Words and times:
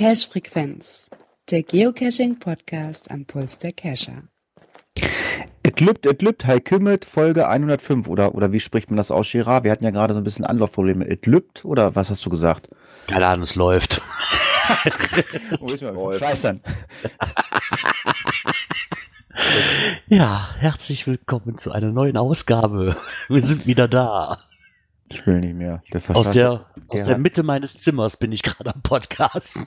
Cache 0.00 0.28
Frequenz, 0.28 1.08
der 1.50 1.62
Geocaching-Podcast 1.62 3.10
am 3.10 3.26
Puls 3.26 3.58
der 3.58 3.72
Cacher. 3.72 4.22
Et 5.62 5.80
lübt, 5.80 6.06
et 6.06 6.22
lübt, 6.22 6.46
Hei 6.46 6.58
Kümmet, 6.58 7.04
Folge 7.04 7.48
105. 7.48 8.08
Oder, 8.08 8.34
oder 8.34 8.50
wie 8.50 8.60
spricht 8.60 8.90
man 8.90 8.96
das 8.96 9.10
aus, 9.10 9.30
Girard? 9.30 9.62
Wir 9.64 9.70
hatten 9.70 9.84
ja 9.84 9.90
gerade 9.90 10.14
so 10.14 10.20
ein 10.20 10.24
bisschen 10.24 10.44
Anlaufprobleme. 10.44 11.06
Et 11.06 11.26
lübt 11.26 11.64
oder 11.64 11.94
was 11.94 12.10
hast 12.10 12.24
du 12.26 12.30
gesagt? 12.30 12.68
Keine 13.06 13.26
Ahnung, 13.26 13.44
es 13.44 13.54
läuft. 13.54 14.02
Wo 15.60 15.68
ist 15.68 15.82
man? 15.82 16.18
Scheißern. 16.18 16.60
Ja, 20.08 20.50
herzlich 20.58 21.06
willkommen 21.06 21.56
zu 21.56 21.72
einer 21.72 21.92
neuen 21.92 22.16
Ausgabe. 22.16 22.96
Wir 23.28 23.40
sind 23.42 23.66
wieder 23.66 23.88
da. 23.88 24.38
Ich 25.08 25.26
will 25.26 25.40
nicht 25.40 25.54
mehr. 25.56 25.82
Der 25.92 26.00
Aus 26.00 26.06
Verschleiß- 26.28 26.32
der, 26.32 26.50
aus 26.52 26.66
der 26.92 27.04
der 27.04 27.18
Mitte 27.18 27.42
meines 27.42 27.76
Zimmers 27.78 28.16
bin 28.16 28.32
ich 28.32 28.42
gerade 28.42 28.74
am 28.74 28.82
Podcasten. 28.82 29.66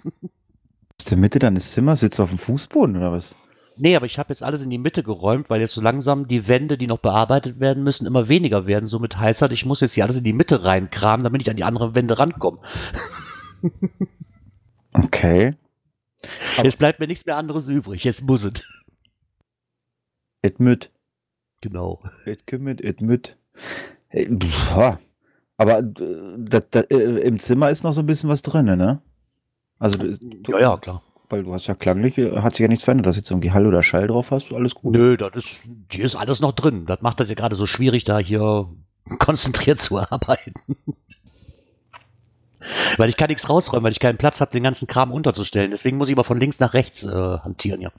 Aus 1.00 1.06
der 1.06 1.18
Mitte 1.18 1.40
deines 1.40 1.72
Zimmers 1.72 2.02
sitzt 2.02 2.20
du 2.20 2.24
auf 2.24 2.30
dem 2.30 2.38
Fußboden 2.38 2.98
oder 2.98 3.12
was? 3.14 3.36
Nee, 3.78 3.96
aber 3.96 4.06
ich 4.06 4.20
habe 4.20 4.30
jetzt 4.30 4.44
alles 4.44 4.62
in 4.62 4.70
die 4.70 4.78
Mitte 4.78 5.02
geräumt, 5.02 5.50
weil 5.50 5.62
jetzt 5.62 5.74
so 5.74 5.82
langsam 5.82 6.28
die 6.28 6.48
Wände, 6.48 6.78
die 6.78 6.88
noch 6.88 7.00
bearbeitet 7.00 7.60
werden 7.60 7.84
müssen, 7.84 8.06
immer 8.06 8.28
weniger 8.30 8.68
werden. 8.68 8.88
Somit 8.88 9.18
heißt 9.18 9.42
das, 9.42 9.50
ich 9.52 9.66
muss 9.66 9.82
jetzt 9.82 9.94
hier 9.94 10.04
alles 10.04 10.18
in 10.18 10.24
die 10.24 10.34
Mitte 10.34 10.64
reinkramen, 10.64 11.24
damit 11.24 11.42
ich 11.42 11.50
an 11.50 11.58
die 11.58 11.64
anderen 11.64 11.96
Wände 11.96 12.20
rankomme. 12.20 12.60
Okay. 14.94 15.54
Aber- 16.58 16.66
Jetzt 16.66 16.78
bleibt 16.80 17.00
mir 17.00 17.08
nichts 17.08 17.26
mehr 17.26 17.38
anderes 17.38 17.68
übrig. 17.68 18.04
Jetzt 18.04 18.22
muss 18.24 18.44
es. 18.44 18.54
Et 20.42 20.60
müt. 20.60 20.92
Genau. 21.62 22.02
Et 22.26 22.46
Kümmet, 22.48 22.82
et 22.82 23.02
müt. 23.02 23.38
Äh. 24.10 24.28
Aber 25.58 25.80
äh, 25.80 25.84
das, 26.38 26.64
das, 26.72 26.84
äh, 26.86 26.96
im 27.22 27.40
Zimmer 27.40 27.70
ist 27.70 27.84
noch 27.84 27.94
so 27.94 28.02
ein 28.02 28.06
bisschen 28.06 28.30
was 28.30 28.42
drin, 28.42 28.66
ne? 28.66 29.02
Also, 29.80 29.98
du- 29.98 30.52
Ja, 30.52 30.60
ja, 30.60 30.78
klar. 30.78 31.02
weil 31.30 31.44
du 31.44 31.54
hast 31.54 31.68
ja 31.68 31.76
klanglich, 31.76 32.18
hat 32.18 32.54
sich 32.54 32.60
ja 32.62 32.68
nichts 32.68 32.84
verändert, 32.84 33.08
dass 33.08 33.16
jetzt 33.16 33.32
irgendwie 33.32 33.52
Hall 33.52 33.66
oder 33.66 33.82
Schall 33.84 34.08
drauf 34.08 34.32
hast, 34.32 34.52
alles 34.54 34.76
gut. 34.76 34.94
Nö, 34.94 35.16
das 35.18 35.32
ist, 35.36 35.64
hier 35.92 36.04
ist 36.06 36.16
alles 36.16 36.42
noch 36.42 36.52
drin. 36.54 36.86
Das 36.86 37.02
macht 37.02 37.20
das 37.20 37.30
ja 37.30 37.36
gerade 37.36 37.56
so 37.56 37.66
schwierig, 37.66 38.04
da 38.04 38.20
hier 38.20 38.70
konzentriert 39.20 39.80
zu 39.80 39.98
arbeiten. 39.98 40.54
Weil 42.98 43.10
ich 43.10 43.18
kann 43.18 43.30
nichts 43.30 43.50
rausräumen, 43.50 43.84
weil 43.84 43.92
ich 43.92 44.00
keinen 44.00 44.18
Platz 44.18 44.42
habe, 44.42 44.52
den 44.52 44.64
ganzen 44.64 44.88
Kram 44.88 45.12
unterzustellen. 45.12 45.72
Deswegen 45.72 45.98
muss 45.98 46.10
ich 46.10 46.14
immer 46.14 46.24
von 46.24 46.40
links 46.40 46.60
nach 46.60 46.74
rechts 46.74 47.04
äh, 47.04 47.10
hantieren, 47.40 47.82
ja. 47.82 47.92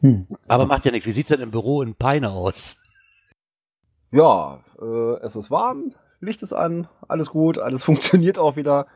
Hm. 0.00 0.26
Aber 0.46 0.66
macht 0.66 0.84
ja 0.84 0.90
nichts. 0.90 1.06
Wie 1.06 1.12
sieht's 1.12 1.28
denn 1.28 1.40
im 1.40 1.50
Büro 1.50 1.82
in 1.82 1.94
Peine 1.94 2.30
aus? 2.30 2.80
Ja, 4.10 4.60
äh, 4.80 5.16
es 5.22 5.36
ist 5.36 5.50
warm, 5.50 5.94
Licht 6.20 6.42
ist 6.42 6.52
an, 6.52 6.88
alles 7.08 7.30
gut, 7.30 7.58
alles 7.58 7.84
funktioniert 7.84 8.38
auch 8.38 8.56
wieder. 8.56 8.86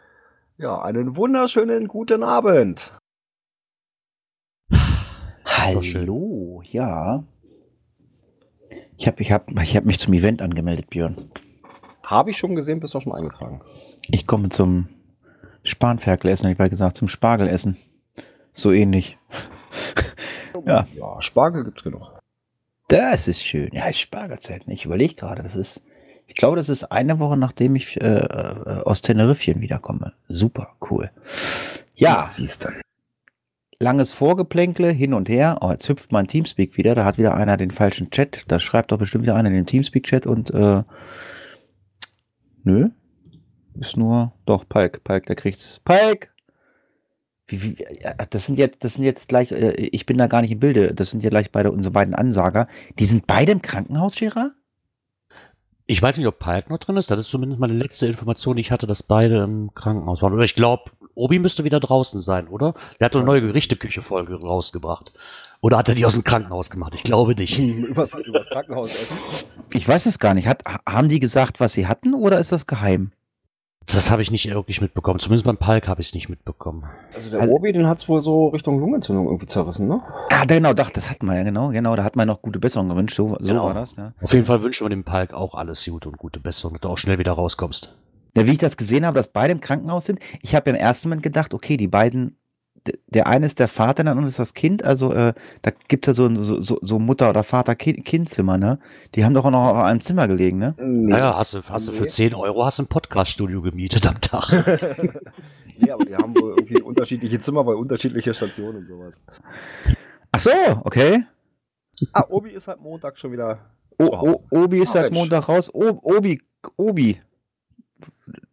Ja, 0.59 0.81
einen 0.83 1.17
wunderschönen 1.17 1.89
guten 1.89 2.23
Abend. 2.23 2.93
Hallo, 5.45 6.63
ja. 6.65 7.25
Ich 8.97 9.07
habe 9.07 9.23
ich 9.23 9.33
hab, 9.33 9.51
ich 9.51 9.77
hab 9.77 9.85
mich 9.85 9.99
zum 9.99 10.13
Event 10.13 10.43
angemeldet, 10.43 10.91
Björn. 10.91 11.17
Habe 12.07 12.31
ich 12.31 12.39
schon 12.39 12.55
gesehen, 12.55 12.81
bist 12.81 12.95
du 12.95 12.99
auch 12.99 13.03
schon 13.03 13.15
eingetragen. 13.15 13.63
Ich 14.13 14.27
komme 14.27 14.49
zum 14.49 14.89
Spanferkel-Essen, 15.63 16.47
hätte 16.47 16.53
ich 16.55 16.59
mal 16.59 16.69
gesagt, 16.69 16.97
zum 16.97 17.09
Spargelessen. 17.09 17.77
So 18.53 18.73
ähnlich. 18.73 19.19
Ja. 20.67 20.87
Ja, 20.95 21.23
Spargel 21.23 21.65
gibt's 21.65 21.83
genug. 21.83 22.13
Das 22.89 23.29
ist 23.29 23.43
schön. 23.43 23.71
Ja, 23.73 23.91
Spargelzeit. 23.95 24.65
Ich 24.67 24.85
überlege 24.85 25.15
gerade, 25.15 25.43
das 25.43 25.57
ist, 25.57 25.83
ich 26.27 26.35
glaube, 26.35 26.57
das 26.57 26.69
ist 26.69 26.85
eine 26.93 27.19
Woche, 27.19 27.39
nachdem 27.39 27.77
ich 27.77 27.99
äh, 27.99 28.07
äh, 28.07 28.83
aus 28.83 29.01
Teneriffchen 29.01 29.63
wiederkomme. 29.63 30.13
Super, 30.29 30.75
cool. 30.91 31.11
Ja, 31.95 32.27
siehst 32.29 32.65
du. 32.65 32.69
langes 33.79 34.13
Vorgeplänkle, 34.13 34.91
hin 34.91 35.15
und 35.15 35.31
her. 35.31 35.59
Oh, 35.63 35.71
jetzt 35.71 35.89
hüpft 35.89 36.13
mein 36.13 36.27
Teamspeak 36.27 36.77
wieder. 36.77 36.95
Da 36.95 37.05
hat 37.07 37.17
wieder 37.17 37.35
einer 37.35 37.57
den 37.57 37.71
falschen 37.71 38.11
Chat. 38.11 38.45
Da 38.49 38.61
schreibt 38.61 38.93
doch 38.93 38.99
bestimmt 38.99 39.23
wieder 39.23 39.37
einer 39.37 39.49
in 39.49 39.55
den 39.55 39.67
Teamspeak-Chat 39.67 40.27
und 40.27 40.51
äh, 40.51 40.83
nö. 42.65 42.91
Ist 43.79 43.97
nur, 43.97 44.33
doch, 44.47 44.69
Palk, 44.69 45.05
Palk, 45.05 45.27
der 45.27 45.37
kriegt's. 45.37 45.81
Palk! 45.81 46.33
Wie, 47.47 47.63
wie, 47.63 47.77
das 48.31 48.47
sind 48.47 48.59
jetzt, 48.59 48.85
das 48.85 48.95
sind 48.95 49.05
jetzt 49.05 49.29
gleich, 49.29 49.51
äh, 49.51 49.73
ich 49.73 50.07
bin 50.07 50.19
da 50.19 50.27
gar 50.29 50.41
nicht 50.43 50.53
im 50.53 50.61
Bilde. 50.61 50.95
Das 50.95 51.11
sind 51.11 51.23
ja 51.23 51.31
gleich 51.31 51.51
beide 51.51 51.73
unsere 51.73 51.93
beiden 51.93 52.15
Ansager. 52.15 52.69
Die 52.99 53.07
sind 53.07 53.27
beide 53.27 53.53
im 53.53 53.63
Krankenhaus, 53.63 54.17
Gerard? 54.17 54.53
Ich 55.87 56.01
weiß 56.01 56.17
nicht, 56.17 56.27
ob 56.29 56.39
Palk 56.39 56.71
noch 56.71 56.79
drin 56.79 56.97
ist. 56.97 57.11
Das 57.11 57.19
ist 57.19 57.31
zumindest 57.31 57.61
meine 57.61 57.73
letzte 57.73 58.07
Information, 58.07 58.55
die 58.57 58.61
ich 58.61 58.71
hatte, 58.71 58.87
dass 58.87 59.03
beide 59.03 59.43
im 59.43 59.75
Krankenhaus 59.75 60.23
waren. 60.23 60.33
Oder 60.33 60.45
ich 60.45 60.55
glaube, 60.55 60.93
Obi 61.17 61.41
müsste 61.41 61.65
wieder 61.65 61.81
draußen 61.81 62.21
sein, 62.21 62.47
oder? 62.47 62.75
Der 63.01 63.07
hat 63.07 63.15
doch 63.17 63.19
eine 63.21 63.27
neue 63.27 63.41
Gerichteküche-Folge 63.41 64.37
rausgebracht. 64.41 65.13
Oder 65.61 65.79
hat 65.79 65.89
er 65.89 65.97
die 65.97 66.05
aus 66.07 66.13
dem 66.13 66.23
Krankenhaus 66.23 66.71
gemacht? 66.71 66.95
Ich 66.95 67.03
glaube 67.03 67.35
nicht. 67.35 67.59
übers, 67.59 68.15
übers 68.15 68.49
Krankenhaus 68.49 68.93
essen. 68.95 69.17
Ich 69.75 69.89
weiß 69.89 70.07
es 70.07 70.21
gar 70.21 70.35
nicht. 70.35 70.47
Hat, 70.47 70.63
ha- 70.65 70.79
haben 70.89 71.09
die 71.09 71.19
gesagt, 71.19 71.59
was 71.59 71.73
sie 71.73 71.89
hatten 71.89 72.15
oder 72.15 72.39
ist 72.39 72.53
das 72.53 72.69
geheim? 72.69 73.11
Das 73.93 74.11
habe 74.11 74.23
ich 74.23 74.31
nicht 74.31 74.49
wirklich 74.49 74.81
mitbekommen. 74.81 75.19
Zumindest 75.21 75.45
beim 75.47 75.57
Palk 75.57 75.89
habe 75.89 76.01
ich 76.01 76.09
es 76.09 76.15
nicht 76.15 76.29
mitbekommen. 76.29 76.85
Also 77.15 77.31
der 77.31 77.41
Also- 77.41 77.55
Obi, 77.55 77.73
den 77.73 77.87
hat's 77.87 78.09
wohl 78.09 78.23
so 78.23 78.49
Richtung 78.49 78.79
Lungenentzündung 78.79 79.27
irgendwie 79.27 79.47
zerrissen, 79.47 79.89
ne? 79.89 80.01
Ah, 80.31 80.45
genau, 80.45 80.73
doch, 80.75 80.91
das 80.91 81.11
hatten 81.11 81.27
wir 81.27 81.37
ja, 81.37 81.43
genau, 81.43 81.69
genau. 81.71 81.97
Da 81.97 82.05
hat 82.05 82.15
man 82.17 82.29
noch 82.29 82.41
gute 82.43 82.59
Besserung 82.59 82.89
gewünscht. 82.89 83.17
So, 83.17 83.37
so 83.41 83.49
Genau. 83.49 83.65
war 83.67 83.75
das, 83.75 83.97
ja. 83.97 84.13
Auf 84.23 84.33
jeden 84.33 84.47
Fall 84.47 84.63
wünschen 84.63 84.85
wir 84.85 84.91
dem 84.91 85.05
Palk 85.05 85.33
auch 85.35 85.55
alles 85.55 85.85
Gute 85.85 86.09
und 86.09 86.19
gute 86.19 86.41
Besserung, 86.41 86.75
dass 86.75 86.83
du 86.83 86.89
auch 86.89 86.99
schnell 86.99 87.19
wieder 87.19 87.33
rauskommst. 87.33 87.97
Ja, 88.37 88.47
wie 88.47 88.53
ich 88.53 88.59
das 88.59 88.77
gesehen 88.77 89.05
habe, 89.05 89.17
dass 89.17 89.27
beide 89.29 89.53
im 89.53 89.61
Krankenhaus 89.61 90.05
sind, 90.07 90.21
ich 90.41 90.55
habe 90.55 90.71
im 90.71 90.77
ersten 90.77 91.09
Moment 91.09 91.25
gedacht, 91.25 91.53
okay, 91.53 91.77
die 91.77 91.89
beiden, 91.89 92.37
der 93.09 93.27
eine 93.27 93.47
ist 93.47 93.59
der 93.59 93.69
Vater, 93.69 94.03
der 94.05 94.13
andere 94.13 94.27
ist 94.29 94.39
das 94.39 94.55
Kind, 94.55 94.85
also 94.85 95.13
äh, 95.13 95.35
da 95.63 95.71
gibt's 95.89 96.07
ja 96.07 96.15
so, 96.15 96.35
so, 96.43 96.61
so, 96.63 96.79
so 96.83 96.99
Mutter- 96.99 97.31
oder 97.31 97.45
Vater-Kind-Zimmer, 97.45 98.59
ne? 98.59 98.79
Die 99.15 99.25
haben 99.25 99.35
doch 99.35 99.45
auch 99.45 99.51
noch 99.51 99.67
auf 99.69 99.85
einem 99.85 100.01
Zimmer 100.01 100.29
gelegen, 100.29 100.59
ne? 100.59 100.75
Naja, 100.79 101.37
hast 101.37 101.55
du, 101.55 101.63
hast 101.65 101.89
du 101.89 101.93
für 101.93 102.05
Nee. 102.05 102.09
10 102.09 102.35
Euro 102.35 102.65
hast 102.65 102.79
du 102.79 102.85
ein 102.85 102.89
Podcast-Studio 102.89 103.61
gemietet 103.63 104.07
am 104.07 104.21
Tag. 104.21 104.51
nee, 105.79 105.91
aber 105.91 106.05
die 106.05 106.15
haben 106.17 106.35
wohl 106.35 106.55
irgendwie 106.57 106.83
unterschiedliche 106.83 107.41
Zimmer 107.41 107.65
bei 107.65 107.75
unterschiedliche 107.75 108.33
Stationen 108.35 108.79
und 108.79 108.87
sowas. 108.87 109.21
Ach 110.33 110.41
so, 110.41 110.51
okay. 110.85 111.25
Ah, 112.13 112.25
Obi 112.29 112.51
ist 112.51 112.67
halt 112.69 112.81
Montag 112.81 113.19
schon 113.19 113.33
wieder. 113.33 113.59
O, 113.99 114.05
o. 114.07 114.41
Obi 114.51 114.81
ist 114.83 114.93
seit 114.93 115.05
Mensch. 115.11 115.19
Montag 115.19 115.49
raus. 115.49 115.69
O, 115.75 115.99
Obi, 116.03 116.41
Obi. 116.77 117.21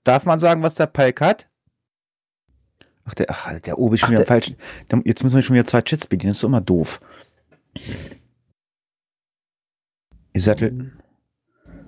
Darf 0.04 0.26
man 0.26 0.40
sagen, 0.40 0.62
was 0.64 0.76
der 0.76 0.88
Palk 0.88 1.22
hat? 1.22 1.48
Ach, 3.10 3.14
der, 3.14 3.26
ach, 3.30 3.60
der 3.60 3.80
Obi 3.80 3.96
ist 3.96 4.02
schon 4.02 4.10
wieder 4.10 4.20
im 4.20 4.26
der- 4.26 4.28
falschen. 4.28 4.58
Der, 4.92 5.02
jetzt 5.06 5.24
müssen 5.24 5.36
wir 5.38 5.44
schon 5.44 5.54
wieder 5.56 5.66
zwei 5.66 5.82
Chats 5.82 6.06
bedienen, 6.08 6.32
das 6.32 6.38
ist 6.38 6.44
immer 6.44 6.62
doof. 6.62 7.00
Ihr 10.34 10.42
seid, 10.42 10.62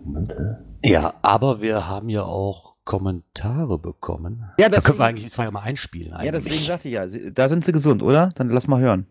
Moment, 0.03 0.33
hä? 0.81 0.89
ja, 0.89 1.13
aber 1.21 1.61
wir 1.61 1.87
haben 1.87 2.09
ja 2.09 2.23
auch 2.23 2.75
Kommentare 2.85 3.77
bekommen. 3.77 4.45
Ja, 4.59 4.69
da 4.69 4.77
das- 4.77 4.85
können 4.85 4.97
wir 4.99 5.05
eigentlich 5.05 5.31
zwei 5.31 5.51
mal 5.51 5.61
einspielen. 5.61 6.13
Eigentlich. 6.13 6.25
Ja, 6.25 6.31
deswegen 6.31 6.63
sagte 6.63 6.87
ich 6.87 6.93
ja, 6.95 7.05
da 7.31 7.47
sind 7.49 7.65
sie 7.65 7.71
gesund, 7.71 8.01
oder? 8.01 8.29
Dann 8.35 8.49
lass 8.49 8.67
mal 8.67 8.79
hören. 8.81 9.05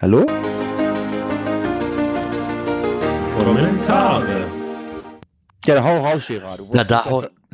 Hallo? 0.00 0.24
Kommentare. 3.36 4.63
Ja, 5.66 5.82
hau 5.82 6.04
raus, 6.04 6.26
Gerard. 6.26 6.58
Du 6.60 6.68
Na, 6.72 6.84
da, 6.84 7.04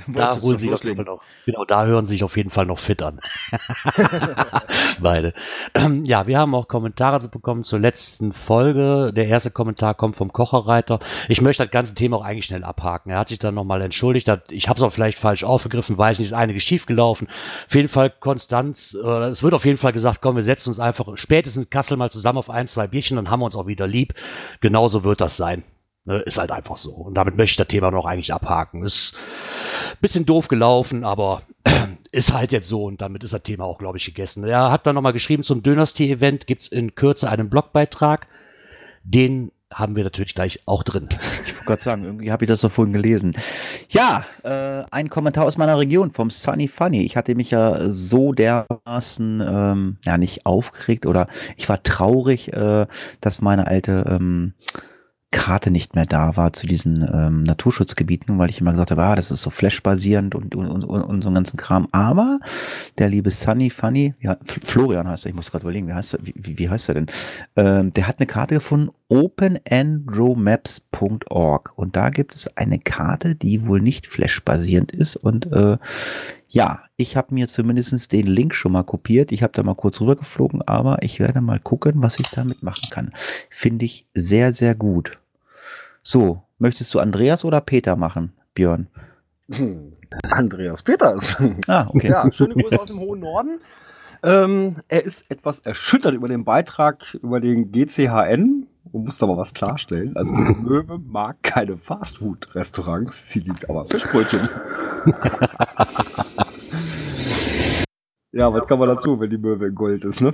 da 0.09 0.33
jetzt 0.35 0.43
holen 0.43 0.59
sich 0.59 0.73
auf 0.73 0.85
jeden. 0.85 0.97
Fall 0.97 1.05
noch, 1.05 1.23
genau, 1.47 1.65
da 1.65 1.85
hören 1.85 2.07
sich 2.07 2.25
auf 2.25 2.37
jeden 2.37 2.51
Fall 2.51 2.67
noch 2.67 2.79
fit 2.79 3.03
an. 3.03 3.21
Beide. 5.01 5.35
Ähm, 5.75 6.05
ja, 6.05 6.27
wir 6.27 6.39
haben 6.39 6.55
auch 6.55 6.69
Kommentare 6.69 7.29
bekommen 7.29 7.63
zur 7.63 7.79
letzten 7.79 8.33
Folge. 8.33 9.13
Der 9.15 9.27
erste 9.27 9.51
Kommentar 9.51 9.95
kommt 9.95 10.17
vom 10.17 10.33
Kocherreiter. 10.33 11.01
Ich 11.29 11.41
möchte 11.41 11.65
das 11.65 11.71
ganze 11.71 11.95
Thema 11.95 12.17
auch 12.19 12.25
eigentlich 12.25 12.47
schnell 12.47 12.65
abhaken. 12.65 13.11
Er 13.11 13.19
hat 13.19 13.29
sich 13.29 13.39
dann 13.39 13.55
nochmal 13.55 13.83
entschuldigt. 13.83 14.29
Hat, 14.29 14.51
ich 14.51 14.69
habe 14.69 14.79
es 14.79 14.83
auch 14.83 14.93
vielleicht 14.93 15.19
falsch 15.19 15.45
aufgegriffen, 15.45 15.99
weiß 15.99 16.19
nicht, 16.19 16.29
ist 16.29 16.35
einiges 16.35 16.63
schiefgelaufen. 16.63 17.29
Auf 17.69 17.75
jeden 17.75 17.89
Fall 17.89 18.11
Konstanz, 18.11 18.97
äh, 19.01 19.07
es 19.29 19.43
wird 19.43 19.55
auf 19.55 19.65
jeden 19.65 19.79
Fall 19.79 19.93
gesagt, 19.93 20.21
komm, 20.21 20.37
wir 20.37 20.43
setzen 20.43 20.71
uns 20.71 20.81
einfach 20.81 21.07
spätestens 21.17 21.71
Kassel 21.71 21.97
mal 21.97 22.11
zusammen 22.11 22.39
auf 22.39 22.51
ein, 22.51 22.67
zwei 22.67 22.87
Bierchen, 22.87 23.17
dann 23.17 23.31
haben 23.31 23.41
wir 23.41 23.47
uns 23.47 23.57
auch 23.57 23.67
wieder 23.67 23.87
lieb. 23.87 24.15
Genauso 24.61 25.05
wird 25.05 25.21
das 25.21 25.37
sein. 25.37 25.63
Ne, 26.07 26.19
ist 26.21 26.39
halt 26.39 26.51
einfach 26.51 26.79
so. 26.79 26.93
Und 26.93 27.15
damit 27.15 27.37
möchte 27.37 27.53
ich 27.53 27.57
das 27.57 27.69
Thema 27.69 27.91
noch 27.91 28.07
eigentlich 28.07 28.33
abhaken. 28.33 28.85
Ist 28.85 29.15
ein 29.91 29.99
bisschen 30.01 30.25
doof 30.25 30.49
gelaufen, 30.49 31.05
aber 31.05 31.43
ist 32.13 32.33
halt 32.33 32.53
jetzt 32.53 32.69
so 32.69 32.85
und 32.85 33.03
damit 33.03 33.23
ist 33.23 33.35
das 33.35 33.43
Thema 33.43 33.65
auch, 33.65 33.79
glaube 33.79 33.99
ich, 33.99 34.07
gegessen. 34.07 34.45
Er 34.45 34.71
hat 34.71 34.87
dann 34.87 34.95
nochmal 34.95 35.13
geschrieben, 35.13 35.43
zum 35.43 35.63
Dynasty-Event 35.63 36.47
gibt 36.47 36.63
es 36.63 36.69
in 36.69 36.95
Kürze 36.95 37.29
einen 37.29 37.51
Blogbeitrag. 37.51 38.27
Den 39.05 39.53
haben 39.73 39.95
wir 39.95 40.05
natürlich 40.05 40.35
gleich 40.35 40.61
auch 40.67 40.83
drin. 40.83 41.09
Ich 41.61 41.67
wollte 41.67 41.83
gerade 41.83 41.83
sagen, 41.83 42.05
irgendwie 42.05 42.33
habe 42.33 42.45
ich 42.45 42.49
das 42.49 42.63
doch 42.63 42.73
vorhin 42.73 42.95
gelesen. 42.95 43.37
Ja, 43.91 44.25
äh, 44.45 44.85
ein 44.91 45.11
Kommentar 45.11 45.45
aus 45.45 45.59
meiner 45.59 45.79
Region 45.79 46.11
vom 46.11 46.31
Sunny 46.31 46.69
Funny. 46.69 47.03
Ich 47.03 47.17
hatte 47.17 47.35
mich 47.35 47.51
ja 47.51 47.91
so 47.91 48.33
dermaßen, 48.33 49.43
ähm, 49.47 49.99
ja 50.05 50.17
nicht 50.17 50.47
aufgeregt 50.47 51.05
oder 51.05 51.29
ich 51.59 51.69
war 51.69 51.83
traurig, 51.83 52.53
äh, 52.55 52.87
dass 53.21 53.43
meine 53.43 53.67
alte 53.67 54.07
ähm, 54.09 54.55
Karte 55.33 55.71
nicht 55.71 55.95
mehr 55.95 56.07
da 56.07 56.37
war 56.37 56.53
zu 56.53 56.67
diesen 56.67 57.09
ähm, 57.13 57.45
Naturschutzgebieten, 57.45 58.37
weil 58.39 58.51
ich 58.51 58.61
immer 58.61 58.73
gesagt 58.73 58.91
habe, 58.91 59.05
ah, 59.05 59.15
das 59.15 59.31
ist 59.31 59.43
so 59.43 59.51
flashbasierend 59.51 60.35
und, 60.35 60.57
und, 60.57 60.69
und, 60.69 60.83
und 60.85 61.23
so 61.23 61.29
einen 61.29 61.37
ganzen 61.37 61.57
Kram. 61.57 61.87
Aber 61.93 62.41
der 62.99 63.09
liebe 63.09 63.31
Sunny 63.31 63.71
Funny, 63.71 64.15
ja, 64.21 64.39
Florian 64.45 65.07
heißt 65.07 65.27
er, 65.27 65.29
ich 65.31 65.37
muss 65.37 65.53
gerade 65.53 65.63
überlegen, 65.63 65.87
wie 65.87 65.93
heißt 65.93 66.15
er, 66.15 66.21
wie, 66.25 66.59
wie 66.59 66.69
heißt 66.69 66.89
er 66.89 66.95
denn? 66.95 67.07
Ähm, 67.55 67.93
der 67.93 68.09
hat 68.09 68.19
eine 68.19 68.27
Karte 68.27 68.57
gefunden, 68.57 68.91
openandromaps.org 69.09 71.75
und 71.77 71.95
da 71.95 72.11
gibt 72.11 72.35
es 72.35 72.57
eine 72.57 72.81
Karte, 72.81 73.37
die 73.37 73.65
wohl 73.67 73.81
nicht 73.81 74.09
flashbasierend 74.09 74.91
ist 74.91 75.15
und 75.17 75.47
äh, 75.53 75.79
ja, 76.53 76.83
ich 76.97 77.17
habe 77.17 77.33
mir 77.33 77.47
zumindestens 77.47 78.09
den 78.09 78.27
Link 78.27 78.55
schon 78.55 78.73
mal 78.73 78.83
kopiert. 78.83 79.31
Ich 79.31 79.45
habe 79.45 79.53
da 79.53 79.63
mal 79.63 79.77
kurz 79.77 80.01
rübergeflogen, 80.01 80.63
aber 80.63 80.99
ich 81.03 81.21
werde 81.21 81.41
mal 81.41 81.61
gucken, 81.61 82.03
was 82.03 82.19
ich 82.19 82.29
damit 82.31 82.63
machen 82.65 82.89
kann. 82.91 83.11
Finde 83.49 83.85
ich 83.85 84.09
sehr, 84.15 84.53
sehr 84.53 84.75
gut. 84.75 85.19
So, 86.03 86.43
möchtest 86.59 86.93
du 86.93 86.99
Andreas 86.99 87.45
oder 87.45 87.61
Peter 87.61 87.95
machen, 87.95 88.33
Björn? 88.55 88.89
Hm. 89.53 89.93
Andreas 90.31 90.83
Peters. 90.83 91.37
Ah, 91.69 91.87
okay. 91.89 92.09
Ja, 92.09 92.31
schöne 92.33 92.55
Grüße 92.55 92.81
aus 92.81 92.89
dem 92.89 92.99
hohen 92.99 93.21
Norden. 93.21 93.61
Ähm, 94.25 94.77
er 94.89 95.05
ist 95.05 95.31
etwas 95.31 95.61
erschüttert 95.61 96.15
über 96.15 96.29
den 96.29 96.45
Beitrag 96.45 97.15
über 97.15 97.39
den 97.39 97.71
GCHN 97.71 98.67
und 98.93 99.05
muss 99.05 99.23
aber 99.23 99.37
was 99.37 99.55
klarstellen. 99.55 100.17
Also 100.17 100.33
Möwe 100.33 100.99
mag 100.99 101.43
keine 101.43 101.77
Fastfood-Restaurants, 101.77 103.31
sie 103.31 103.41
liebt 103.41 103.71
aber 103.71 103.87
Fischbrötchen. 103.87 104.49
ja, 108.33 108.53
was 108.53 108.67
kann 108.67 108.79
man 108.79 108.89
dazu, 108.89 109.19
wenn 109.21 109.31
die 109.31 109.39
Möwe 109.39 109.69
in 109.69 109.75
Gold 109.75 110.05
ist, 110.05 110.21
ne? 110.21 110.33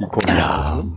Die 0.00 0.06
kommt 0.06 0.28
ja, 0.28 0.56
raus, 0.56 0.84
ne? 0.84 0.92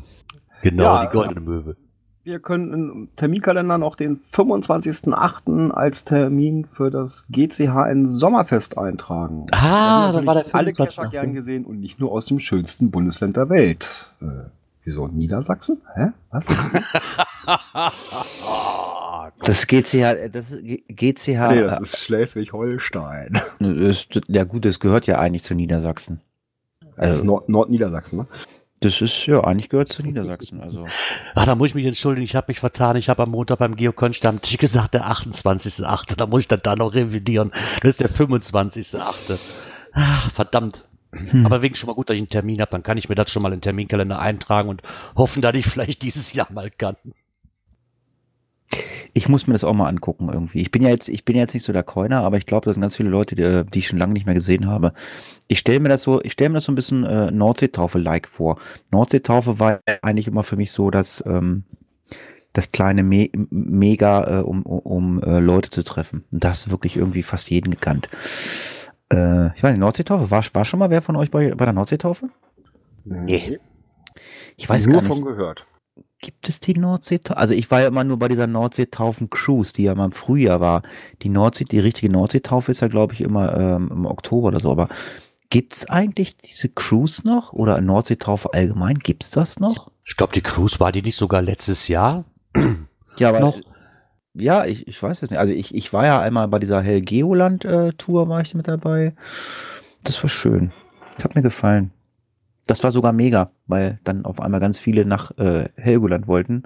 Genau, 0.61 0.83
ja, 0.83 1.05
die 1.05 1.11
goldene 1.11 1.41
Möwe. 1.41 1.75
Wir 2.23 2.39
können 2.39 2.73
im 2.73 3.09
Terminkalender 3.15 3.77
noch 3.77 3.95
den 3.95 4.19
25.08. 4.33 5.69
als 5.69 6.05
Termin 6.05 6.65
für 6.65 6.89
das 6.89 7.27
GCHN 7.29 8.07
Sommerfest 8.07 8.79
eintragen. 8.79 9.45
Ah, 9.51 10.11
da 10.11 10.25
war 10.25 10.33
der 10.33 10.55
alle 10.55 10.73
Kescher 10.73 11.07
gern 11.09 11.35
gesehen 11.35 11.65
und 11.65 11.79
nicht 11.79 11.99
nur 11.99 12.11
aus 12.11 12.25
dem 12.25 12.39
schönsten 12.39 12.89
Bundesland 12.89 13.37
der 13.37 13.49
Welt. 13.49 14.11
Äh, 14.21 14.49
wieso 14.85 15.07
Niedersachsen? 15.07 15.81
Hä? 15.95 16.11
Was? 16.31 16.47
das 19.45 19.67
GCH, 19.67 20.29
das 20.31 20.57
GCH. 20.87 21.51
Nee, 21.51 21.61
das 21.61 21.79
ist 21.81 21.99
Schleswig-Holstein. 21.99 23.41
Ja 24.27 24.43
gut, 24.43 24.65
das 24.65 24.79
gehört 24.79 25.07
ja 25.07 25.19
eigentlich 25.19 25.43
zu 25.43 25.55
Niedersachsen. 25.55 26.21
Also 26.97 27.23
Nord 27.23 27.49
Nordniedersachsen, 27.49 28.19
ne? 28.19 28.27
Das 28.81 29.01
ist 29.01 29.25
ja 29.25 29.43
eigentlich 29.43 29.69
gehört 29.69 29.89
zu 29.89 30.03
Niedersachsen. 30.03 30.61
Also. 30.61 30.85
Ach, 31.33 31.45
da 31.45 31.55
muss 31.55 31.69
ich 31.69 31.75
mich 31.75 31.85
entschuldigen, 31.85 32.25
ich 32.25 32.35
habe 32.35 32.45
mich 32.49 32.59
vertan. 32.59 32.95
Ich 32.97 33.09
habe 33.09 33.23
am 33.23 33.31
Montag 33.31 33.57
beim 33.59 33.75
Geokonstammtisch 33.75 34.57
gesagt, 34.57 34.93
der 34.93 35.07
28.8. 35.07 36.15
Da 36.17 36.27
muss 36.27 36.41
ich 36.41 36.47
dann 36.47 36.59
da 36.61 36.75
noch 36.75 36.93
revidieren. 36.93 37.51
Das 37.81 37.99
ist 37.99 38.01
der 38.01 38.09
25.8. 38.09 39.39
Ach, 39.93 40.31
verdammt. 40.31 40.84
Hm. 41.15 41.45
Aber 41.45 41.61
wegen 41.61 41.75
schon 41.75 41.87
mal 41.87 41.93
gut, 41.93 42.09
dass 42.09 42.15
ich 42.15 42.21
einen 42.21 42.29
Termin 42.29 42.61
habe, 42.61 42.71
dann 42.71 42.83
kann 42.83 42.97
ich 42.97 43.09
mir 43.09 43.15
das 43.15 43.31
schon 43.31 43.41
mal 43.41 43.49
in 43.49 43.57
den 43.57 43.61
Terminkalender 43.61 44.19
eintragen 44.19 44.69
und 44.69 44.81
hoffen, 45.15 45.41
dass 45.41 45.55
ich 45.55 45.65
vielleicht 45.65 46.01
dieses 46.01 46.33
Jahr 46.33 46.51
mal 46.51 46.69
kann. 46.69 46.97
Ich 49.13 49.29
muss 49.29 49.47
mir 49.47 49.53
das 49.53 49.63
auch 49.63 49.73
mal 49.73 49.87
angucken 49.87 50.29
irgendwie. 50.31 50.61
Ich 50.61 50.71
bin 50.71 50.83
ja 50.83 50.89
jetzt, 50.89 51.07
ich 51.07 51.23
bin 51.23 51.37
jetzt 51.37 51.53
nicht 51.53 51.63
so 51.63 51.71
der 51.71 51.83
Coiner, 51.83 52.21
aber 52.21 52.37
ich 52.37 52.45
glaube, 52.45 52.65
das 52.65 52.75
sind 52.75 52.81
ganz 52.81 52.97
viele 52.97 53.09
Leute, 53.09 53.35
die, 53.35 53.63
die 53.71 53.79
ich 53.79 53.87
schon 53.87 53.99
lange 53.99 54.11
nicht 54.11 54.25
mehr 54.25 54.35
gesehen 54.35 54.67
habe. 54.67 54.91
Ich 55.47 55.59
stelle 55.59 55.79
mir 55.79 55.89
das 55.89 56.01
so, 56.01 56.21
ich 56.21 56.33
stelle 56.33 56.49
mir 56.49 56.55
das 56.55 56.65
so 56.65 56.73
ein 56.73 56.75
bisschen 56.75 57.05
äh, 57.05 57.31
Nordseetaufe-like 57.31 58.27
vor. 58.27 58.59
Nordseetaufe 58.91 59.59
war 59.59 59.79
eigentlich 60.01 60.27
immer 60.27 60.43
für 60.43 60.57
mich 60.57 60.73
so, 60.73 60.91
dass 60.91 61.23
ähm, 61.25 61.63
das 62.51 62.71
kleine 62.71 63.03
Me 63.03 63.29
Mega, 63.49 64.39
äh, 64.39 64.43
um, 64.43 64.63
um 64.63 65.21
äh, 65.21 65.39
Leute 65.39 65.69
zu 65.69 65.83
treffen. 65.83 66.25
Und 66.33 66.43
das 66.43 66.65
ist 66.65 66.71
wirklich 66.71 66.97
irgendwie 66.97 67.23
fast 67.23 67.49
jeden 67.49 67.71
gekannt. 67.71 68.09
Äh, 69.11 69.55
ich 69.55 69.63
weiß 69.63 69.71
nicht, 69.71 69.79
Nordseetaufe, 69.79 70.31
war, 70.31 70.43
war 70.53 70.65
schon 70.65 70.79
mal 70.79 70.89
wer 70.89 71.01
von 71.01 71.15
euch 71.15 71.31
bei, 71.31 71.53
bei 71.53 71.65
der 71.65 71.73
Nordseetaufe? 71.73 72.29
Nee. 73.03 73.59
Ich 74.57 74.67
weiß 74.67 74.87
Nur 74.87 74.95
gar 74.95 75.01
nicht. 75.01 75.13
von 75.13 75.25
gehört. 75.25 75.65
Gibt 76.19 76.49
es 76.49 76.59
die 76.59 76.73
Nordseetaufe? 76.73 77.37
Also 77.37 77.53
ich 77.53 77.69
war 77.69 77.81
ja 77.81 77.87
immer 77.87 78.03
nur 78.03 78.17
bei 78.17 78.27
dieser 78.27 78.47
Nordseetaufen-Cruise, 78.47 79.73
die 79.73 79.83
ja 79.83 79.95
mal 79.95 80.05
im 80.05 80.11
Frühjahr 80.11 80.59
war. 80.59 80.81
Die 81.21 81.29
Nordsee, 81.29 81.65
die 81.65 81.79
richtige 81.79 82.11
Nordseetaufe 82.11 82.71
ist 82.71 82.81
ja, 82.81 82.87
glaube 82.87 83.13
ich, 83.13 83.21
immer 83.21 83.55
ähm, 83.55 83.89
im 83.91 84.05
Oktober 84.05 84.47
oder 84.47 84.59
so. 84.59 84.71
Aber 84.71 84.89
gibt 85.49 85.73
es 85.73 85.87
eigentlich 85.87 86.37
diese 86.37 86.69
Cruise 86.69 87.21
noch? 87.27 87.53
Oder 87.53 87.79
Nordseetaufe 87.81 88.53
allgemein? 88.53 88.97
Gibt 88.99 89.23
es 89.23 89.31
das 89.31 89.59
noch? 89.59 89.91
Ich 90.03 90.17
glaube, 90.17 90.33
die 90.33 90.41
Cruise 90.41 90.79
war 90.79 90.91
die 90.91 91.01
nicht 91.01 91.17
sogar 91.17 91.41
letztes 91.41 91.87
Jahr? 91.87 92.25
Ja, 93.19 93.29
aber 93.29 93.39
Noch? 93.39 93.59
Ja, 94.35 94.65
ich, 94.65 94.87
ich 94.87 95.01
weiß 95.01 95.23
es 95.23 95.29
nicht. 95.29 95.39
Also 95.39 95.53
ich, 95.53 95.73
ich 95.73 95.91
war 95.93 96.05
ja 96.05 96.19
einmal 96.19 96.47
bei 96.47 96.59
dieser 96.59 96.81
Helgeoland-Tour, 96.81 98.29
war 98.29 98.41
ich 98.41 98.53
mit 98.55 98.67
dabei. 98.67 99.13
Das 100.03 100.21
war 100.21 100.29
schön. 100.29 100.71
Hat 101.23 101.35
mir 101.35 101.41
gefallen. 101.41 101.91
Das 102.67 102.83
war 102.83 102.91
sogar 102.91 103.13
mega, 103.13 103.51
weil 103.67 103.99
dann 104.03 104.25
auf 104.25 104.41
einmal 104.41 104.59
ganz 104.59 104.79
viele 104.79 105.05
nach 105.05 105.31
äh, 105.37 105.69
Helgoland 105.75 106.27
wollten. 106.27 106.63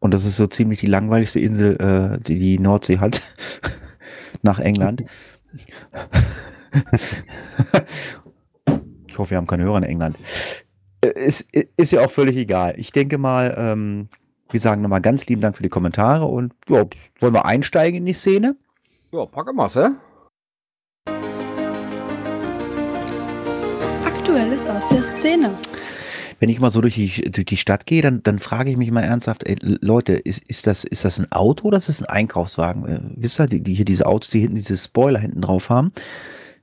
Und 0.00 0.12
das 0.12 0.24
ist 0.24 0.36
so 0.36 0.46
ziemlich 0.46 0.80
die 0.80 0.86
langweiligste 0.86 1.40
Insel, 1.40 1.76
äh, 1.80 2.18
die 2.22 2.38
die 2.38 2.58
Nordsee 2.58 2.98
hat. 2.98 3.22
nach 4.42 4.58
England. 4.58 5.04
ich 9.06 9.18
hoffe, 9.18 9.30
wir 9.30 9.36
haben 9.38 9.46
keine 9.46 9.64
Hörer 9.64 9.78
in 9.78 9.84
England. 9.84 10.16
Äh, 11.00 11.08
Ist, 11.08 11.48
ist 11.76 11.92
ja 11.92 12.04
auch 12.04 12.10
völlig 12.10 12.36
egal. 12.36 12.74
Ich 12.76 12.92
denke 12.92 13.18
mal, 13.18 13.54
ähm, 13.56 14.08
wir 14.50 14.60
sagen 14.60 14.82
nochmal 14.82 15.00
ganz 15.00 15.26
lieben 15.26 15.40
Dank 15.40 15.56
für 15.56 15.62
die 15.62 15.68
Kommentare 15.68 16.24
und 16.24 16.54
ja, 16.68 16.84
wollen 17.20 17.34
wir 17.34 17.44
einsteigen 17.44 17.98
in 17.98 18.06
die 18.06 18.14
Szene? 18.14 18.56
Ja, 19.12 19.26
packe 19.26 19.52
mal's, 19.52 19.76
hä? 19.76 19.88
Aktuelles 24.04 24.60
aus 24.66 24.88
der 24.88 25.02
Szene. 25.16 25.54
Wenn 26.40 26.48
ich 26.48 26.60
mal 26.60 26.70
so 26.70 26.80
durch 26.80 26.94
die, 26.94 27.30
durch 27.30 27.46
die 27.46 27.56
Stadt 27.56 27.84
gehe, 27.86 28.00
dann, 28.00 28.22
dann 28.22 28.38
frage 28.38 28.70
ich 28.70 28.76
mich 28.76 28.90
mal 28.90 29.02
ernsthaft, 29.02 29.46
ey, 29.48 29.56
Leute, 29.60 30.12
ist, 30.12 30.48
ist, 30.48 30.66
das, 30.66 30.84
ist 30.84 31.04
das 31.04 31.18
ein 31.18 31.30
Auto 31.32 31.66
oder 31.66 31.78
ist 31.78 31.88
das 31.88 32.00
ein 32.00 32.08
Einkaufswagen? 32.08 32.86
Äh, 32.86 33.00
wisst 33.16 33.40
ihr, 33.40 33.46
die, 33.46 33.62
die 33.62 33.74
hier 33.74 33.84
diese 33.84 34.06
Autos, 34.06 34.30
die 34.30 34.40
hinten 34.40 34.56
diese 34.56 34.76
Spoiler 34.76 35.18
hinten 35.18 35.40
drauf 35.40 35.68
haben, 35.68 35.92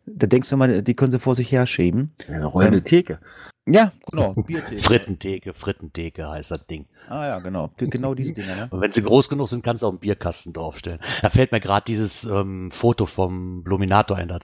da 0.06 0.28
denkst 0.28 0.50
du 0.50 0.58
mal, 0.58 0.82
die 0.82 0.94
können 0.96 1.12
sie 1.12 1.20
vor 1.20 1.36
sich 1.36 1.52
her 1.52 1.68
schieben. 1.68 2.14
Eine 2.28 2.46
rollende 2.46 2.84
Theke. 2.84 3.20
Ja, 3.68 3.92
genau. 4.10 4.34
Biertheke. 4.34 4.84
Frittentheke, 4.84 5.54
Frittentheke 5.54 6.30
heißt 6.30 6.52
das 6.52 6.68
Ding. 6.68 6.86
Ah 7.10 7.26
ja, 7.26 7.40
genau. 7.40 7.72
Genau 7.78 8.14
diese 8.14 8.34
Dinger, 8.34 8.56
ne? 8.56 8.68
Und 8.70 8.80
wenn 8.80 8.92
sie 8.92 9.02
groß 9.02 9.28
genug 9.28 9.50
sind, 9.50 9.64
kannst 9.64 9.82
du 9.82 9.88
auch 9.88 9.92
einen 9.92 10.00
Bierkasten 10.00 10.54
draufstellen. 10.54 11.00
Da 11.22 11.30
fällt 11.30 11.52
mir 11.52 11.60
gerade 11.60 11.86
dieses 11.86 12.26
ähm, 12.26 12.70
Foto 12.72 13.08
vom 13.08 13.64
Bluminator 13.64 14.18
ein. 14.18 14.28
Das, 14.28 14.42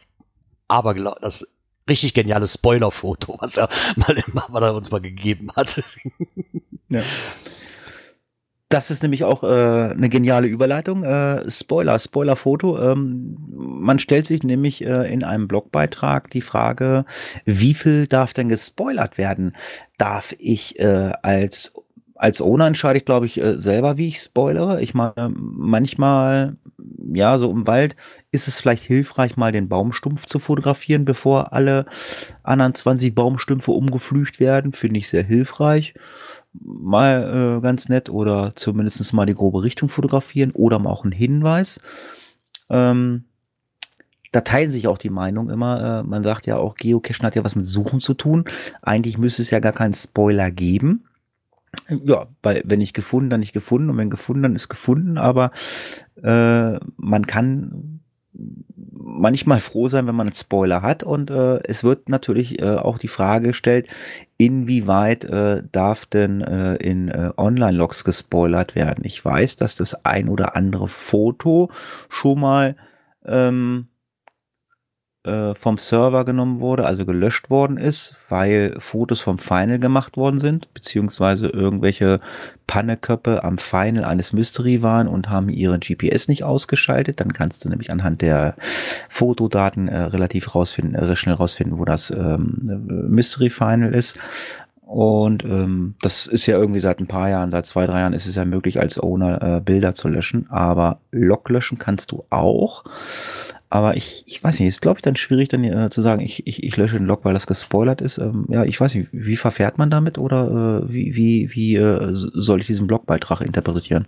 aber 0.67 0.95
das 1.22 1.45
richtig 1.88 2.13
geniale 2.15 2.48
Spoiler-Foto, 2.48 3.38
was 3.39 3.57
er 3.57 3.69
mal 3.95 4.15
was 4.48 4.62
er 4.62 4.74
uns 4.74 4.89
mal 4.89 5.01
gegeben 5.01 5.51
hat. 5.55 5.84
Ja. 6.89 7.03
Das 8.71 8.89
ist 8.89 9.03
nämlich 9.03 9.25
auch 9.25 9.43
äh, 9.43 9.91
eine 9.91 10.07
geniale 10.07 10.47
Überleitung. 10.47 11.03
Äh, 11.03 11.51
Spoiler, 11.51 11.99
Spoiler-Foto. 11.99 12.91
Ähm, 12.91 13.35
man 13.53 13.99
stellt 13.99 14.25
sich 14.25 14.43
nämlich 14.43 14.85
äh, 14.85 15.11
in 15.11 15.25
einem 15.25 15.49
Blogbeitrag 15.49 16.29
die 16.29 16.41
Frage, 16.41 17.03
wie 17.43 17.73
viel 17.73 18.07
darf 18.07 18.31
denn 18.31 18.47
gespoilert 18.47 19.17
werden? 19.17 19.57
Darf 19.97 20.33
ich 20.37 20.79
äh, 20.79 21.11
als 21.21 21.73
als 22.15 22.39
Owner 22.39 22.67
entscheide 22.67 22.99
ich, 22.99 23.05
glaube 23.05 23.25
ich, 23.25 23.41
äh, 23.41 23.59
selber, 23.59 23.97
wie 23.97 24.07
ich 24.07 24.19
spoilere. 24.19 24.79
Ich 24.79 24.93
meine, 24.93 25.33
manchmal, 25.35 26.55
ja, 27.11 27.39
so 27.39 27.49
im 27.51 27.65
Wald 27.65 27.95
ist 28.29 28.47
es 28.47 28.61
vielleicht 28.61 28.83
hilfreich, 28.83 29.37
mal 29.37 29.51
den 29.51 29.67
Baumstumpf 29.67 30.27
zu 30.27 30.37
fotografieren, 30.37 31.03
bevor 31.03 31.51
alle 31.51 31.87
anderen 32.43 32.75
20 32.75 33.15
Baumstümpfe 33.15 33.71
umgepflügt 33.71 34.39
werden. 34.39 34.71
Finde 34.71 34.99
ich 34.99 35.09
sehr 35.09 35.23
hilfreich 35.23 35.95
mal 36.53 37.58
äh, 37.58 37.62
ganz 37.62 37.89
nett 37.89 38.10
oder 38.10 38.53
zumindest 38.55 39.13
mal 39.13 39.25
die 39.25 39.36
grobe 39.36 39.63
Richtung 39.63 39.89
fotografieren 39.89 40.51
oder 40.51 40.79
mal 40.79 40.89
auch 40.89 41.03
einen 41.03 41.12
Hinweis. 41.12 41.79
Ähm, 42.70 43.25
da 44.31 44.41
teilen 44.41 44.72
sich 44.72 44.88
auch 44.88 44.98
die 44.98 45.10
Meinungen 45.10 45.50
immer. 45.50 46.00
Äh, 46.00 46.03
man 46.03 46.24
sagt 46.24 46.48
ja 46.48 46.58
auch, 46.58 46.75
Geocachen 46.75 47.25
hat 47.25 47.36
ja 47.36 47.43
was 47.43 47.55
mit 47.55 47.65
Suchen 47.65 48.00
zu 48.00 48.13
tun. 48.13 48.46
Eigentlich 48.81 49.17
müsste 49.17 49.41
es 49.41 49.50
ja 49.50 49.60
gar 49.60 49.74
keinen 49.74 49.93
Spoiler 49.93 50.51
geben. 50.51 51.05
Ja, 52.05 52.27
weil 52.41 52.63
wenn 52.65 52.79
nicht 52.79 52.93
gefunden, 52.93 53.29
dann 53.29 53.39
nicht 53.39 53.53
gefunden 53.53 53.89
und 53.89 53.98
wenn 53.98 54.10
gefunden, 54.10 54.43
dann 54.43 54.55
ist 54.55 54.70
gefunden. 54.70 55.17
Aber 55.17 55.51
äh, 56.22 56.79
man 56.98 57.27
kann 57.27 58.00
manchmal 58.33 59.59
froh 59.59 59.88
sein, 59.88 60.07
wenn 60.07 60.15
man 60.15 60.27
einen 60.27 60.35
Spoiler 60.35 60.81
hat. 60.81 61.03
Und 61.03 61.29
äh, 61.29 61.59
es 61.63 61.83
wird 61.83 62.09
natürlich 62.09 62.61
äh, 62.61 62.75
auch 62.75 62.97
die 62.97 63.07
Frage 63.07 63.50
gestellt, 63.50 63.88
inwieweit 64.38 65.25
äh, 65.25 65.63
darf 65.71 66.05
denn 66.05 66.41
äh, 66.41 66.75
in 66.75 67.09
äh, 67.09 67.31
Online-Logs 67.38 68.03
gespoilert 68.03 68.75
werden? 68.75 69.03
Ich 69.05 69.23
weiß, 69.23 69.55
dass 69.57 69.75
das 69.75 70.05
ein 70.05 70.29
oder 70.29 70.55
andere 70.55 70.88
Foto 70.88 71.69
schon 72.09 72.39
mal 72.39 72.75
ähm, 73.25 73.88
äh, 75.23 75.53
vom 75.53 75.77
Server 75.77 76.25
genommen 76.25 76.59
wurde, 76.59 76.85
also 76.85 77.05
gelöscht 77.05 77.49
worden 77.49 77.77
ist, 77.77 78.15
weil 78.29 78.75
Fotos 78.79 79.19
vom 79.19 79.37
Final 79.37 79.79
gemacht 79.79 80.17
worden 80.17 80.39
sind, 80.39 80.73
beziehungsweise 80.73 81.47
irgendwelche 81.47 82.19
Panneköppe 82.65 83.43
am 83.43 83.57
Final 83.57 84.03
eines 84.03 84.33
Mystery 84.33 84.81
waren 84.81 85.07
und 85.07 85.29
haben 85.29 85.49
ihren 85.49 85.79
GPS 85.79 86.27
nicht 86.27 86.43
ausgeschaltet. 86.43 87.19
Dann 87.19 87.33
kannst 87.33 87.63
du 87.63 87.69
nämlich 87.69 87.91
anhand 87.91 88.21
der 88.21 88.55
Fotodaten 89.09 89.87
äh, 89.87 90.01
relativ 90.03 90.55
rausfinden, 90.55 90.95
äh, 90.95 91.15
schnell 91.15 91.35
rausfinden, 91.35 91.77
wo 91.77 91.85
das 91.85 92.11
ähm, 92.11 92.57
Mystery 93.09 93.49
Final 93.49 93.93
ist. 93.93 94.17
Und 94.91 95.45
ähm, 95.45 95.95
das 96.01 96.27
ist 96.27 96.47
ja 96.47 96.57
irgendwie 96.57 96.81
seit 96.81 96.99
ein 96.99 97.07
paar 97.07 97.29
Jahren, 97.29 97.49
seit 97.49 97.65
zwei, 97.65 97.85
drei 97.87 98.01
Jahren 98.01 98.11
ist 98.11 98.25
es 98.25 98.35
ja 98.35 98.43
möglich, 98.43 98.77
als 98.77 99.01
Owner 99.01 99.41
äh, 99.41 99.61
Bilder 99.61 99.93
zu 99.93 100.09
löschen. 100.09 100.47
Aber 100.49 100.99
Log 101.11 101.47
löschen 101.49 101.77
kannst 101.77 102.11
du 102.11 102.25
auch. 102.29 102.83
Aber 103.71 103.95
ich, 103.95 104.23
ich 104.27 104.43
weiß 104.43 104.59
nicht, 104.59 104.67
ist 104.67 104.81
glaube 104.81 104.97
ich 104.97 105.01
dann 105.01 105.15
schwierig 105.15 105.47
dann 105.47 105.63
äh, 105.63 105.89
zu 105.89 106.01
sagen, 106.01 106.21
ich, 106.21 106.45
ich, 106.45 106.61
ich 106.61 106.75
lösche 106.75 106.97
den 106.97 107.07
Log, 107.07 107.23
weil 107.23 107.33
das 107.33 107.47
gespoilert 107.47 108.01
ist. 108.01 108.17
Ähm, 108.17 108.45
ja, 108.49 108.65
ich 108.65 108.79
weiß 108.79 108.93
nicht, 108.95 109.09
wie 109.13 109.37
verfährt 109.37 109.77
man 109.77 109.89
damit 109.89 110.17
oder 110.17 110.83
äh, 110.83 110.91
wie, 110.93 111.15
wie, 111.15 111.49
wie 111.53 111.77
äh, 111.77 112.09
soll 112.11 112.59
ich 112.59 112.67
diesen 112.67 112.85
Blogbeitrag 112.85 113.39
interpretieren? 113.39 114.07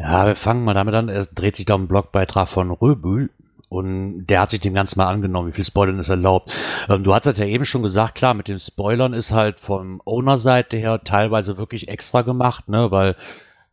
Ja, 0.00 0.26
wir 0.26 0.34
fangen 0.34 0.64
mal 0.64 0.74
damit 0.74 0.94
an. 0.94 1.08
Es 1.08 1.32
dreht 1.32 1.54
sich 1.54 1.66
da 1.66 1.74
um 1.74 1.82
einen 1.82 1.88
Blogbeitrag 1.88 2.48
von 2.48 2.72
Röbül. 2.72 3.30
Und 3.68 4.26
der 4.26 4.40
hat 4.40 4.50
sich 4.50 4.60
dem 4.60 4.74
Ganzen 4.74 4.98
mal 4.98 5.08
angenommen, 5.08 5.48
wie 5.48 5.54
viel 5.54 5.64
Spoilern 5.64 6.00
ist 6.00 6.08
erlaubt. 6.08 6.52
Ähm, 6.88 7.04
du 7.04 7.14
hast 7.14 7.26
das 7.26 7.38
ja 7.38 7.46
eben 7.46 7.64
schon 7.64 7.84
gesagt, 7.84 8.16
klar, 8.16 8.34
mit 8.34 8.48
den 8.48 8.58
Spoilern 8.58 9.12
ist 9.12 9.30
halt 9.30 9.60
vom 9.60 10.02
Owner-Seite 10.04 10.76
her 10.76 11.00
teilweise 11.04 11.58
wirklich 11.58 11.88
extra 11.88 12.22
gemacht, 12.22 12.68
ne, 12.68 12.90
weil 12.90 13.14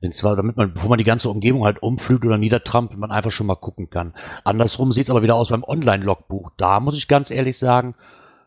und 0.03 0.13
zwar, 0.13 0.35
damit 0.35 0.57
man, 0.57 0.73
bevor 0.73 0.89
man 0.89 0.97
die 0.97 1.03
ganze 1.03 1.29
Umgebung 1.29 1.63
halt 1.63 1.81
umflügt 1.81 2.25
oder 2.25 2.37
niedertrampelt, 2.37 2.99
man 2.99 3.11
einfach 3.11 3.31
schon 3.31 3.47
mal 3.47 3.55
gucken 3.55 3.89
kann. 3.89 4.13
Andersrum 4.43 4.91
sieht 4.91 5.05
es 5.05 5.09
aber 5.09 5.23
wieder 5.23 5.35
aus 5.35 5.49
beim 5.49 5.63
Online-Logbuch. 5.63 6.51
Da 6.57 6.79
muss 6.79 6.97
ich 6.97 7.07
ganz 7.07 7.31
ehrlich 7.31 7.57
sagen, 7.57 7.95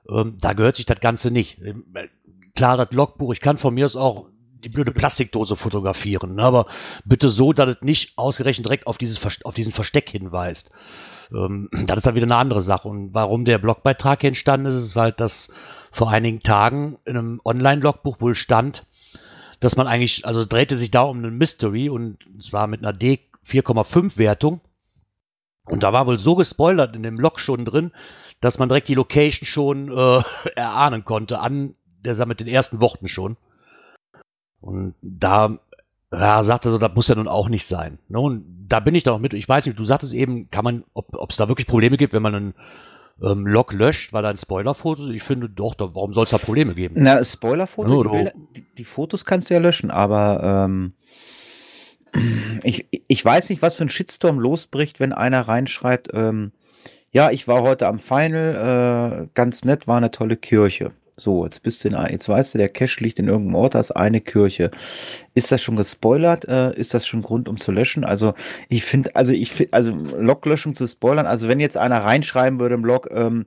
ähm, 0.08 0.36
da 0.40 0.52
gehört 0.52 0.76
sich 0.76 0.86
das 0.86 1.00
Ganze 1.00 1.30
nicht. 1.30 1.60
Ähm, 1.62 1.84
klar, 2.54 2.76
das 2.76 2.90
Logbuch, 2.92 3.32
ich 3.32 3.40
kann 3.40 3.58
von 3.58 3.74
mir 3.74 3.86
aus 3.86 3.96
auch 3.96 4.26
die 4.64 4.68
blöde 4.68 4.90
Plastikdose 4.90 5.56
fotografieren, 5.56 6.34
ne, 6.34 6.42
aber 6.42 6.66
bitte 7.04 7.28
so, 7.28 7.52
dass 7.52 7.76
es 7.76 7.82
nicht 7.82 8.18
ausgerechnet 8.18 8.66
direkt 8.66 8.86
auf, 8.86 8.98
dieses, 8.98 9.44
auf 9.44 9.54
diesen 9.54 9.72
Versteck 9.72 10.10
hinweist. 10.10 10.72
Ähm, 11.32 11.68
das 11.86 11.98
ist 11.98 12.06
dann 12.06 12.14
wieder 12.14 12.26
eine 12.26 12.36
andere 12.36 12.62
Sache. 12.62 12.88
Und 12.88 13.14
warum 13.14 13.44
der 13.44 13.58
Blogbeitrag 13.58 14.24
entstanden 14.24 14.66
ist, 14.66 14.74
ist 14.74 14.96
halt, 14.96 15.20
dass 15.20 15.52
vor 15.92 16.10
einigen 16.10 16.40
Tagen 16.40 16.98
in 17.06 17.16
einem 17.16 17.40
Online-Logbuch 17.44 18.20
wohl 18.20 18.34
stand, 18.34 18.86
dass 19.60 19.76
man 19.76 19.86
eigentlich, 19.86 20.26
also 20.26 20.44
drehte 20.44 20.76
sich 20.76 20.90
da 20.90 21.02
um 21.02 21.18
einen 21.18 21.38
Mystery 21.38 21.88
und 21.88 22.18
zwar 22.40 22.66
mit 22.66 22.80
einer 22.80 22.92
D 22.92 23.20
4,5 23.48 24.18
Wertung. 24.18 24.60
Und 25.64 25.82
da 25.82 25.92
war 25.92 26.06
wohl 26.06 26.18
so 26.18 26.36
gespoilert 26.36 26.94
in 26.94 27.02
dem 27.02 27.18
Log 27.18 27.40
schon 27.40 27.64
drin, 27.64 27.92
dass 28.40 28.58
man 28.58 28.68
direkt 28.68 28.88
die 28.88 28.94
Location 28.94 29.46
schon 29.46 29.90
äh, 29.90 30.22
erahnen 30.54 31.04
konnte, 31.04 31.40
an 31.40 31.74
der 32.04 32.26
mit 32.26 32.40
den 32.40 32.46
ersten 32.46 32.80
Worten 32.80 33.08
schon. 33.08 33.36
Und 34.60 34.94
da 35.02 35.58
ja, 36.12 36.42
sagte 36.42 36.70
so, 36.70 36.78
das 36.78 36.94
muss 36.94 37.08
ja 37.08 37.16
nun 37.16 37.28
auch 37.28 37.48
nicht 37.48 37.66
sein. 37.66 37.98
Ne? 38.08 38.20
Und 38.20 38.66
da 38.68 38.80
bin 38.80 38.94
ich 38.94 39.02
dann 39.02 39.14
auch 39.14 39.18
mit. 39.18 39.34
Ich 39.34 39.48
weiß 39.48 39.66
nicht, 39.66 39.78
du 39.78 39.84
sagtest 39.84 40.14
eben, 40.14 40.50
kann 40.50 40.64
man, 40.64 40.84
ob 40.92 41.30
es 41.30 41.36
da 41.36 41.48
wirklich 41.48 41.66
Probleme 41.66 41.96
gibt, 41.96 42.12
wenn 42.12 42.22
man 42.22 42.34
einen 42.34 42.54
ähm, 43.22 43.46
Log 43.46 43.72
löscht, 43.72 44.12
weil 44.12 44.22
da 44.22 44.30
ein 44.30 44.36
Spoilerfoto 44.36 45.06
ist. 45.06 45.14
Ich 45.14 45.22
finde 45.22 45.48
doch, 45.48 45.74
da, 45.74 45.94
warum 45.94 46.12
soll 46.14 46.24
es 46.24 46.30
da 46.30 46.38
Probleme 46.38 46.74
geben? 46.74 46.96
Na, 46.98 47.22
Spoilerfoto, 47.24 48.02
die, 48.02 48.08
Bilder, 48.08 48.32
die, 48.54 48.64
die, 48.76 48.84
Fotos 48.84 49.24
kannst 49.24 49.50
du 49.50 49.54
ja 49.54 49.60
löschen, 49.60 49.90
aber 49.90 50.66
ähm, 50.66 50.92
ich, 52.62 52.86
ich 53.06 53.24
weiß 53.24 53.48
nicht, 53.50 53.62
was 53.62 53.76
für 53.76 53.84
ein 53.84 53.90
Shitstorm 53.90 54.38
losbricht, 54.38 55.00
wenn 55.00 55.12
einer 55.12 55.42
reinschreibt, 55.42 56.10
ähm, 56.12 56.52
ja, 57.10 57.30
ich 57.30 57.48
war 57.48 57.62
heute 57.62 57.86
am 57.86 57.98
Final, 57.98 59.22
äh, 59.24 59.28
ganz 59.34 59.64
nett, 59.64 59.88
war 59.88 59.96
eine 59.96 60.10
tolle 60.10 60.36
Kirche. 60.36 60.92
So, 61.18 61.44
jetzt 61.44 61.62
bist 61.62 61.82
du 61.82 61.88
in, 61.88 61.96
jetzt 62.10 62.28
weißt 62.28 62.54
du, 62.54 62.58
der 62.58 62.68
Cache 62.68 63.02
liegt 63.02 63.18
in 63.18 63.28
irgendeinem 63.28 63.54
Ort, 63.54 63.74
da 63.74 63.80
ist 63.80 63.90
eine 63.92 64.20
Kirche. 64.20 64.70
Ist 65.32 65.50
das 65.50 65.62
schon 65.62 65.76
gespoilert? 65.76 66.46
Äh, 66.46 66.74
ist 66.74 66.92
das 66.92 67.06
schon 67.06 67.22
Grund, 67.22 67.48
um 67.48 67.56
zu 67.56 67.72
löschen? 67.72 68.04
Also, 68.04 68.34
ich 68.68 68.84
finde, 68.84 69.16
also 69.16 69.32
ich 69.32 69.50
finde, 69.50 69.72
also 69.72 69.92
Loglöschung 69.92 70.74
zu 70.74 70.86
spoilern, 70.86 71.26
also 71.26 71.48
wenn 71.48 71.58
jetzt 71.58 71.78
einer 71.78 72.04
reinschreiben 72.04 72.60
würde 72.60 72.74
im 72.74 72.84
Log, 72.84 73.08
ähm, 73.10 73.46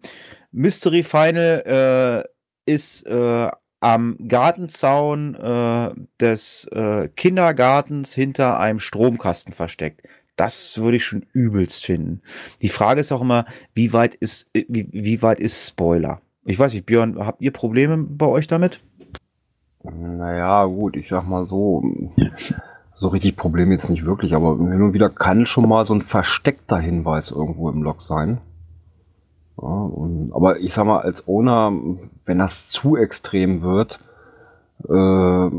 Mystery 0.52 1.04
Final 1.04 2.26
äh, 2.66 2.72
ist 2.72 3.06
äh, 3.06 3.50
am 3.82 4.18
Gartenzaun 4.28 5.36
äh, 5.36 5.92
des 6.20 6.66
äh, 6.72 7.08
Kindergartens 7.10 8.16
hinter 8.16 8.60
einem 8.60 8.80
Stromkasten 8.80 9.54
versteckt. 9.54 10.02
Das 10.36 10.78
würde 10.80 10.98
ich 10.98 11.06
schon 11.06 11.26
übelst 11.34 11.86
finden. 11.86 12.22
Die 12.62 12.70
Frage 12.70 13.02
ist 13.02 13.12
auch 13.12 13.22
immer, 13.22 13.46
wie 13.74 13.94
weit 13.94 14.16
ist, 14.16 14.50
wie, 14.54 14.88
wie 14.92 15.22
weit 15.22 15.40
ist 15.40 15.68
Spoiler? 15.68 16.22
Ich 16.50 16.58
weiß 16.58 16.74
nicht, 16.74 16.88
Björn, 16.88 17.24
habt 17.24 17.44
ihr 17.44 17.54
Probleme 17.54 18.08
bei 18.10 18.26
euch 18.26 18.48
damit? 18.48 18.82
Naja, 19.84 20.66
gut, 20.66 20.98
ich 20.98 21.08
sag 21.08 21.28
mal 21.28 21.46
so, 21.46 21.84
so 22.96 23.10
richtig 23.10 23.36
Problem 23.36 23.72
jetzt 23.72 23.88
nicht 23.88 24.04
wirklich, 24.04 24.34
aber 24.34 24.58
hin 24.58 24.82
und 24.82 24.94
wieder 24.94 25.12
kann 25.12 25.46
schon 25.46 25.70
mal 25.70 25.86
so 25.86 25.94
ein 25.94 26.02
versteckter 26.02 26.80
Hinweis 26.80 27.30
irgendwo 27.30 27.70
im 27.70 27.84
Log 27.84 28.02
sein. 28.02 28.40
Ja, 29.62 29.68
und, 29.68 30.32
aber 30.34 30.60
ich 30.60 30.74
sag 30.74 30.86
mal, 30.86 31.02
als 31.02 31.28
Owner, 31.28 31.72
wenn 32.26 32.40
das 32.40 32.68
zu 32.68 32.98
extrem 32.98 33.62
wird, 33.62 34.00
äh, 34.90 35.50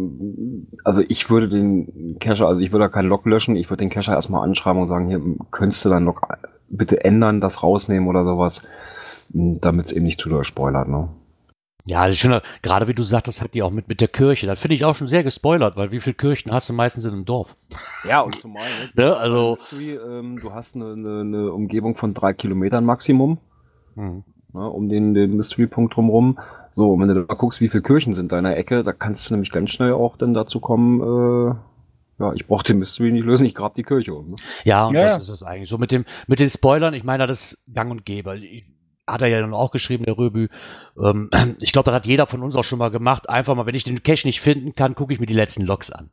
also 0.82 1.02
ich 1.06 1.30
würde 1.30 1.48
den 1.50 2.16
Cacher, 2.18 2.48
also 2.48 2.60
ich 2.60 2.72
würde 2.72 2.86
da 2.86 2.88
keinen 2.88 3.08
Log 3.08 3.26
löschen, 3.26 3.54
ich 3.54 3.70
würde 3.70 3.84
den 3.84 3.90
Cacher 3.90 4.14
erstmal 4.14 4.42
anschreiben 4.42 4.82
und 4.82 4.88
sagen, 4.88 5.06
hier, 5.06 5.20
könntest 5.52 5.84
du 5.84 5.88
deinen 5.88 6.06
Log 6.06 6.22
bitte 6.68 7.04
ändern, 7.04 7.40
das 7.40 7.62
rausnehmen 7.62 8.08
oder 8.08 8.24
sowas 8.24 8.62
damit 9.32 9.86
es 9.86 9.92
eben 9.92 10.04
nicht 10.04 10.20
zu 10.20 10.28
doll 10.28 10.44
spoilert, 10.44 10.88
ne? 10.88 11.08
Ja, 11.84 12.08
ich 12.08 12.20
finde, 12.20 12.42
gerade 12.62 12.88
wie 12.88 12.94
du 12.94 13.02
sagtest, 13.02 13.40
hat 13.40 13.54
die 13.54 13.62
auch 13.62 13.70
mit, 13.70 13.88
mit 13.88 14.00
der 14.00 14.08
Kirche. 14.08 14.46
Das 14.46 14.60
finde 14.60 14.74
ich 14.74 14.84
auch 14.84 14.94
schon 14.94 15.08
sehr 15.08 15.24
gespoilert, 15.24 15.76
weil 15.76 15.90
wie 15.90 16.00
viele 16.00 16.14
Kirchen 16.14 16.52
hast 16.52 16.68
du 16.68 16.72
meistens 16.72 17.04
in 17.04 17.12
einem 17.12 17.24
Dorf? 17.24 17.56
Ja, 18.06 18.20
und 18.20 18.38
zumal, 18.38 18.68
ne? 18.94 19.16
also, 19.16 19.56
ähm, 19.72 20.38
du 20.40 20.52
hast 20.52 20.76
eine, 20.76 20.92
eine, 20.92 21.20
eine, 21.20 21.52
Umgebung 21.52 21.94
von 21.94 22.12
drei 22.12 22.34
Kilometern 22.34 22.84
Maximum, 22.84 23.38
mhm. 23.94 24.24
ne, 24.52 24.70
um 24.70 24.88
den, 24.88 25.14
den 25.14 25.36
Mystery-Punkt 25.36 25.96
drumherum. 25.96 26.38
So, 26.72 26.92
und 26.92 27.00
wenn 27.00 27.08
du 27.08 27.24
da 27.24 27.34
guckst, 27.34 27.60
wie 27.60 27.68
viele 27.68 27.82
Kirchen 27.82 28.14
sind 28.14 28.26
in 28.26 28.28
deiner 28.28 28.56
Ecke, 28.56 28.84
da 28.84 28.92
kannst 28.92 29.28
du 29.28 29.34
nämlich 29.34 29.50
ganz 29.50 29.70
schnell 29.70 29.92
auch 29.92 30.16
dann 30.16 30.34
dazu 30.34 30.60
kommen, 30.60 31.00
äh, 31.00 31.54
ja, 32.20 32.32
ich 32.34 32.46
brauche 32.46 32.64
den 32.64 32.78
Mystery 32.78 33.10
nicht 33.10 33.24
lösen, 33.24 33.46
ich 33.46 33.54
grab 33.54 33.74
die 33.74 33.82
Kirche 33.82 34.14
um. 34.14 34.30
Ne? 34.30 34.36
Ja, 34.64 34.84
und 34.84 34.94
ja. 34.94 35.16
das 35.16 35.24
ist 35.24 35.30
es 35.30 35.42
eigentlich. 35.42 35.70
So 35.70 35.78
mit 35.78 35.90
dem, 35.90 36.04
mit 36.26 36.38
den 36.38 36.50
Spoilern, 36.50 36.92
ich 36.92 37.02
meine, 37.02 37.26
das 37.26 37.52
ist 37.52 37.64
gang 37.72 37.90
und 37.90 38.04
gäbe. 38.04 38.36
Ich, 38.36 38.66
hat 39.10 39.22
er 39.22 39.28
ja 39.28 39.40
dann 39.40 39.54
auch 39.54 39.70
geschrieben, 39.70 40.04
der 40.04 40.16
Röbü. 40.16 40.48
Ähm, 41.02 41.30
ich 41.60 41.72
glaube, 41.72 41.86
das 41.86 41.94
hat 41.94 42.06
jeder 42.06 42.26
von 42.26 42.42
uns 42.42 42.54
auch 42.54 42.64
schon 42.64 42.78
mal 42.78 42.90
gemacht. 42.90 43.28
Einfach 43.28 43.54
mal, 43.54 43.66
wenn 43.66 43.74
ich 43.74 43.84
den 43.84 44.02
Cache 44.02 44.26
nicht 44.26 44.40
finden 44.40 44.74
kann, 44.74 44.94
gucke 44.94 45.12
ich 45.12 45.20
mir 45.20 45.26
die 45.26 45.34
letzten 45.34 45.64
Logs 45.64 45.90
an. 45.90 46.10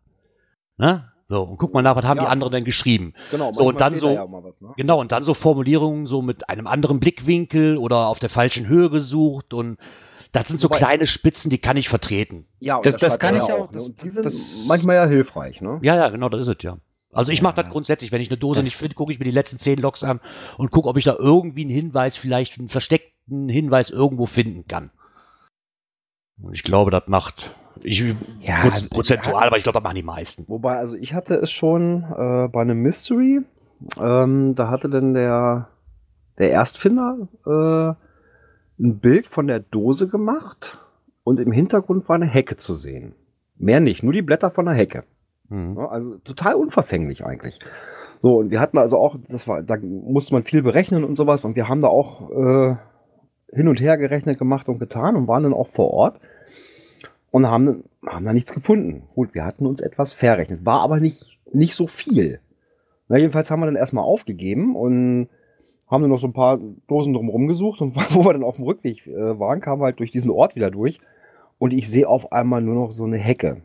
Ne? 0.77 1.11
So, 1.29 1.43
und 1.43 1.57
guck 1.57 1.73
mal 1.73 1.81
nach, 1.81 1.95
was 1.95 2.05
haben 2.05 2.17
ja. 2.17 2.23
die 2.23 2.29
anderen 2.29 2.53
denn 2.53 2.63
geschrieben? 2.63 3.13
Genau, 3.31 3.51
so, 3.51 3.65
und 3.65 3.81
dann 3.81 3.95
so, 3.97 4.11
ja 4.11 4.25
was, 4.29 4.61
ne? 4.61 4.69
genau, 4.77 5.01
und 5.01 5.11
dann 5.11 5.23
so 5.23 5.33
Formulierungen 5.33 6.07
so 6.07 6.21
mit 6.21 6.47
einem 6.47 6.67
anderen 6.67 7.01
Blickwinkel 7.01 7.77
oder 7.77 8.07
auf 8.07 8.19
der 8.19 8.29
falschen 8.29 8.67
Höhe 8.67 8.89
gesucht 8.89 9.53
und 9.53 9.77
das 10.31 10.47
sind 10.47 10.57
so 10.59 10.69
Wobei, 10.69 10.77
kleine 10.77 11.07
Spitzen, 11.07 11.49
die 11.49 11.57
kann 11.57 11.75
ich 11.75 11.89
vertreten. 11.89 12.45
Ja, 12.59 12.79
das, 12.81 12.93
das, 12.93 13.01
das 13.01 13.19
kann 13.19 13.35
ich 13.35 13.41
auch. 13.41 13.71
Ne? 13.71 13.73
Das, 13.73 13.95
die 13.95 14.09
sind 14.09 14.25
das, 14.25 14.65
manchmal 14.67 14.95
ja 14.95 15.05
hilfreich, 15.05 15.61
ne? 15.61 15.79
Ja, 15.81 15.95
ja, 15.95 16.09
genau, 16.09 16.29
das 16.29 16.41
ist 16.41 16.47
es 16.47 16.63
ja. 16.63 16.77
Also 17.17 17.31
ich 17.31 17.41
mache 17.41 17.55
das 17.55 17.71
grundsätzlich, 17.71 18.11
wenn 18.11 18.21
ich 18.21 18.29
eine 18.29 18.37
Dose 18.37 18.59
das 18.59 18.65
nicht 18.65 18.75
finde, 18.75 18.93
gucke 18.93 19.11
ich 19.11 19.17
mir 19.17 19.25
die 19.25 19.31
letzten 19.31 19.57
zehn 19.57 19.79
Logs 19.79 20.03
an 20.03 20.19
und 20.59 20.69
gucke, 20.69 20.87
ob 20.87 20.97
ich 20.97 21.03
da 21.03 21.15
irgendwie 21.17 21.61
einen 21.61 21.71
Hinweis, 21.71 22.15
vielleicht 22.15 22.59
einen 22.59 22.69
versteckten 22.69 23.49
Hinweis 23.49 23.89
irgendwo 23.89 24.27
finden 24.27 24.67
kann. 24.67 24.91
Und 26.39 26.53
ich 26.53 26.61
glaube, 26.61 26.91
das 26.91 27.07
macht 27.07 27.55
ich, 27.81 28.03
ja, 28.41 28.57
also, 28.71 28.89
prozentual, 28.89 29.41
ja, 29.41 29.47
aber 29.47 29.57
ich 29.57 29.63
glaube, 29.63 29.79
das 29.79 29.83
machen 29.83 29.95
die 29.95 30.03
meisten. 30.03 30.45
Wobei, 30.47 30.77
also 30.77 30.95
ich 30.95 31.15
hatte 31.15 31.33
es 31.33 31.49
schon 31.49 32.03
äh, 32.03 32.49
bei 32.49 32.61
einem 32.61 32.83
Mystery, 32.83 33.41
ähm, 33.99 34.53
da 34.53 34.69
hatte 34.69 34.87
dann 34.87 35.15
der, 35.15 35.69
der 36.37 36.51
Erstfinder 36.51 37.27
äh, 37.47 38.79
ein 38.79 38.99
Bild 38.99 39.25
von 39.25 39.47
der 39.47 39.61
Dose 39.61 40.07
gemacht 40.07 40.77
und 41.23 41.39
im 41.39 41.51
Hintergrund 41.51 42.07
war 42.09 42.15
eine 42.15 42.27
Hecke 42.27 42.57
zu 42.57 42.75
sehen. 42.75 43.15
Mehr 43.55 43.79
nicht, 43.79 44.03
nur 44.03 44.13
die 44.13 44.21
Blätter 44.21 44.51
von 44.51 44.65
der 44.65 44.75
Hecke. 44.75 45.03
Mhm. 45.49 45.77
Also 45.77 46.17
total 46.17 46.55
unverfänglich 46.55 47.23
eigentlich. 47.25 47.59
So, 48.19 48.37
und 48.37 48.49
wir 48.49 48.59
hatten 48.59 48.77
also 48.77 48.97
auch, 48.97 49.15
das 49.27 49.47
war, 49.47 49.61
da 49.63 49.75
musste 49.81 50.33
man 50.33 50.43
viel 50.43 50.63
berechnen 50.63 51.03
und 51.03 51.15
sowas, 51.15 51.45
und 51.45 51.55
wir 51.55 51.67
haben 51.67 51.81
da 51.81 51.87
auch 51.87 52.31
äh, 52.31 52.75
hin 53.53 53.67
und 53.67 53.79
her 53.79 53.97
gerechnet, 53.97 54.39
gemacht 54.39 54.67
und 54.69 54.79
getan 54.79 55.15
und 55.15 55.27
waren 55.27 55.43
dann 55.43 55.53
auch 55.53 55.67
vor 55.67 55.91
Ort 55.91 56.19
und 57.31 57.47
haben, 57.47 57.83
haben 58.05 58.25
da 58.25 58.33
nichts 58.33 58.53
gefunden. 58.53 59.03
Gut, 59.13 59.33
wir 59.33 59.45
hatten 59.45 59.65
uns 59.65 59.81
etwas 59.81 60.13
verrechnet, 60.13 60.65
war 60.65 60.81
aber 60.81 60.99
nicht, 60.99 61.37
nicht 61.53 61.75
so 61.75 61.87
viel. 61.87 62.39
Na, 63.07 63.17
jedenfalls 63.17 63.51
haben 63.51 63.61
wir 63.61 63.67
dann 63.67 63.75
erstmal 63.75 64.03
aufgegeben 64.03 64.75
und 64.75 65.29
haben 65.89 66.01
dann 66.01 66.11
noch 66.11 66.19
so 66.19 66.27
ein 66.27 66.33
paar 66.33 66.59
Dosen 66.87 67.13
drumherum 67.13 67.47
gesucht 67.47 67.81
und 67.81 67.95
wo 68.15 68.25
wir 68.25 68.33
dann 68.33 68.43
auf 68.43 68.55
dem 68.55 68.65
Rückweg 68.65 69.05
äh, 69.07 69.39
waren, 69.39 69.61
kamen 69.61 69.81
wir 69.81 69.85
halt 69.85 69.99
durch 69.99 70.11
diesen 70.11 70.31
Ort 70.31 70.55
wieder 70.55 70.71
durch 70.71 70.99
und 71.59 71.71
ich 71.71 71.89
sehe 71.89 72.07
auf 72.09 72.31
einmal 72.31 72.61
nur 72.61 72.75
noch 72.75 72.91
so 72.91 73.05
eine 73.05 73.17
Hecke. 73.17 73.61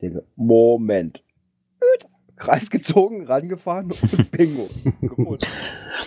Denke, 0.00 0.24
Moment. 0.36 1.22
Kreis 2.36 2.70
gezogen, 2.70 3.26
rangefahren 3.26 3.90
und 3.90 4.30
Bingo. 4.32 4.68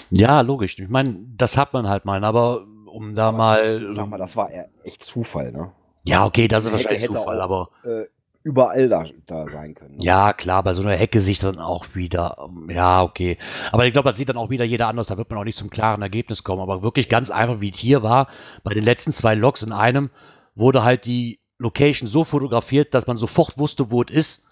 Ja, 0.09 0.41
logisch. 0.41 0.79
Ich 0.79 0.89
meine, 0.89 1.17
das 1.37 1.57
hat 1.57 1.73
man 1.73 1.87
halt 1.87 2.05
mal, 2.05 2.23
aber 2.23 2.65
um 2.87 3.13
da 3.13 3.31
mal. 3.31 3.85
Sag 3.89 4.09
mal, 4.09 4.17
das 4.17 4.35
war 4.35 4.49
echt 4.83 5.03
Zufall, 5.03 5.51
ne? 5.51 5.71
Ja, 6.05 6.25
okay, 6.25 6.47
das 6.47 6.65
ist 6.65 6.71
wahrscheinlich 6.71 7.03
hätte 7.03 7.13
Zufall, 7.13 7.39
auch, 7.39 7.43
aber. 7.43 7.69
Äh, 7.83 8.05
überall 8.43 8.89
da, 8.89 9.05
da 9.25 9.47
sein 9.47 9.73
können. 9.73 9.97
Ne? 9.97 10.03
Ja, 10.03 10.33
klar, 10.33 10.63
bei 10.63 10.73
so 10.73 10.81
einer 10.81 10.95
Hecke 10.95 11.21
sich 11.21 11.39
dann 11.39 11.59
auch 11.59 11.85
wieder, 11.93 12.37
ähm, 12.39 12.69
ja, 12.69 13.03
okay. 13.03 13.37
Aber 13.71 13.85
ich 13.85 13.93
glaube, 13.93 14.09
das 14.09 14.17
sieht 14.17 14.29
dann 14.29 14.37
auch 14.37 14.49
wieder 14.49 14.65
jeder 14.65 14.87
anders, 14.87 15.07
da 15.07 15.17
wird 15.17 15.29
man 15.29 15.39
auch 15.39 15.45
nicht 15.45 15.57
zum 15.57 15.69
klaren 15.69 16.01
Ergebnis 16.01 16.43
kommen. 16.43 16.61
Aber 16.61 16.81
wirklich 16.81 17.09
ganz 17.09 17.29
einfach, 17.29 17.61
wie 17.61 17.71
es 17.71 17.77
hier 17.77 18.03
war, 18.03 18.27
bei 18.63 18.73
den 18.73 18.83
letzten 18.83 19.11
zwei 19.11 19.35
Logs 19.35 19.63
in 19.63 19.71
einem 19.71 20.09
wurde 20.55 20.83
halt 20.83 21.05
die 21.05 21.39
Location 21.63 22.07
so 22.07 22.23
fotografiert, 22.23 22.93
dass 22.93 23.07
man 23.07 23.17
sofort 23.17 23.57
wusste, 23.57 23.89
wo 23.89 24.03
es 24.03 24.11
ist. 24.11 24.45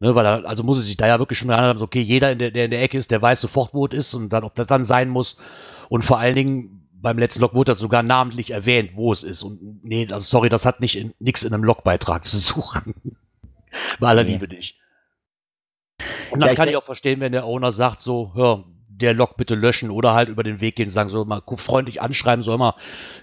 Ne, 0.00 0.14
weil 0.14 0.26
er, 0.26 0.44
also 0.44 0.64
muss 0.64 0.78
es 0.78 0.86
sich 0.86 0.96
da 0.96 1.06
ja 1.06 1.20
wirklich 1.20 1.38
schon 1.38 1.52
haben, 1.52 1.80
okay, 1.80 2.00
jeder, 2.00 2.32
in 2.32 2.38
der, 2.40 2.50
der 2.50 2.64
in 2.64 2.72
der 2.72 2.82
Ecke 2.82 2.98
ist, 2.98 3.12
der 3.12 3.22
weiß 3.22 3.40
sofort, 3.40 3.72
wo 3.74 3.86
es 3.86 3.94
ist 3.94 4.14
und 4.14 4.30
dann, 4.30 4.42
ob 4.42 4.54
das 4.56 4.66
dann 4.66 4.84
sein 4.84 5.08
muss. 5.08 5.38
Und 5.88 6.04
vor 6.04 6.18
allen 6.18 6.34
Dingen, 6.34 6.88
beim 6.92 7.18
letzten 7.18 7.42
Log 7.42 7.54
wurde 7.54 7.72
das 7.72 7.78
sogar 7.78 8.02
namentlich 8.02 8.50
erwähnt, 8.50 8.92
wo 8.94 9.12
es 9.12 9.22
ist. 9.22 9.42
Und 9.42 9.84
nee, 9.84 10.08
also 10.10 10.20
sorry, 10.20 10.48
das 10.48 10.66
hat 10.66 10.80
nicht 10.80 11.20
nichts 11.20 11.44
in 11.44 11.54
einem 11.54 11.62
Logbeitrag 11.62 12.24
zu 12.24 12.38
suchen. 12.38 12.94
Bei 14.00 14.08
aller 14.08 14.24
Nee. 14.24 14.32
Liebe 14.32 14.48
nicht. 14.48 14.78
Und 16.30 16.40
das 16.40 16.48
Ja, 16.48 16.52
ich 16.52 16.58
kann 16.58 16.68
ich 16.68 16.76
auch 16.76 16.84
verstehen, 16.84 17.20
wenn 17.20 17.32
der 17.32 17.44
Owner 17.44 17.70
sagt, 17.72 18.00
so, 18.00 18.32
hör, 18.34 18.64
der 19.00 19.14
Log 19.14 19.36
bitte 19.36 19.54
löschen 19.54 19.90
oder 19.90 20.14
halt 20.14 20.28
über 20.28 20.42
den 20.42 20.60
Weg 20.60 20.76
gehen 20.76 20.86
und 20.86 20.92
sagen, 20.92 21.10
so 21.10 21.24
mal 21.24 21.42
freundlich 21.56 22.00
anschreiben, 22.00 22.44
so 22.44 22.54
immer, 22.54 22.76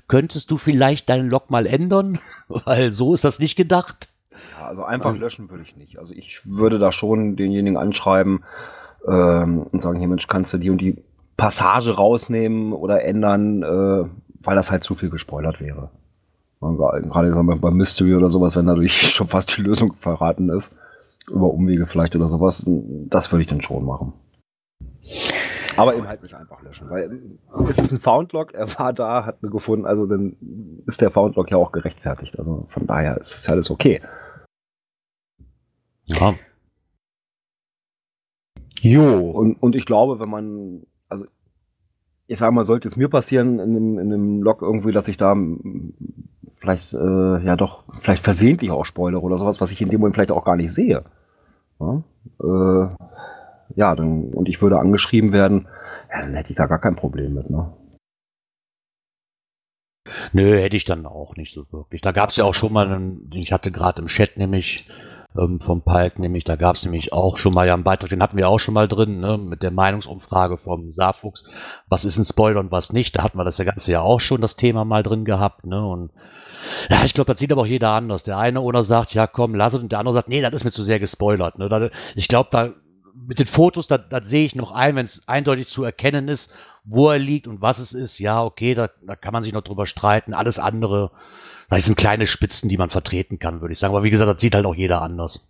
könntest 0.07 0.51
du 0.51 0.57
vielleicht 0.57 1.09
deinen 1.09 1.29
Log 1.29 1.49
mal 1.49 1.65
ändern? 1.65 2.19
Weil 2.47 2.91
so 2.91 3.13
ist 3.13 3.23
das 3.23 3.39
nicht 3.39 3.55
gedacht. 3.55 4.09
Ja, 4.57 4.67
also 4.67 4.83
einfach 4.83 5.15
löschen 5.15 5.49
würde 5.49 5.63
ich 5.63 5.75
nicht. 5.75 5.99
Also 5.99 6.13
ich 6.13 6.41
würde 6.45 6.79
da 6.79 6.91
schon 6.91 7.35
denjenigen 7.35 7.77
anschreiben 7.77 8.43
ähm, 9.07 9.63
und 9.71 9.81
sagen, 9.81 9.99
hier 9.99 10.07
Mensch, 10.07 10.27
kannst 10.27 10.53
du 10.53 10.57
die 10.57 10.69
und 10.69 10.79
die 10.79 10.97
Passage 11.37 11.95
rausnehmen 11.95 12.73
oder 12.73 13.03
ändern, 13.03 13.63
äh, 13.63 14.05
weil 14.43 14.55
das 14.55 14.71
halt 14.71 14.83
zu 14.83 14.95
viel 14.95 15.09
gespoilert 15.09 15.59
wäre. 15.59 15.89
Und 16.59 16.77
Gerade 16.77 17.33
wir, 17.33 17.55
beim 17.57 17.75
Mystery 17.75 18.15
oder 18.15 18.29
sowas, 18.29 18.55
wenn 18.55 18.67
dadurch 18.67 19.01
schon 19.15 19.27
fast 19.27 19.57
die 19.57 19.61
Lösung 19.61 19.93
verraten 19.93 20.49
ist, 20.49 20.75
über 21.27 21.51
Umwege 21.51 21.87
vielleicht 21.87 22.15
oder 22.15 22.27
sowas, 22.27 22.63
das 22.65 23.31
würde 23.31 23.43
ich 23.43 23.49
dann 23.49 23.61
schon 23.61 23.85
machen. 23.85 24.13
Aber 25.77 25.95
eben 25.95 26.07
halt 26.07 26.21
nicht 26.21 26.33
einfach 26.33 26.61
löschen, 26.61 26.89
weil 26.89 27.21
es 27.69 27.79
ist 27.79 27.91
ein 27.91 27.99
Foundlog, 27.99 28.53
er 28.53 28.67
war 28.77 28.93
da, 28.93 29.25
hat 29.25 29.41
mir 29.41 29.49
gefunden, 29.49 29.85
also 29.85 30.05
dann 30.05 30.35
ist 30.85 31.01
der 31.01 31.11
Foundlog 31.11 31.49
ja 31.51 31.57
auch 31.57 31.71
gerechtfertigt. 31.71 32.37
Also 32.37 32.65
von 32.69 32.87
daher 32.87 33.17
ist 33.17 33.35
es 33.35 33.47
ja 33.47 33.53
alles 33.53 33.71
okay. 33.71 34.01
Ja, 36.05 36.33
Jo. 38.81 39.29
Und, 39.29 39.61
und 39.61 39.75
ich 39.75 39.85
glaube, 39.85 40.19
wenn 40.19 40.29
man, 40.29 40.81
also 41.07 41.25
ich 42.27 42.39
sage 42.39 42.51
mal, 42.51 42.65
sollte 42.65 42.87
es 42.87 42.97
mir 42.97 43.09
passieren 43.09 43.59
in 43.59 43.75
einem, 43.75 43.99
in 43.99 44.13
einem 44.13 44.43
Log 44.43 44.61
irgendwie, 44.61 44.91
dass 44.91 45.07
ich 45.07 45.17
da 45.17 45.35
mm, 45.35 45.93
vielleicht, 46.57 46.91
äh, 46.93 47.43
ja 47.43 47.55
doch, 47.55 47.83
vielleicht 48.01 48.23
versehentlich 48.23 48.71
auch 48.71 48.85
spoilere 48.85 49.21
oder 49.21 49.37
sowas, 49.37 49.61
was 49.61 49.71
ich 49.71 49.81
in 49.81 49.89
dem 49.89 49.99
Moment 49.99 50.15
vielleicht 50.15 50.31
auch 50.31 50.45
gar 50.45 50.55
nicht 50.55 50.73
sehe. 50.73 51.03
Ja, 51.79 52.03
äh, 52.43 52.89
ja 53.75 53.95
dann, 53.95 54.33
und 54.33 54.49
ich 54.49 54.61
würde 54.61 54.79
angeschrieben 54.79 55.31
werden, 55.33 55.67
ja, 56.11 56.21
dann 56.21 56.33
hätte 56.33 56.51
ich 56.51 56.57
da 56.57 56.65
gar 56.67 56.79
kein 56.79 56.95
Problem 56.95 57.33
mit, 57.33 57.49
ne? 57.49 57.73
Nö, 60.33 60.57
hätte 60.59 60.75
ich 60.75 60.85
dann 60.85 61.05
auch 61.05 61.35
nicht 61.35 61.53
so 61.53 61.71
wirklich. 61.71 62.01
Da 62.01 62.11
gab 62.11 62.29
es 62.29 62.35
ja 62.35 62.43
auch 62.43 62.55
schon 62.55 62.73
mal, 62.73 62.87
einen, 62.87 63.29
ich 63.33 63.51
hatte 63.51 63.71
gerade 63.71 64.01
im 64.01 64.07
Chat 64.07 64.37
nämlich 64.37 64.87
ähm, 65.37 65.59
vom 65.59 65.81
Palk, 65.81 66.19
nämlich, 66.19 66.43
da 66.43 66.55
gab 66.55 66.75
es 66.75 66.83
nämlich 66.83 67.13
auch 67.13 67.37
schon 67.37 67.53
mal 67.53 67.67
ja 67.67 67.73
einen 67.73 67.83
Beitrag, 67.83 68.09
den 68.09 68.21
hatten 68.21 68.37
wir 68.37 68.49
auch 68.49 68.59
schon 68.59 68.73
mal 68.73 68.87
drin, 68.87 69.19
ne, 69.19 69.37
mit 69.37 69.63
der 69.63 69.71
Meinungsumfrage 69.71 70.57
vom 70.57 70.91
Saarfuchs, 70.91 71.45
was 71.87 72.05
ist 72.05 72.17
ein 72.17 72.25
Spoiler 72.25 72.59
und 72.59 72.71
was 72.71 72.91
nicht. 72.93 73.15
Da 73.15 73.23
hatten 73.23 73.37
wir 73.37 73.45
das 73.45 73.57
ja 73.57 73.65
ganze 73.65 73.91
ja 73.91 74.01
auch 74.01 74.21
schon 74.21 74.41
das 74.41 74.55
Thema 74.55 74.85
mal 74.85 75.03
drin 75.03 75.25
gehabt, 75.25 75.65
ne? 75.65 75.85
Und 75.85 76.11
ja, 76.89 77.03
ich 77.03 77.13
glaube, 77.13 77.31
das 77.31 77.39
sieht 77.39 77.51
aber 77.51 77.61
auch 77.61 77.67
jeder 77.67 77.89
anders. 77.89 78.23
Der 78.23 78.37
eine 78.37 78.61
oder 78.61 78.83
sagt, 78.83 79.13
ja 79.13 79.27
komm, 79.27 79.55
lass 79.55 79.73
es, 79.73 79.81
und 79.81 79.91
der 79.91 79.99
andere 79.99 80.15
sagt, 80.15 80.29
nee, 80.29 80.41
das 80.41 80.53
ist 80.53 80.63
mir 80.63 80.71
zu 80.71 80.83
sehr 80.83 80.99
gespoilert. 80.99 81.57
Ne? 81.57 81.91
Ich 82.15 82.27
glaube, 82.27 82.49
da 82.51 82.69
mit 83.13 83.39
den 83.39 83.47
Fotos, 83.47 83.87
da, 83.87 83.97
da 83.97 84.21
sehe 84.23 84.45
ich 84.45 84.55
noch 84.55 84.71
ein, 84.71 84.95
wenn 84.95 85.05
es 85.05 85.27
eindeutig 85.27 85.67
zu 85.67 85.83
erkennen 85.83 86.27
ist, 86.27 86.51
wo 86.83 87.09
er 87.09 87.19
liegt 87.19 87.47
und 87.47 87.61
was 87.61 87.79
es 87.79 87.93
ist. 87.93 88.19
Ja, 88.19 88.43
okay, 88.43 88.73
da, 88.73 88.89
da 89.05 89.15
kann 89.15 89.33
man 89.33 89.43
sich 89.43 89.53
noch 89.53 89.63
drüber 89.63 89.85
streiten. 89.85 90.33
Alles 90.33 90.59
andere, 90.59 91.11
das 91.69 91.85
sind 91.85 91.97
kleine 91.97 92.27
Spitzen, 92.27 92.69
die 92.69 92.77
man 92.77 92.89
vertreten 92.89 93.39
kann, 93.39 93.61
würde 93.61 93.73
ich 93.73 93.79
sagen. 93.79 93.93
Aber 93.93 94.03
wie 94.03 94.09
gesagt, 94.09 94.33
das 94.33 94.41
sieht 94.41 94.55
halt 94.55 94.65
auch 94.65 94.75
jeder 94.75 95.01
anders. 95.01 95.47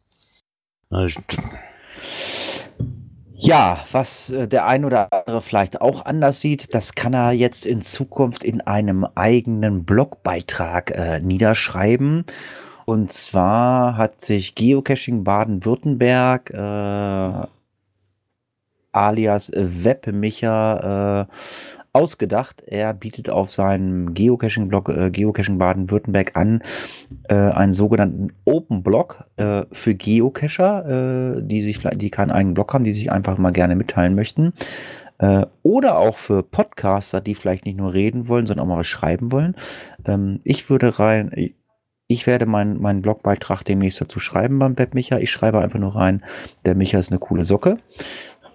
Ja, 3.44 3.84
was 3.92 4.30
äh, 4.30 4.48
der 4.48 4.68
ein 4.68 4.86
oder 4.86 5.08
andere 5.12 5.42
vielleicht 5.42 5.82
auch 5.82 6.06
anders 6.06 6.42
sieht, 6.42 6.76
das 6.76 6.94
kann 6.94 7.14
er 7.14 7.32
jetzt 7.32 7.66
in 7.66 7.82
Zukunft 7.82 8.44
in 8.44 8.62
einem 8.62 9.04
eigenen 9.16 9.84
Blogbeitrag 9.84 10.92
äh, 10.92 11.20
niederschreiben. 11.22 12.26
Und 12.92 13.10
zwar 13.14 13.96
hat 13.96 14.20
sich 14.20 14.54
Geocaching 14.54 15.24
Baden-Württemberg 15.24 16.50
äh, 16.50 17.48
alias 18.92 19.50
Webmicha 19.56 21.22
äh, 21.22 21.26
ausgedacht. 21.94 22.62
Er 22.68 22.94
bietet 22.94 23.30
auf 23.30 23.50
seinem 23.50 24.14
Geocaching-Blog 24.14 24.90
äh, 24.90 25.10
Geocaching 25.10 25.58
Baden-Württemberg 25.58 26.36
an, 26.36 26.64
äh, 27.30 27.36
einen 27.36 27.72
sogenannten 27.72 28.34
Open 28.44 28.84
Blog 28.84 29.24
äh, 29.38 29.64
für 29.72 29.96
Geocacher, 29.96 31.38
äh, 31.38 31.42
die 31.44 31.62
sich 31.62 31.80
die 31.80 32.10
keinen 32.10 32.32
eigenen 32.32 32.56
Blog 32.56 32.74
haben, 32.74 32.84
die 32.84 32.92
sich 32.92 33.10
einfach 33.10 33.38
mal 33.38 33.52
gerne 33.52 33.78
mitteilen 33.78 34.16
möchten. 34.16 34.52
Äh, 35.20 35.46
oder 35.64 35.98
auch 35.98 36.18
für 36.18 36.44
Podcaster, 36.44 37.22
die 37.22 37.36
vielleicht 37.36 37.64
nicht 37.64 37.78
nur 37.78 37.94
reden 37.94 38.28
wollen, 38.28 38.48
sondern 38.48 38.66
auch 38.66 38.70
mal 38.70 38.80
was 38.80 38.88
schreiben 38.88 39.32
wollen. 39.32 39.56
Ähm, 40.06 40.42
ich 40.44 40.70
würde 40.70 41.00
rein, 41.00 41.54
ich 42.12 42.28
werde 42.28 42.46
meinen 42.46 42.82
meinen 42.82 43.02
Blogbeitrag 43.02 43.64
demnächst 43.64 44.02
dazu 44.02 44.20
schreiben 44.20 44.60
beim 44.60 44.78
Web 44.78 44.94
Micha. 44.94 45.18
Ich 45.18 45.32
schreibe 45.32 45.62
einfach 45.62 45.80
nur 45.80 45.96
rein, 45.96 46.24
der 46.66 46.76
Micha 46.76 47.00
ist 47.00 47.12
eine 47.12 47.20
coole 47.20 47.44
Socke. 47.44 47.78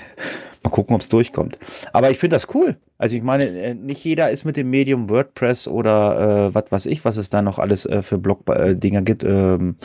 Mal 0.65 0.71
gucken, 0.71 0.95
ob 0.95 1.01
es 1.01 1.09
durchkommt. 1.09 1.59
Aber 1.93 2.09
ich 2.09 2.17
finde 2.17 2.37
das 2.37 2.47
cool. 2.55 2.75
Also 2.97 3.15
ich 3.15 3.21
meine, 3.21 3.45
äh, 3.45 3.75
nicht 3.75 4.03
jeder 4.03 4.31
ist 4.31 4.45
mit 4.45 4.57
dem 4.57 4.71
Medium 4.71 5.09
WordPress 5.09 5.67
oder 5.67 6.47
äh, 6.47 6.55
was 6.55 6.71
weiß 6.71 6.85
ich, 6.87 7.05
was 7.05 7.17
es 7.17 7.29
da 7.29 7.43
noch 7.43 7.59
alles 7.59 7.85
äh, 7.85 8.01
für 8.01 8.17
Blog-Dinger 8.17 9.03
gibt, 9.03 9.23
ähm, 9.23 9.75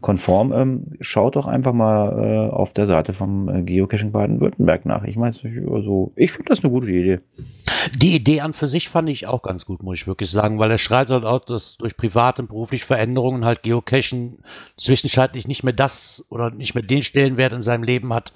konform. 0.00 0.52
Ähm, 0.52 0.84
schaut 1.00 1.36
doch 1.36 1.46
einfach 1.46 1.72
mal 1.72 2.48
äh, 2.48 2.52
auf 2.52 2.72
der 2.72 2.88
Seite 2.88 3.12
vom 3.12 3.48
äh, 3.48 3.62
Geocaching 3.62 4.10
Baden-Württemberg 4.10 4.86
nach. 4.86 5.04
Ich 5.04 5.14
meine, 5.14 5.36
also, 5.70 6.12
ich 6.16 6.32
finde 6.32 6.48
das 6.48 6.64
eine 6.64 6.72
gute 6.72 6.90
Idee. 6.90 7.20
Die 7.94 8.16
Idee 8.16 8.40
an 8.40 8.54
für 8.54 8.66
sich 8.66 8.88
fand 8.88 9.08
ich 9.10 9.28
auch 9.28 9.42
ganz 9.42 9.66
gut, 9.66 9.84
muss 9.84 9.98
ich 9.98 10.08
wirklich 10.08 10.32
sagen, 10.32 10.58
weil 10.58 10.70
er 10.72 10.78
schreibt 10.78 11.12
halt 11.12 11.24
auch, 11.24 11.44
dass 11.44 11.76
durch 11.76 11.96
private 11.96 12.42
und 12.42 12.48
berufliche 12.48 12.86
Veränderungen 12.86 13.44
halt 13.44 13.62
Geocachen 13.62 14.38
zwischenzeitlich 14.76 15.46
nicht 15.46 15.62
mehr 15.62 15.74
das 15.74 16.26
oder 16.28 16.50
nicht 16.50 16.74
mehr 16.74 16.82
den 16.82 17.02
Stellenwert 17.02 17.52
in 17.52 17.62
seinem 17.62 17.84
Leben 17.84 18.12
hat, 18.12 18.32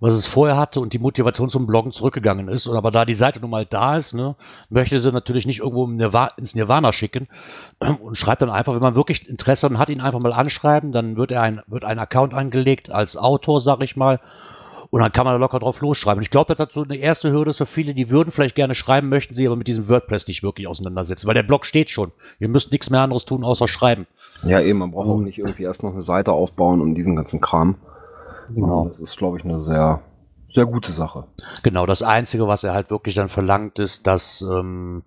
was 0.00 0.14
es 0.14 0.26
vorher 0.26 0.56
hatte 0.56 0.80
und 0.80 0.92
die 0.92 0.98
Motivation 0.98 1.50
zum 1.50 1.66
Bloggen 1.66 1.92
zurückgegangen 1.92 2.48
ist. 2.48 2.66
Und 2.66 2.76
aber 2.76 2.90
da 2.90 3.04
die 3.04 3.14
Seite 3.14 3.40
nun 3.40 3.50
mal 3.50 3.66
da 3.66 3.96
ist, 3.96 4.14
ne, 4.14 4.34
möchte 4.70 5.00
sie 5.00 5.12
natürlich 5.12 5.46
nicht 5.46 5.60
irgendwo 5.60 5.86
ins 6.36 6.54
Nirvana 6.54 6.92
schicken 6.92 7.28
und 7.78 8.16
schreibt 8.16 8.42
dann 8.42 8.50
einfach, 8.50 8.74
wenn 8.74 8.80
man 8.80 8.94
wirklich 8.94 9.28
Interesse 9.28 9.70
hat, 9.78 9.90
ihn 9.90 10.00
einfach 10.00 10.18
mal 10.18 10.32
anschreiben, 10.32 10.92
dann 10.92 11.16
wird 11.16 11.30
er 11.30 11.42
ein, 11.42 11.60
wird 11.66 11.84
ein 11.84 11.98
Account 11.98 12.34
angelegt 12.34 12.90
als 12.90 13.16
Autor, 13.16 13.60
sag 13.60 13.82
ich 13.82 13.96
mal, 13.96 14.20
und 14.90 15.00
dann 15.00 15.12
kann 15.12 15.24
man 15.24 15.34
da 15.34 15.38
locker 15.38 15.60
drauf 15.60 15.80
losschreiben. 15.80 16.22
Ich 16.22 16.30
glaube, 16.30 16.54
das 16.54 16.72
so 16.72 16.82
eine 16.82 16.96
erste 16.96 17.30
Hürde 17.30 17.50
ist 17.50 17.58
für 17.58 17.66
viele, 17.66 17.94
die 17.94 18.10
würden 18.10 18.32
vielleicht 18.32 18.56
gerne 18.56 18.74
schreiben, 18.74 19.08
möchten 19.08 19.34
sie 19.34 19.46
aber 19.46 19.54
mit 19.54 19.68
diesem 19.68 19.88
WordPress 19.88 20.26
nicht 20.26 20.42
wirklich 20.42 20.66
auseinandersetzen, 20.66 21.28
weil 21.28 21.34
der 21.34 21.44
Blog 21.44 21.64
steht 21.64 21.90
schon. 21.90 22.10
Ihr 22.40 22.48
müsst 22.48 22.72
nichts 22.72 22.90
mehr 22.90 23.00
anderes 23.00 23.24
tun, 23.24 23.44
außer 23.44 23.68
schreiben. 23.68 24.06
Ja, 24.42 24.60
eben, 24.60 24.80
man 24.80 24.90
braucht 24.90 25.08
auch 25.08 25.20
nicht 25.20 25.38
irgendwie 25.38 25.62
erst 25.62 25.82
noch 25.84 25.92
eine 25.92 26.00
Seite 26.00 26.32
aufbauen 26.32 26.80
und 26.80 26.94
diesen 26.96 27.14
ganzen 27.14 27.40
Kram. 27.40 27.76
Genau. 28.54 28.86
Das 28.86 29.00
ist, 29.00 29.16
glaube 29.16 29.38
ich, 29.38 29.44
eine 29.44 29.60
sehr, 29.60 30.00
sehr 30.52 30.66
gute 30.66 30.92
Sache. 30.92 31.24
Genau, 31.62 31.86
das 31.86 32.02
Einzige, 32.02 32.46
was 32.46 32.64
er 32.64 32.74
halt 32.74 32.90
wirklich 32.90 33.14
dann 33.14 33.28
verlangt, 33.28 33.78
ist, 33.78 34.06
dass 34.06 34.42
ähm, 34.42 35.02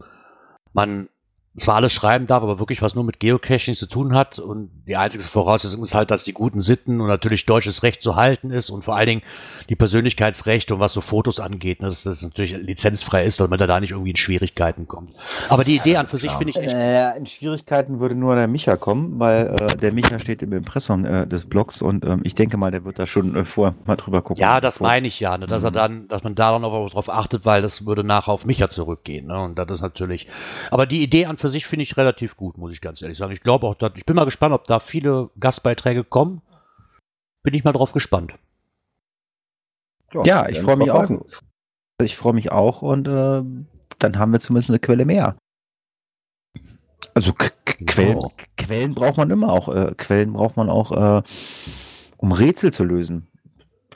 man 0.73 1.09
zwar 1.55 1.75
alles 1.75 1.93
schreiben 1.93 2.25
darf, 2.25 2.41
aber 2.41 2.57
wirklich 2.59 2.81
was 2.81 2.95
nur 2.95 3.03
mit 3.03 3.19
Geocaching 3.19 3.75
zu 3.75 3.85
tun 3.85 4.15
hat. 4.15 4.39
Und 4.39 4.71
die 4.87 4.95
einzige 4.95 5.23
Voraussetzung 5.23 5.83
ist 5.83 5.93
halt, 5.93 6.09
dass 6.09 6.23
die 6.23 6.33
guten 6.33 6.61
Sitten 6.61 6.99
und 6.99 7.07
natürlich 7.07 7.45
deutsches 7.45 7.83
Recht 7.83 8.01
zu 8.01 8.15
halten 8.15 8.49
ist 8.49 8.69
und 8.71 8.83
vor 8.83 8.95
allen 8.95 9.07
Dingen 9.07 9.21
die 9.69 9.75
Persönlichkeitsrechte 9.75 10.73
und 10.73 10.79
was 10.79 10.93
so 10.93 11.01
Fotos 11.01 11.39
angeht, 11.39 11.81
ne, 11.81 11.87
dass 11.87 12.03
das 12.03 12.21
natürlich 12.23 12.57
lizenzfrei 12.57 13.23
ist, 13.23 13.39
damit 13.39 13.61
er 13.61 13.67
da 13.67 13.79
nicht 13.79 13.91
irgendwie 13.91 14.09
in 14.11 14.15
Schwierigkeiten 14.15 14.87
kommt. 14.87 15.11
Aber 15.49 15.63
die 15.63 15.75
Idee 15.75 15.97
an 15.97 16.07
für 16.07 16.17
sich 16.17 16.31
finde 16.31 16.51
ich 16.51 16.57
echt. 16.57 16.73
Äh, 16.73 17.17
in 17.17 17.25
Schwierigkeiten 17.25 17.99
würde 17.99 18.15
nur 18.15 18.35
der 18.35 18.47
Micha 18.47 18.75
kommen, 18.75 19.19
weil 19.19 19.67
äh, 19.69 19.77
der 19.77 19.93
Micha 19.93 20.17
steht 20.19 20.41
im 20.41 20.53
Impressum 20.53 21.05
äh, 21.05 21.27
des 21.27 21.45
Blogs 21.45 21.81
und 21.81 22.03
ähm, 22.03 22.21
ich 22.23 22.33
denke 22.33 22.57
mal, 22.57 22.71
der 22.71 22.83
wird 22.83 22.97
da 22.97 23.05
schon 23.05 23.35
äh, 23.35 23.45
vorher 23.45 23.75
mal 23.85 23.95
drüber 23.95 24.21
gucken. 24.23 24.41
Ja, 24.41 24.59
das 24.59 24.79
meine 24.79 25.07
ich 25.07 25.19
ja, 25.19 25.37
ne, 25.37 25.45
dass 25.45 25.63
er 25.63 25.69
Mhm. 25.71 25.75
dann, 25.75 26.07
dass 26.07 26.23
man 26.23 26.35
da 26.35 26.51
dann 26.51 26.65
aber 26.65 26.89
drauf 26.89 27.09
achtet, 27.09 27.45
weil 27.45 27.61
das 27.61 27.85
würde 27.85 28.03
nachher 28.03 28.31
auf 28.31 28.45
Micha 28.45 28.69
zurückgehen. 28.69 29.27
Ne, 29.27 29.39
und 29.39 29.55
das 29.59 29.69
ist 29.71 29.81
natürlich. 29.81 30.27
Aber 30.71 30.85
die 30.85 31.03
Idee 31.03 31.25
an 31.27 31.37
für 31.43 31.49
sich 31.49 31.65
finde 31.65 31.83
ich 31.83 31.97
relativ 31.97 32.37
gut, 32.37 32.57
muss 32.57 32.71
ich 32.71 32.79
ganz 32.79 33.01
ehrlich 33.01 33.17
sagen. 33.17 33.33
Ich 33.33 33.43
glaube 33.43 33.67
auch, 33.67 33.75
dass, 33.75 33.91
ich 33.95 34.05
bin 34.05 34.15
mal 34.15 34.23
gespannt, 34.23 34.53
ob 34.53 34.63
da 34.63 34.79
viele 34.79 35.29
Gastbeiträge 35.37 36.05
kommen. 36.05 36.41
Bin 37.43 37.53
ich 37.53 37.65
mal 37.65 37.73
drauf 37.73 37.91
gespannt. 37.91 38.33
Ja, 40.23 40.47
ich 40.47 40.55
werden 40.55 40.65
freue 40.65 40.77
mich 40.77 40.91
auch. 40.91 41.25
Ich 42.01 42.15
freue 42.15 42.31
mich 42.31 42.53
auch 42.53 42.81
und 42.81 43.09
äh, 43.09 43.43
dann 43.99 44.17
haben 44.17 44.31
wir 44.31 44.39
zumindest 44.39 44.69
eine 44.69 44.79
Quelle 44.79 45.03
mehr. 45.03 45.35
Also 47.13 47.33
K 47.33 47.49
Quellen, 47.65 48.13
Genau. 48.13 48.31
Quellen 48.55 48.95
braucht 48.95 49.17
man 49.17 49.29
immer 49.29 49.51
auch. 49.51 49.67
Äh, 49.67 49.95
Quellen 49.97 50.31
braucht 50.31 50.55
man 50.55 50.69
auch, 50.69 50.93
äh, 50.93 51.23
um 52.15 52.31
Rätsel 52.31 52.71
zu 52.71 52.85
lösen. 52.85 53.27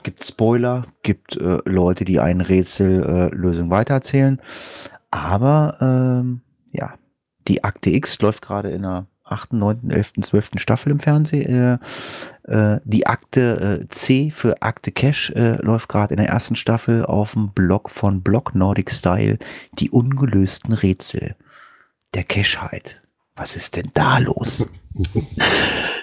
Gibt 0.02 0.22
Spoiler, 0.22 0.86
gibt 1.02 1.38
äh, 1.38 1.60
Leute, 1.64 2.04
die 2.04 2.20
einen 2.20 2.42
Rätsellösung 2.42 3.10
äh, 3.10 3.28
Lösung 3.34 3.70
weitererzählen. 3.70 4.38
Aber 5.10 5.76
ähm, 5.80 6.42
ja, 6.72 6.92
die 7.48 7.64
Akte 7.64 7.90
X 7.90 8.20
läuft 8.20 8.42
gerade 8.42 8.70
in 8.70 8.82
der 8.82 9.06
8., 9.24 9.52
9., 9.52 9.90
11., 9.90 10.12
12. 10.20 10.50
Staffel 10.56 10.90
im 10.90 11.00
Fernsehen. 11.00 11.78
Äh, 12.46 12.74
äh, 12.74 12.80
die 12.84 13.06
Akte 13.06 13.80
äh, 13.82 13.88
C 13.88 14.30
für 14.30 14.62
Akte 14.62 14.90
Cash 14.90 15.30
äh, 15.30 15.60
läuft 15.62 15.88
gerade 15.88 16.14
in 16.14 16.18
der 16.18 16.28
ersten 16.28 16.56
Staffel 16.56 17.04
auf 17.04 17.32
dem 17.32 17.50
Blog 17.50 17.90
von 17.90 18.22
Blog 18.22 18.54
Nordic 18.54 18.90
Style. 18.90 19.38
Die 19.74 19.90
ungelösten 19.90 20.72
Rätsel 20.72 21.36
der 22.14 22.24
Cashheit. 22.24 23.02
Was 23.36 23.54
ist 23.54 23.76
denn 23.76 23.90
da 23.94 24.18
los? 24.18 24.66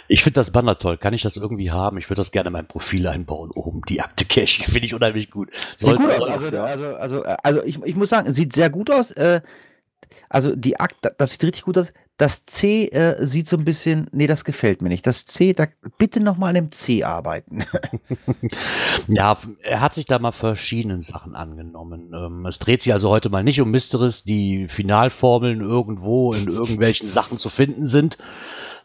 Ich 0.08 0.24
finde 0.24 0.36
das 0.36 0.52
Banner 0.52 0.78
toll. 0.78 0.98
Kann 0.98 1.16
ich 1.16 1.24
das 1.24 1.36
irgendwie 1.36 1.72
haben? 1.72 1.98
Ich 1.98 2.10
würde 2.10 2.20
das 2.20 2.32
gerne 2.32 2.48
in 2.48 2.54
mein 2.54 2.68
Profil 2.68 3.08
einbauen. 3.08 3.50
Oben 3.52 3.82
die 3.90 4.02
Akte 4.02 4.24
Cash. 4.24 4.60
Finde 4.66 4.86
ich 4.86 4.94
unheimlich 4.94 5.32
gut. 5.32 5.50
Sieht 5.78 5.96
gut 5.96 6.12
aus. 6.12 6.28
Also, 6.28 6.62
also, 6.62 6.96
also, 6.96 7.24
äh, 7.24 7.36
also 7.42 7.64
ich, 7.64 7.84
ich 7.84 7.96
muss 7.96 8.10
sagen, 8.10 8.32
sieht 8.32 8.54
sehr 8.54 8.70
gut 8.70 8.92
aus. 8.92 9.10
Äh, 9.12 9.42
also 10.30 10.56
die 10.56 10.80
Akte, 10.80 11.14
das 11.18 11.32
sieht 11.32 11.44
richtig 11.44 11.64
gut 11.64 11.78
aus. 11.78 11.94
Das 12.18 12.46
C 12.46 12.86
äh, 12.88 13.26
sieht 13.26 13.50
so 13.50 13.58
ein 13.58 13.66
bisschen, 13.66 14.08
nee, 14.14 14.26
das 14.26 14.46
gefällt 14.46 14.82
mir 14.82 14.88
nicht. 14.88 15.06
Das 15.06 15.26
C, 15.26 15.52
da 15.52 15.66
bitte 15.98 16.22
noch 16.22 16.38
mal 16.38 16.50
an 16.50 16.56
dem 16.56 16.72
C 16.72 17.04
arbeiten. 17.04 17.66
Ja, 19.08 19.38
er 19.62 19.82
hat 19.82 19.94
sich 19.94 20.06
da 20.06 20.18
mal 20.18 20.32
verschiedenen 20.32 21.02
Sachen 21.02 21.36
angenommen. 21.36 22.12
Ähm, 22.14 22.46
es 22.46 22.58
dreht 22.60 22.82
sich 22.82 22.94
also 22.94 23.10
heute 23.10 23.30
mal 23.30 23.44
nicht 23.44 23.62
um 23.62 23.70
Mysteries, 23.70 24.24
die 24.24 24.68
Finalformeln 24.68 25.62
irgendwo 25.62 26.34
in 26.34 26.48
irgendwelchen 26.48 27.08
Sachen 27.10 27.38
zu 27.38 27.50
finden 27.50 27.86
sind, 27.86 28.18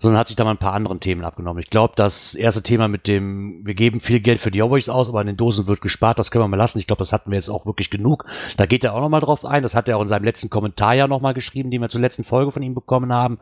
sondern 0.00 0.18
hat 0.18 0.28
sich 0.28 0.36
da 0.36 0.44
mal 0.44 0.52
ein 0.52 0.58
paar 0.58 0.72
anderen 0.72 0.98
Themen 0.98 1.24
abgenommen. 1.24 1.62
Ich 1.62 1.68
glaube, 1.68 1.92
das 1.94 2.34
erste 2.34 2.62
Thema 2.62 2.88
mit 2.88 3.06
dem, 3.06 3.60
wir 3.64 3.74
geben 3.74 4.00
viel 4.00 4.20
Geld 4.20 4.40
für 4.40 4.50
die 4.50 4.62
Hobbys 4.62 4.88
aus, 4.88 5.10
aber 5.10 5.20
an 5.20 5.26
den 5.26 5.36
Dosen 5.36 5.66
wird 5.66 5.82
gespart, 5.82 6.18
das 6.18 6.30
können 6.30 6.42
wir 6.44 6.48
mal 6.48 6.56
lassen. 6.56 6.78
Ich 6.78 6.86
glaube, 6.86 7.00
das 7.00 7.12
hatten 7.12 7.30
wir 7.30 7.36
jetzt 7.36 7.50
auch 7.50 7.66
wirklich 7.66 7.90
genug. 7.90 8.24
Da 8.56 8.64
geht 8.64 8.82
er 8.82 8.94
auch 8.94 9.00
nochmal 9.00 9.20
drauf 9.20 9.44
ein. 9.44 9.62
Das 9.62 9.74
hat 9.74 9.88
er 9.88 9.98
auch 9.98 10.02
in 10.02 10.08
seinem 10.08 10.24
letzten 10.24 10.48
Kommentar 10.48 10.94
ja 10.94 11.06
nochmal 11.06 11.34
geschrieben, 11.34 11.70
den 11.70 11.82
wir 11.82 11.90
zur 11.90 12.00
letzten 12.00 12.24
Folge 12.24 12.50
von 12.50 12.62
ihm 12.62 12.74
bekommen 12.74 13.12
haben 13.12 13.38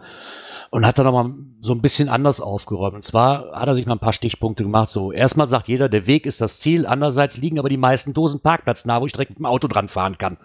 und 0.70 0.84
hat 0.84 0.98
dann 0.98 1.06
nochmal 1.06 1.32
so 1.60 1.72
ein 1.72 1.80
bisschen 1.80 2.08
anders 2.08 2.40
aufgeräumt. 2.40 2.96
Und 2.96 3.04
zwar 3.04 3.52
hat 3.52 3.68
er 3.68 3.76
sich 3.76 3.86
mal 3.86 3.94
ein 3.94 4.00
paar 4.00 4.12
Stichpunkte 4.12 4.64
gemacht. 4.64 4.90
So, 4.90 5.12
erstmal 5.12 5.46
sagt 5.46 5.68
jeder, 5.68 5.88
der 5.88 6.08
Weg 6.08 6.26
ist 6.26 6.40
das 6.40 6.58
Ziel. 6.58 6.86
Andererseits 6.86 7.38
liegen 7.38 7.60
aber 7.60 7.68
die 7.68 7.76
meisten 7.76 8.14
Dosen 8.14 8.40
parkplatznah, 8.40 9.00
wo 9.00 9.06
ich 9.06 9.12
direkt 9.12 9.30
mit 9.30 9.38
dem 9.38 9.46
Auto 9.46 9.68
dran 9.68 9.88
fahren 9.88 10.18
kann. 10.18 10.38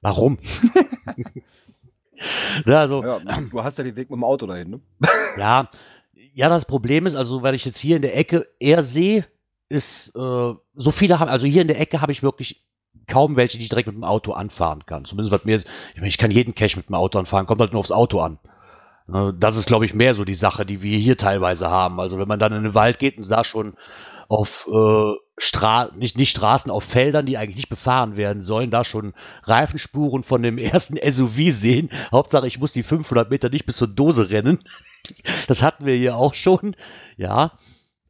Warum? 0.00 0.38
ja, 2.66 2.80
also, 2.80 3.02
Ja, 3.02 3.18
du 3.18 3.62
hast 3.62 3.78
ja 3.78 3.84
den 3.84 3.96
Weg 3.96 4.10
mit 4.10 4.16
dem 4.16 4.24
Auto 4.24 4.46
dahin, 4.46 4.70
ne? 4.70 4.80
ja, 5.38 5.68
ja, 6.34 6.48
das 6.48 6.64
Problem 6.64 7.06
ist, 7.06 7.16
also, 7.16 7.42
weil 7.42 7.54
ich 7.54 7.64
jetzt 7.64 7.78
hier 7.78 7.96
in 7.96 8.02
der 8.02 8.16
Ecke 8.16 8.46
eher 8.58 8.82
sehe, 8.82 9.26
ist, 9.68 10.14
äh, 10.16 10.54
so 10.74 10.90
viele 10.90 11.18
haben, 11.18 11.28
also 11.28 11.46
hier 11.46 11.62
in 11.62 11.68
der 11.68 11.80
Ecke 11.80 12.00
habe 12.00 12.12
ich 12.12 12.22
wirklich 12.22 12.64
kaum 13.06 13.36
welche, 13.36 13.58
die 13.58 13.64
ich 13.64 13.68
direkt 13.68 13.88
mit 13.88 13.96
dem 13.96 14.04
Auto 14.04 14.32
anfahren 14.32 14.86
kann. 14.86 15.04
Zumindest 15.04 15.32
was 15.32 15.44
mir, 15.44 15.56
ich, 15.56 15.96
meine, 15.96 16.08
ich 16.08 16.18
kann 16.18 16.30
jeden 16.30 16.54
Cache 16.54 16.76
mit 16.76 16.88
dem 16.88 16.94
Auto 16.94 17.18
anfahren, 17.18 17.46
kommt 17.46 17.60
halt 17.60 17.72
nur 17.72 17.80
aufs 17.80 17.92
Auto 17.92 18.20
an. 18.20 18.38
Ne, 19.06 19.34
Das 19.38 19.56
ist, 19.56 19.66
glaube 19.66 19.84
ich, 19.84 19.94
mehr 19.94 20.14
so 20.14 20.24
die 20.24 20.34
Sache, 20.34 20.64
die 20.64 20.82
wir 20.82 20.98
hier 20.98 21.16
teilweise 21.16 21.68
haben. 21.70 22.00
Also 22.00 22.18
wenn 22.18 22.28
man 22.28 22.38
dann 22.38 22.52
in 22.52 22.62
den 22.62 22.74
Wald 22.74 22.98
geht 22.98 23.18
und 23.18 23.28
da 23.30 23.44
schon 23.44 23.74
auf 24.28 24.68
äh, 24.72 25.12
Stra 25.42 25.90
nicht, 25.96 26.18
nicht 26.18 26.30
Straßen, 26.30 26.70
auf 26.70 26.84
Feldern, 26.84 27.24
die 27.24 27.38
eigentlich 27.38 27.56
nicht 27.56 27.68
befahren 27.70 28.18
werden 28.18 28.42
sollen, 28.42 28.70
da 28.70 28.84
schon 28.84 29.14
Reifenspuren 29.44 30.22
von 30.22 30.42
dem 30.42 30.58
ersten 30.58 30.98
SUV 31.12 31.50
sehen. 31.50 31.90
Hauptsache, 32.12 32.46
ich 32.46 32.60
muss 32.60 32.74
die 32.74 32.82
500 32.82 33.30
Meter 33.30 33.48
nicht 33.48 33.64
bis 33.64 33.78
zur 33.78 33.88
Dose 33.88 34.30
rennen. 34.30 34.60
Das 35.48 35.62
hatten 35.62 35.86
wir 35.86 35.96
hier 35.96 36.14
auch 36.14 36.34
schon. 36.34 36.76
Ja. 37.16 37.52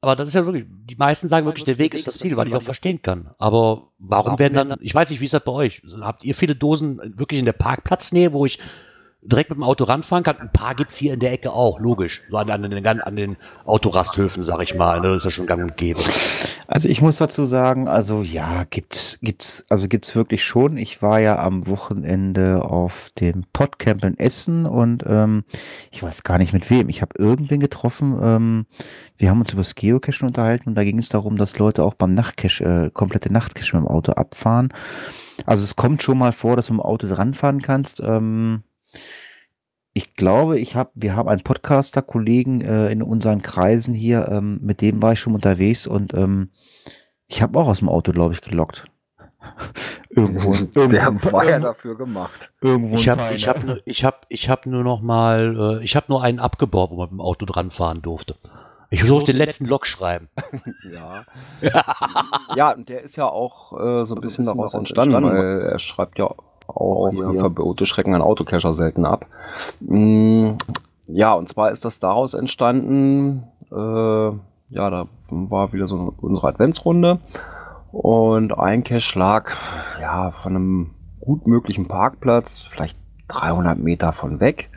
Aber 0.01 0.16
das 0.16 0.29
ist 0.29 0.35
ja 0.35 0.45
wirklich, 0.45 0.64
die 0.69 0.97
meisten 0.97 1.29
sagen 1.29 1.47
wirklich, 1.47 1.64
der 1.64 1.79
Weg 1.79 1.95
ist 1.95 2.09
das 2.09 2.19
Ziel, 2.19 2.37
weil 2.37 2.49
ich 2.49 2.55
auch 2.55 2.64
verstehen 2.64 3.01
kann. 3.01 3.31
Aber 3.38 3.93
warum 3.99 4.40
werden 4.40 4.55
dann, 4.55 4.77
ich 4.81 4.95
weiß 4.95 5.09
nicht, 5.09 5.21
wie 5.21 5.27
ist 5.27 5.33
das 5.33 5.45
bei 5.45 5.53
euch? 5.53 5.83
Habt 6.01 6.25
ihr 6.25 6.35
viele 6.35 6.57
Dosen 6.57 6.99
wirklich 7.16 7.38
in 7.38 7.45
der 7.45 7.53
Parkplatznähe, 7.53 8.33
wo 8.33 8.45
ich 8.45 8.59
direkt 9.22 9.50
mit 9.50 9.59
dem 9.59 9.62
Auto 9.62 9.85
ranfahren 9.85 10.24
kann? 10.24 10.38
Ein 10.38 10.52
paar 10.52 10.74
gibt's 10.74 10.96
hier 10.96 11.14
in 11.14 11.20
der 11.20 11.33
Ecke 11.33 11.52
auch, 11.52 11.78
logisch. 11.78 12.22
So 12.30 12.37
an, 12.37 12.50
an, 12.50 12.62
den, 12.62 12.87
an 12.87 13.16
den 13.16 13.37
Autorasthöfen, 13.64 14.42
sag 14.42 14.61
ich 14.62 14.74
mal. 14.74 15.00
ne, 15.00 15.09
Das 15.09 15.18
ist 15.18 15.24
ja 15.24 15.30
schon 15.30 15.46
gang 15.46 15.62
und 15.62 15.76
gäbe. 15.76 16.00
Also 16.66 16.88
ich 16.88 17.02
muss 17.02 17.18
dazu 17.18 17.42
sagen, 17.44 17.88
also 17.88 18.22
ja, 18.22 18.64
gibt's, 18.70 19.18
gibt's, 19.20 19.64
also 19.68 19.88
gibt's 19.88 20.14
wirklich 20.14 20.44
schon. 20.44 20.76
Ich 20.76 21.02
war 21.02 21.18
ja 21.18 21.38
am 21.38 21.66
Wochenende 21.66 22.64
auf 22.64 23.11
dem 23.18 23.44
Podcamp 23.52 24.04
in 24.04 24.18
Essen 24.18 24.66
und 24.66 25.04
ähm, 25.06 25.44
ich 25.90 26.02
weiß 26.02 26.22
gar 26.22 26.38
nicht 26.38 26.52
mit 26.52 26.70
wem. 26.70 26.88
Ich 26.88 27.02
habe 27.02 27.18
irgendwen 27.18 27.61
getroffen. 27.61 28.18
Ähm, 28.22 28.66
wir 29.16 29.30
haben 29.30 29.40
uns 29.40 29.52
über 29.52 29.61
das 29.61 29.74
Geocachen 29.74 30.26
unterhalten 30.28 30.68
und 30.68 30.74
da 30.76 30.85
ging 30.85 30.98
es 30.98 31.09
darum, 31.09 31.37
dass 31.37 31.59
Leute 31.59 31.85
auch 31.85 31.94
beim 31.94 32.14
Nachtcache 32.14 32.87
äh, 32.87 32.90
komplette 32.90 33.33
Nachtcache 33.33 33.76
mit 33.76 33.85
dem 33.85 33.88
Auto 33.88 34.12
abfahren. 34.12 34.72
Also 35.46 35.64
es 35.64 35.76
kommt 35.76 36.02
schon 36.02 36.18
mal 36.18 36.33
vor, 36.33 36.56
dass 36.56 36.68
du 36.68 36.74
dem 36.74 36.80
Auto 36.80 37.06
dranfahren 37.06 37.62
kannst. 37.62 38.00
Ähm, 38.00 38.62
ich 39.92 40.14
glaube, 40.14 40.59
ich 40.59 40.76
habe, 40.76 40.90
wir 40.94 41.16
haben 41.16 41.29
einen 41.29 41.42
Podcaster-Kollegen 41.42 42.61
äh, 42.61 42.90
in 42.90 43.03
unseren 43.03 43.42
Kreisen 43.42 43.92
hier, 43.94 44.29
ähm, 44.31 44.61
mit 44.62 44.81
dem 44.81 45.03
war 45.03 45.12
ich 45.12 45.20
schon 45.20 45.35
unterwegs 45.35 45.87
und 45.87 46.14
ähm, 46.14 46.50
ich 47.26 47.42
habe 47.42 47.59
auch 47.59 47.66
aus 47.66 47.79
dem 47.81 47.88
Auto, 47.88 48.12
glaube 48.12 48.35
ich, 48.35 48.40
gelockt. 48.40 48.85
irgendwo, 50.11 50.53
irgendwo, 50.53 50.87
Der 50.88 51.33
war 51.33 51.44
ja 51.44 51.50
irgendwo, 51.53 51.66
dafür 51.68 51.96
gemacht. 51.96 52.53
irgendwo 52.61 52.96
Ich 52.96 53.11
ein 53.11 53.18
habe 53.18 53.35
ich 53.35 53.48
hab, 53.48 53.64
nur- 53.64 53.81
ich 53.85 54.05
hab, 54.05 54.26
ich 54.29 54.48
hab 54.50 54.66
nur 54.66 54.85
noch 54.85 55.00
mal, 55.00 55.79
äh, 55.81 55.85
ich 55.85 55.96
habe 55.96 56.07
nur 56.09 56.22
einen 56.22 56.38
abgebaut, 56.40 56.90
wo 56.90 56.96
man 56.96 57.05
mit 57.07 57.12
dem 57.12 57.20
Auto 57.20 57.46
dran 57.46 57.70
fahren 57.70 58.03
durfte. 58.03 58.37
Ich 58.90 59.05
durfte 59.07 59.33
den 59.33 59.38
letzten 59.38 59.66
Log 59.66 59.87
schreiben. 59.87 60.29
Ja. 60.92 61.24
ja, 62.57 62.72
und 62.72 62.88
der 62.88 63.03
ist 63.03 63.16
ja 63.16 63.26
auch 63.29 63.72
äh, 63.72 64.05
so 64.05 64.14
ein 64.16 64.20
bisschen 64.20 64.44
daraus 64.44 64.74
entstanden, 64.74 65.22
weil 65.22 65.61
er 65.62 65.79
schreibt 65.79 66.18
ja 66.18 66.35
auch 66.76 67.11
hier 67.11 67.35
Verbote 67.35 67.87
schrecken 67.87 68.14
ein 68.14 68.22
Autocacher 68.22 68.74
selten 68.74 69.04
ab. 69.04 69.26
Mm, 69.80 70.52
ja, 71.06 71.35
und 71.35 71.48
zwar 71.48 71.70
ist 71.70 71.85
das 71.85 71.98
daraus 71.98 72.35
entstanden, 72.35 73.44
äh, 73.70 73.74
ja, 74.72 74.90
da 74.90 75.06
war 75.28 75.72
wieder 75.72 75.88
so 75.88 76.14
unsere 76.20 76.48
Adventsrunde 76.48 77.18
und 77.92 78.56
ein 78.56 78.85
Cache 78.85 79.18
lag 79.18 79.50
ja 80.00 80.30
von 80.30 80.56
einem 80.56 80.90
gut 81.20 81.46
möglichen 81.46 81.88
Parkplatz, 81.88 82.64
vielleicht 82.64 82.96
300 83.28 83.78
Meter 83.78 84.12
von 84.12 84.40
weg, 84.40 84.70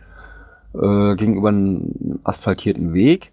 äh, 0.73 1.15
gegenüber 1.15 1.49
einen 1.49 2.19
asphaltierten 2.23 2.93
Weg. 2.93 3.32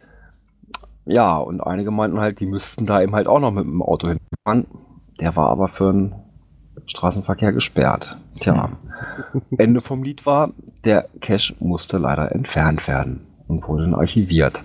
Ja, 1.06 1.38
und 1.38 1.60
einige 1.60 1.90
meinten 1.90 2.20
halt, 2.20 2.40
die 2.40 2.46
müssten 2.46 2.86
da 2.86 3.00
eben 3.02 3.14
halt 3.14 3.26
auch 3.26 3.40
noch 3.40 3.50
mit 3.50 3.64
dem 3.64 3.82
Auto 3.82 4.08
hinfahren. 4.08 4.66
Der 5.18 5.34
war 5.36 5.48
aber 5.48 5.68
für 5.68 5.92
den 5.92 6.14
Straßenverkehr 6.90 7.52
gesperrt. 7.52 8.18
Tja, 8.36 8.70
Ende 9.58 9.80
vom 9.80 10.02
Lied 10.02 10.26
war, 10.26 10.50
der 10.84 11.08
Cache 11.20 11.54
musste 11.60 11.98
leider 11.98 12.32
entfernt 12.32 12.86
werden 12.88 13.26
und 13.48 13.66
wurde 13.68 13.84
dann 13.84 13.94
archiviert. 13.94 14.64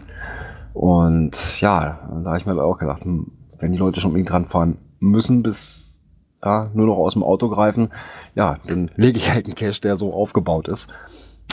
Und 0.73 1.61
ja, 1.61 1.99
da 2.23 2.29
habe 2.29 2.37
ich 2.37 2.45
mir 2.45 2.61
auch 2.61 2.79
gedacht, 2.79 3.05
hm, 3.05 3.31
wenn 3.59 3.71
die 3.71 3.77
Leute 3.77 4.01
schon 4.01 4.09
unbedingt 4.09 4.31
dran 4.31 4.47
fahren 4.47 4.77
müssen, 4.99 5.43
bis 5.43 6.01
ja, 6.43 6.69
nur 6.73 6.87
noch 6.87 6.97
aus 6.97 7.13
dem 7.13 7.23
Auto 7.23 7.49
greifen, 7.49 7.89
ja, 8.35 8.57
dann 8.67 8.91
lege 8.95 9.17
ich 9.17 9.31
halt 9.31 9.45
einen 9.45 9.55
Cache, 9.55 9.81
der 9.81 9.97
so 9.97 10.13
aufgebaut 10.13 10.67
ist. 10.67 10.89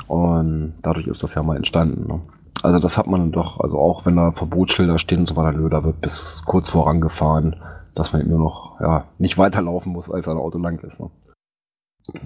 Und 0.09 0.75
dadurch 0.83 1.07
ist 1.07 1.23
das 1.23 1.35
ja 1.35 1.43
mal 1.43 1.57
entstanden. 1.57 2.07
Ne? 2.09 2.21
Also 2.63 2.79
das 2.79 2.97
hat 2.97 3.07
man 3.07 3.21
dann 3.21 3.33
doch, 3.33 3.61
also 3.61 3.79
auch 3.79 4.07
wenn 4.07 4.17
da 4.17 4.33
Verbotsschilder 4.33 4.99
stehen 4.99 5.21
und 5.21 5.27
so 5.27 5.37
weiter, 5.37 5.59
da 5.69 5.85
wird 5.85 6.01
bis 6.01 6.43
kurz 6.45 6.69
vorangefahren, 6.69 7.57
dass 7.95 8.13
man 8.13 8.23
eben 8.23 8.31
nur 8.31 8.41
noch 8.41 8.81
ja, 8.81 9.07
nicht 9.19 9.39
weiterlaufen 9.39 9.93
muss, 9.93 10.11
als 10.11 10.29
ein 10.29 10.37
Auto 10.37 10.59
lang 10.59 10.79
ist. 10.81 11.01
Ne? 11.01 11.11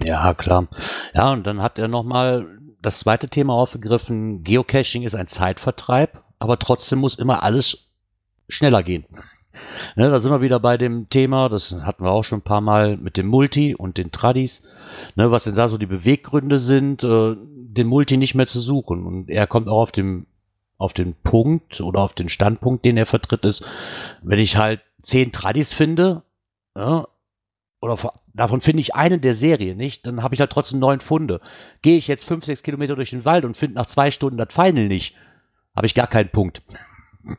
Ja, 0.03 0.33
klar. 0.33 0.67
Ja, 1.13 1.31
und 1.31 1.45
dann 1.45 1.61
hat 1.61 1.77
er 1.77 1.87
nochmal, 1.87 2.45
das 2.81 2.99
zweite 2.99 3.27
Thema 3.27 3.53
aufgegriffen. 3.53 4.43
Geocaching 4.43 5.03
ist 5.03 5.15
ein 5.15 5.27
Zeitvertreib, 5.27 6.21
aber 6.39 6.59
trotzdem 6.59 6.99
muss 6.99 7.15
immer 7.15 7.43
alles 7.43 7.89
schneller 8.47 8.83
gehen. 8.83 9.05
Ne, 9.95 10.09
da 10.09 10.19
sind 10.19 10.31
wir 10.31 10.41
wieder 10.41 10.59
bei 10.59 10.77
dem 10.77 11.09
Thema, 11.09 11.49
das 11.49 11.75
hatten 11.81 12.03
wir 12.03 12.11
auch 12.11 12.23
schon 12.23 12.39
ein 12.39 12.43
paar 12.43 12.61
Mal 12.61 12.95
mit 12.97 13.17
dem 13.17 13.25
Multi 13.25 13.73
und 13.73 13.97
den 13.97 14.11
Tradis, 14.11 14.63
ne, 15.15 15.31
was 15.31 15.45
denn 15.45 15.55
da 15.55 15.67
so 15.67 15.79
die 15.79 15.87
Beweggründe 15.87 16.59
sind, 16.59 17.03
äh, 17.03 17.35
den 17.35 17.87
Multi 17.87 18.17
nicht 18.17 18.35
mehr 18.35 18.45
zu 18.45 18.61
suchen. 18.61 19.05
Und 19.05 19.29
er 19.29 19.47
kommt 19.47 19.67
auch 19.67 19.81
auf 19.81 19.91
dem 19.91 20.26
auf 20.77 20.93
den 20.93 21.15
Punkt 21.15 21.81
oder 21.81 22.01
auf 22.01 22.13
den 22.13 22.29
Standpunkt, 22.29 22.85
den 22.85 22.97
er 22.97 23.05
vertritt, 23.05 23.45
ist, 23.45 23.65
wenn 24.21 24.39
ich 24.39 24.57
halt 24.57 24.81
zehn 25.01 25.31
Tradis 25.31 25.73
finde, 25.73 26.23
ja, 26.75 27.07
oder 27.79 28.13
davon 28.33 28.61
finde 28.61 28.81
ich 28.81 28.95
einen 28.95 29.21
der 29.21 29.33
Serie 29.33 29.75
nicht, 29.75 30.05
dann 30.05 30.23
habe 30.23 30.35
ich 30.35 30.41
halt 30.41 30.51
trotzdem 30.51 30.79
neun 30.79 30.99
Funde. 30.99 31.41
Gehe 31.81 31.97
ich 31.97 32.07
jetzt 32.07 32.25
fünf, 32.25 32.45
sechs 32.45 32.63
Kilometer 32.63 32.95
durch 32.95 33.11
den 33.11 33.25
Wald 33.25 33.45
und 33.45 33.57
finde 33.57 33.75
nach 33.75 33.87
zwei 33.87 34.11
Stunden 34.11 34.37
das 34.37 34.53
Final 34.53 34.87
nicht, 34.87 35.15
habe 35.75 35.87
ich 35.87 35.95
gar 35.95 36.07
keinen 36.07 36.29
Punkt. 36.29 36.61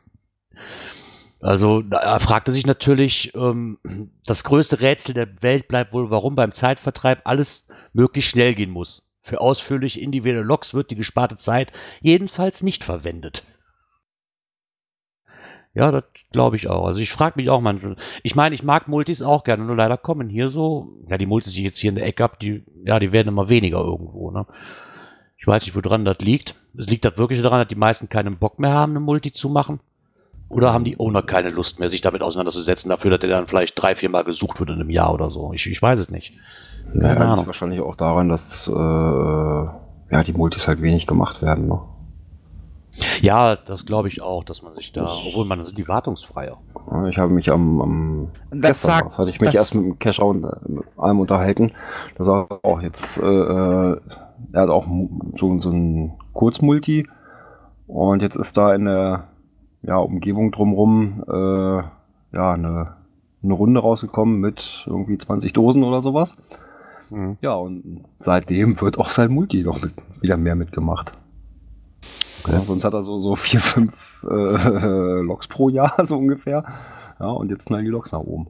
Also 1.41 1.81
da 1.81 2.19
fragte 2.19 2.51
sich 2.51 2.65
natürlich, 2.65 3.33
ähm, 3.33 3.77
das 4.25 4.43
größte 4.43 4.81
Rätsel 4.81 5.13
der 5.13 5.41
Welt 5.41 5.69
bleibt 5.69 5.93
wohl, 5.93 6.09
warum 6.09 6.35
beim 6.35 6.51
Zeitvertreib 6.51 7.21
alles 7.23 7.65
möglichst 7.93 8.31
schnell 8.31 8.55
gehen 8.55 8.71
muss. 8.71 9.08
Für 9.29 9.41
ausführlich 9.41 10.01
individuelle 10.01 10.41
Loks 10.41 10.73
wird 10.73 10.89
die 10.89 10.95
gesparte 10.95 11.37
Zeit 11.37 11.71
jedenfalls 12.01 12.63
nicht 12.63 12.83
verwendet. 12.83 13.43
Ja, 15.75 15.91
das 15.91 16.03
glaube 16.31 16.55
ich 16.55 16.67
auch. 16.67 16.87
Also 16.87 16.99
ich 16.99 17.11
frage 17.11 17.35
mich 17.35 17.47
auch 17.51 17.61
manchmal. 17.61 17.95
Ich 18.23 18.35
meine, 18.35 18.55
ich 18.55 18.63
mag 18.63 18.87
Multis 18.87 19.21
auch 19.21 19.43
gerne, 19.43 19.65
nur 19.65 19.75
leider 19.75 19.97
kommen 19.97 20.29
hier 20.29 20.49
so, 20.49 20.97
ja, 21.07 21.19
die 21.19 21.27
Multis, 21.27 21.53
die 21.53 21.59
ich 21.59 21.65
jetzt 21.65 21.77
hier 21.77 21.89
in 21.89 21.95
der 21.97 22.07
Ecke 22.07 22.23
habe, 22.23 22.37
die, 22.41 22.63
ja, 22.85 22.97
die 22.97 23.11
werden 23.11 23.27
immer 23.27 23.49
weniger 23.49 23.77
irgendwo, 23.77 24.31
ne? 24.31 24.47
Ich 25.37 25.45
weiß 25.45 25.63
nicht, 25.63 25.75
woran 25.75 26.05
das 26.05 26.17
liegt. 26.17 26.55
Es 26.75 26.87
liegt 26.87 27.05
das 27.05 27.15
wirklich 27.17 27.39
daran, 27.43 27.59
dass 27.59 27.67
die 27.67 27.75
meisten 27.75 28.09
keinen 28.09 28.39
Bock 28.39 28.57
mehr 28.57 28.73
haben, 28.73 28.93
eine 28.93 28.99
Multi 28.99 29.31
zu 29.31 29.47
machen. 29.49 29.79
Oder 30.49 30.73
haben 30.73 30.83
die 30.83 30.99
Owner 30.99 31.21
keine 31.21 31.51
Lust 31.51 31.79
mehr, 31.79 31.89
sich 31.89 32.01
damit 32.01 32.23
auseinanderzusetzen, 32.23 32.89
dafür, 32.89 33.11
dass 33.11 33.19
der 33.19 33.29
dann 33.29 33.47
vielleicht 33.47 33.79
drei, 33.81 33.95
vier 33.95 34.09
Mal 34.09 34.23
gesucht 34.23 34.59
wird 34.59 34.69
in 34.69 34.75
einem 34.75 34.89
Jahr 34.89 35.13
oder 35.13 35.29
so. 35.29 35.53
Ich, 35.53 35.67
ich 35.67 35.81
weiß 35.81 35.99
es 35.99 36.09
nicht. 36.09 36.33
Keine 36.91 37.19
ja, 37.19 37.33
Ahnung. 37.33 37.45
wahrscheinlich 37.45 37.81
auch 37.81 37.95
daran, 37.95 38.29
dass 38.29 38.67
äh, 38.67 38.71
ja, 38.71 40.23
die 40.25 40.33
Multis 40.33 40.67
halt 40.67 40.81
wenig 40.81 41.05
gemacht 41.05 41.43
werden. 41.43 41.67
Ne? 41.67 41.79
Ja, 43.21 43.55
das 43.55 43.85
glaube 43.85 44.07
ich 44.07 44.21
auch, 44.21 44.43
dass 44.43 44.63
man 44.63 44.73
sich 44.75 44.91
da, 44.91 45.13
obwohl 45.27 45.45
man 45.45 45.63
sind 45.63 45.77
die 45.77 45.87
wartungsfreier. 45.87 46.57
Ich 47.09 47.17
habe 47.17 47.31
mich 47.31 47.51
am, 47.51 47.81
am 47.81 48.27
das 48.49 48.81
sagt, 48.81 49.05
was, 49.05 49.19
hatte 49.19 49.29
ich 49.29 49.39
mich 49.39 49.53
erst 49.53 49.75
mit 49.75 49.85
dem 49.85 49.99
Cash 49.99 50.19
und 50.19 50.41
mit 50.67 50.83
allem 50.97 51.19
unterhalten. 51.19 51.73
Da 52.17 52.23
sagt 52.23 52.63
auch 52.63 52.81
jetzt, 52.81 53.19
äh, 53.19 53.23
äh, 53.23 53.97
er 54.53 54.61
hat 54.61 54.69
auch 54.69 54.87
so, 55.37 55.59
so 55.59 55.69
ein 55.69 56.13
Kurzmulti 56.33 57.07
und 57.85 58.23
jetzt 58.23 58.35
ist 58.35 58.57
da 58.57 58.73
in 58.73 58.85
der 58.85 59.27
ja, 59.81 59.97
Umgebung 59.97 60.51
drumrum 60.51 61.23
äh, 61.27 61.83
ja, 62.35 62.53
eine, 62.53 62.95
eine 63.43 63.53
Runde 63.53 63.79
rausgekommen 63.79 64.39
mit 64.39 64.83
irgendwie 64.85 65.17
20 65.17 65.53
Dosen 65.53 65.83
oder 65.83 66.01
sowas. 66.01 66.35
Mhm. 67.09 67.37
Ja, 67.41 67.53
und 67.53 68.03
seitdem 68.19 68.79
wird 68.81 68.97
auch 68.99 69.09
sein 69.09 69.31
Multi 69.31 69.63
noch 69.63 69.81
mit, 69.81 69.93
wieder 70.21 70.37
mehr 70.37 70.55
mitgemacht. 70.55 71.13
Okay. 72.43 72.53
Ja, 72.53 72.59
sonst 72.61 72.85
hat 72.85 72.93
er 72.93 73.03
so, 73.03 73.19
so 73.19 73.35
vier, 73.35 73.59
fünf 73.59 74.25
äh, 74.29 75.21
Loks 75.21 75.47
pro 75.47 75.69
Jahr, 75.69 75.93
so 76.05 76.17
ungefähr. 76.17 76.63
Ja, 77.19 77.27
und 77.27 77.49
jetzt 77.49 77.65
knallen 77.65 77.85
die 77.85 77.91
Loks 77.91 78.11
nach 78.11 78.19
oben. 78.19 78.47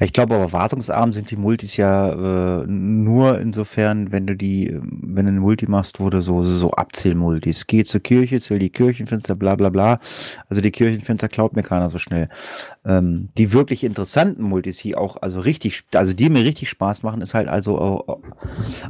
Ich 0.00 0.12
glaube, 0.12 0.34
aber 0.34 0.52
wartungsarm 0.52 1.12
sind 1.12 1.30
die 1.30 1.36
Multis 1.36 1.76
ja 1.76 2.62
äh, 2.62 2.66
nur 2.66 3.40
insofern, 3.40 4.12
wenn 4.12 4.26
du 4.26 4.36
die, 4.36 4.78
wenn 4.82 5.26
du 5.26 5.30
eine 5.30 5.40
Multi 5.40 5.66
machst, 5.66 6.00
wo 6.00 6.10
du 6.10 6.20
so, 6.20 6.42
so 6.42 6.70
Abzählmultis. 6.72 7.66
Geh 7.66 7.84
zur 7.84 8.00
Kirche, 8.00 8.40
zähl 8.40 8.58
die 8.58 8.70
Kirchenfenster, 8.70 9.34
bla 9.34 9.54
bla 9.54 9.68
bla. 9.68 10.00
Also 10.48 10.60
die 10.60 10.70
Kirchenfenster 10.70 11.28
klaut 11.28 11.54
mir 11.54 11.62
keiner 11.62 11.88
so 11.88 11.98
schnell. 11.98 12.28
Ähm, 12.86 13.30
die 13.38 13.52
wirklich 13.52 13.82
interessanten 13.82 14.42
Multis, 14.42 14.76
die 14.78 14.94
auch, 14.94 15.16
also 15.22 15.40
richtig, 15.40 15.84
also 15.94 16.12
die 16.12 16.28
mir 16.28 16.44
richtig 16.44 16.68
Spaß 16.68 17.02
machen, 17.02 17.22
ist 17.22 17.32
halt 17.32 17.48
also 17.48 17.78
auch, 17.78 18.18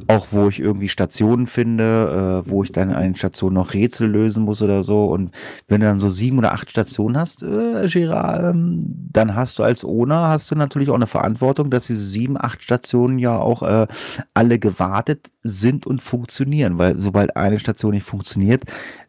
auch 0.09 0.27
wo 0.33 0.49
ich 0.49 0.59
irgendwie 0.59 0.89
Stationen 0.89 1.47
finde, 1.47 2.43
äh, 2.45 2.51
wo 2.51 2.65
ich 2.65 2.73
dann 2.73 2.91
an 2.91 3.03
den 3.03 3.17
Stationen 3.17 3.55
noch 3.55 3.73
Rätsel 3.73 4.09
lösen 4.09 4.43
muss 4.43 4.63
oder 4.63 4.83
so. 4.83 5.05
Und 5.07 5.31
wenn 5.69 5.81
du 5.81 5.87
dann 5.87 6.01
so 6.01 6.09
sieben 6.09 6.39
oder 6.39 6.53
acht 6.53 6.71
Stationen 6.71 7.17
hast, 7.17 7.45
äh, 7.45 7.87
Gerard, 7.87 8.55
ähm, 8.55 8.81
dann 9.13 9.37
hast 9.37 9.61
du 9.61 9.63
als 9.63 9.85
Owner, 9.85 10.29
hast 10.29 10.51
du 10.51 10.57
natürlich 10.57 10.91
auch 10.91 10.95
eine 10.95 11.07
Verantwortung, 11.07 11.71
dass 11.71 11.87
diese 11.87 12.05
sieben, 12.05 12.37
acht 12.37 12.65
Stationen 12.65 13.21
ja 13.21 13.39
auch 13.39 13.63
äh, 13.63 13.87
alle 14.35 14.59
gewartet 14.59 15.31
sind 15.45 15.87
und 15.87 16.03
funktionieren, 16.03 16.79
weil 16.79 16.99
sobald 16.99 17.37
eine 17.37 17.61
Station 17.61 17.93
nicht 17.93 18.05
funktioniert, 18.05 18.63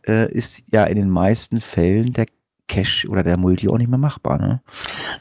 äh, 0.08 0.32
ist 0.32 0.64
ja 0.68 0.84
in 0.86 0.98
den 0.98 1.10
meisten 1.10 1.60
Fällen 1.60 2.14
der 2.14 2.28
Cache 2.68 3.08
oder 3.08 3.24
der 3.24 3.38
Multi 3.38 3.70
auch 3.70 3.78
nicht 3.78 3.90
mehr 3.90 4.00
machbar, 4.00 4.40
ne? 4.40 4.62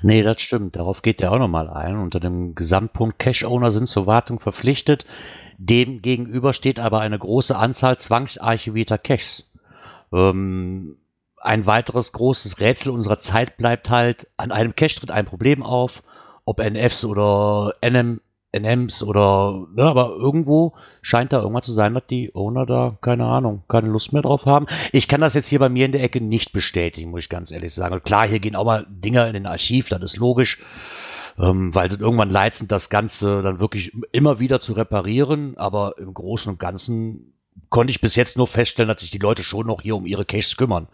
Nee, 0.03 0.23
das 0.23 0.41
stimmt. 0.41 0.77
Darauf 0.77 1.03
geht 1.03 1.21
der 1.21 1.33
auch 1.33 1.39
nochmal 1.39 1.69
ein. 1.69 1.99
Unter 1.99 2.21
dem 2.21 2.55
Gesamtpunkt 2.55 3.19
Cache-Owner 3.19 3.71
sind 3.71 3.87
zur 3.87 4.07
Wartung 4.07 4.41
verpflichtet. 4.41 5.05
Dem 5.59 6.03
gegenüber 6.03 6.53
steht 6.53 6.79
aber 6.79 7.01
eine 7.01 7.19
große 7.19 7.57
Anzahl 7.57 7.99
zwangsarchivierter 7.99 8.99
Caches. 8.99 9.51
Ähm, 10.13 10.97
ein 11.41 11.67
weiteres 11.67 12.13
großes 12.13 12.61
Rätsel 12.61 12.93
unserer 12.93 13.19
Zeit 13.19 13.57
bleibt 13.57 13.91
halt, 13.91 14.29
an 14.37 14.51
einem 14.51 14.75
Cache 14.75 15.01
tritt 15.01 15.11
ein 15.11 15.27
Problem 15.27 15.63
auf 15.63 16.03
ob 16.45 16.61
NFs 16.61 17.05
oder 17.05 17.75
NM, 17.81 18.21
NMs 18.55 19.03
oder, 19.03 19.67
ne, 19.75 19.83
aber 19.83 20.11
irgendwo 20.11 20.75
scheint 21.03 21.33
da 21.33 21.41
irgendwas 21.41 21.67
zu 21.67 21.73
sein, 21.73 21.95
dass 21.95 22.07
die 22.07 22.35
Owner 22.35 22.67
da, 22.67 22.97
keine 23.01 23.27
Ahnung, 23.27 23.65
keine 23.69 23.89
Lust 23.89 24.13
mehr 24.13 24.23
drauf 24.23 24.47
haben. 24.47 24.67
Ich 24.93 25.09
kann 25.09 25.21
das 25.21 25.35
jetzt 25.35 25.49
hier 25.49 25.59
bei 25.59 25.69
mir 25.69 25.87
in 25.87 25.93
der 25.93 26.03
Ecke 26.03 26.21
nicht 26.21 26.53
bestätigen, 26.53 27.11
muss 27.11 27.25
ich 27.25 27.29
ganz 27.29 27.51
ehrlich 27.51 27.75
sagen. 27.75 27.95
Und 27.95 28.05
klar, 28.05 28.27
hier 28.27 28.41
gehen 28.41 28.57
auch 28.57 28.65
mal 28.65 28.87
Dinger 28.89 29.27
in 29.27 29.35
den 29.35 29.47
Archiv, 29.47 29.89
das 29.89 30.03
ist 30.03 30.17
logisch. 30.17 30.63
Ähm, 31.37 31.75
weil 31.75 31.91
sie 31.91 31.99
irgendwann 31.99 32.31
leid 32.31 32.55
sind, 32.55 32.71
das 32.71 32.91
Ganze 32.91 33.43
dann 33.43 33.59
wirklich 33.59 33.93
immer 34.13 34.39
wieder 34.39 34.61
zu 34.61 34.73
reparieren, 34.73 35.57
aber 35.57 35.99
im 35.99 36.15
Großen 36.15 36.53
und 36.53 36.61
Ganzen 36.61 37.35
konnte 37.71 37.91
ich 37.91 38.01
bis 38.01 38.15
jetzt 38.15 38.37
nur 38.37 38.47
feststellen, 38.47 38.89
dass 38.89 39.01
sich 39.01 39.11
die 39.11 39.19
Leute 39.19 39.43
schon 39.43 39.67
noch 39.67 39.83
hier 39.83 39.97
um 39.97 40.07
ihre 40.07 40.25
Caches 40.25 40.57
kümmern. 40.57 40.87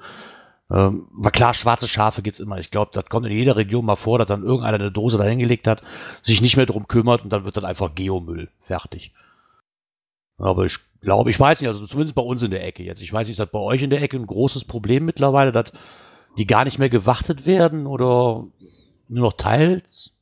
Ähm, 0.71 1.09
aber 1.19 1.31
klar, 1.31 1.53
schwarze 1.55 1.89
Schafe 1.89 2.23
gibt's 2.23 2.41
immer. 2.41 2.59
Ich 2.59 2.71
glaube, 2.71 2.93
das 2.95 3.07
kommt 3.07 3.27
in 3.27 3.33
jeder 3.33 3.57
Region 3.57 3.85
mal 3.85 3.97
vor, 3.97 4.19
dass 4.19 4.29
dann 4.29 4.45
irgendeiner 4.45 4.79
eine 4.79 4.93
Dose 4.93 5.19
da 5.19 5.25
hingelegt 5.25 5.67
hat, 5.67 5.83
sich 6.23 6.41
nicht 6.41 6.57
mehr 6.57 6.67
drum 6.67 6.87
kümmert 6.87 7.25
und 7.25 7.33
dann 7.33 7.45
wird 7.45 7.57
dann 7.57 7.65
einfach 7.65 7.95
Geomüll 7.95 8.49
fertig. 8.63 9.13
Aber 10.39 10.65
ich 10.65 10.79
glaube, 11.03 11.31
ich 11.31 11.39
weiß 11.39 11.61
nicht, 11.61 11.69
also 11.69 11.87
zumindest 11.87 12.15
bei 12.15 12.23
uns 12.23 12.43
in 12.43 12.51
der 12.51 12.65
Ecke 12.65 12.83
jetzt. 12.83 13.03
Ich 13.03 13.13
weiß 13.13 13.27
nicht, 13.27 13.33
ist 13.33 13.41
das 13.41 13.51
bei 13.51 13.59
euch 13.59 13.83
in 13.83 13.91
der 13.91 14.01
Ecke 14.01 14.17
ein 14.17 14.27
großes 14.27 14.65
Problem 14.65 15.05
mittlerweile, 15.05 15.53
dass 15.53 15.73
die 16.39 16.47
gar 16.47 16.65
nicht 16.65 16.79
mehr 16.79 16.89
gewartet 16.89 17.47
werden 17.47 17.87
oder 17.87 18.47
nur 19.09 19.25
noch 19.25 19.33
teils? 19.33 20.13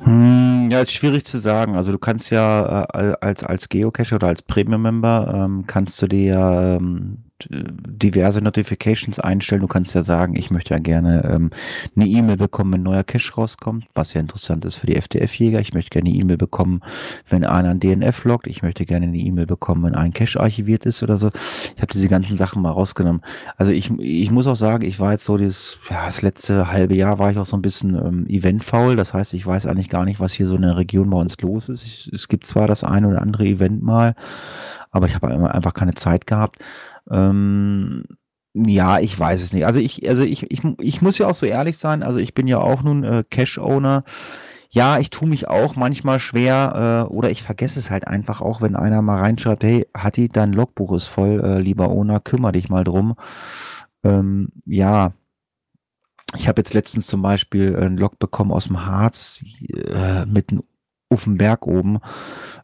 Hm, 0.00 0.70
ja, 0.70 0.80
ist 0.80 0.92
schwierig 0.92 1.26
zu 1.26 1.38
sagen. 1.38 1.76
Also 1.76 1.92
du 1.92 1.98
kannst 1.98 2.30
ja 2.30 2.84
äh, 2.94 3.14
als, 3.20 3.44
als 3.44 3.68
Geocacher 3.68 4.16
oder 4.16 4.28
als 4.28 4.42
Premium-Member 4.42 5.32
ähm, 5.34 5.64
kannst 5.66 6.00
du 6.00 6.06
dir 6.06 6.78
ähm, 6.80 7.29
diverse 7.50 8.40
Notifications 8.40 9.18
einstellen. 9.18 9.62
Du 9.62 9.66
kannst 9.66 9.94
ja 9.94 10.02
sagen, 10.02 10.36
ich 10.36 10.50
möchte 10.50 10.74
ja 10.74 10.80
gerne 10.80 11.24
ähm, 11.24 11.50
eine 11.96 12.06
E-Mail 12.06 12.36
bekommen, 12.36 12.72
wenn 12.74 12.82
neuer 12.82 13.04
Cache 13.04 13.34
rauskommt, 13.34 13.86
was 13.94 14.14
ja 14.14 14.20
interessant 14.20 14.64
ist 14.64 14.76
für 14.76 14.86
die 14.86 14.96
FDF-Jäger. 14.96 15.60
Ich 15.60 15.72
möchte 15.72 15.90
gerne 15.90 16.10
eine 16.10 16.18
E-Mail 16.18 16.36
bekommen, 16.36 16.82
wenn 17.28 17.44
einer 17.44 17.70
ein 17.70 17.80
DNF 17.80 18.24
loggt. 18.24 18.46
Ich 18.46 18.62
möchte 18.62 18.86
gerne 18.86 19.06
eine 19.06 19.18
E-Mail 19.18 19.46
bekommen, 19.46 19.84
wenn 19.84 19.94
ein 19.94 20.12
Cache 20.12 20.40
archiviert 20.40 20.86
ist 20.86 21.02
oder 21.02 21.16
so. 21.16 21.30
Ich 21.74 21.82
habe 21.82 21.92
diese 21.92 22.08
ganzen 22.08 22.36
Sachen 22.36 22.62
mal 22.62 22.70
rausgenommen. 22.70 23.22
Also 23.56 23.72
ich, 23.72 23.90
ich 23.98 24.30
muss 24.30 24.46
auch 24.46 24.56
sagen, 24.56 24.86
ich 24.86 25.00
war 25.00 25.12
jetzt 25.12 25.24
so 25.24 25.36
dieses, 25.36 25.78
ja, 25.88 26.06
das 26.06 26.22
letzte 26.22 26.70
halbe 26.70 26.94
Jahr 26.94 27.18
war 27.18 27.30
ich 27.30 27.38
auch 27.38 27.46
so 27.46 27.56
ein 27.56 27.62
bisschen 27.62 27.94
ähm, 27.94 28.26
eventfaul. 28.28 28.96
Das 28.96 29.14
heißt, 29.14 29.34
ich 29.34 29.46
weiß 29.46 29.66
eigentlich 29.66 29.88
gar 29.88 30.04
nicht, 30.04 30.20
was 30.20 30.32
hier 30.32 30.46
so 30.46 30.56
in 30.56 30.62
der 30.62 30.76
Region 30.76 31.10
bei 31.10 31.18
uns 31.18 31.40
los 31.40 31.68
ist. 31.68 31.84
Ich, 31.84 32.10
es 32.12 32.28
gibt 32.28 32.46
zwar 32.46 32.66
das 32.66 32.84
eine 32.84 33.08
oder 33.08 33.22
andere 33.22 33.44
Event 33.44 33.82
mal, 33.82 34.14
aber 34.90 35.06
ich 35.06 35.14
habe 35.14 35.52
einfach 35.52 35.74
keine 35.74 35.94
Zeit 35.94 36.26
gehabt. 36.26 36.58
Ähm, 37.10 38.04
ja, 38.54 38.98
ich 38.98 39.18
weiß 39.18 39.40
es 39.42 39.52
nicht. 39.52 39.66
Also 39.66 39.80
ich, 39.80 40.08
also 40.08 40.24
ich, 40.24 40.50
ich, 40.50 40.62
ich 40.80 41.02
muss 41.02 41.18
ja 41.18 41.28
auch 41.28 41.34
so 41.34 41.46
ehrlich 41.46 41.78
sein. 41.78 42.02
Also 42.02 42.18
ich 42.18 42.34
bin 42.34 42.46
ja 42.46 42.58
auch 42.58 42.82
nun 42.82 43.04
äh, 43.04 43.24
Cash-Owner. 43.28 44.04
Ja, 44.70 44.98
ich 44.98 45.10
tue 45.10 45.28
mich 45.28 45.48
auch 45.48 45.76
manchmal 45.76 46.20
schwer 46.20 47.06
äh, 47.08 47.12
oder 47.12 47.30
ich 47.30 47.42
vergesse 47.42 47.78
es 47.80 47.90
halt 47.90 48.06
einfach 48.06 48.40
auch, 48.40 48.62
wenn 48.62 48.76
einer 48.76 49.02
mal 49.02 49.18
reinschreibt, 49.18 49.64
hey, 49.64 49.86
Hatti, 49.96 50.28
dein 50.28 50.52
Logbuch 50.52 50.92
ist 50.92 51.06
voll, 51.06 51.40
äh, 51.44 51.60
lieber 51.60 51.88
Owner, 51.88 52.20
kümmere 52.20 52.52
dich 52.52 52.68
mal 52.68 52.84
drum. 52.84 53.16
Ähm, 54.04 54.50
ja, 54.66 55.12
ich 56.36 56.46
habe 56.46 56.60
jetzt 56.60 56.74
letztens 56.74 57.08
zum 57.08 57.22
Beispiel 57.22 57.76
ein 57.76 57.96
Log 57.96 58.18
bekommen 58.20 58.52
aus 58.52 58.66
dem 58.66 58.86
Harz 58.86 59.44
äh, 59.72 60.26
mit 60.26 60.50
einem 60.50 60.62
auf 61.10 61.24
dem 61.24 61.36
Berg 61.36 61.66
oben, 61.66 61.98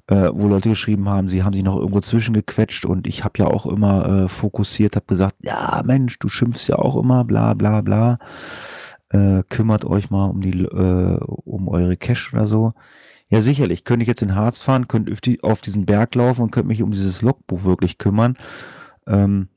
äh, 0.06 0.30
wo 0.32 0.46
Leute 0.46 0.68
geschrieben 0.68 1.08
haben, 1.08 1.28
sie 1.28 1.42
haben 1.42 1.52
sich 1.52 1.64
noch 1.64 1.76
irgendwo 1.76 2.00
zwischengequetscht 2.00 2.86
und 2.86 3.06
ich 3.06 3.24
habe 3.24 3.38
ja 3.38 3.46
auch 3.46 3.66
immer 3.66 4.24
äh, 4.24 4.28
fokussiert, 4.28 4.96
habe 4.96 5.06
gesagt, 5.06 5.36
ja 5.42 5.82
Mensch, 5.84 6.18
du 6.18 6.28
schimpfst 6.28 6.68
ja 6.68 6.76
auch 6.76 6.96
immer, 6.96 7.24
bla 7.24 7.54
bla 7.54 7.80
bla, 7.80 8.18
äh, 9.10 9.42
kümmert 9.48 9.84
euch 9.84 10.10
mal 10.10 10.26
um 10.26 10.40
die, 10.40 10.62
äh, 10.62 11.18
um 11.18 11.68
eure 11.68 11.96
Cash 11.96 12.32
oder 12.32 12.46
so. 12.46 12.72
Ja, 13.28 13.40
sicherlich. 13.40 13.82
Könnte 13.82 14.02
ich 14.02 14.08
jetzt 14.08 14.22
in 14.22 14.36
Harz 14.36 14.62
fahren, 14.62 14.86
könnte 14.86 15.12
auf, 15.12 15.20
die, 15.20 15.42
auf 15.42 15.60
diesen 15.60 15.84
Berg 15.84 16.14
laufen 16.14 16.42
und 16.42 16.52
könnte 16.52 16.68
mich 16.68 16.82
um 16.82 16.92
dieses 16.92 17.22
Logbuch 17.22 17.64
wirklich 17.64 17.98
kümmern. 17.98 18.36
Ähm, 19.08 19.48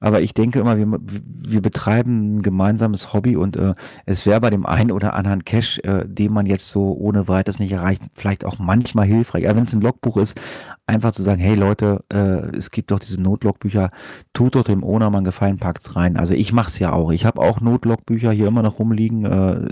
aber 0.00 0.22
ich 0.22 0.32
denke 0.32 0.58
immer, 0.60 0.78
wir, 0.78 0.86
wir 0.88 1.60
betreiben 1.60 2.36
ein 2.36 2.42
gemeinsames 2.42 3.12
Hobby 3.12 3.36
und 3.36 3.56
äh, 3.56 3.74
es 4.06 4.24
wäre 4.24 4.40
bei 4.40 4.48
dem 4.48 4.64
einen 4.64 4.90
oder 4.90 5.12
anderen 5.14 5.44
Cache, 5.44 5.84
äh, 5.84 6.08
den 6.08 6.32
man 6.32 6.46
jetzt 6.46 6.70
so 6.70 6.94
ohne 6.94 7.28
weiteres 7.28 7.58
nicht 7.58 7.72
erreicht, 7.72 8.02
vielleicht 8.12 8.46
auch 8.46 8.58
manchmal 8.58 9.06
hilfreich. 9.06 9.46
Aber 9.46 9.56
wenn 9.56 9.64
es 9.64 9.74
ein 9.74 9.82
Logbuch 9.82 10.16
ist, 10.16 10.40
einfach 10.90 11.12
zu 11.12 11.22
sagen, 11.22 11.40
hey 11.40 11.54
Leute, 11.54 12.04
äh, 12.12 12.56
es 12.56 12.70
gibt 12.70 12.90
doch 12.90 12.98
diese 12.98 13.20
Notlogbücher, 13.20 13.90
tut 14.32 14.54
doch 14.54 14.64
dem 14.64 14.84
Owner 14.84 15.08
mal 15.10 15.18
einen 15.18 15.24
Gefallen, 15.24 15.58
packt's 15.58 15.96
rein. 15.96 16.16
Also 16.16 16.34
ich 16.34 16.52
mach's 16.52 16.78
ja 16.78 16.92
auch. 16.92 17.12
Ich 17.12 17.24
habe 17.24 17.40
auch 17.40 17.60
Notlogbücher 17.60 18.32
hier 18.32 18.48
immer 18.48 18.62
noch 18.62 18.78
rumliegen, 18.78 19.24
äh, 19.24 19.68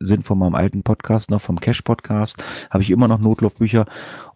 sind 0.00 0.24
von 0.24 0.38
meinem 0.38 0.54
alten 0.54 0.82
Podcast 0.82 1.30
noch, 1.30 1.40
vom 1.40 1.60
Cache-Podcast, 1.60 2.42
habe 2.70 2.82
ich 2.82 2.90
immer 2.90 3.08
noch 3.08 3.20
Notlogbücher 3.20 3.84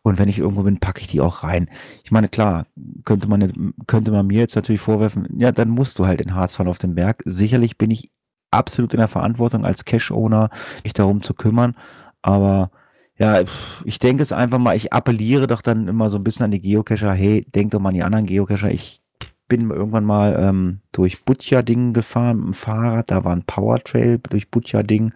und 0.03 0.18
wenn 0.18 0.29
ich 0.29 0.38
irgendwo 0.38 0.62
bin, 0.62 0.79
packe 0.79 1.01
ich 1.01 1.09
die 1.09 1.20
auch 1.20 1.42
rein. 1.42 1.68
Ich 2.05 2.12
meine, 2.12 2.29
klar, 2.29 2.66
könnte 3.05 3.29
man, 3.29 3.72
könnte 3.87 4.11
man 4.11 4.27
mir 4.27 4.40
jetzt 4.40 4.57
natürlich 4.57 4.81
vorwerfen, 4.81 5.27
ja, 5.37 5.53
dann 5.53 5.70
musst 5.70 5.99
du 5.99 6.07
halt 6.07 6.20
in 6.20 6.35
Harz 6.35 6.55
fahren 6.55 6.68
auf 6.68 6.79
dem 6.79 6.94
Berg. 6.94 7.22
Sicherlich 7.25 7.79
bin 7.79 7.90
ich 7.90 8.12
absolut 8.51 8.94
in 8.94 8.99
der 8.99 9.09
Verantwortung 9.09 9.64
als 9.64 9.85
Cash-Owner, 9.85 10.51
mich 10.85 10.92
darum 10.92 11.22
zu 11.22 11.35
kümmern. 11.35 11.75
Aber 12.22 12.70
ja, 13.18 13.42
ich 13.85 13.98
denke 13.98 14.22
es 14.22 14.33
einfach 14.33 14.59
mal, 14.59 14.76
ich 14.76 14.92
appelliere 14.92 15.46
doch 15.46 15.62
dann 15.62 15.88
immer 15.88 16.11
so 16.11 16.18
ein 16.18 16.24
bisschen 16.24 16.44
an 16.44 16.50
die 16.50 16.61
Geocacher, 16.61 17.12
hey, 17.12 17.46
denk 17.55 17.70
doch 17.70 17.81
mal 17.81 17.90
an 17.90 17.94
die 17.94 18.02
anderen 18.02 18.26
Geocacher. 18.26 18.70
Ich 18.70 19.00
bin 19.48 19.70
irgendwann 19.70 20.05
mal 20.05 20.37
ähm, 20.38 20.81
durch 20.92 21.24
Butja-Ding 21.24 21.92
gefahren 21.92 22.38
mit 22.38 22.46
dem 22.46 22.55
Fahrrad, 22.55 23.11
da 23.11 23.24
war 23.24 23.35
ein 23.35 23.44
Powertrail 23.44 24.18
durch 24.18 24.50
Butja-Ding 24.50 25.12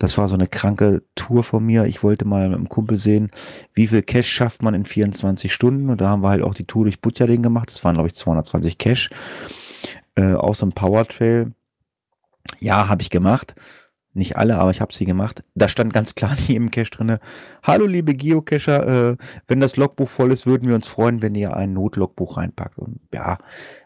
das 0.00 0.16
war 0.16 0.28
so 0.28 0.34
eine 0.34 0.48
kranke 0.48 1.02
Tour 1.14 1.44
von 1.44 1.64
mir. 1.64 1.84
Ich 1.84 2.02
wollte 2.02 2.24
mal 2.24 2.48
mit 2.48 2.56
einem 2.56 2.70
Kumpel 2.70 2.96
sehen, 2.96 3.30
wie 3.74 3.86
viel 3.86 4.02
Cash 4.02 4.28
schafft 4.28 4.62
man 4.62 4.72
in 4.72 4.86
24 4.86 5.52
Stunden. 5.52 5.90
Und 5.90 6.00
da 6.00 6.08
haben 6.08 6.22
wir 6.22 6.30
halt 6.30 6.42
auch 6.42 6.54
die 6.54 6.64
Tour 6.64 6.84
durch 6.84 7.02
Butjading 7.02 7.42
gemacht. 7.42 7.70
Das 7.70 7.84
waren, 7.84 7.94
glaube 7.94 8.08
ich, 8.08 8.14
220 8.14 8.78
Cash. 8.78 9.10
Äh, 10.14 10.32
auch 10.32 10.54
so 10.54 10.64
ein 10.64 10.72
Powertrail. 10.72 11.52
Ja, 12.60 12.88
habe 12.88 13.02
ich 13.02 13.10
gemacht. 13.10 13.54
Nicht 14.12 14.36
alle, 14.36 14.58
aber 14.58 14.72
ich 14.72 14.80
habe 14.80 14.92
sie 14.92 15.04
gemacht. 15.04 15.44
Da 15.54 15.68
stand 15.68 15.92
ganz 15.92 16.16
klar 16.16 16.36
neben 16.48 16.70
Cache 16.70 16.90
drinne. 16.90 17.20
Hallo 17.62 17.86
liebe 17.86 18.14
Geocacher, 18.14 19.12
äh, 19.12 19.16
wenn 19.46 19.60
das 19.60 19.76
Logbuch 19.76 20.08
voll 20.08 20.32
ist, 20.32 20.46
würden 20.46 20.68
wir 20.68 20.74
uns 20.74 20.88
freuen, 20.88 21.22
wenn 21.22 21.36
ihr 21.36 21.56
ein 21.56 21.72
Notlogbuch 21.72 22.36
reinpackt. 22.36 22.78
Und 22.78 22.98
ja, 23.14 23.38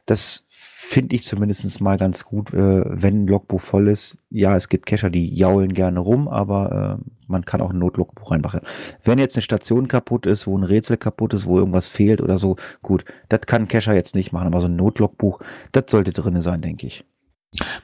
das 0.07 0.47
finde 0.49 1.15
ich 1.15 1.25
zumindest 1.25 1.81
mal 1.83 1.99
ganz 1.99 2.25
gut, 2.25 2.55
äh, 2.55 2.85
wenn 2.87 3.25
ein 3.25 3.27
Logbuch 3.27 3.61
voll 3.61 3.89
ist. 3.89 4.17
Ja, 4.31 4.57
es 4.57 4.71
gibt 4.71 4.87
Cacher, 4.87 5.11
die 5.11 5.35
jaulen 5.35 5.75
gerne 5.75 6.01
rum, 6.01 6.27
aber 6.27 6.99
äh, 7.01 7.11
man 7.27 7.45
kann 7.45 7.61
auch 7.61 7.71
ein 7.71 7.79
Notlogbuch 7.79 8.31
reinmachen. 8.31 8.61
Wenn 9.03 9.19
jetzt 9.19 9.37
eine 9.37 9.43
Station 9.43 9.89
kaputt 9.89 10.25
ist, 10.25 10.47
wo 10.47 10.57
ein 10.57 10.65
Rätsel 10.65 10.97
kaputt 10.97 11.35
ist, 11.35 11.45
wo 11.45 11.59
irgendwas 11.59 11.89
fehlt 11.89 12.23
oder 12.23 12.39
so, 12.39 12.57
gut, 12.81 13.05
das 13.29 13.43
kann 13.43 13.69
Cacher 13.69 13.93
jetzt 13.93 14.15
nicht 14.15 14.33
machen, 14.33 14.47
aber 14.47 14.61
so 14.61 14.69
ein 14.69 14.77
Notlogbuch, 14.77 15.41
das 15.73 15.85
sollte 15.89 16.13
drinne 16.13 16.41
sein, 16.41 16.63
denke 16.63 16.87
ich. 16.87 17.05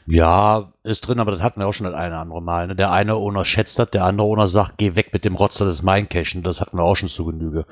Ja, 0.07 0.73
ist 0.83 1.07
drin, 1.07 1.21
aber 1.21 1.31
das 1.31 1.43
hatten 1.43 1.61
wir 1.61 1.67
auch 1.67 1.73
schon 1.73 1.87
das 1.87 1.95
eine 1.95 2.19
andere 2.19 2.43
Mal. 2.43 2.67
Ne? 2.67 2.77
Der 2.77 2.91
eine 2.91 3.15
Owner 3.15 3.45
schätzt 3.45 3.79
das, 3.79 3.91
der 3.91 4.05
andere 4.05 4.27
Owner 4.27 4.49
sagt, 4.49 4.79
geh 4.79 4.97
weg 4.97 5.13
mit 5.13 5.25
dem 5.25 5.37
Rotzer, 5.37 5.65
das 5.65 5.77
ist 5.77 5.83
mein 5.83 6.09
Cachen. 6.09 6.43
Das 6.43 6.61
hatten 6.61 6.77
wir 6.77 6.83
auch 6.83 6.97
schon 6.97 7.09
zu 7.09 7.25
Genüge. 7.25 7.67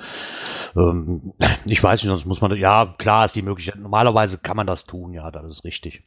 Ähm, 0.77 1.33
ich 1.67 1.83
weiß 1.83 2.03
nicht, 2.03 2.11
sonst 2.11 2.27
muss 2.27 2.41
man, 2.41 2.57
ja, 2.57 2.95
klar 2.99 3.25
ist 3.25 3.37
die 3.37 3.43
Möglichkeit. 3.43 3.81
Normalerweise 3.81 4.39
kann 4.39 4.57
man 4.57 4.67
das 4.67 4.87
tun, 4.87 5.13
ja, 5.13 5.31
das 5.31 5.45
ist 5.47 5.65
richtig. 5.65 6.05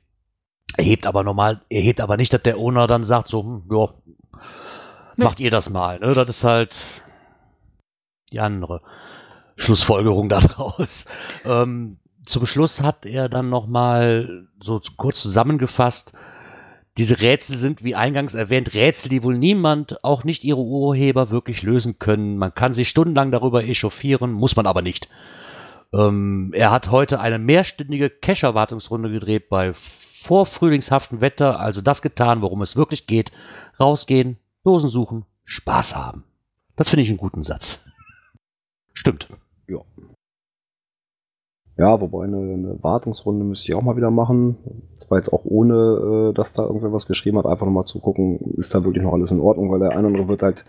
Er 0.77 0.85
hebt 0.85 1.05
aber 1.05 1.23
normal, 1.23 1.61
er 1.69 1.81
hebt 1.81 1.99
aber 1.99 2.15
nicht, 2.15 2.31
dass 2.33 2.43
der 2.43 2.57
Owner 2.57 2.87
dann 2.87 3.03
sagt, 3.03 3.27
so, 3.27 3.43
hm, 3.43 3.63
ja, 3.69 3.89
nee. 5.17 5.23
macht 5.25 5.39
ihr 5.39 5.51
das 5.51 5.69
mal. 5.69 5.99
Ne? 5.99 6.13
Das 6.13 6.29
ist 6.29 6.43
halt 6.43 6.75
die 8.31 8.39
andere 8.39 8.81
Schlussfolgerung 9.57 10.29
daraus. 10.29 11.05
Ähm, 11.43 11.97
zum 12.25 12.45
Schluss 12.45 12.81
hat 12.81 13.05
er 13.05 13.29
dann 13.29 13.49
nochmal 13.49 14.47
so 14.61 14.81
kurz 14.97 15.21
zusammengefasst, 15.21 16.13
diese 16.97 17.21
Rätsel 17.21 17.57
sind, 17.57 17.83
wie 17.83 17.95
eingangs 17.95 18.33
erwähnt, 18.33 18.73
Rätsel, 18.73 19.09
die 19.09 19.23
wohl 19.23 19.37
niemand, 19.37 20.03
auch 20.03 20.23
nicht 20.23 20.43
ihre 20.43 20.59
Urheber, 20.59 21.29
wirklich 21.29 21.63
lösen 21.63 21.99
können. 21.99 22.37
Man 22.37 22.53
kann 22.53 22.73
sich 22.73 22.89
stundenlang 22.89 23.31
darüber 23.31 23.63
echauffieren, 23.63 24.33
muss 24.33 24.55
man 24.55 24.67
aber 24.67 24.81
nicht. 24.81 25.09
Ähm, 25.93 26.51
er 26.53 26.71
hat 26.71 26.91
heute 26.91 27.19
eine 27.19 27.39
mehrstündige 27.39 28.09
Cash-Erwartungsrunde 28.09 29.09
gedreht 29.09 29.49
bei 29.49 29.73
vorfrühlingshaftem 30.21 31.21
Wetter, 31.21 31.59
also 31.59 31.81
das 31.81 32.01
getan, 32.01 32.41
worum 32.41 32.61
es 32.61 32.75
wirklich 32.75 33.07
geht. 33.07 33.31
Rausgehen, 33.79 34.37
Dosen 34.63 34.89
suchen, 34.89 35.25
Spaß 35.45 35.95
haben. 35.95 36.23
Das 36.75 36.89
finde 36.89 37.03
ich 37.03 37.09
einen 37.09 37.17
guten 37.17 37.43
Satz. 37.43 37.89
Stimmt. 38.93 39.27
Ja. 39.67 39.79
Ja, 41.81 41.99
wobei 41.99 42.25
eine, 42.25 42.37
eine 42.37 42.83
Wartungsrunde 42.83 43.43
müsste 43.43 43.65
ich 43.67 43.73
auch 43.73 43.81
mal 43.81 43.97
wieder 43.97 44.11
machen. 44.11 44.55
Das 44.99 45.09
war 45.09 45.17
jetzt 45.17 45.33
auch 45.33 45.45
ohne, 45.45 46.29
äh, 46.29 46.33
dass 46.33 46.53
da 46.53 46.61
irgendwer 46.61 46.93
was 46.93 47.07
geschrieben 47.07 47.39
hat, 47.39 47.47
einfach 47.47 47.65
nochmal 47.65 47.85
zu 47.85 47.99
gucken, 47.99 48.37
ist 48.57 48.75
da 48.75 48.83
wirklich 48.83 49.03
noch 49.03 49.13
alles 49.13 49.31
in 49.31 49.39
Ordnung, 49.39 49.71
weil 49.71 49.79
der 49.79 49.89
eine 49.89 50.01
oder 50.01 50.07
andere 50.09 50.27
wird 50.27 50.43
halt 50.43 50.63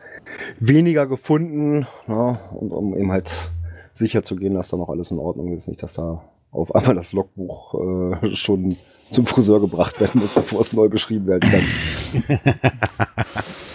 weniger 0.59 1.07
gefunden, 1.07 1.87
ja, 2.09 2.41
und 2.55 2.73
um 2.73 2.97
eben 2.97 3.13
halt 3.13 3.51
sicher 3.93 4.23
zu 4.23 4.37
gehen, 4.37 4.55
dass 4.55 4.71
da 4.71 4.79
noch 4.79 4.89
alles 4.89 5.11
in 5.11 5.19
Ordnung 5.19 5.55
ist, 5.55 5.69
nicht, 5.69 5.83
dass 5.83 5.93
da 5.93 6.23
auf 6.51 6.75
einmal 6.75 6.95
das 6.95 7.13
Logbuch 7.13 7.75
äh, 7.75 8.35
schon 8.35 8.77
zum 9.11 9.27
Friseur 9.27 9.61
gebracht 9.61 10.01
werden 10.01 10.23
muss, 10.23 10.33
bevor 10.33 10.63
es 10.63 10.73
neu 10.73 10.89
beschrieben 10.89 11.27
werden 11.27 11.51
kann. 11.51 12.41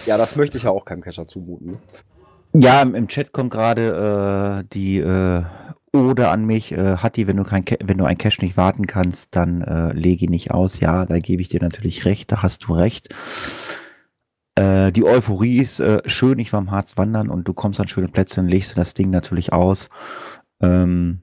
ja, 0.08 0.18
das 0.18 0.36
möchte 0.36 0.58
ich 0.58 0.64
ja 0.64 0.72
auch 0.72 0.86
keinem 0.86 1.02
Cacher 1.02 1.28
zumuten. 1.28 1.74
Ne? 1.74 1.78
Ja, 2.54 2.82
im, 2.82 3.08
Chat 3.08 3.34
kommt 3.34 3.52
gerade 3.52 4.64
äh, 4.64 4.68
die 4.74 4.98
äh, 4.98 5.44
oder 5.94 6.32
an 6.32 6.46
mich, 6.46 6.72
äh, 6.72 6.98
Hatti, 6.98 7.28
wenn 7.28 7.38
du 7.38 7.44
kein, 7.44 7.64
wenn 7.84 7.98
du 7.98 8.06
ein 8.06 8.18
Cache 8.18 8.44
nicht 8.44 8.58
warten 8.58 8.88
kannst, 8.88 9.36
dann 9.36 9.62
äh, 9.62 9.94
lege 9.94 10.26
ihn 10.26 10.32
nicht 10.32 10.52
aus. 10.52 10.80
Ja, 10.80 11.06
da 11.06 11.20
gebe 11.20 11.42
ich 11.42 11.50
dir 11.50 11.62
natürlich 11.62 12.06
recht, 12.06 12.32
da 12.32 12.42
hast 12.42 12.66
du 12.66 12.74
recht. 12.74 13.10
Äh, 14.56 14.92
die 14.92 15.06
Euphorie 15.06 15.60
ist 15.60 15.80
äh, 15.80 16.02
schön, 16.06 16.40
ich 16.40 16.52
war 16.52 16.60
im 16.60 16.72
Harz 16.72 16.98
wandern 16.98 17.30
und 17.30 17.48
du 17.48 17.54
kommst 17.54 17.80
an 17.80 17.88
schöne 17.88 18.08
Plätze 18.08 18.42
und 18.42 18.48
legst 18.48 18.78
das 18.78 18.94
Ding 18.94 19.10
natürlich 19.12 19.54
aus. 19.54 19.90
Ähm, 20.62 21.22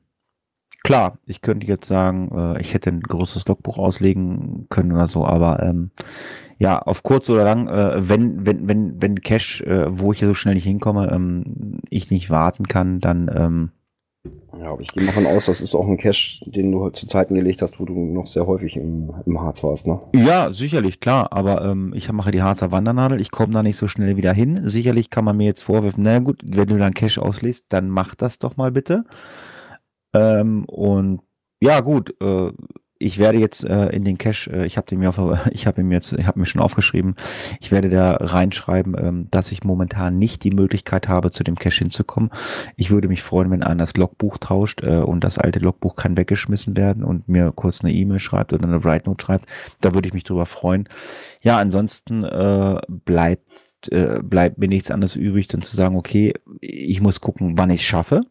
klar, 0.83 1.18
ich 1.27 1.42
könnte 1.42 1.66
jetzt 1.66 1.87
sagen, 1.87 2.31
äh, 2.33 2.61
ich 2.61 2.74
hätte 2.74 2.90
ein 2.90 3.00
großes 3.00 3.46
Logbuch 3.48 3.79
auslegen 3.79 4.66
können 4.70 4.92
oder 4.92 5.09
so, 5.09 5.27
aber 5.27 5.62
ähm, 5.62 5.90
ja, 6.59 6.79
auf 6.79 7.03
kurz 7.03 7.29
oder 7.29 7.44
lang, 7.44 7.68
äh, 7.68 8.09
wenn, 8.09 8.46
wenn, 8.46 8.68
wenn, 8.68 9.03
wenn 9.03 9.20
Cash, 9.20 9.62
äh, 9.62 9.87
wo 9.88 10.12
ich 10.12 10.20
hier 10.20 10.29
so 10.29 10.35
schnell 10.35 10.55
nicht 10.55 10.64
hinkomme, 10.64 11.11
ähm, 11.12 11.81
ich 11.90 12.11
nicht 12.11 12.31
warten 12.31 12.68
kann, 12.68 13.00
dann 13.00 13.29
ähm, 13.35 13.70
ja, 14.59 14.71
aber 14.71 14.81
ich 14.81 14.93
gehe 14.93 15.05
mal 15.05 15.13
von 15.13 15.27
aus, 15.27 15.47
das 15.47 15.61
ist 15.61 15.75
auch 15.75 15.87
ein 15.87 15.99
Cache, 15.99 16.39
den 16.47 16.73
du 16.73 16.89
zu 16.91 17.07
Zeiten 17.07 17.35
gelegt 17.35 17.61
hast, 17.61 17.79
wo 17.79 17.85
du 17.85 17.95
noch 17.95 18.27
sehr 18.27 18.47
häufig 18.47 18.77
im, 18.77 19.13
im 19.27 19.41
Harz 19.41 19.63
warst, 19.63 19.87
ne? 19.87 20.01
Ja, 20.15 20.53
sicherlich, 20.53 21.01
klar. 21.01 21.33
Aber 21.33 21.63
ähm, 21.63 21.93
ich 21.95 22.11
mache 22.11 22.31
die 22.31 22.43
Harzer 22.43 22.71
Wandernadel, 22.71 23.21
ich 23.21 23.31
komme 23.31 23.53
da 23.53 23.63
nicht 23.63 23.77
so 23.77 23.89
schnell 23.89 24.17
wieder 24.17 24.33
hin. 24.33 24.61
Sicherlich 24.69 25.11
kann 25.11 25.25
man 25.25 25.37
mir 25.37 25.47
jetzt 25.47 25.63
vorwerfen, 25.63 26.05
na 26.05 26.19
gut, 26.21 26.41
wenn 26.45 26.69
du 26.69 26.79
dann 26.79 26.95
Cache 26.95 27.21
auslässt, 27.21 27.67
dann 27.69 27.89
mach 27.91 28.15
das 28.15 28.39
doch 28.39 28.57
mal 28.57 28.71
bitte. 28.71 29.05
Ähm, 30.15 30.65
und 30.67 31.21
ja, 31.61 31.81
gut, 31.81 32.15
äh, 32.23 32.53
ich 33.05 33.19
werde 33.19 33.38
jetzt 33.38 33.64
äh, 33.64 33.88
in 33.88 34.05
den 34.05 34.17
Cache, 34.17 34.51
äh, 34.51 34.67
ich 34.67 34.79
habe 34.79 34.97
mir 34.97 35.11
auf, 35.11 35.19
ich 35.51 35.67
habe 35.67 35.83
mir 35.83 35.95
jetzt, 35.95 36.12
ich 36.14 36.27
habe 36.27 36.40
mir 36.40 36.47
schon 36.47 36.62
aufgeschrieben, 36.62 37.14
ich 37.61 37.71
werde 37.71 37.90
da 37.90 38.14
reinschreiben, 38.14 38.97
ähm, 38.99 39.29
dass 39.31 39.53
ich 39.53 39.62
momentan 39.62 40.19
nicht 40.19 40.43
die 40.43 40.51
Möglichkeit 40.51 41.09
habe, 41.09 41.31
zu 41.31 41.45
dem 41.45 41.57
Cache 41.57 41.81
hinzukommen. 41.81 42.31
Ich 42.77 42.90
würde 42.90 43.09
mich 43.09 43.23
freuen, 43.23 43.51
wenn 43.51 43.62
einer 43.62 43.85
das 43.85 43.97
Logbuch 43.97 44.38
tauscht 44.38 44.83
äh, 44.83 44.99
und 44.99 45.23
das 45.23 45.38
alte 45.38 45.59
Logbuch 45.59 45.97
kann 45.97 46.17
weggeschmissen 46.17 46.77
werden 46.77 47.05
und 47.05 47.29
mir 47.29 47.53
kurz 47.55 47.83
eine 47.83 47.93
E-Mail 47.93 48.19
schreibt 48.19 48.53
oder 48.53 48.64
eine 48.64 48.85
Write 48.85 49.09
Note 49.09 49.25
schreibt. 49.25 49.47
Da 49.81 49.95
würde 49.95 50.09
ich 50.09 50.14
mich 50.14 50.25
drüber 50.25 50.47
freuen. 50.47 50.88
Ja, 51.43 51.59
ansonsten 51.59 52.25
äh, 52.25 52.81
bleibt 52.88 53.88
äh, 53.90 54.21
bleibt 54.23 54.57
mir 54.57 54.69
nichts 54.69 54.90
anderes 54.90 55.14
übrig, 55.14 55.47
dann 55.49 55.61
zu 55.61 55.77
sagen, 55.77 55.97
okay, 55.97 56.33
ich 56.61 57.03
muss 57.03 57.21
gucken, 57.21 57.59
wann 57.59 57.69
ich 57.69 57.87
schaffe 57.87 58.23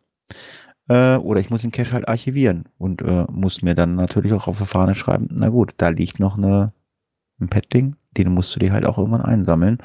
äh, 0.88 1.16
oder 1.16 1.40
ich 1.40 1.50
muss 1.50 1.62
den 1.62 1.72
Cache 1.72 1.94
halt 1.94 2.08
archivieren 2.08 2.66
und 2.78 3.02
äh, 3.02 3.26
muss 3.32 3.62
mir 3.62 3.76
dann 3.76 3.96
natürlich 3.96 4.34
auch 4.34 4.48
auf 4.48 4.58
der 4.58 4.68
Fahne 4.68 4.96
schreiben, 4.96 5.28
na 5.32 5.50
gut, 5.50 5.74
da 5.78 5.90
liegt 5.90 6.20
noch 6.20 6.38
eine, 6.38 6.74
ein 7.40 7.50
Padding, 7.50 7.96
den 8.18 8.32
musst 8.32 8.56
du 8.56 8.60
dir 8.60 8.74
halt 8.74 8.86
auch 8.86 8.98
irgendwann 8.98 9.22
einsammeln. 9.22 9.80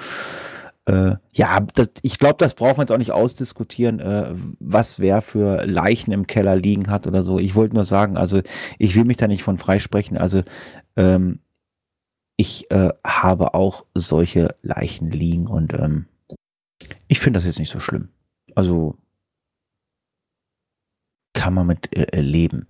Äh, 0.86 1.16
ja, 1.32 1.60
das, 1.74 1.90
ich 2.02 2.18
glaube, 2.18 2.36
das 2.38 2.54
brauchen 2.54 2.78
wir 2.78 2.82
jetzt 2.82 2.92
auch 2.92 2.98
nicht 2.98 3.12
ausdiskutieren, 3.12 4.00
äh, 4.00 4.34
was 4.58 5.00
wer 5.00 5.20
für 5.20 5.66
Leichen 5.66 6.12
im 6.12 6.26
Keller 6.26 6.56
liegen 6.56 6.90
hat 6.90 7.06
oder 7.06 7.24
so. 7.24 7.38
Ich 7.38 7.54
wollte 7.54 7.74
nur 7.74 7.84
sagen, 7.84 8.16
also 8.16 8.40
ich 8.78 8.96
will 8.96 9.04
mich 9.04 9.18
da 9.18 9.28
nicht 9.28 9.42
von 9.42 9.58
freisprechen. 9.58 10.16
Also 10.16 10.42
ähm, 10.96 11.40
ich 12.38 12.70
äh, 12.70 12.90
habe 13.04 13.52
auch 13.52 13.84
solche 13.94 14.54
Leichen 14.62 15.10
liegen 15.10 15.46
und 15.46 15.74
ähm, 15.74 16.06
ich 17.06 17.20
finde 17.20 17.36
das 17.36 17.44
jetzt 17.44 17.58
nicht 17.58 17.70
so 17.70 17.80
schlimm. 17.80 18.08
Also 18.54 18.96
kann 21.38 21.54
man 21.54 21.66
mit 21.66 21.96
äh, 21.96 22.20
leben. 22.20 22.66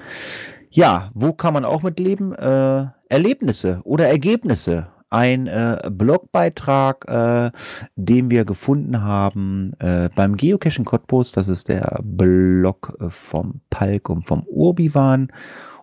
Ja, 0.71 1.11
wo 1.15 1.33
kann 1.33 1.55
man 1.55 1.65
auch 1.65 1.83
mit 1.83 1.99
leben? 1.99 2.35
Äh, 2.35 2.87
Erlebnisse 3.09 3.81
oder 3.85 4.07
Ergebnisse. 4.09 4.89
ein 5.11 5.47
äh, 5.47 5.89
Blogbeitrag, 5.91 7.07
äh, 7.09 7.51
den 7.97 8.31
wir 8.31 8.45
gefunden 8.45 9.01
haben 9.03 9.73
äh, 9.79 10.11
beim 10.15 10.37
Geocaching 10.37 10.85
Cottbus. 10.85 11.33
Das 11.33 11.49
ist 11.49 11.69
der 11.69 12.01
Blog 12.03 12.95
äh, 13.01 13.09
vom 13.09 13.63
Palk 13.71 14.11
und 14.11 14.27
vom 14.27 14.43
Urbiwan. 14.43 15.33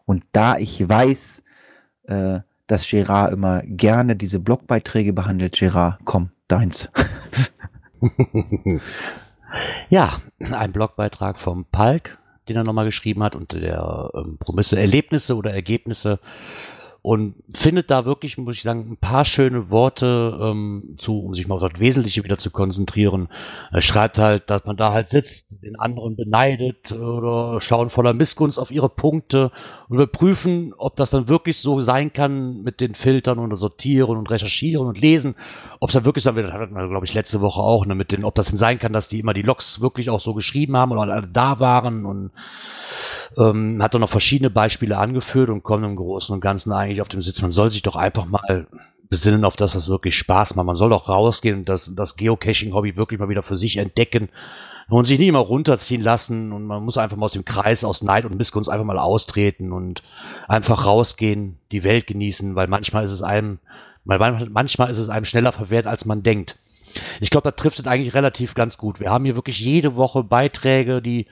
Und 0.05 0.23
da 0.31 0.57
ich 0.57 0.88
weiß, 0.88 1.41
äh, 2.03 2.41
dass 2.67 2.88
Gerard 2.88 3.33
immer 3.33 3.61
gerne 3.65 4.15
diese 4.15 4.39
Blogbeiträge 4.39 5.13
behandelt, 5.13 5.57
Gerard, 5.57 5.99
komm, 6.03 6.29
deins. 6.47 6.91
ja, 9.89 10.21
ein 10.39 10.71
Blogbeitrag 10.71 11.39
vom 11.39 11.65
Palk, 11.65 12.19
den 12.47 12.57
er 12.57 12.63
nochmal 12.63 12.85
geschrieben 12.85 13.23
hat 13.23 13.35
unter 13.35 13.59
der 13.59 14.11
ähm, 14.13 14.37
Promisse 14.37 14.79
Erlebnisse 14.79 15.35
oder 15.35 15.53
Ergebnisse 15.53 16.19
und 17.05 17.35
findet 17.53 17.91
da 17.91 18.03
wirklich, 18.03 18.35
muss 18.39 18.55
ich 18.55 18.63
sagen, 18.63 18.93
ein 18.93 18.97
paar 18.97 19.25
schöne 19.25 19.69
Worte 19.69 20.39
ähm, 20.41 20.95
zu, 20.97 21.19
um 21.19 21.35
sich 21.35 21.45
mal 21.47 21.53
auf 21.53 21.71
das 21.71 21.79
Wesentliche 21.79 22.23
wieder 22.23 22.39
zu 22.39 22.49
konzentrieren. 22.49 23.27
Er 23.71 23.83
schreibt 23.83 24.17
halt, 24.17 24.49
dass 24.49 24.65
man 24.65 24.75
da 24.75 24.91
halt 24.91 25.11
sitzt, 25.11 25.45
den 25.51 25.79
anderen 25.79 26.15
beneidet 26.15 26.91
oder 26.93 27.61
schauen 27.61 27.91
voller 27.91 28.13
Missgunst 28.13 28.57
auf 28.57 28.71
ihre 28.71 28.89
Punkte 28.89 29.51
und 29.87 29.97
überprüfen, 29.97 30.73
ob 30.79 30.95
das 30.95 31.11
dann 31.11 31.27
wirklich 31.27 31.59
so 31.59 31.79
sein 31.81 32.11
kann 32.11 32.63
mit 32.63 32.81
den 32.81 32.95
Filtern 32.95 33.37
und 33.37 33.55
sortieren 33.55 34.17
und 34.17 34.31
recherchieren 34.31 34.87
und 34.87 34.99
lesen, 34.99 35.35
ob 35.79 35.89
es 35.89 35.93
dann 35.93 36.05
wirklich 36.05 36.23
dann 36.23 36.35
wieder, 36.35 36.53
hatten 36.53 36.73
wir, 36.73 36.89
glaube 36.89 37.05
ich, 37.05 37.13
letzte 37.13 37.39
Woche 37.39 37.61
auch, 37.61 37.85
ne, 37.85 37.93
mit 37.93 38.13
den, 38.13 38.25
ob 38.25 38.33
das 38.33 38.47
denn 38.47 38.57
sein 38.57 38.79
kann, 38.79 38.93
dass 38.93 39.09
die 39.09 39.19
immer 39.19 39.35
die 39.35 39.43
Logs 39.43 39.79
wirklich 39.79 40.09
auch 40.09 40.21
so 40.21 40.33
geschrieben 40.33 40.75
haben 40.75 40.91
oder 40.91 41.01
alle 41.01 41.27
da 41.27 41.59
waren 41.59 42.03
und 42.07 42.31
ähm, 43.38 43.81
hat 43.81 43.93
dann 43.93 44.01
noch 44.01 44.09
verschiedene 44.09 44.49
Beispiele 44.49 44.97
angeführt 44.97 45.49
und 45.49 45.63
kommt 45.63 45.83
im 45.83 45.95
Großen 45.95 46.33
und 46.33 46.41
Ganzen 46.41 46.71
eigentlich 46.71 47.01
auf 47.01 47.09
dem 47.09 47.21
Sitz. 47.21 47.41
Man 47.41 47.51
soll 47.51 47.71
sich 47.71 47.81
doch 47.81 47.95
einfach 47.95 48.25
mal 48.25 48.67
besinnen 49.09 49.45
auf 49.45 49.55
das, 49.55 49.75
was 49.75 49.88
wirklich 49.88 50.17
Spaß 50.17 50.55
macht. 50.55 50.65
Man 50.65 50.77
soll 50.77 50.89
doch 50.89 51.09
rausgehen 51.09 51.59
und 51.59 51.69
das, 51.69 51.93
das 51.95 52.15
Geocaching-Hobby 52.15 52.95
wirklich 52.95 53.19
mal 53.19 53.29
wieder 53.29 53.43
für 53.43 53.57
sich 53.57 53.77
entdecken 53.77 54.29
und 54.89 55.05
sich 55.05 55.19
nicht 55.19 55.27
immer 55.27 55.39
runterziehen 55.39 56.01
lassen 56.01 56.51
und 56.51 56.65
man 56.65 56.83
muss 56.83 56.97
einfach 56.97 57.17
mal 57.17 57.25
aus 57.25 57.33
dem 57.33 57.45
Kreis 57.45 57.83
aus 57.83 58.03
Neid 58.03 58.25
und 58.25 58.38
Missgunst 58.38 58.69
einfach 58.69 58.86
mal 58.86 58.99
austreten 58.99 59.71
und 59.71 60.03
einfach 60.47 60.86
rausgehen, 60.86 61.57
die 61.71 61.83
Welt 61.83 62.07
genießen, 62.07 62.55
weil 62.55 62.67
manchmal 62.67 63.05
ist 63.05 63.11
es 63.11 63.23
einem, 63.23 63.59
weil 64.05 64.19
manchmal 64.49 64.91
ist 64.91 64.99
es 64.99 65.09
einem 65.09 65.25
schneller 65.25 65.51
verwehrt, 65.51 65.88
als 65.88 66.05
man 66.05 66.21
denkt. 66.21 66.57
Ich 67.19 67.29
glaube, 67.29 67.45
da 67.45 67.51
trifft 67.51 67.79
es 67.79 67.88
eigentlich 67.88 68.13
relativ 68.13 68.53
ganz 68.53 68.77
gut. 68.77 68.99
Wir 68.99 69.09
haben 69.09 69.25
hier 69.25 69.36
wirklich 69.36 69.59
jede 69.59 69.95
Woche 69.95 70.23
Beiträge, 70.23 71.01
die 71.01 71.25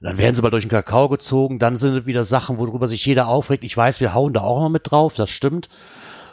dann 0.00 0.18
werden 0.18 0.34
sie 0.34 0.42
mal 0.42 0.50
durch 0.50 0.64
den 0.64 0.70
Kakao 0.70 1.08
gezogen, 1.08 1.58
dann 1.58 1.76
sind 1.76 1.94
es 1.96 2.06
wieder 2.06 2.24
Sachen, 2.24 2.58
worüber 2.58 2.88
sich 2.88 3.04
jeder 3.06 3.28
aufregt. 3.28 3.64
Ich 3.64 3.76
weiß, 3.76 4.00
wir 4.00 4.14
hauen 4.14 4.34
da 4.34 4.42
auch 4.42 4.60
noch 4.60 4.68
mit 4.68 4.90
drauf, 4.90 5.14
das 5.14 5.30
stimmt. 5.30 5.68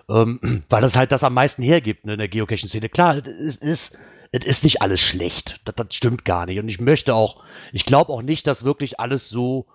Ähm, 0.09 0.63
weil 0.69 0.81
das 0.81 0.95
halt 0.95 1.11
das 1.11 1.23
am 1.23 1.33
meisten 1.33 1.63
hergibt 1.63 2.05
ne, 2.05 2.13
in 2.13 2.19
der 2.19 2.27
Geocaching-Szene. 2.27 2.89
Klar, 2.89 3.17
es 3.25 3.55
ist, 3.55 3.97
es 4.31 4.45
ist 4.45 4.63
nicht 4.63 4.81
alles 4.81 4.99
schlecht. 4.99 5.61
Das, 5.65 5.75
das 5.75 5.95
stimmt 5.95 6.25
gar 6.25 6.45
nicht. 6.45 6.59
Und 6.59 6.67
ich 6.67 6.81
möchte 6.81 7.15
auch, 7.15 7.43
ich 7.71 7.85
glaube 7.85 8.11
auch 8.11 8.21
nicht, 8.21 8.47
dass 8.47 8.65
wirklich 8.65 8.99
alles 8.99 9.29
so 9.29 9.65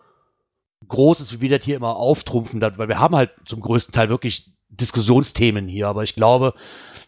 groß 0.87 1.21
ist, 1.21 1.33
wie 1.33 1.41
wir 1.41 1.59
das 1.59 1.65
hier 1.65 1.77
immer 1.77 1.97
auftrumpfen, 1.97 2.61
weil 2.61 2.89
wir 2.89 3.01
haben 3.01 3.17
halt 3.17 3.31
zum 3.47 3.61
größten 3.61 3.93
Teil 3.93 4.11
wirklich 4.11 4.51
Diskussionsthemen 4.69 5.67
hier. 5.67 5.89
Aber 5.89 6.03
ich 6.03 6.15
glaube, 6.15 6.55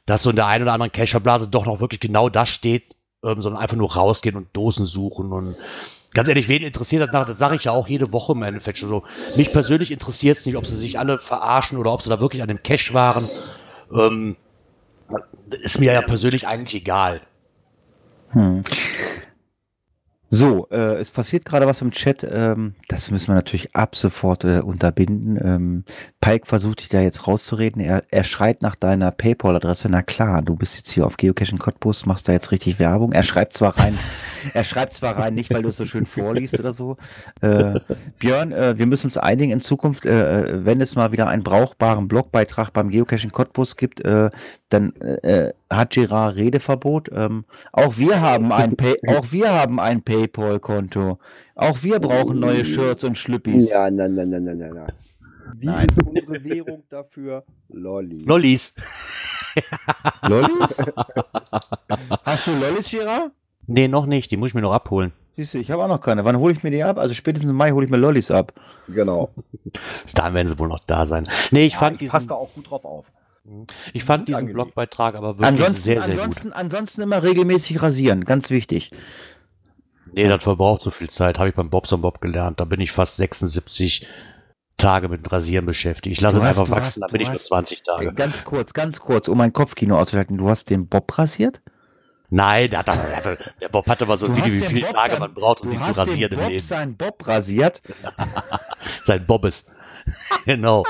dass 0.07 0.22
so 0.22 0.31
in 0.31 0.37
der 0.37 0.47
einen 0.47 0.64
oder 0.64 0.72
anderen 0.72 0.93
Cacherblase 0.93 1.49
doch 1.49 1.66
noch 1.66 1.81
wirklich 1.81 2.01
genau 2.01 2.31
das 2.31 2.49
steht, 2.49 2.97
ähm, 3.22 3.43
sondern 3.43 3.61
einfach 3.62 3.76
nur 3.76 3.93
rausgehen 3.93 4.37
und 4.37 4.49
Dosen 4.55 4.87
suchen 4.87 5.33
und 5.33 5.57
ganz 6.13 6.29
ehrlich, 6.29 6.49
wen 6.49 6.63
interessiert 6.63 7.03
das 7.03 7.13
nach? 7.13 7.27
Das 7.27 7.39
sage 7.39 7.57
ich 7.57 7.65
ja 7.65 7.73
auch 7.73 7.89
jede 7.89 8.13
Woche 8.13 8.33
im 8.33 8.43
Endeffekt 8.43 8.79
schon 8.79 8.89
so. 8.89 9.05
Mich 9.37 9.53
persönlich 9.53 9.91
interessiert 9.91 10.39
es 10.39 10.47
nicht, 10.47 10.57
ob 10.57 10.67
sie 10.67 10.77
sich 10.77 10.99
alle 10.99 11.19
verarschen 11.19 11.79
oder 11.79 11.93
ob 11.93 12.03
sie 12.03 12.11
da 12.11 12.21
wirklich 12.21 12.43
an 12.43 12.49
dem 12.49 12.63
Cash 12.63 12.93
waren. 12.95 13.29
Ähm, 13.93 14.37
ist 15.51 15.81
mir 15.81 15.93
ja 15.93 16.03
persönlich 16.03 16.47
eigentlich 16.47 16.83
egal. 16.83 17.21
Hm. 18.31 18.63
So, 20.33 20.68
äh, 20.70 20.95
es 20.95 21.11
passiert 21.11 21.45
gerade 21.45 21.66
was 21.66 21.83
im 21.83 21.91
Chat. 21.91 22.24
Ähm, 22.31 22.74
das 22.87 23.11
müssen 23.11 23.28
wir 23.28 23.35
natürlich 23.35 23.74
ab 23.74 23.97
sofort 23.97 24.45
äh, 24.45 24.61
unterbinden. 24.61 25.37
Ähm, 25.43 25.85
Pike 26.20 26.47
versucht 26.47 26.83
dich 26.83 26.89
da 26.89 27.01
jetzt 27.01 27.26
rauszureden. 27.26 27.83
Er, 27.83 28.05
er 28.11 28.22
schreit 28.22 28.62
nach 28.62 28.76
deiner 28.76 29.11
PayPal-Adresse. 29.11 29.89
Na 29.91 30.03
klar, 30.03 30.43
du 30.43 30.55
bist 30.55 30.76
jetzt 30.76 30.93
hier 30.93 31.05
auf 31.05 31.16
Geocaching 31.16 31.59
Cottbus, 31.59 32.07
machst 32.07 32.28
da 32.28 32.33
jetzt 32.33 32.53
richtig 32.53 32.78
Werbung. 32.78 33.11
Er 33.11 33.24
schreibt 33.24 33.55
zwar 33.55 33.76
rein, 33.76 33.99
er 34.55 34.62
schreibt 34.62 34.95
zwar 34.95 35.18
rein, 35.18 35.35
nicht 35.35 35.53
weil 35.53 35.62
du 35.62 35.70
es 35.70 35.76
so 35.76 35.85
schön 35.85 36.07
vorliest 36.07 36.61
oder 36.61 36.72
so. 36.72 36.97
Äh, 37.41 37.81
Björn, 38.20 38.53
äh, 38.53 38.78
wir 38.78 38.87
müssen 38.87 39.09
uns 39.09 39.18
einigen 39.18 39.51
in 39.51 39.61
Zukunft, 39.61 40.07
äh, 40.07 40.43
äh 40.43 40.64
wenn 40.64 40.81
es 40.81 40.95
mal 40.95 41.11
wieder 41.11 41.26
einen 41.26 41.43
brauchbaren 41.43 42.07
Blogbeitrag 42.07 42.72
beim 42.72 42.91
Geocaching 42.91 43.33
Cottbus 43.33 43.74
gibt, 43.74 44.05
äh, 44.05 44.31
dann 44.71 44.95
äh, 44.97 45.53
hat 45.68 45.91
Gerard 45.91 46.37
Redeverbot. 46.37 47.11
Ähm, 47.12 47.45
auch 47.73 47.99
wir 47.99 48.21
haben 48.21 48.53
ein 48.53 48.77
Pay 48.77 48.97
auch 49.09 49.31
wir 49.31 49.53
haben 49.53 49.79
ein 49.79 50.03
PayPal-Konto. 50.03 51.18
Auch 51.55 51.83
wir 51.83 52.01
brauchen 52.01 52.41
neue 52.41 52.64
Shirts 52.64 53.05
und 53.05 53.18
Schlüppis. 53.18 53.71
Ja, 53.71 53.91
nein, 53.91 54.14
nein, 54.14 54.31
nein, 54.31 54.45
nein, 54.45 54.59
nein, 54.59 54.73
nein. 54.75 54.93
Wie 55.57 55.66
Nein. 55.66 55.89
ist 55.91 55.99
unsere 56.07 56.43
Währung 56.45 56.85
dafür? 56.89 57.45
Lolli. 57.68 58.18
Lollis. 58.25 58.75
Lollis? 60.23 60.79
Hast 62.25 62.47
du 62.47 62.53
Lollis, 62.53 62.91
Gerard? 62.91 63.33
Nee, 63.66 63.89
noch 63.89 64.07
nicht. 64.07 64.31
Die 64.31 64.37
muss 64.37 64.51
ich 64.51 64.55
mir 64.55 64.62
noch 64.62 64.73
abholen. 64.73 65.12
Siehst 65.37 65.55
du, 65.55 65.59
ich 65.59 65.71
habe 65.71 65.83
auch 65.85 65.89
noch 65.89 66.01
keine. 66.01 66.25
Wann 66.25 66.39
hole 66.39 66.53
ich 66.53 66.62
mir 66.62 66.71
die 66.71 66.83
ab? 66.83 66.99
Also 66.99 67.14
spätestens 67.14 67.51
im 67.51 67.57
Mai 67.57 67.71
hole 67.73 67.85
ich 67.85 67.91
mir 67.91 67.97
Lollis 67.97 68.31
ab. 68.31 68.53
Genau. 68.89 69.31
Bis 70.03 70.14
dahin 70.14 70.35
werden 70.35 70.49
sie 70.49 70.59
wohl 70.59 70.68
noch 70.68 70.81
da 70.87 71.07
sein. 71.07 71.29
Nee, 71.51 71.66
ich 71.66 71.75
Ja, 71.75 71.79
fand 71.81 71.95
ich 71.95 71.99
diesen, 72.01 72.12
passe 72.12 72.29
da 72.29 72.35
auch 72.35 72.53
gut 72.55 72.71
drauf 72.71 72.85
auf. 72.85 73.07
Ich 73.93 74.05
fand 74.05 74.20
gut 74.22 74.28
diesen 74.28 74.38
angelegt. 74.41 74.55
Blogbeitrag 74.55 75.14
aber 75.14 75.34
wirklich 75.38 75.49
Ansonsten, 75.49 75.82
sehr, 75.84 76.03
sehr 76.03 76.12
ansonsten, 76.14 76.53
ansonsten 76.53 77.01
immer 77.03 77.22
regelmäßig 77.22 77.82
rasieren. 77.82 78.24
Ganz 78.24 78.51
wichtig. 78.51 78.91
gut. 78.91 78.99
Nee, 80.12 80.28
das 80.28 80.43
verbraucht 80.43 80.82
so 80.82 80.91
viel 80.91 81.09
Zeit. 81.09 81.38
Habe 81.38 81.51
ich 81.51 81.55
beim 81.55 81.70
Bobson 81.70 82.01
Bob 82.01 82.20
gelernt. 82.20 82.59
Da 82.61 82.64
bin 82.64 82.80
ich 82.80 82.91
fast 82.93 83.16
76 83.16 84.07
Tage 84.76 85.09
mit 85.09 85.24
dem 85.24 85.26
Rasieren 85.26 85.66
beschäftigt. 85.66 86.16
Ich 86.16 86.20
lasse 86.20 86.38
Du 86.38 86.43
es 86.43 86.49
hast- 86.49 86.59
einfach 86.59 86.68
du 86.68 86.76
wachsen, 86.80 86.86
hast- 86.86 87.01
dann 87.03 87.11
bin 87.11 87.18
du 87.18 87.22
ich 87.22 87.28
nur 87.28 87.34
hast- 87.34 87.47
20 87.47 87.82
Tage. 87.84 88.12
Ganz 88.14 88.45
kurz, 88.45 88.72
ganz 88.72 88.99
kurz, 89.01 89.28
um 89.28 89.38
mein 89.38 89.53
Kopfkino 89.53 89.99
auszuhalten. 89.99 90.36
Du 90.38 90.49
hast 90.49 90.68
den 90.70 90.88
Bob 90.88 91.16
rasiert? 91.16 91.61
Nein, 92.32 92.70
der, 92.70 92.80
hat, 92.80 92.86
der, 92.86 92.95
hatte, 93.16 93.38
der 93.61 93.68
Bob 93.68 93.86
hatte 93.88 94.07
mal 94.07 94.16
so 94.16 94.26
ein 94.26 94.32
Du 94.32 94.36
Video, 94.45 94.47
hast 94.61 94.70
wie 94.70 94.74
viele 94.74 94.86
Bob 94.86 94.95
Tage 94.97 95.11
sein- 95.12 95.20
man 95.20 95.34
braucht, 95.34 95.61
um 95.61 95.66
Du 95.66 95.70
sich 95.72 95.80
zu 95.80 95.86
hast 95.86 95.97
den 95.99 96.09
rasieren 96.09 96.32
im 96.32 96.38
Bob 96.38 96.49
Leben. 96.49 96.64
seinen 96.64 96.97
Bob 96.97 97.26
rasiert? 97.28 97.82
Sein 99.07 99.26
Bobbes. 99.26 99.66
genau. 100.47 100.84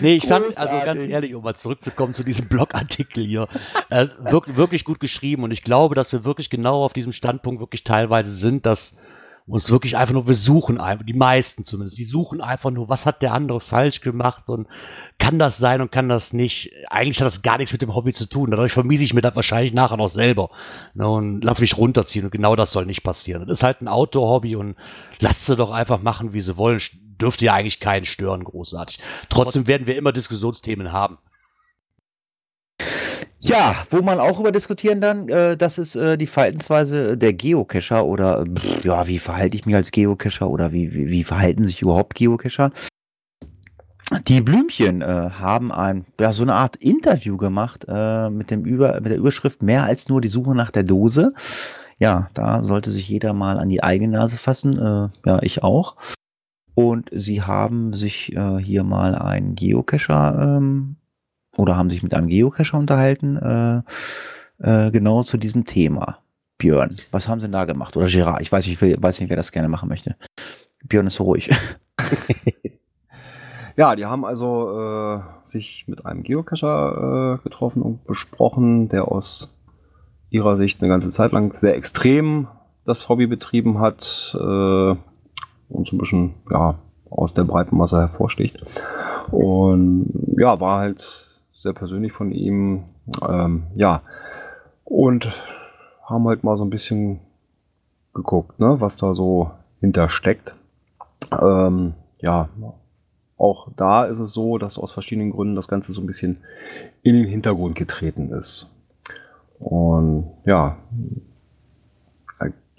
Nee, 0.00 0.16
ich 0.16 0.26
fand, 0.26 0.44
also 0.46 0.58
ganz 0.58 0.74
Großartig. 0.74 1.10
ehrlich, 1.10 1.34
um 1.34 1.42
mal 1.42 1.56
zurückzukommen 1.56 2.14
zu 2.14 2.22
diesem 2.22 2.48
Blogartikel 2.48 3.24
hier, 3.24 3.48
äh, 3.90 4.08
wirklich, 4.18 4.56
wirklich 4.56 4.84
gut 4.84 5.00
geschrieben 5.00 5.44
und 5.44 5.50
ich 5.50 5.62
glaube, 5.62 5.94
dass 5.94 6.12
wir 6.12 6.24
wirklich 6.24 6.50
genau 6.50 6.84
auf 6.84 6.92
diesem 6.92 7.12
Standpunkt 7.12 7.60
wirklich 7.60 7.84
teilweise 7.84 8.30
sind, 8.30 8.66
dass 8.66 8.96
uns 9.48 9.70
wirklich 9.70 9.96
einfach 9.96 10.12
nur, 10.12 10.26
wir 10.26 10.34
suchen 10.34 10.78
einfach, 10.78 11.06
die 11.06 11.14
meisten 11.14 11.64
zumindest, 11.64 11.96
die 11.96 12.04
suchen 12.04 12.40
einfach 12.40 12.70
nur, 12.70 12.88
was 12.88 13.06
hat 13.06 13.22
der 13.22 13.32
andere 13.32 13.60
falsch 13.60 14.02
gemacht 14.02 14.48
und 14.48 14.68
kann 15.18 15.38
das 15.38 15.56
sein 15.56 15.80
und 15.80 15.90
kann 15.90 16.08
das 16.08 16.32
nicht. 16.34 16.70
Eigentlich 16.90 17.20
hat 17.20 17.26
das 17.26 17.42
gar 17.42 17.56
nichts 17.56 17.72
mit 17.72 17.80
dem 17.80 17.94
Hobby 17.94 18.12
zu 18.12 18.28
tun. 18.28 18.50
Dadurch 18.50 18.72
vermiese 18.72 19.04
ich 19.04 19.14
mir 19.14 19.22
das 19.22 19.34
wahrscheinlich 19.34 19.72
nachher 19.72 19.96
noch 19.96 20.10
selber 20.10 20.50
ne, 20.94 21.08
und 21.08 21.42
lass 21.42 21.60
mich 21.60 21.78
runterziehen 21.78 22.26
und 22.26 22.30
genau 22.30 22.56
das 22.56 22.72
soll 22.72 22.84
nicht 22.84 23.02
passieren. 23.02 23.46
Das 23.46 23.58
ist 23.58 23.62
halt 23.62 23.80
ein 23.80 23.88
Outdoor-Hobby 23.88 24.54
und 24.56 24.76
lasst 25.18 25.46
sie 25.46 25.56
doch 25.56 25.70
einfach 25.70 26.02
machen, 26.02 26.34
wie 26.34 26.42
sie 26.42 26.56
wollen. 26.58 26.80
Dürfte 27.20 27.46
ja 27.46 27.54
eigentlich 27.54 27.80
keinen 27.80 28.04
stören, 28.04 28.44
großartig. 28.44 28.98
Trotzdem 29.28 29.66
werden 29.66 29.86
wir 29.86 29.96
immer 29.96 30.12
Diskussionsthemen 30.12 30.92
haben. 30.92 31.18
Ja, 33.40 33.76
wo 33.90 34.02
man 34.02 34.18
auch 34.18 34.40
über 34.40 34.50
diskutieren 34.50 35.00
dann, 35.00 35.28
äh, 35.28 35.56
das 35.56 35.78
ist 35.78 35.94
äh, 35.94 36.18
die 36.18 36.26
Verhaltensweise 36.26 37.16
der 37.16 37.32
Geocacher 37.32 38.04
oder 38.04 38.44
pff, 38.44 38.84
ja, 38.84 39.06
wie 39.06 39.20
verhalte 39.20 39.56
ich 39.56 39.64
mich 39.64 39.76
als 39.76 39.92
Geocacher 39.92 40.50
oder 40.50 40.72
wie, 40.72 40.92
wie, 40.92 41.08
wie 41.08 41.22
verhalten 41.22 41.64
sich 41.64 41.80
überhaupt 41.80 42.16
Geocacher? 42.16 42.72
Die 44.26 44.40
Blümchen 44.40 45.02
äh, 45.02 45.30
haben 45.38 45.70
ein, 45.70 46.06
ja, 46.18 46.32
so 46.32 46.42
eine 46.42 46.54
Art 46.54 46.76
Interview 46.76 47.36
gemacht 47.36 47.84
äh, 47.86 48.30
mit, 48.30 48.50
dem 48.50 48.64
Über, 48.64 49.00
mit 49.00 49.12
der 49.12 49.18
Überschrift 49.18 49.62
Mehr 49.62 49.84
als 49.84 50.08
nur 50.08 50.20
die 50.20 50.28
Suche 50.28 50.56
nach 50.56 50.70
der 50.70 50.82
Dose. 50.82 51.34
Ja, 51.98 52.30
da 52.34 52.62
sollte 52.62 52.90
sich 52.90 53.08
jeder 53.08 53.34
mal 53.34 53.58
an 53.58 53.68
die 53.68 53.82
eigene 53.82 54.16
Nase 54.16 54.38
fassen. 54.38 54.78
Äh, 54.78 55.28
ja, 55.28 55.42
ich 55.42 55.62
auch. 55.62 55.96
Und 56.78 57.10
sie 57.10 57.42
haben 57.42 57.92
sich 57.92 58.36
äh, 58.36 58.58
hier 58.58 58.84
mal 58.84 59.16
einen 59.16 59.56
Geocacher 59.56 60.58
ähm, 60.58 60.94
oder 61.56 61.76
haben 61.76 61.90
sich 61.90 62.04
mit 62.04 62.14
einem 62.14 62.28
Geocacher 62.28 62.78
unterhalten, 62.78 63.36
äh, 63.36 63.82
äh, 64.60 64.92
genau 64.92 65.24
zu 65.24 65.38
diesem 65.38 65.64
Thema. 65.64 66.18
Björn, 66.56 66.94
was 67.10 67.28
haben 67.28 67.40
sie 67.40 67.46
denn 67.46 67.52
da 67.52 67.64
gemacht? 67.64 67.96
Oder 67.96 68.06
Gerard, 68.06 68.42
ich 68.42 68.52
weiß 68.52 68.64
nicht, 68.64 68.80
ich 68.80 69.02
weiß 69.02 69.18
nicht, 69.18 69.28
wer 69.28 69.36
das 69.36 69.50
gerne 69.50 69.68
machen 69.68 69.88
möchte. 69.88 70.14
Björn 70.84 71.08
ist 71.08 71.16
so 71.16 71.24
ruhig. 71.24 71.50
Ja, 73.76 73.94
die 73.94 74.06
haben 74.06 74.24
also 74.24 74.76
äh, 74.76 75.20
sich 75.44 75.84
mit 75.86 76.04
einem 76.04 76.24
Geocacher 76.24 77.38
äh, 77.38 77.42
getroffen 77.44 77.80
und 77.80 78.04
besprochen, 78.06 78.88
der 78.88 79.06
aus 79.06 79.56
ihrer 80.30 80.56
Sicht 80.56 80.82
eine 80.82 80.88
ganze 80.88 81.10
Zeit 81.10 81.30
lang 81.30 81.54
sehr 81.54 81.76
extrem 81.76 82.48
das 82.84 83.08
Hobby 83.08 83.28
betrieben 83.28 83.78
hat 83.78 84.36
äh, 84.36 84.96
und 85.68 85.86
so 85.86 85.96
ein 85.96 85.98
bisschen 85.98 86.34
ja, 86.50 86.76
aus 87.10 87.34
der 87.34 87.44
breiten 87.44 87.76
Masse 87.76 87.98
hervorsticht. 87.98 88.64
Und 89.30 90.10
ja, 90.38 90.58
war 90.60 90.80
halt 90.80 91.38
sehr 91.52 91.72
persönlich 91.72 92.12
von 92.12 92.32
ihm. 92.32 92.84
Ähm, 93.26 93.64
ja, 93.74 94.02
und 94.84 95.28
haben 96.04 96.26
halt 96.26 96.44
mal 96.44 96.56
so 96.56 96.64
ein 96.64 96.70
bisschen 96.70 97.20
geguckt, 98.14 98.58
ne, 98.58 98.80
was 98.80 98.96
da 98.96 99.14
so 99.14 99.50
hintersteckt. 99.80 100.54
Ähm, 101.32 101.94
ja, 102.20 102.48
auch 103.36 103.68
da 103.76 104.04
ist 104.04 104.18
es 104.18 104.32
so, 104.32 104.58
dass 104.58 104.78
aus 104.78 104.92
verschiedenen 104.92 105.30
Gründen 105.30 105.54
das 105.54 105.68
Ganze 105.68 105.92
so 105.92 106.00
ein 106.00 106.06
bisschen 106.06 106.38
in 107.02 107.14
den 107.14 107.26
Hintergrund 107.26 107.76
getreten 107.76 108.30
ist. 108.30 108.66
Und 109.58 110.26
ja, 110.44 110.78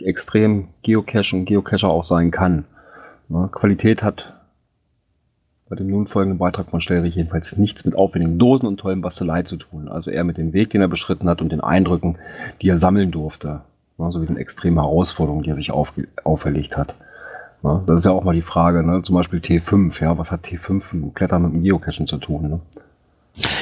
extrem 0.04 0.70
Geocache 0.82 1.36
und 1.36 1.46
Geocacher 1.46 1.90
auch 1.90 2.04
sein 2.04 2.32
kann. 2.32 2.66
Ne, 3.30 3.48
Qualität 3.52 4.02
hat 4.04 4.34
bei 5.70 5.76
dem 5.76 5.88
nun 5.88 6.08
folgenden 6.08 6.40
Beitrag 6.40 6.72
von 6.72 6.82
Stellrich 6.82 7.14
jedenfalls 7.14 7.56
nichts 7.56 7.86
mit 7.86 7.96
aufwendigen 7.96 8.40
Dosen 8.40 8.66
und 8.66 8.78
tollem 8.78 9.02
Bastelei 9.02 9.44
zu 9.44 9.56
tun. 9.58 9.88
Also 9.88 10.10
eher 10.10 10.24
mit 10.24 10.38
dem 10.38 10.52
Weg, 10.52 10.72
den 10.72 10.82
er 10.82 10.88
beschritten 10.88 11.30
hat 11.30 11.40
und 11.40 11.52
den 11.52 11.62
Eindrücken, 11.62 12.18
die 12.62 12.70
er 12.70 12.80
sammeln 12.80 13.12
durfte. 13.12 13.62
Ne, 14.00 14.12
sowie 14.12 14.26
den 14.26 14.38
extremen 14.38 14.80
Herausforderungen, 14.80 15.44
die 15.44 15.52
er 15.52 15.56
sich 15.56 15.72
auf, 15.72 15.94
auferlegt 16.24 16.76
hat. 16.76 16.96
Ne, 17.62 17.84
das 17.86 17.98
ist 17.98 18.06
ja 18.06 18.12
auch 18.12 18.24
mal 18.24 18.34
die 18.34 18.42
Frage, 18.42 18.82
ne? 18.82 19.04
zum 19.04 19.16
Beispiel 19.16 19.40
T5, 19.40 20.02
ja, 20.02 20.18
was 20.18 20.32
hat 20.32 20.46
T5 20.46 20.82
mit 20.94 21.14
Klettern 21.14 21.44
mit 21.44 21.54
dem 21.54 21.64
Geocachen 21.64 22.08
zu 22.08 22.18
tun? 22.18 22.50
Ne? 22.50 22.60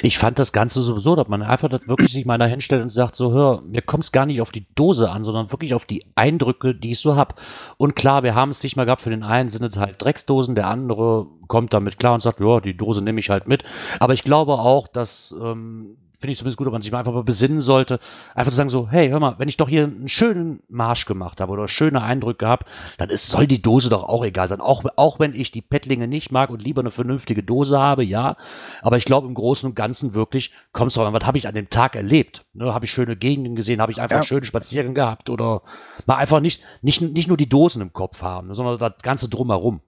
Ich 0.01 0.17
fand 0.17 0.39
das 0.39 0.51
Ganze 0.51 0.81
sowieso, 0.81 1.15
dass 1.15 1.27
man 1.27 1.41
einfach 1.41 1.69
das 1.69 1.87
wirklich 1.87 2.11
sich 2.11 2.25
mal 2.25 2.37
da 2.37 2.45
hinstellt 2.45 2.81
und 2.81 2.91
sagt, 2.91 3.15
so, 3.15 3.31
hör, 3.31 3.61
mir 3.61 3.81
kommt 3.81 4.05
es 4.05 4.11
gar 4.11 4.25
nicht 4.25 4.41
auf 4.41 4.51
die 4.51 4.65
Dose 4.75 5.09
an, 5.09 5.23
sondern 5.23 5.51
wirklich 5.51 5.73
auf 5.73 5.85
die 5.85 6.05
Eindrücke, 6.15 6.75
die 6.75 6.91
ich 6.91 6.99
so 6.99 7.15
habe. 7.15 7.35
Und 7.77 7.95
klar, 7.95 8.23
wir 8.23 8.35
haben 8.35 8.51
es 8.51 8.63
nicht 8.63 8.75
mal 8.75 8.85
gehabt, 8.85 9.01
für 9.01 9.09
den 9.09 9.23
einen 9.23 9.49
sind 9.49 9.63
es 9.63 9.77
halt 9.77 10.01
Drecksdosen, 10.01 10.55
der 10.55 10.67
andere 10.67 11.27
kommt 11.47 11.73
damit 11.73 11.99
klar 11.99 12.13
und 12.13 12.21
sagt, 12.21 12.39
ja, 12.39 12.59
die 12.59 12.77
Dose 12.77 13.03
nehme 13.03 13.19
ich 13.19 13.29
halt 13.29 13.47
mit. 13.47 13.63
Aber 13.99 14.13
ich 14.13 14.23
glaube 14.23 14.53
auch, 14.53 14.87
dass 14.87 15.35
ähm, 15.41 15.97
finde 16.19 16.31
ich 16.31 16.39
zumindest 16.39 16.57
gut, 16.57 16.67
ob 16.67 16.73
man 16.73 16.81
sich 16.81 16.91
mal 16.91 16.99
einfach 16.99 17.13
mal 17.13 17.23
besinnen 17.23 17.61
sollte, 17.61 17.99
einfach 18.33 18.51
zu 18.51 18.57
sagen 18.57 18.69
so, 18.69 18.89
hey, 18.89 19.09
hör 19.09 19.19
mal, 19.19 19.35
wenn 19.37 19.47
ich 19.47 19.57
doch 19.57 19.69
hier 19.69 19.83
einen 19.83 20.07
schönen 20.07 20.61
Marsch 20.67 21.05
gemacht 21.05 21.39
habe 21.39 21.51
oder 21.51 21.67
schöne 21.67 22.01
Eindrücke 22.01 22.39
gehabt, 22.45 22.67
dann 22.97 23.09
ist, 23.09 23.27
soll 23.27 23.45
die 23.45 23.61
Dose 23.61 23.89
doch 23.89 24.03
auch 24.03 24.25
egal 24.25 24.49
sein. 24.49 24.59
Auch, 24.59 24.83
auch 24.95 25.19
wenn 25.19 25.35
ich 25.35 25.51
die 25.51 25.61
Pettlinge 25.61 26.07
nicht 26.07 26.31
mag 26.31 26.49
und 26.49 26.61
lieber 26.61 26.81
eine 26.81 26.91
vernünftige 26.91 27.43
Dose 27.43 27.77
habe, 27.77 28.03
ja. 28.03 28.35
Aber 28.81 28.97
ich 28.97 29.05
glaube, 29.05 29.27
im 29.27 29.35
Großen 29.35 29.69
und 29.69 29.75
Ganzen 29.75 30.13
wirklich 30.13 30.51
kommt 30.73 30.89
es 30.89 30.95
doch 30.95 31.05
an, 31.05 31.13
was 31.13 31.25
habe 31.25 31.37
ich 31.37 31.47
an 31.47 31.55
dem 31.55 31.69
Tag 31.69 31.95
erlebt? 31.95 32.45
Ne, 32.53 32.73
habe 32.73 32.85
ich 32.85 32.91
schöne 32.91 33.15
Gegenden 33.15 33.55
gesehen, 33.55 33.79
habe 33.81 33.91
ich 33.91 34.01
einfach 34.01 34.15
Ja. 34.15 34.17
einen 34.17 34.25
schönen 34.27 34.45
Spaziergang 34.45 34.95
gehabt 34.95 35.29
oder 35.29 35.61
mal 36.07 36.15
einfach 36.15 36.39
nicht, 36.39 36.61
nicht, 36.81 37.01
nicht 37.01 37.27
nur 37.27 37.37
die 37.37 37.49
Dosen 37.49 37.81
im 37.81 37.93
Kopf 37.93 38.21
haben, 38.23 38.53
sondern 38.55 38.79
das 38.79 38.93
Ganze 39.03 39.29
drumherum. 39.29 39.81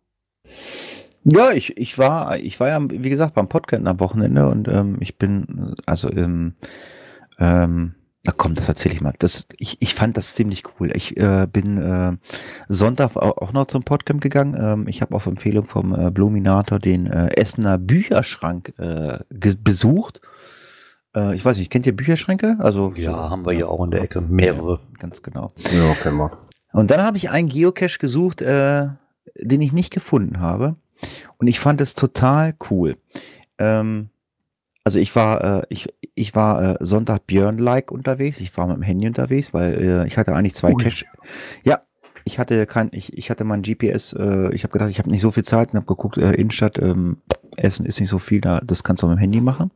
Ja, 1.23 1.51
ich, 1.51 1.77
ich 1.77 1.97
war, 1.97 2.37
ich 2.37 2.59
war 2.59 2.69
ja, 2.69 2.79
wie 2.89 3.09
gesagt, 3.09 3.33
beim 3.33 3.47
Podcast 3.49 3.85
am 3.85 3.99
Wochenende 3.99 4.47
und 4.47 4.67
ähm, 4.67 4.97
ich 4.99 5.17
bin, 5.17 5.73
also, 5.85 6.09
ähm, 6.11 6.53
ähm, 7.39 7.95
na 8.25 8.33
komm, 8.35 8.53
das 8.55 8.67
erzähle 8.67 8.95
ich 8.95 9.01
mal. 9.01 9.13
Das, 9.19 9.47
ich, 9.59 9.77
ich 9.81 9.93
fand 9.95 10.17
das 10.17 10.35
ziemlich 10.35 10.63
cool. 10.79 10.91
Ich 10.95 11.15
äh, 11.17 11.47
bin 11.51 11.77
äh, 11.77 12.17
Sonntag 12.67 13.15
auch, 13.15 13.53
noch 13.53 13.67
zum 13.67 13.83
Podcast 13.83 14.21
gegangen. 14.21 14.57
Ähm, 14.59 14.87
ich 14.87 15.01
habe 15.01 15.15
auf 15.15 15.25
Empfehlung 15.25 15.65
vom 15.65 15.93
äh, 15.93 16.11
Bluminator 16.11 16.79
den 16.79 17.07
äh, 17.07 17.27
Essener 17.37 17.77
Bücherschrank 17.77 18.73
äh, 18.77 19.19
besucht. 19.29 20.19
Äh, 21.15 21.35
ich 21.35 21.45
weiß 21.45 21.57
nicht, 21.57 21.69
kennt 21.71 21.85
ihr 21.85 21.95
Bücherschränke? 21.95 22.57
Also 22.59 22.91
Ja, 22.95 23.11
so- 23.11 23.17
haben 23.17 23.45
wir 23.45 23.53
hier 23.53 23.69
auch 23.69 23.83
in 23.85 23.91
der 23.91 24.01
Ecke 24.01 24.19
mehrere. 24.21 24.79
Ganz 24.99 25.21
genau. 25.23 25.51
Ja, 25.71 25.93
kennen 25.95 26.17
wir. 26.17 26.31
Und 26.73 26.91
dann 26.91 27.01
habe 27.01 27.15
ich 27.17 27.29
einen 27.29 27.47
Geocache 27.47 27.99
gesucht, 27.99 28.41
äh, 28.41 28.87
den 29.39 29.61
ich 29.61 29.71
nicht 29.71 29.91
gefunden 29.93 30.39
habe. 30.41 30.75
Und 31.37 31.47
ich 31.47 31.59
fand 31.59 31.81
es 31.81 31.95
total 31.95 32.55
cool. 32.69 32.97
Ähm, 33.57 34.09
also 34.83 34.99
ich 34.99 35.15
war, 35.15 35.61
äh, 35.61 35.61
ich, 35.69 35.87
ich 36.15 36.35
war 36.35 36.75
äh, 36.81 36.85
Sonntag 36.85 37.27
Björn-like 37.27 37.91
unterwegs. 37.91 38.39
Ich 38.39 38.55
war 38.57 38.67
mit 38.67 38.77
dem 38.77 38.83
Handy 38.83 39.07
unterwegs, 39.07 39.53
weil 39.53 39.73
äh, 39.81 40.07
ich 40.07 40.17
hatte 40.17 40.35
eigentlich 40.35 40.55
zwei 40.55 40.73
Ui. 40.73 40.83
Cache. 40.83 41.05
Ja, 41.63 41.81
ich 42.25 42.39
hatte 42.39 42.65
kein, 42.65 42.89
ich, 42.91 43.17
ich 43.17 43.29
hatte 43.29 43.43
mein 43.43 43.61
GPS, 43.61 44.13
äh, 44.13 44.53
ich 44.53 44.63
habe 44.63 44.71
gedacht, 44.71 44.89
ich 44.89 44.99
habe 44.99 45.09
nicht 45.09 45.21
so 45.21 45.31
viel 45.31 45.43
Zeit 45.43 45.73
und 45.73 45.77
habe 45.77 45.85
geguckt, 45.85 46.17
äh, 46.17 46.33
Innenstadt, 46.33 46.77
ähm, 46.79 47.17
Essen 47.57 47.85
ist 47.85 47.99
nicht 47.99 48.09
so 48.09 48.19
viel, 48.19 48.41
da, 48.41 48.61
das 48.63 48.83
kannst 48.83 49.03
du 49.03 49.07
mit 49.07 49.17
dem 49.17 49.19
Handy 49.19 49.41
machen. 49.41 49.71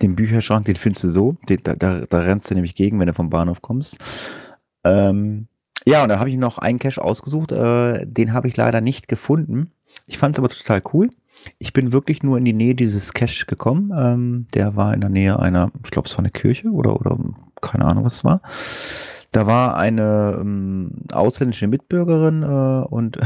Den 0.00 0.16
Bücherschrank, 0.16 0.64
den 0.66 0.76
findest 0.76 1.04
du 1.04 1.08
so, 1.08 1.36
den, 1.48 1.60
da, 1.62 1.74
da, 1.74 2.00
da 2.00 2.18
rennst 2.18 2.50
du 2.50 2.54
nämlich 2.54 2.74
gegen, 2.74 2.98
wenn 2.98 3.06
du 3.06 3.14
vom 3.14 3.30
Bahnhof 3.30 3.62
kommst. 3.62 3.98
Ähm, 4.84 5.46
ja, 5.86 6.02
und 6.02 6.08
dann 6.08 6.18
habe 6.18 6.30
ich 6.30 6.36
noch 6.36 6.58
einen 6.58 6.78
Cache 6.78 7.02
ausgesucht, 7.02 7.52
äh, 7.52 8.06
den 8.06 8.32
habe 8.32 8.48
ich 8.48 8.56
leider 8.56 8.80
nicht 8.80 9.08
gefunden. 9.08 9.72
Ich 10.06 10.18
fand 10.18 10.34
es 10.34 10.38
aber 10.38 10.48
total 10.48 10.82
cool. 10.92 11.08
Ich 11.58 11.72
bin 11.72 11.92
wirklich 11.92 12.22
nur 12.22 12.38
in 12.38 12.44
die 12.44 12.52
Nähe 12.52 12.74
dieses 12.74 13.12
Cache 13.14 13.46
gekommen. 13.46 13.90
Ähm, 13.96 14.46
der 14.54 14.76
war 14.76 14.94
in 14.94 15.00
der 15.00 15.10
Nähe 15.10 15.38
einer, 15.38 15.70
ich 15.84 15.90
glaube, 15.90 16.08
es 16.08 16.14
war 16.14 16.20
eine 16.20 16.30
Kirche 16.30 16.68
oder, 16.70 17.00
oder 17.00 17.18
keine 17.60 17.84
Ahnung, 17.84 18.04
was 18.04 18.14
es 18.16 18.24
war. 18.24 18.42
Da 19.32 19.46
war 19.46 19.76
eine 19.76 20.36
ähm, 20.40 20.92
ausländische 21.10 21.66
Mitbürgerin 21.66 22.42
äh, 22.42 22.86
und 22.86 23.18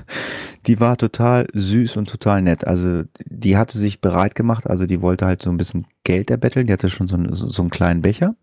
die 0.66 0.78
war 0.80 0.96
total 0.96 1.48
süß 1.52 1.96
und 1.96 2.08
total 2.08 2.40
nett. 2.42 2.66
Also 2.66 3.02
die 3.24 3.56
hatte 3.56 3.76
sich 3.76 4.00
bereit 4.00 4.34
gemacht, 4.34 4.66
also 4.68 4.86
die 4.86 5.02
wollte 5.02 5.26
halt 5.26 5.42
so 5.42 5.50
ein 5.50 5.56
bisschen 5.56 5.86
Geld 6.04 6.30
erbetteln. 6.30 6.66
Die 6.66 6.72
hatte 6.72 6.88
schon 6.88 7.08
so, 7.08 7.16
einen- 7.16 7.34
so, 7.34 7.48
so 7.48 7.62
einen 7.62 7.70
kleinen 7.70 8.02
Becher. 8.02 8.36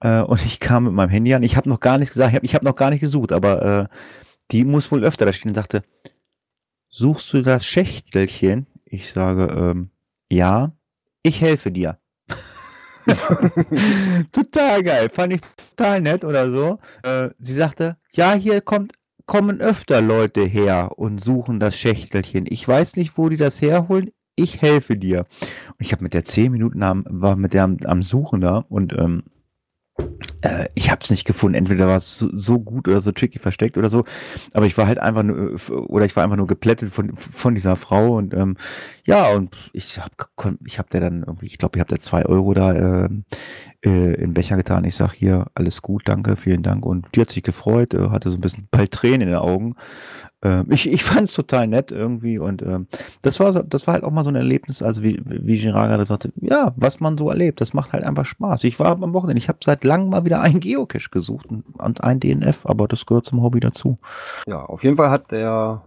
Äh, 0.00 0.22
und 0.22 0.44
ich 0.44 0.58
kam 0.58 0.84
mit 0.84 0.94
meinem 0.94 1.10
Handy 1.10 1.34
an. 1.34 1.42
Ich 1.42 1.56
habe 1.56 1.68
noch 1.68 1.80
gar 1.80 1.98
nichts 1.98 2.14
gesagt. 2.14 2.32
Ich 2.42 2.54
habe 2.54 2.54
hab 2.54 2.62
noch 2.62 2.76
gar 2.76 2.90
nicht 2.90 3.00
gesucht, 3.00 3.32
aber 3.32 3.62
äh, 3.62 3.86
die 4.52 4.64
muss 4.64 4.90
wohl 4.90 5.04
öfter 5.04 5.26
da 5.26 5.32
stehen 5.32 5.50
und 5.50 5.54
sagte, 5.56 5.82
suchst 6.88 7.32
du 7.32 7.42
das 7.42 7.66
Schächtelchen? 7.66 8.66
Ich 8.84 9.10
sage, 9.10 9.44
ähm, 9.46 9.90
ja, 10.30 10.72
ich 11.22 11.40
helfe 11.40 11.70
dir. 11.70 11.98
total 14.32 14.82
geil, 14.82 15.08
fand 15.08 15.34
ich 15.34 15.40
total 15.70 16.00
nett 16.00 16.24
oder 16.24 16.50
so. 16.50 16.78
Äh, 17.02 17.30
sie 17.38 17.54
sagte, 17.54 17.96
ja, 18.12 18.34
hier 18.34 18.60
kommt, 18.60 18.94
kommen 19.26 19.60
öfter 19.60 20.00
Leute 20.00 20.42
her 20.42 20.92
und 20.96 21.22
suchen 21.22 21.60
das 21.60 21.76
Schächtelchen. 21.76 22.46
Ich 22.48 22.66
weiß 22.66 22.96
nicht, 22.96 23.16
wo 23.16 23.28
die 23.28 23.36
das 23.36 23.60
herholen. 23.60 24.10
Ich 24.34 24.60
helfe 24.60 24.96
dir. 24.96 25.20
Und 25.20 25.80
ich 25.80 25.92
habe 25.92 26.02
mit 26.02 26.14
der 26.14 26.24
zehn 26.24 26.52
Minuten 26.52 26.82
am, 26.82 27.04
war 27.08 27.36
mit 27.36 27.54
der 27.54 27.64
am, 27.64 27.78
am 27.84 28.02
Suchen 28.02 28.40
da 28.40 28.64
und 28.68 28.92
ähm, 28.92 29.24
äh, 30.46 30.68
ich 30.74 30.90
habe 30.90 31.00
es 31.02 31.10
nicht 31.10 31.24
gefunden. 31.24 31.56
Entweder 31.56 31.88
war 31.88 31.96
es 31.96 32.18
so, 32.18 32.28
so 32.32 32.58
gut 32.60 32.88
oder 32.88 33.00
so 33.00 33.12
tricky 33.12 33.38
versteckt 33.38 33.76
oder 33.76 33.90
so. 33.90 34.04
Aber 34.52 34.66
ich 34.66 34.76
war 34.78 34.86
halt 34.86 34.98
einfach 34.98 35.22
nur, 35.22 35.54
äh, 35.54 35.72
oder 35.72 36.04
ich 36.04 36.14
war 36.16 36.24
einfach 36.24 36.36
nur 36.36 36.46
geplättet 36.46 36.92
von, 36.92 37.16
von 37.16 37.54
dieser 37.54 37.76
Frau 37.76 38.16
und 38.16 38.34
ähm, 38.34 38.56
ja, 39.04 39.28
und 39.30 39.56
ich 39.72 39.98
hab, 39.98 40.10
kon- 40.36 40.58
ich 40.64 40.78
hab 40.78 40.90
der 40.90 41.00
dann 41.00 41.22
irgendwie, 41.26 41.46
ich 41.46 41.58
glaube, 41.58 41.76
ich 41.76 41.80
hab 41.80 41.88
da 41.88 41.98
zwei 41.98 42.24
Euro 42.26 42.54
da 42.54 42.74
ähm, 42.74 43.24
äh, 43.84 44.14
in 44.14 44.34
Becher 44.34 44.56
getan. 44.56 44.84
Ich 44.84 44.96
sag 44.96 45.12
hier, 45.12 45.46
alles 45.54 45.82
gut, 45.82 46.02
danke, 46.06 46.36
vielen 46.36 46.62
Dank. 46.62 46.84
Und 46.86 47.06
die 47.14 47.20
hat 47.20 47.30
sich 47.30 47.42
gefreut, 47.42 47.94
äh, 47.94 48.10
hatte 48.10 48.30
so 48.30 48.36
ein 48.36 48.40
bisschen 48.40 48.68
bald 48.70 48.90
Tränen 48.92 49.22
in 49.22 49.28
den 49.28 49.36
Augen. 49.38 49.74
Ähm, 50.42 50.66
ich 50.70 50.90
ich 50.92 51.02
fand 51.02 51.22
es 51.22 51.32
total 51.32 51.66
nett 51.66 51.92
irgendwie 51.92 52.38
und 52.38 52.60
ähm, 52.60 52.88
das 53.22 53.40
war 53.40 53.52
so, 53.54 53.62
das 53.62 53.86
war 53.86 53.94
halt 53.94 54.04
auch 54.04 54.10
mal 54.10 54.22
so 54.22 54.28
ein 54.28 54.36
Erlebnis, 54.36 54.82
also 54.82 55.02
wie, 55.02 55.18
wie 55.24 55.56
Girard 55.58 55.88
gerade 55.88 56.04
sagte, 56.04 56.30
ja, 56.40 56.74
was 56.76 57.00
man 57.00 57.16
so 57.16 57.30
erlebt, 57.30 57.62
das 57.62 57.72
macht 57.72 57.92
halt 57.94 58.04
einfach 58.04 58.26
Spaß. 58.26 58.64
Ich 58.64 58.78
war 58.78 59.02
am 59.02 59.14
Wochenende, 59.14 59.38
ich 59.38 59.48
habe 59.48 59.60
seit 59.64 59.82
langem 59.82 60.10
mal 60.10 60.26
wieder 60.26 60.35
einen 60.40 60.60
Geocache 60.60 61.10
gesucht 61.10 61.46
und, 61.46 61.64
und 61.78 62.04
ein 62.04 62.20
DNF, 62.20 62.66
aber 62.66 62.88
das 62.88 63.06
gehört 63.06 63.24
zum 63.26 63.42
Hobby 63.42 63.60
dazu. 63.60 63.98
Ja, 64.46 64.64
auf 64.64 64.82
jeden 64.82 64.96
Fall 64.96 65.10
hat 65.10 65.30
der 65.30 65.82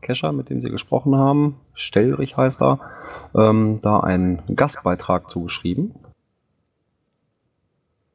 Kescher, 0.00 0.32
mit 0.32 0.50
dem 0.50 0.62
Sie 0.62 0.70
gesprochen 0.70 1.16
haben, 1.16 1.56
Stellrich 1.74 2.36
heißt 2.36 2.62
er, 2.62 2.80
ähm, 3.34 3.80
da 3.82 4.00
einen 4.00 4.42
Gastbeitrag 4.54 5.30
zugeschrieben. 5.30 5.94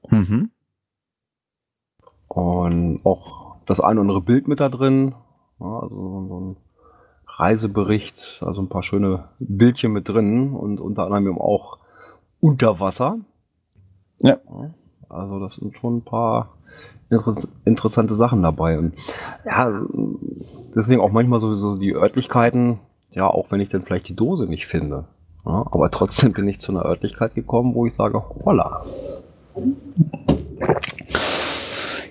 Mhm. 0.09 0.51
Und 2.27 3.01
auch 3.03 3.55
das 3.65 3.79
ein 3.79 3.97
oder 3.97 4.01
andere 4.01 4.21
Bild 4.21 4.47
mit 4.47 4.59
da 4.59 4.69
drin. 4.69 5.15
Ja, 5.59 5.79
also 5.79 6.27
so 6.27 6.39
ein 6.39 6.55
Reisebericht, 7.27 8.41
also 8.45 8.61
ein 8.61 8.69
paar 8.69 8.83
schöne 8.83 9.29
Bildchen 9.39 9.91
mit 9.91 10.07
drin 10.07 10.53
und 10.53 10.79
unter 10.79 11.11
anderem 11.11 11.39
auch 11.39 11.79
unter 12.39 12.79
Wasser. 12.79 13.17
Ja. 14.19 14.37
Also 15.11 15.39
das 15.39 15.55
sind 15.55 15.77
schon 15.77 15.97
ein 15.97 16.01
paar 16.03 16.49
interess 17.09 17.47
interessante 17.65 18.15
Sachen 18.15 18.41
dabei. 18.41 18.79
Und 18.79 18.93
ja, 19.45 19.81
deswegen 20.75 21.01
auch 21.01 21.11
manchmal 21.11 21.39
sowieso 21.39 21.75
die 21.75 21.93
Örtlichkeiten, 21.93 22.79
ja, 23.11 23.27
auch 23.27 23.51
wenn 23.51 23.59
ich 23.59 23.69
dann 23.69 23.83
vielleicht 23.83 24.07
die 24.07 24.15
Dose 24.15 24.45
nicht 24.45 24.67
finde. 24.67 25.05
Ja, 25.45 25.65
aber 25.71 25.89
trotzdem 25.91 26.33
bin 26.33 26.47
ich 26.47 26.59
zu 26.59 26.71
einer 26.71 26.85
Örtlichkeit 26.85 27.35
gekommen, 27.35 27.75
wo 27.75 27.85
ich 27.85 27.93
sage, 27.93 28.23
holla. 28.45 28.85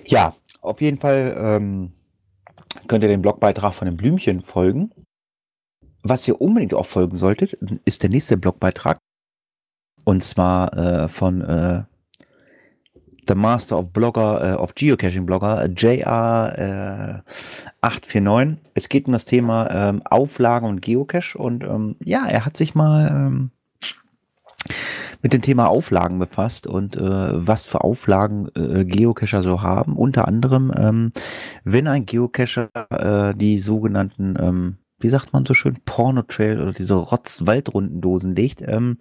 Ja, 0.05 0.33
auf 0.61 0.81
jeden 0.81 0.97
Fall 0.97 1.35
ähm, 1.37 1.93
könnt 2.87 3.03
ihr 3.03 3.09
den 3.09 3.21
Blogbeitrag 3.21 3.73
von 3.73 3.85
den 3.85 3.97
Blümchen 3.97 4.41
folgen. 4.41 4.91
Was 6.03 6.27
ihr 6.27 6.41
unbedingt 6.41 6.73
auch 6.73 6.85
folgen 6.85 7.15
solltet, 7.15 7.53
ist 7.85 8.03
der 8.03 8.09
nächste 8.09 8.37
Blogbeitrag. 8.37 8.97
Und 10.03 10.23
zwar 10.23 10.75
äh, 10.75 11.07
von 11.07 11.41
äh, 11.41 11.83
The 13.27 13.35
Master 13.35 13.77
of 13.77 13.93
Blogger, 13.93 14.53
äh, 14.53 14.55
of 14.55 14.75
Geocaching 14.75 15.25
Blogger, 15.25 15.67
JR 15.69 17.23
äh, 17.23 17.31
849. 17.81 18.57
Es 18.73 18.89
geht 18.89 19.07
um 19.07 19.13
das 19.13 19.25
Thema 19.25 19.69
ähm, 19.71 20.01
Auflagen 20.05 20.67
und 20.67 20.81
Geocache 20.81 21.37
und 21.37 21.63
ähm, 21.63 21.95
ja, 22.03 22.25
er 22.27 22.45
hat 22.45 22.57
sich 22.57 22.75
mal 22.75 23.11
ähm, 23.15 23.51
mit 25.21 25.33
dem 25.33 25.41
Thema 25.41 25.67
Auflagen 25.67 26.19
befasst 26.19 26.67
und 26.67 26.95
äh, 26.95 27.01
was 27.01 27.65
für 27.65 27.83
Auflagen 27.83 28.49
äh, 28.55 28.85
Geocacher 28.85 29.43
so 29.43 29.61
haben. 29.61 29.95
Unter 29.95 30.27
anderem, 30.27 30.73
ähm, 30.75 31.11
wenn 31.63 31.87
ein 31.87 32.05
Geocacher 32.05 32.69
äh, 32.89 33.35
die 33.35 33.59
sogenannten, 33.59 34.35
ähm, 34.39 34.77
wie 35.01 35.09
sagt 35.09 35.33
man 35.33 35.45
so 35.45 35.53
schön, 35.53 35.77
Porno-Trail 35.85 36.59
oder 36.59 36.73
diese 36.73 36.95
Rotz-Waldrundendosen 36.95 38.35
legt. 38.35 38.61
Ähm, 38.61 38.97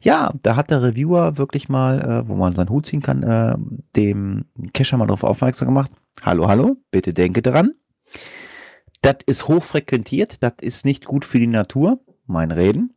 ja, 0.00 0.32
da 0.42 0.56
hat 0.56 0.70
der 0.70 0.82
Reviewer 0.82 1.38
wirklich 1.38 1.68
mal, 1.68 2.00
äh, 2.00 2.28
wo 2.28 2.34
man 2.34 2.54
seinen 2.54 2.70
Hut 2.70 2.86
ziehen 2.86 3.02
kann, 3.02 3.22
äh, 3.22 3.56
dem 3.96 4.46
Cacher 4.72 4.96
mal 4.96 5.06
darauf 5.06 5.24
aufmerksam 5.24 5.68
gemacht. 5.68 5.90
Hallo, 6.22 6.48
hallo, 6.48 6.76
bitte 6.90 7.14
denke 7.14 7.42
daran. 7.42 7.74
Das 9.02 9.16
ist 9.26 9.48
hochfrequentiert, 9.48 10.42
das 10.42 10.54
ist 10.60 10.84
nicht 10.84 11.04
gut 11.04 11.24
für 11.24 11.38
die 11.38 11.46
Natur. 11.46 12.00
Mein 12.26 12.50
Reden. 12.50 12.94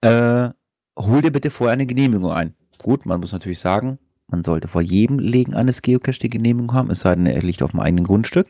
Äh, 0.00 0.50
hol 0.98 1.22
dir 1.22 1.30
bitte 1.30 1.50
vorher 1.50 1.72
eine 1.72 1.86
Genehmigung 1.86 2.32
ein. 2.32 2.54
Gut, 2.78 3.06
man 3.06 3.20
muss 3.20 3.32
natürlich 3.32 3.60
sagen, 3.60 3.98
man 4.28 4.42
sollte 4.42 4.68
vor 4.68 4.82
jedem 4.82 5.18
Legen 5.18 5.54
eines 5.54 5.82
Geocache 5.82 6.18
die 6.18 6.28
Genehmigung 6.28 6.72
haben, 6.72 6.90
es 6.90 7.00
sei 7.00 7.14
denn, 7.14 7.26
er 7.26 7.42
liegt 7.42 7.62
auf 7.62 7.72
dem 7.72 7.80
eigenen 7.80 8.04
Grundstück. 8.04 8.46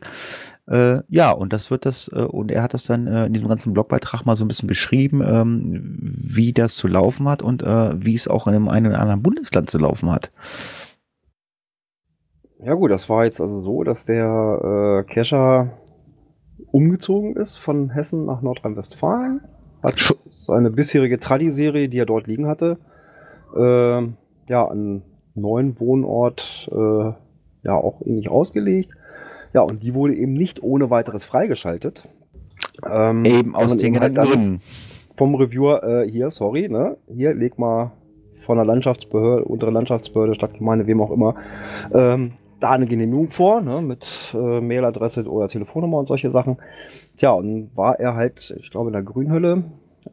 Äh, 0.67 1.01
ja, 1.09 1.31
und 1.31 1.53
das 1.53 1.69
wird 1.69 1.85
das, 1.85 2.07
äh, 2.07 2.21
und 2.21 2.51
er 2.51 2.63
hat 2.63 2.73
das 2.73 2.85
dann 2.85 3.05
äh, 3.07 3.27
in 3.27 3.33
diesem 3.33 3.47
ganzen 3.47 3.73
Blogbeitrag 3.73 4.25
mal 4.25 4.35
so 4.35 4.45
ein 4.45 4.47
bisschen 4.47 4.67
beschrieben, 4.67 5.21
ähm, 5.21 5.99
wie 6.01 6.53
das 6.53 6.75
zu 6.75 6.87
laufen 6.87 7.27
hat 7.27 7.43
und 7.43 7.61
äh, 7.61 7.91
wie 8.03 8.15
es 8.15 8.27
auch 8.27 8.47
in 8.47 8.55
einem 8.55 8.67
einen 8.67 8.87
oder 8.87 8.99
anderen 8.99 9.21
Bundesland 9.21 9.69
zu 9.69 9.77
laufen 9.77 10.11
hat. 10.11 10.31
Ja 12.63 12.73
gut, 12.73 12.89
das 12.89 13.09
war 13.09 13.25
jetzt 13.25 13.41
also 13.41 13.61
so, 13.61 13.83
dass 13.83 14.05
der 14.05 15.03
äh, 15.05 15.11
Kescher 15.11 15.77
umgezogen 16.71 17.35
ist 17.35 17.57
von 17.57 17.91
Hessen 17.91 18.25
nach 18.25 18.41
Nordrhein-Westfalen. 18.41 19.41
Hat 19.83 19.95
Scho- 19.97 20.17
seine 20.27 20.71
bisherige 20.71 21.19
Tradi-Serie, 21.19 21.89
die 21.89 21.99
er 21.99 22.07
dort 22.07 22.25
liegen 22.25 22.47
hatte, 22.47 22.79
äh, 23.55 24.01
ja, 24.49 24.67
an 24.67 25.03
neuen 25.35 25.79
Wohnort 25.79 26.69
äh, 26.71 27.11
ja 27.63 27.75
auch 27.75 28.01
ähnlich 28.05 28.29
ausgelegt. 28.29 28.91
Ja, 29.53 29.61
und 29.61 29.83
die 29.83 29.93
wurde 29.93 30.15
eben 30.15 30.33
nicht 30.33 30.61
ohne 30.63 30.89
weiteres 30.89 31.23
freigeschaltet. 31.23 32.07
Ähm, 32.89 33.23
Eben 33.25 33.55
aus 33.55 33.77
den 33.77 33.99
halt 33.99 34.13
genannten 34.13 34.31
Gründen. 34.31 34.61
Vom 35.15 35.35
Reviewer, 35.35 35.83
äh, 35.83 36.09
hier, 36.09 36.29
sorry, 36.29 36.67
ne? 36.67 36.97
Hier, 37.07 37.33
leg 37.33 37.57
mal 37.57 37.91
von 38.45 38.57
der 38.57 38.65
Landschaftsbehörde, 38.65 39.45
untere 39.45 39.71
Landschaftsbehörde, 39.71 40.35
Stadtgemeinde, 40.35 40.87
wem 40.87 41.01
auch 41.01 41.11
immer, 41.11 41.35
ähm, 41.93 42.33
da 42.59 42.71
eine 42.71 42.85
Genehmigung 42.85 43.29
vor, 43.31 43.61
ne, 43.61 43.81
mit 43.81 44.35
äh, 44.37 44.61
Mailadresse 44.61 45.29
oder 45.29 45.47
Telefonnummer 45.47 45.97
und 45.97 46.07
solche 46.07 46.31
Sachen. 46.31 46.57
Tja, 47.17 47.31
und 47.31 47.71
war 47.75 47.99
er 47.99 48.15
halt, 48.15 48.55
ich 48.59 48.71
glaube, 48.71 48.89
in 48.89 48.93
der 48.93 49.03
Grünhülle, 49.03 49.63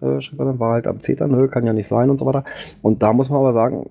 äh, 0.00 0.20
schrieb 0.20 0.40
er 0.40 0.46
dann, 0.46 0.58
war 0.58 0.72
halt 0.72 0.86
am 0.86 1.00
Zetern, 1.00 1.30
ne, 1.30 1.48
kann 1.48 1.66
ja 1.66 1.72
nicht 1.72 1.88
sein 1.88 2.10
und 2.10 2.18
so 2.18 2.26
weiter. 2.26 2.44
Und 2.80 3.02
da 3.02 3.12
muss 3.12 3.30
man 3.30 3.40
aber 3.40 3.52
sagen, 3.52 3.88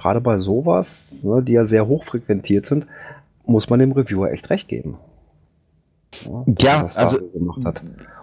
gerade 0.00 0.20
bei 0.20 0.38
sowas, 0.38 1.22
ne, 1.24 1.42
die 1.42 1.52
ja 1.52 1.64
sehr 1.64 1.86
hoch 1.86 2.04
frequentiert 2.04 2.66
sind, 2.66 2.86
muss 3.46 3.68
man 3.68 3.80
dem 3.80 3.92
Reviewer 3.92 4.30
echt 4.30 4.50
recht 4.50 4.68
geben. 4.68 4.96
Ja, 6.24 6.82
er 6.82 6.82
da 6.82 6.86
also- 6.96 7.18
so 7.18 7.28
gemacht 7.28 7.64
hat. 7.64 7.82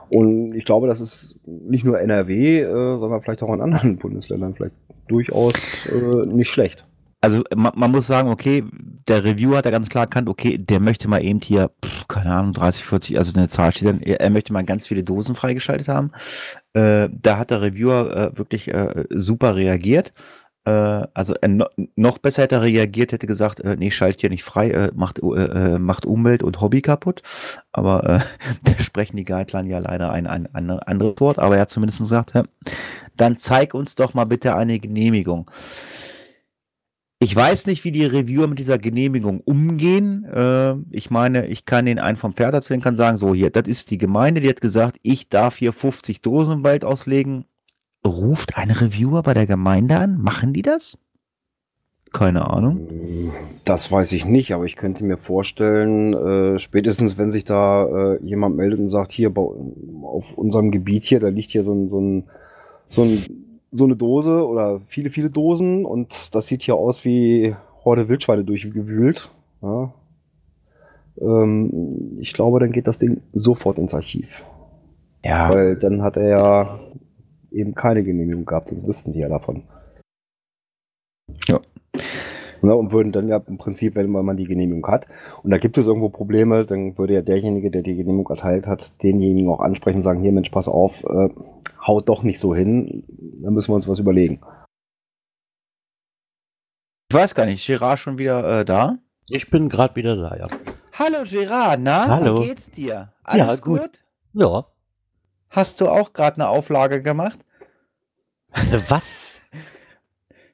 Und 0.09 0.55
ich 0.55 0.63
glaube, 0.63 0.87
das 0.87 1.01
ist 1.01 1.35
nicht 1.45 1.83
nur 1.83 1.99
NRW, 1.99 2.61
äh, 2.61 2.65
sondern 2.97 3.21
vielleicht 3.21 3.43
auch 3.43 3.53
in 3.53 3.59
anderen 3.59 3.97
Bundesländern 3.99 4.55
vielleicht 4.55 4.75
durchaus 5.09 5.53
äh, 5.87 6.25
nicht 6.25 6.49
schlecht. 6.49 6.85
Also 7.19 7.41
man, 7.53 7.73
man 7.75 7.91
muss 7.91 8.07
sagen, 8.07 8.29
okay, 8.29 8.63
der 9.07 9.23
Reviewer 9.23 9.57
hat 9.57 9.65
ja 9.65 9.71
ganz 9.71 9.89
klar 9.89 10.05
erkannt, 10.05 10.29
okay, 10.29 10.57
der 10.57 10.79
möchte 10.79 11.09
mal 11.09 11.23
eben 11.23 11.41
hier, 11.41 11.71
pff, 11.83 12.07
keine 12.07 12.31
Ahnung, 12.31 12.53
30, 12.53 12.85
40, 12.85 13.17
also 13.17 13.37
eine 13.37 13.49
Zahl 13.49 13.71
steht 13.73 13.89
dann, 13.89 14.01
er, 14.01 14.21
er 14.21 14.29
möchte 14.29 14.53
mal 14.53 14.63
ganz 14.63 14.87
viele 14.87 15.03
Dosen 15.03 15.35
freigeschaltet 15.35 15.89
haben. 15.89 16.11
Äh, 16.73 17.09
da 17.11 17.37
hat 17.37 17.51
der 17.51 17.61
Reviewer 17.61 18.15
äh, 18.15 18.37
wirklich 18.37 18.73
äh, 18.73 19.05
super 19.09 19.55
reagiert. 19.55 20.13
Äh, 20.67 21.07
also 21.13 21.33
äh, 21.41 21.47
no, 21.47 21.65
noch 21.95 22.17
besser 22.17 22.41
hätte 22.41 22.55
er 22.55 22.61
reagiert, 22.61 23.13
hätte 23.13 23.25
gesagt, 23.25 23.61
äh, 23.61 23.77
nee, 23.77 23.89
schalt 23.89 24.19
hier 24.19 24.29
nicht 24.29 24.43
frei, 24.43 24.71
äh, 24.71 24.91
macht, 24.93 25.19
äh, 25.19 25.75
äh, 25.75 25.79
macht 25.79 26.05
Umwelt 26.05 26.43
und 26.43 26.59
Hobby 26.59 26.81
kaputt. 26.81 27.21
Aber 27.71 28.03
äh, 28.03 28.19
da 28.63 28.83
sprechen 28.83 29.15
die 29.15 29.23
Guideline 29.23 29.69
ja 29.69 29.79
leider 29.79 30.11
ein, 30.11 30.27
ein, 30.27 30.53
ein 30.53 30.69
anderes 30.69 31.15
Wort. 31.19 31.39
Aber 31.39 31.55
er 31.55 31.61
hat 31.61 31.69
zumindest 31.69 31.99
gesagt, 31.99 32.33
hä, 32.33 32.43
dann 33.15 33.37
zeig 33.37 33.73
uns 33.73 33.95
doch 33.95 34.13
mal 34.13 34.25
bitte 34.25 34.57
eine 34.57 34.77
Genehmigung. 34.79 35.49
Ich 37.19 37.35
weiß 37.35 37.65
nicht, 37.67 37.83
wie 37.85 37.93
die 37.93 38.05
Reviewer 38.05 38.47
mit 38.47 38.59
dieser 38.59 38.77
Genehmigung 38.77 39.39
umgehen. 39.39 40.25
Äh, 40.25 40.75
ich 40.91 41.09
meine, 41.09 41.47
ich 41.47 41.63
kann 41.63 41.85
den 41.85 41.97
einen 41.97 42.17
vom 42.17 42.33
Pferd 42.33 42.53
erzählen, 42.53 42.81
kann 42.81 42.97
sagen, 42.97 43.15
so 43.15 43.33
hier, 43.33 43.51
das 43.51 43.67
ist 43.67 43.89
die 43.89 43.97
Gemeinde, 43.97 44.41
die 44.41 44.49
hat 44.49 44.61
gesagt, 44.61 44.97
ich 45.01 45.29
darf 45.29 45.55
hier 45.55 45.71
50 45.71 46.21
Dosen 46.21 46.55
im 46.55 46.63
Wald 46.65 46.83
auslegen. 46.83 47.45
Ruft 48.07 48.57
ein 48.57 48.71
Reviewer 48.71 49.23
bei 49.23 49.33
der 49.33 49.45
Gemeinde 49.45 49.97
an? 49.97 50.21
Machen 50.21 50.53
die 50.53 50.61
das? 50.61 50.97
Keine 52.13 52.49
Ahnung. 52.49 53.31
Das 53.65 53.91
weiß 53.91 54.13
ich 54.13 54.25
nicht, 54.25 54.53
aber 54.53 54.65
ich 54.65 54.75
könnte 54.75 55.03
mir 55.03 55.17
vorstellen, 55.17 56.13
äh, 56.13 56.59
spätestens 56.59 57.17
wenn 57.17 57.31
sich 57.31 57.43
da 57.43 57.85
äh, 57.85 58.23
jemand 58.23 58.55
meldet 58.55 58.79
und 58.79 58.89
sagt, 58.89 59.11
hier 59.11 59.33
bei, 59.33 59.41
auf 59.41 60.37
unserem 60.37 60.71
Gebiet 60.71 61.03
hier, 61.03 61.19
da 61.19 61.27
liegt 61.27 61.51
hier 61.51 61.63
so 61.63 61.73
ein, 61.73 61.89
so 61.89 61.99
ein, 61.99 62.23
so 62.87 63.03
ein 63.03 63.17
so 63.71 63.85
eine 63.85 63.95
Dose 63.95 64.45
oder 64.45 64.79
viele, 64.87 65.09
viele 65.09 65.29
Dosen 65.29 65.85
und 65.85 66.33
das 66.33 66.47
sieht 66.47 66.63
hier 66.63 66.75
aus 66.75 67.03
wie 67.05 67.55
Horde 67.83 68.09
Wildschweine 68.09 68.43
durchgewühlt. 68.43 69.29
Ja. 69.61 69.93
Ähm, 71.19 72.17
ich 72.19 72.33
glaube, 72.33 72.59
dann 72.59 72.71
geht 72.71 72.87
das 72.87 72.99
Ding 72.99 73.21
sofort 73.33 73.77
ins 73.77 73.93
Archiv. 73.93 74.45
Ja, 75.25 75.49
Weil 75.49 75.75
dann 75.75 76.01
hat 76.01 76.17
er 76.17 76.27
ja 76.27 76.79
eben 77.57 77.75
keine 77.75 78.03
Genehmigung 78.03 78.45
gehabt, 78.45 78.69
sonst 78.69 78.87
wüssten 78.87 79.13
die 79.13 79.19
ja 79.19 79.29
davon. 79.29 79.63
Ja. 81.47 81.59
Ne, 82.61 82.75
und 82.75 82.91
würden 82.91 83.11
dann 83.11 83.27
ja 83.27 83.37
im 83.37 83.57
Prinzip, 83.57 83.95
wenn 83.95 84.09
man 84.09 84.37
die 84.37 84.45
Genehmigung 84.45 84.87
hat, 84.87 85.05
und 85.43 85.51
da 85.51 85.57
gibt 85.57 85.77
es 85.77 85.85
irgendwo 85.85 86.09
Probleme, 86.09 86.65
dann 86.65 86.97
würde 86.97 87.13
ja 87.13 87.21
derjenige, 87.21 87.69
der 87.69 87.83
die 87.83 87.95
Genehmigung 87.95 88.35
erteilt 88.35 88.65
hat, 88.65 89.03
denjenigen 89.03 89.49
auch 89.49 89.59
ansprechen 89.59 89.97
und 89.97 90.03
sagen, 90.03 90.21
hier 90.21 90.31
Mensch, 90.31 90.49
pass 90.49 90.67
auf, 90.67 91.03
äh, 91.03 91.29
haut 91.85 92.09
doch 92.09 92.23
nicht 92.23 92.39
so 92.39 92.55
hin, 92.55 93.03
dann 93.43 93.53
müssen 93.53 93.69
wir 93.69 93.75
uns 93.75 93.87
was 93.87 93.99
überlegen. 93.99 94.41
ich 97.11 97.15
weiß 97.15 97.35
gar 97.35 97.45
nicht, 97.45 97.65
Gerard 97.65 97.99
schon 97.99 98.17
wieder 98.17 98.61
äh, 98.61 98.65
da? 98.65 98.97
Ich 99.27 99.49
bin 99.49 99.69
gerade 99.69 99.95
wieder 99.95 100.15
da, 100.15 100.35
ja. 100.35 100.47
Hallo 100.93 101.23
Gerard, 101.29 101.79
na, 101.81 102.07
Hallo. 102.07 102.41
wie 102.41 102.47
geht's 102.47 102.71
dir? 102.71 103.13
Alles 103.23 103.61
gut. 103.61 103.81
gut? 103.81 104.03
Ja. 104.33 104.65
Hast 105.49 105.79
du 105.79 105.89
auch 105.89 106.13
gerade 106.13 106.37
eine 106.37 106.49
Auflage 106.49 107.01
gemacht? 107.03 107.39
Was? 108.89 109.39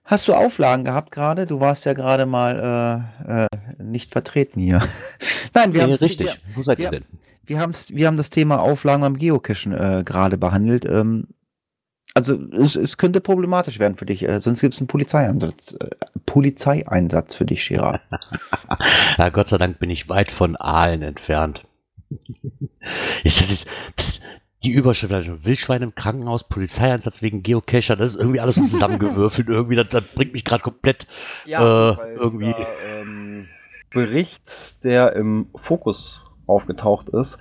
Hast 0.05 0.27
du 0.27 0.33
Auflagen 0.33 0.83
gehabt 0.83 1.11
gerade? 1.11 1.47
Du 1.47 1.59
warst 1.59 1.85
ja 1.85 1.93
gerade 1.93 2.25
mal 2.25 3.07
äh, 3.27 3.43
äh, 3.45 3.47
nicht 3.81 4.11
vertreten 4.11 4.59
hier. 4.59 4.81
Nein, 5.53 5.73
wir 5.73 5.83
haben 5.83 5.93
richtig. 5.93 6.29
Wo 6.55 6.63
seid 6.63 6.77
wir- 6.77 6.85
ihr 6.85 6.91
denn? 6.91 7.05
wir 7.45 7.59
haben's, 7.59 7.93
wir 7.93 8.07
haben 8.07 8.17
das 8.17 8.29
Thema 8.29 8.61
Auflagen 8.61 9.01
beim 9.01 9.17
Geocachen 9.17 9.73
äh, 9.73 10.03
gerade 10.05 10.37
behandelt. 10.37 10.85
Ähm, 10.85 11.27
also 12.13 12.37
es, 12.51 12.75
es 12.75 12.97
könnte 12.97 13.21
problematisch 13.21 13.79
werden 13.79 13.95
für 13.97 14.05
dich, 14.05 14.23
äh, 14.27 14.39
sonst 14.39 14.61
gibt 14.61 14.73
es 14.75 14.79
einen 14.79 14.87
Polizeieinsatz, 14.87 15.73
äh, 15.79 15.89
Polizeieinsatz 16.25 17.35
für 17.35 17.45
dich, 17.45 17.67
Gerard. 17.67 18.01
Ja, 19.17 19.29
Gott 19.29 19.49
sei 19.49 19.57
Dank 19.57 19.79
bin 19.79 19.89
ich 19.89 20.09
weit 20.09 20.31
von 20.31 20.55
Aalen 20.55 21.01
entfernt. 21.01 21.65
Das 23.23 23.41
ist, 23.41 23.65
das, 23.95 24.19
die 24.63 24.71
Überschrift, 24.71 25.13
also 25.13 25.43
Wildschwein 25.43 25.81
im 25.81 25.95
Krankenhaus, 25.95 26.47
Polizeieinsatz 26.47 27.21
wegen 27.21 27.43
Geocacher, 27.43 27.95
das 27.95 28.13
ist 28.15 28.19
irgendwie 28.19 28.39
alles 28.39 28.55
so 28.55 28.61
zusammengewürfelt. 28.61 29.49
irgendwie, 29.49 29.75
das, 29.75 29.89
das 29.89 30.03
bringt 30.03 30.33
mich 30.33 30.45
gerade 30.45 30.63
komplett. 30.63 31.07
Äh, 31.45 31.97
weil 31.97 32.15
irgendwie- 32.15 32.53
dieser, 32.57 33.01
ähm, 33.01 33.47
Bericht, 33.91 34.83
der 34.83 35.13
im 35.13 35.47
Fokus 35.55 36.25
aufgetaucht 36.47 37.09
ist, 37.09 37.37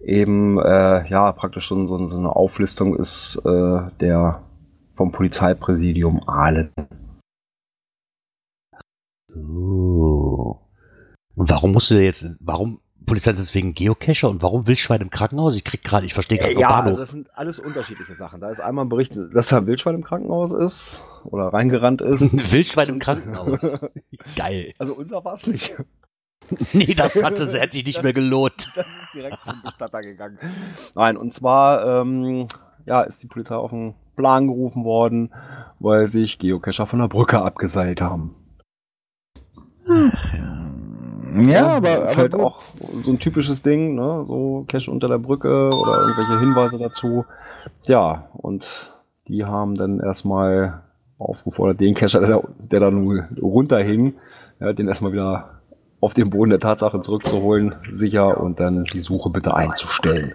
eben 0.00 0.58
äh, 0.58 1.08
ja 1.08 1.32
praktisch 1.32 1.68
so, 1.68 1.86
so, 1.86 2.08
so 2.08 2.16
eine 2.16 2.34
Auflistung 2.34 2.96
ist 2.96 3.40
äh, 3.44 3.80
der 4.00 4.42
vom 4.94 5.10
Polizeipräsidium 5.10 6.26
Aalen. 6.28 6.70
So. 9.28 10.60
Und 11.34 11.50
warum 11.50 11.72
musst 11.72 11.90
du 11.90 12.02
jetzt, 12.02 12.26
warum 12.40 12.80
Polizeieinsatz 13.06 13.54
wegen 13.54 13.72
Geocacher 13.74 14.28
und 14.28 14.42
warum 14.42 14.66
Wildschwein 14.66 15.00
im 15.00 15.10
Krankenhaus? 15.10 15.56
Ich 15.56 15.64
krieg 15.64 15.82
gerade, 15.82 16.04
ich 16.06 16.12
verstehe 16.14 16.38
gerade 16.38 16.54
Äh, 16.54 16.60
ja, 16.60 16.68
Bahnhof. 16.68 16.86
also 16.88 17.00
das 17.00 17.10
sind 17.10 17.28
alles 17.36 17.58
unterschiedliche 17.58 18.14
Sachen. 18.14 18.40
Da 18.40 18.50
ist 18.50 18.60
einmal 18.60 18.84
ein 18.84 18.88
Bericht, 18.88 19.16
dass 19.32 19.48
da 19.48 19.58
ein 19.58 19.66
Wildschwein 19.66 19.94
im 19.94 20.04
Krankenhaus 20.04 20.52
ist 20.52 21.04
oder 21.24 21.44
reingerannt 21.52 22.02
ist. 22.02 22.36
Wildschwein 22.52 22.88
im 22.88 22.98
Krankenhaus. 22.98 23.78
Geil. 24.36 24.74
Also 24.78 24.94
unser 24.94 25.24
war 25.24 25.34
es 25.34 25.46
nicht. 25.46 25.74
Nee, 26.72 26.94
das 26.94 27.20
hatte, 27.24 27.44
das 27.44 27.54
hätte 27.54 27.72
sich 27.72 27.84
nicht 27.84 27.96
Das- 27.96 28.04
mehr 28.04 28.12
gelohnt. 28.12 28.70
Das 28.76 28.86
ist 28.86 29.14
direkt 29.14 29.44
zum 29.44 29.60
Bestatter 29.64 30.00
gegangen. 30.00 30.38
Nein, 30.94 31.16
und 31.16 31.34
zwar 31.34 32.02
ähm, 32.02 32.46
ja, 32.84 33.02
ist 33.02 33.20
die 33.20 33.26
Polizei 33.26 33.56
auf 33.56 33.70
den 33.70 33.94
Plan 34.14 34.46
gerufen 34.46 34.84
worden, 34.84 35.34
weil 35.80 36.06
sich 36.06 36.38
Geocacher 36.38 36.86
von 36.86 37.00
der 37.00 37.08
Brücke 37.08 37.42
abgeseilt 37.42 38.00
haben. 38.00 38.36
Ja, 39.88 40.65
aber, 41.76 41.88
ist 41.88 42.00
aber 42.00 42.16
halt 42.16 42.32
gut. 42.32 42.40
auch 42.40 42.62
so 43.02 43.10
ein 43.10 43.18
typisches 43.18 43.62
Ding, 43.62 43.94
ne? 43.94 44.24
So 44.26 44.64
Cash 44.68 44.88
unter 44.88 45.08
der 45.08 45.18
Brücke 45.18 45.68
oder 45.68 46.00
irgendwelche 46.00 46.40
Hinweise 46.40 46.78
dazu. 46.78 47.24
Ja, 47.84 48.28
und 48.32 48.92
die 49.28 49.44
haben 49.44 49.74
dann 49.74 50.00
erstmal 50.00 50.82
aufgefordert, 51.18 51.80
den 51.80 51.94
Cacher, 51.94 52.20
der, 52.20 52.42
der 52.58 52.80
da 52.80 52.90
nur 52.90 53.24
runterhing, 53.40 54.14
ja, 54.60 54.72
den 54.72 54.88
erstmal 54.88 55.12
wieder 55.12 55.60
auf 56.00 56.14
den 56.14 56.30
Boden 56.30 56.50
der 56.50 56.60
Tatsache 56.60 57.00
zurückzuholen, 57.00 57.74
sicher 57.90 58.38
und 58.40 58.60
dann 58.60 58.84
die 58.84 59.00
Suche 59.00 59.30
bitte 59.30 59.54
einzustellen. 59.54 60.34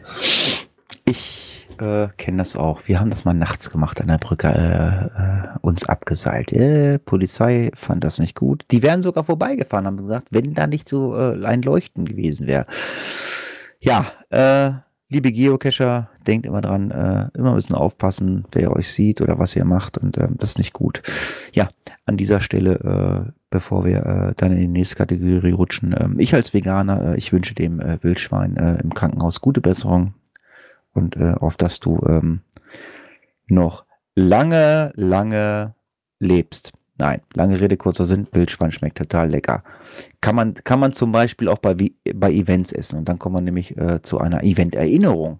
Ich 1.05 1.50
äh, 1.81 2.09
kenne 2.17 2.37
das 2.37 2.55
auch. 2.55 2.87
Wir 2.87 2.99
haben 2.99 3.09
das 3.09 3.25
mal 3.25 3.33
nachts 3.33 3.69
gemacht 3.69 3.99
an 3.99 4.07
der 4.07 4.17
Brücke, 4.17 4.47
äh, 4.47 5.21
äh, 5.21 5.57
uns 5.61 5.87
abgeseilt. 5.89 6.53
Äh, 6.53 6.99
Polizei 6.99 7.71
fand 7.73 8.03
das 8.03 8.19
nicht 8.19 8.35
gut. 8.35 8.65
Die 8.71 8.83
wären 8.83 9.03
sogar 9.03 9.23
vorbeigefahren, 9.23 9.87
haben 9.87 9.97
gesagt, 9.97 10.27
wenn 10.29 10.53
da 10.53 10.67
nicht 10.67 10.87
so 10.87 11.17
äh, 11.17 11.43
ein 11.45 11.61
Leuchten 11.61 12.05
gewesen 12.05 12.47
wäre. 12.47 12.65
Ja, 13.79 14.05
äh, 14.29 14.71
liebe 15.09 15.31
Geocacher, 15.31 16.09
denkt 16.25 16.45
immer 16.45 16.61
dran, 16.61 16.91
äh, 16.91 17.29
immer 17.37 17.49
ein 17.51 17.55
bisschen 17.55 17.75
aufpassen, 17.75 18.45
wer 18.51 18.75
euch 18.75 18.87
sieht 18.89 19.19
oder 19.19 19.39
was 19.39 19.55
ihr 19.55 19.65
macht 19.65 19.97
und 19.97 20.17
äh, 20.17 20.27
das 20.37 20.51
ist 20.51 20.57
nicht 20.59 20.73
gut. 20.73 21.01
Ja, 21.53 21.67
an 22.05 22.17
dieser 22.17 22.39
Stelle, 22.39 23.25
äh, 23.27 23.31
bevor 23.49 23.85
wir 23.85 24.05
äh, 24.05 24.33
dann 24.37 24.51
in 24.51 24.59
die 24.59 24.67
nächste 24.67 24.95
Kategorie 24.95 25.51
rutschen, 25.51 25.95
ähm, 25.99 26.19
ich 26.19 26.33
als 26.33 26.53
Veganer, 26.53 27.13
äh, 27.13 27.17
ich 27.17 27.33
wünsche 27.33 27.55
dem 27.55 27.79
äh, 27.79 27.97
Wildschwein 28.03 28.55
äh, 28.55 28.79
im 28.81 28.93
Krankenhaus 28.93 29.41
gute 29.41 29.61
Besserung 29.61 30.13
und 30.93 31.15
äh, 31.17 31.33
auf 31.33 31.57
dass 31.57 31.79
du 31.79 31.99
ähm, 32.07 32.41
noch 33.47 33.85
lange, 34.15 34.91
lange 34.95 35.75
lebst. 36.19 36.73
Nein, 36.97 37.21
lange 37.33 37.59
Rede, 37.59 37.77
kurzer 37.77 38.05
Sinn, 38.05 38.27
Wildschwein 38.31 38.71
schmeckt 38.71 38.97
total 38.97 39.29
lecker. 39.29 39.63
Kann 40.21 40.35
man, 40.35 40.53
kann 40.53 40.79
man 40.79 40.93
zum 40.93 41.11
Beispiel 41.11 41.49
auch 41.49 41.57
bei, 41.57 41.75
bei 42.13 42.31
Events 42.31 42.71
essen. 42.71 42.99
Und 42.99 43.09
dann 43.09 43.17
kommen 43.17 43.35
wir 43.35 43.41
nämlich 43.41 43.75
äh, 43.77 44.01
zu 44.03 44.19
einer 44.19 44.43
Event-Erinnerung. 44.43 45.39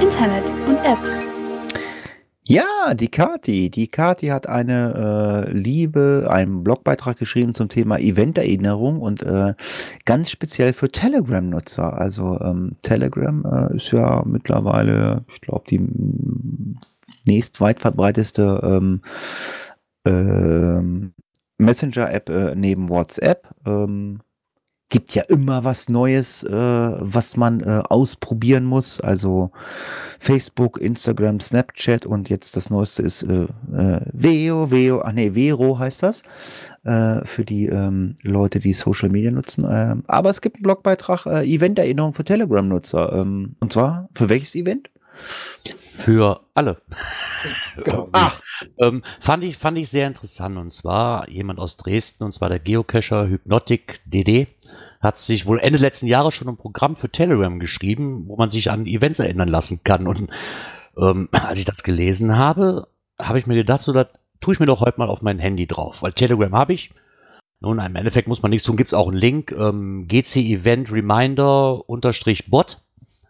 Internet 0.00 0.44
und 0.66 0.78
Apps. 0.84 1.35
Ja, 2.48 2.94
die 2.94 3.08
Kati. 3.08 3.70
Die 3.70 3.88
Kati 3.88 4.28
hat 4.28 4.48
eine 4.48 5.46
äh, 5.48 5.52
Liebe, 5.52 6.28
einen 6.30 6.62
Blogbeitrag 6.62 7.16
geschrieben 7.16 7.54
zum 7.54 7.68
Thema 7.68 7.98
Eventerinnerung 7.98 9.00
und 9.00 9.24
äh, 9.24 9.54
ganz 10.04 10.30
speziell 10.30 10.72
für 10.72 10.88
Telegram-Nutzer. 10.88 11.98
Also 11.98 12.38
ähm, 12.40 12.76
Telegram 12.82 13.44
äh, 13.44 13.74
ist 13.74 13.90
ja 13.90 14.22
mittlerweile, 14.24 15.24
ich 15.34 15.40
glaube, 15.40 15.64
die 15.68 15.88
nächst 17.24 17.60
weit 17.60 17.80
verbreiteste 17.80 18.60
ähm, 18.62 19.00
ähm, 20.06 21.14
Messenger-App 21.58 22.28
äh, 22.28 22.54
neben 22.54 22.88
WhatsApp. 22.88 23.48
Ähm, 23.66 24.20
gibt 24.88 25.14
ja 25.14 25.22
immer 25.28 25.64
was 25.64 25.88
Neues, 25.88 26.44
äh, 26.44 26.50
was 26.52 27.36
man 27.36 27.60
äh, 27.60 27.82
ausprobieren 27.88 28.64
muss. 28.64 29.00
Also 29.00 29.50
Facebook, 30.18 30.78
Instagram, 30.80 31.40
Snapchat 31.40 32.06
und 32.06 32.28
jetzt 32.28 32.56
das 32.56 32.70
Neueste 32.70 33.02
ist 33.02 33.24
äh, 33.24 33.46
äh, 33.74 34.00
Veo, 34.12 34.70
Veo, 34.70 35.02
ach 35.02 35.12
nee, 35.12 35.32
Vero 35.32 35.78
heißt 35.78 36.02
das, 36.02 36.22
äh, 36.84 37.24
für 37.24 37.44
die 37.44 37.66
ähm, 37.66 38.16
Leute, 38.22 38.60
die 38.60 38.72
Social 38.74 39.08
Media 39.08 39.30
nutzen. 39.30 39.66
Ähm, 39.68 40.04
aber 40.06 40.30
es 40.30 40.40
gibt 40.40 40.56
einen 40.56 40.62
Blogbeitrag, 40.62 41.26
äh, 41.26 41.44
Event-Erinnerung 41.44 42.14
für 42.14 42.24
Telegram-Nutzer. 42.24 43.12
Ähm, 43.12 43.56
und 43.58 43.72
zwar, 43.72 44.08
für 44.12 44.28
welches 44.28 44.54
Event? 44.54 44.88
Für 45.96 46.42
alle. 46.54 46.76
Genau. 47.82 48.08
Ach, 48.12 48.40
Ähm, 48.78 49.02
fand, 49.20 49.44
ich, 49.44 49.56
fand 49.56 49.78
ich 49.78 49.88
sehr 49.88 50.06
interessant. 50.06 50.56
Und 50.56 50.72
zwar 50.72 51.28
jemand 51.28 51.58
aus 51.58 51.76
Dresden, 51.76 52.24
und 52.24 52.32
zwar 52.32 52.48
der 52.48 52.58
Geocacher 52.58 53.28
Hypnotic 53.28 54.00
DD, 54.06 54.48
hat 55.00 55.18
sich 55.18 55.46
wohl 55.46 55.60
Ende 55.60 55.78
letzten 55.78 56.06
Jahres 56.06 56.34
schon 56.34 56.48
ein 56.48 56.56
Programm 56.56 56.96
für 56.96 57.10
Telegram 57.10 57.58
geschrieben, 57.58 58.24
wo 58.26 58.36
man 58.36 58.50
sich 58.50 58.70
an 58.70 58.86
Events 58.86 59.18
erinnern 59.18 59.48
lassen 59.48 59.80
kann. 59.84 60.06
Und 60.06 60.28
ähm, 60.98 61.28
als 61.32 61.58
ich 61.58 61.64
das 61.64 61.82
gelesen 61.82 62.36
habe, 62.36 62.88
habe 63.18 63.38
ich 63.38 63.46
mir 63.46 63.54
gedacht, 63.54 63.82
so, 63.82 63.92
das 63.92 64.08
tue 64.40 64.54
ich 64.54 64.60
mir 64.60 64.66
doch 64.66 64.80
heute 64.80 64.98
mal 64.98 65.08
auf 65.08 65.22
mein 65.22 65.38
Handy 65.38 65.66
drauf. 65.66 66.02
Weil 66.02 66.12
Telegram 66.12 66.54
habe 66.54 66.74
ich. 66.74 66.92
Nun, 67.60 67.78
im 67.78 67.96
Endeffekt 67.96 68.28
muss 68.28 68.42
man 68.42 68.50
nichts 68.50 68.66
tun. 68.66 68.76
Gibt 68.76 68.88
es 68.88 68.94
auch 68.94 69.08
einen 69.08 69.16
Link, 69.16 69.52
ähm, 69.52 70.06
GC 70.08 70.36
Event 70.36 70.92
Reminder 70.92 71.88
unterstrich 71.88 72.50
Bot, 72.50 72.82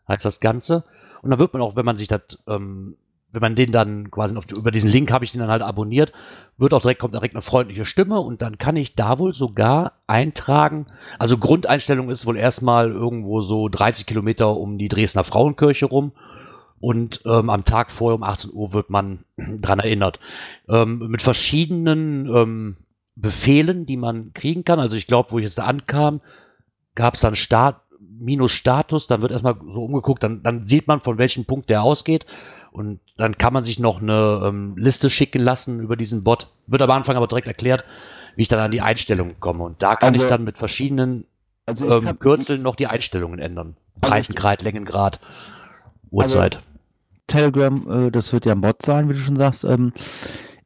heißt 0.08 0.24
das 0.24 0.40
Ganze. 0.40 0.84
Und 1.22 1.30
dann 1.30 1.38
wird 1.38 1.52
man 1.52 1.62
auch, 1.62 1.76
wenn 1.76 1.84
man 1.84 1.96
sich 1.96 2.08
das 2.08 2.38
ähm, 2.48 2.96
wenn 3.32 3.40
man 3.40 3.54
den 3.54 3.72
dann 3.72 4.10
quasi 4.10 4.36
auf, 4.36 4.50
über 4.50 4.70
diesen 4.70 4.90
Link 4.90 5.10
habe 5.10 5.24
ich 5.24 5.32
den 5.32 5.40
dann 5.40 5.50
halt 5.50 5.62
abonniert, 5.62 6.12
wird 6.56 6.72
auch 6.72 6.80
direkt, 6.80 7.00
kommt 7.00 7.14
direkt 7.14 7.34
eine 7.34 7.42
freundliche 7.42 7.84
Stimme 7.84 8.20
und 8.20 8.40
dann 8.40 8.58
kann 8.58 8.76
ich 8.76 8.94
da 8.94 9.18
wohl 9.18 9.34
sogar 9.34 9.92
eintragen. 10.06 10.86
Also 11.18 11.36
Grundeinstellung 11.36 12.08
ist 12.08 12.26
wohl 12.26 12.36
erstmal 12.36 12.90
irgendwo 12.90 13.42
so 13.42 13.68
30 13.68 14.06
Kilometer 14.06 14.56
um 14.56 14.78
die 14.78 14.88
Dresdner 14.88 15.24
Frauenkirche 15.24 15.86
rum. 15.86 16.12
Und 16.78 17.22
ähm, 17.24 17.48
am 17.48 17.64
Tag 17.64 17.90
vorher 17.90 18.16
um 18.16 18.22
18 18.22 18.52
Uhr 18.52 18.72
wird 18.72 18.90
man 18.90 19.24
dran 19.36 19.80
erinnert. 19.80 20.20
Ähm, 20.68 20.98
mit 21.08 21.22
verschiedenen 21.22 22.26
ähm, 22.34 22.76
Befehlen, 23.16 23.86
die 23.86 23.96
man 23.96 24.32
kriegen 24.34 24.64
kann. 24.64 24.78
Also 24.78 24.96
ich 24.96 25.06
glaube, 25.06 25.32
wo 25.32 25.38
ich 25.38 25.44
jetzt 25.44 25.58
da 25.58 25.64
ankam, 25.64 26.20
gab 26.94 27.14
es 27.14 27.20
dann 27.20 27.34
Start, 27.34 27.80
minus 28.18 28.52
Status, 28.52 29.06
dann 29.06 29.22
wird 29.22 29.32
erstmal 29.32 29.56
so 29.68 29.84
umgeguckt, 29.84 30.22
dann, 30.22 30.42
dann 30.42 30.66
sieht 30.66 30.86
man, 30.86 31.00
von 31.00 31.18
welchem 31.18 31.44
Punkt 31.44 31.70
der 31.70 31.82
ausgeht. 31.82 32.26
Und 32.72 33.00
dann 33.16 33.38
kann 33.38 33.54
man 33.54 33.64
sich 33.64 33.78
noch 33.78 34.02
eine 34.02 34.42
ähm, 34.44 34.76
Liste 34.76 35.08
schicken 35.08 35.42
lassen 35.42 35.80
über 35.80 35.96
diesen 35.96 36.22
Bot. 36.22 36.48
Wird 36.66 36.82
am 36.82 36.90
Anfang 36.90 37.16
aber 37.16 37.26
direkt 37.26 37.46
erklärt, 37.46 37.84
wie 38.36 38.42
ich 38.42 38.48
dann 38.48 38.60
an 38.60 38.70
die 38.70 38.82
Einstellungen 38.82 39.40
komme. 39.40 39.64
Und 39.64 39.80
da 39.82 39.96
kann 39.96 40.12
Also- 40.12 40.24
ich 40.24 40.28
dann 40.28 40.44
mit 40.44 40.58
verschiedenen 40.58 41.24
also 41.64 41.90
ähm, 41.90 42.04
kann, 42.04 42.18
Kürzeln 42.18 42.62
noch 42.62 42.76
die 42.76 42.86
Einstellungen 42.86 43.38
ändern. 43.38 43.76
Also 44.00 44.10
Breitengrad, 44.12 44.62
Längengrad, 44.62 45.20
Uhrzeit. 46.10 46.60
Telegram, 47.26 48.06
äh, 48.06 48.10
das 48.10 48.32
wird 48.32 48.46
ja 48.46 48.52
ein 48.52 48.60
Bot 48.60 48.82
sein, 48.82 49.08
wie 49.08 49.14
du 49.14 49.18
schon 49.18 49.36
sagst. 49.36 49.64
Ähm, 49.64 49.92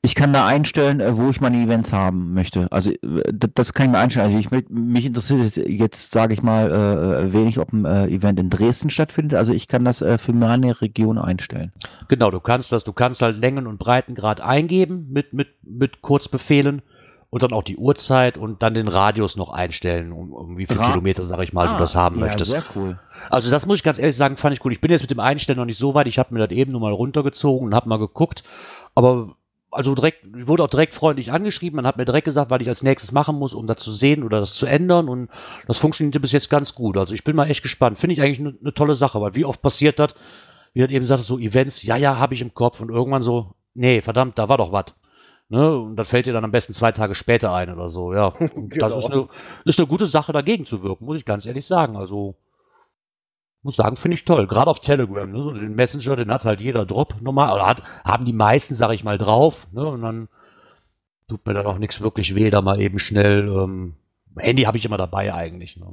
ich 0.02 0.14
kann 0.14 0.32
da 0.32 0.46
einstellen, 0.46 1.00
äh, 1.00 1.16
wo 1.16 1.28
ich 1.28 1.40
meine 1.40 1.58
Events 1.62 1.92
haben 1.92 2.32
möchte. 2.32 2.68
Also 2.72 2.90
äh, 2.90 3.22
das, 3.54 3.74
kann 3.74 3.86
ich 3.86 3.92
mir 3.92 3.98
einstellen. 3.98 4.26
Also 4.34 4.38
ich, 4.38 4.68
mich 4.70 5.04
interessiert 5.06 5.56
jetzt, 5.68 6.12
sage 6.12 6.32
ich 6.34 6.42
mal, 6.42 6.70
äh, 6.70 7.32
wenig, 7.32 7.58
ob 7.58 7.72
ein 7.72 7.84
Event 7.84 8.40
in 8.40 8.48
Dresden 8.48 8.88
stattfindet. 8.90 9.38
Also 9.38 9.52
ich 9.52 9.68
kann 9.68 9.84
das 9.84 9.98
für 10.18 10.32
meine 10.32 10.80
Region 10.80 11.18
einstellen. 11.18 11.72
Genau, 12.08 12.30
du 12.30 12.40
kannst 12.40 12.72
das, 12.72 12.84
du 12.84 12.92
kannst 12.92 13.20
halt 13.20 13.36
Längen- 13.36 13.66
und 13.66 13.78
Breitengrad 13.78 14.40
eingeben 14.40 15.08
mit, 15.10 15.32
mit, 15.34 15.48
mit 15.62 16.00
Kurzbefehlen 16.00 16.80
und 17.28 17.42
dann 17.42 17.52
auch 17.52 17.62
die 17.62 17.76
Uhrzeit 17.76 18.38
und 18.38 18.62
dann 18.62 18.74
den 18.74 18.88
Radius 18.88 19.36
noch 19.36 19.50
einstellen, 19.50 20.12
um, 20.12 20.32
um 20.32 20.58
wie 20.58 20.66
viele 20.66 20.80
Ra- 20.80 20.88
Kilometer, 20.90 21.26
sag 21.26 21.40
ich 21.42 21.52
mal, 21.52 21.68
Ah, 21.68 21.74
du 21.74 21.78
das 21.78 21.94
haben 21.94 22.18
ja, 22.18 22.26
möchtest. 22.26 22.50
Sehr 22.50 22.64
cool. 22.74 22.98
Also 23.28 23.50
das 23.50 23.66
muss 23.66 23.76
ich 23.76 23.82
ganz 23.84 23.98
ehrlich 23.98 24.16
sagen, 24.16 24.36
fand 24.36 24.54
ich 24.54 24.60
gut. 24.60 24.72
Ich 24.72 24.80
bin 24.80 24.90
jetzt 24.90 25.02
mit 25.02 25.10
dem 25.10 25.20
Einstellen 25.20 25.58
noch 25.58 25.66
nicht 25.66 25.78
so 25.78 25.94
weit. 25.94 26.06
Ich 26.08 26.18
habe 26.18 26.34
mir 26.34 26.40
das 26.40 26.50
eben 26.56 26.72
nur 26.72 26.80
mal 26.80 26.92
runtergezogen 26.92 27.68
und 27.68 27.74
habe 27.74 27.88
mal 27.88 27.98
geguckt. 27.98 28.42
Aber 28.96 29.36
also 29.70 29.94
direkt, 29.94 30.24
ich 30.36 30.46
wurde 30.46 30.64
auch 30.64 30.68
direkt 30.68 30.94
freundlich 30.94 31.32
angeschrieben. 31.32 31.76
Man 31.76 31.86
hat 31.86 31.96
mir 31.96 32.04
direkt 32.04 32.24
gesagt, 32.24 32.50
was 32.50 32.60
ich 32.60 32.68
als 32.68 32.82
nächstes 32.82 33.12
machen 33.12 33.36
muss, 33.36 33.54
um 33.54 33.66
das 33.66 33.78
zu 33.78 33.92
sehen 33.92 34.24
oder 34.24 34.40
das 34.40 34.54
zu 34.54 34.66
ändern. 34.66 35.08
Und 35.08 35.30
das 35.66 35.78
funktionierte 35.78 36.20
bis 36.20 36.32
jetzt 36.32 36.50
ganz 36.50 36.74
gut. 36.74 36.96
Also 36.96 37.14
ich 37.14 37.24
bin 37.24 37.36
mal 37.36 37.48
echt 37.48 37.62
gespannt. 37.62 37.98
Finde 37.98 38.14
ich 38.14 38.22
eigentlich 38.22 38.40
eine 38.40 38.54
ne 38.60 38.74
tolle 38.74 38.94
Sache, 38.94 39.20
weil 39.20 39.34
wie 39.34 39.44
oft 39.44 39.62
passiert 39.62 39.98
das, 39.98 40.14
wie 40.72 40.80
du 40.80 40.88
eben 40.92 41.04
sagst, 41.04 41.26
so 41.26 41.38
Events, 41.38 41.82
ja, 41.82 41.96
ja, 41.96 42.18
habe 42.18 42.34
ich 42.34 42.42
im 42.42 42.54
Kopf 42.54 42.80
und 42.80 42.90
irgendwann 42.90 43.22
so, 43.22 43.54
nee, 43.74 44.00
verdammt, 44.02 44.38
da 44.38 44.48
war 44.48 44.58
doch 44.58 44.72
was. 44.72 44.86
Ne? 45.48 45.76
Und 45.78 45.96
das 45.96 46.08
fällt 46.08 46.26
dir 46.26 46.32
dann 46.32 46.44
am 46.44 46.52
besten 46.52 46.72
zwei 46.72 46.92
Tage 46.92 47.14
später 47.14 47.52
ein 47.52 47.72
oder 47.72 47.88
so, 47.88 48.14
ja. 48.14 48.26
Und 48.26 48.70
Genau. 48.70 48.88
das 48.88 49.04
ist 49.04 49.10
eine, 49.10 49.28
ist 49.64 49.78
eine 49.78 49.88
gute 49.88 50.06
Sache, 50.06 50.32
dagegen 50.32 50.64
zu 50.66 50.82
wirken, 50.82 51.04
muss 51.04 51.16
ich 51.16 51.24
ganz 51.24 51.44
ehrlich 51.44 51.66
sagen. 51.66 51.96
Also, 51.96 52.36
muss 53.62 53.76
sagen, 53.76 53.96
finde 53.96 54.14
ich 54.14 54.24
toll. 54.24 54.46
Gerade 54.46 54.70
auf 54.70 54.80
Telegram, 54.80 55.30
ne? 55.30 55.42
so 55.42 55.52
den 55.52 55.74
Messenger, 55.74 56.16
den 56.16 56.32
hat 56.32 56.44
halt 56.44 56.60
jeder 56.60 56.86
Drop 56.86 57.20
normal, 57.20 57.54
oder 57.54 57.66
hat, 57.66 57.82
haben 58.04 58.24
die 58.24 58.32
meisten, 58.32 58.74
sag 58.74 58.92
ich 58.92 59.04
mal, 59.04 59.18
drauf, 59.18 59.66
ne? 59.72 59.86
Und 59.86 60.02
dann 60.02 60.28
tut 61.28 61.46
mir 61.46 61.54
dann 61.54 61.66
auch 61.66 61.78
nichts 61.78 62.00
wirklich 62.00 62.34
weh, 62.34 62.50
da 62.50 62.60
mal 62.62 62.80
eben 62.80 62.98
schnell, 62.98 63.48
ähm, 63.48 63.94
Handy 64.36 64.62
habe 64.62 64.78
ich 64.78 64.84
immer 64.84 64.96
dabei 64.96 65.34
eigentlich. 65.34 65.76
Ne? 65.76 65.86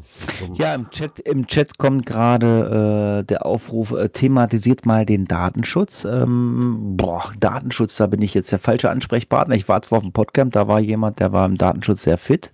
Ja, 0.55 0.75
im 0.75 0.89
Chat, 0.91 1.19
im 1.19 1.47
Chat 1.47 1.77
kommt 1.77 2.05
gerade 2.05 3.21
äh, 3.21 3.25
der 3.25 3.45
Aufruf, 3.45 3.91
äh, 3.91 4.09
thematisiert 4.09 4.85
mal 4.85 5.05
den 5.05 5.25
Datenschutz. 5.25 6.05
Ähm, 6.05 6.95
boah, 6.97 7.31
Datenschutz, 7.39 7.97
da 7.97 8.07
bin 8.07 8.21
ich 8.21 8.33
jetzt 8.33 8.51
der 8.51 8.59
falsche 8.59 8.89
Ansprechpartner. 8.89 9.55
Ich 9.55 9.67
war 9.67 9.81
zwar 9.81 9.97
auf 9.97 10.03
dem 10.03 10.13
Podcamp, 10.13 10.53
da 10.53 10.67
war 10.67 10.79
jemand, 10.79 11.19
der 11.19 11.31
war 11.31 11.45
im 11.45 11.57
Datenschutz 11.57 12.03
sehr 12.03 12.17
fit. 12.17 12.51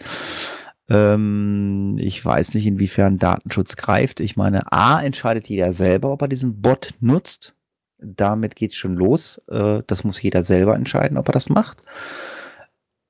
Ähm, 0.89 1.97
ich 1.99 2.23
weiß 2.23 2.53
nicht, 2.55 2.65
inwiefern 2.65 3.17
Datenschutz 3.17 3.75
greift. 3.75 4.19
Ich 4.19 4.35
meine, 4.35 4.71
A, 4.71 5.01
entscheidet 5.01 5.47
jeder 5.47 5.71
selber, 5.71 6.11
ob 6.11 6.21
er 6.21 6.27
diesen 6.27 6.61
Bot 6.61 6.93
nutzt. 6.99 7.55
Damit 7.97 8.55
geht's 8.55 8.75
schon 8.75 8.95
los. 8.95 9.41
Äh, 9.49 9.81
das 9.87 10.03
muss 10.03 10.21
jeder 10.21 10.43
selber 10.43 10.75
entscheiden, 10.75 11.17
ob 11.17 11.29
er 11.29 11.33
das 11.33 11.49
macht. 11.49 11.83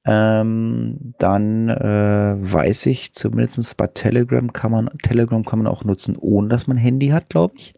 Ähm, 0.05 1.13
dann 1.17 1.69
äh, 1.69 2.36
weiß 2.38 2.88
ich, 2.88 3.13
zumindest 3.13 3.78
bei 3.78 3.88
Telegram 3.88 4.51
kann 4.51 4.71
man, 4.71 4.89
Telegram 5.01 5.45
kann 5.45 5.59
man 5.59 5.67
auch 5.67 5.86
nutzen, 5.86 6.17
ohne 6.17 6.49
dass 6.49 6.67
man 6.67 6.78
Handy 6.78 7.07
hat, 7.07 7.30
glaube 7.30 7.55
ich. 7.57 7.74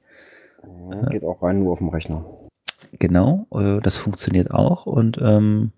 Ja, 0.92 1.06
geht 1.10 1.24
auch 1.24 1.42
rein 1.44 1.60
nur 1.60 1.74
auf 1.74 1.80
dem 1.80 1.90
Rechner. 1.90 2.26
Genau, 3.00 3.48
äh, 3.54 3.80
das 3.82 3.98
funktioniert 3.98 4.52
auch. 4.52 4.88
Und 4.88 5.20
ähm, 5.22 5.72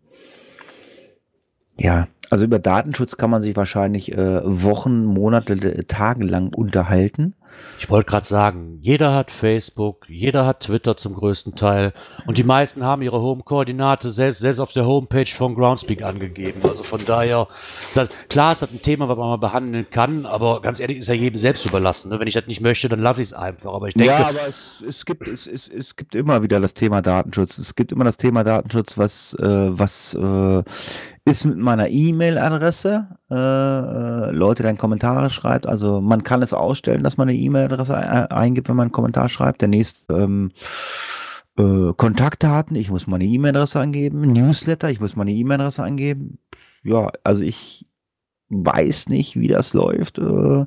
Ja, 1.77 2.07
also 2.29 2.45
über 2.45 2.59
Datenschutz 2.59 3.17
kann 3.17 3.29
man 3.29 3.41
sich 3.41 3.55
wahrscheinlich 3.55 4.13
äh, 4.13 4.41
Wochen, 4.43 5.05
Monate, 5.05 5.53
äh, 5.53 5.83
Tage 5.83 6.25
lang 6.25 6.53
unterhalten. 6.53 7.35
Ich 7.79 7.89
wollte 7.89 8.09
gerade 8.09 8.27
sagen, 8.27 8.79
jeder 8.81 9.13
hat 9.13 9.31
Facebook, 9.31 10.09
jeder 10.09 10.45
hat 10.45 10.61
Twitter 10.61 10.97
zum 10.97 11.13
größten 11.13 11.55
Teil 11.55 11.93
und 12.25 12.37
die 12.37 12.43
meisten 12.43 12.83
haben 12.83 13.01
ihre 13.01 13.21
Home-Koordinate 13.21 14.11
selbst, 14.11 14.39
selbst 14.39 14.59
auf 14.59 14.73
der 14.73 14.85
Homepage 14.85 15.25
von 15.25 15.55
Groundspeak 15.55 16.03
angegeben. 16.03 16.61
Also 16.63 16.83
von 16.83 17.03
daher, 17.05 17.47
ist 17.89 17.97
halt, 17.97 18.11
klar, 18.29 18.53
es 18.53 18.61
hat 18.61 18.71
ein 18.71 18.81
Thema, 18.81 19.07
was 19.09 19.17
man 19.17 19.29
mal 19.29 19.37
behandeln 19.37 19.87
kann, 19.89 20.25
aber 20.25 20.61
ganz 20.61 20.79
ehrlich, 20.79 20.97
ist 20.97 21.07
ja 21.07 21.13
jedem 21.13 21.39
selbst 21.39 21.65
überlassen. 21.67 22.09
Ne? 22.09 22.19
Wenn 22.19 22.27
ich 22.27 22.33
das 22.33 22.47
nicht 22.47 22.61
möchte, 22.61 22.89
dann 22.89 22.99
lasse 22.99 23.21
ich 23.21 23.27
es 23.27 23.33
einfach. 23.33 23.73
Aber 23.73 23.87
ich 23.87 23.93
denke, 23.93 24.11
ja, 24.11 24.27
aber 24.27 24.47
es, 24.47 24.83
es, 24.87 25.05
gibt, 25.05 25.27
es, 25.27 25.47
es, 25.47 25.67
es 25.67 25.95
gibt 25.95 26.15
immer 26.15 26.43
wieder 26.43 26.59
das 26.59 26.73
Thema 26.73 27.01
Datenschutz. 27.01 27.57
Es 27.57 27.75
gibt 27.75 27.91
immer 27.91 28.03
das 28.03 28.17
Thema 28.17 28.43
Datenschutz, 28.43 28.97
was, 28.97 29.35
äh, 29.39 29.45
was 29.45 30.13
äh, 30.15 30.63
ist 31.25 31.45
mit 31.45 31.57
meiner 31.57 31.89
E-Mail-Adresse. 31.89 33.16
Äh, 33.29 33.35
äh, 33.35 34.31
Leute 34.31 34.63
dann 34.63 34.77
Kommentare 34.77 35.29
schreibt. 35.29 35.67
Also 35.67 35.99
man 35.99 36.23
kann 36.23 36.41
es 36.41 36.53
ausstellen, 36.53 37.03
dass 37.03 37.17
man 37.17 37.27
eine 37.27 37.37
E-Mail-Adresse 37.37 38.31
eingibt, 38.31 38.69
wenn 38.69 38.77
man 38.77 38.85
einen 38.85 38.91
Kommentar 38.93 39.27
schreibt. 39.27 39.61
Der 39.61 39.67
nächste 39.67 40.13
ähm, 40.13 40.51
äh, 41.57 41.91
Kontaktdaten, 41.97 42.77
ich 42.77 42.89
muss 42.89 43.05
meine 43.05 43.25
E-Mail-Adresse 43.25 43.81
angeben. 43.81 44.31
Newsletter, 44.31 44.89
ich 44.89 45.01
muss 45.01 45.17
meine 45.17 45.31
E-Mail-Adresse 45.31 45.83
angeben. 45.83 46.39
Ja, 46.83 47.11
also 47.25 47.43
ich 47.43 47.85
weiß 48.47 49.09
nicht, 49.09 49.37
wie 49.37 49.49
das 49.49 49.73
läuft. 49.73 50.19
Äh, 50.19 50.63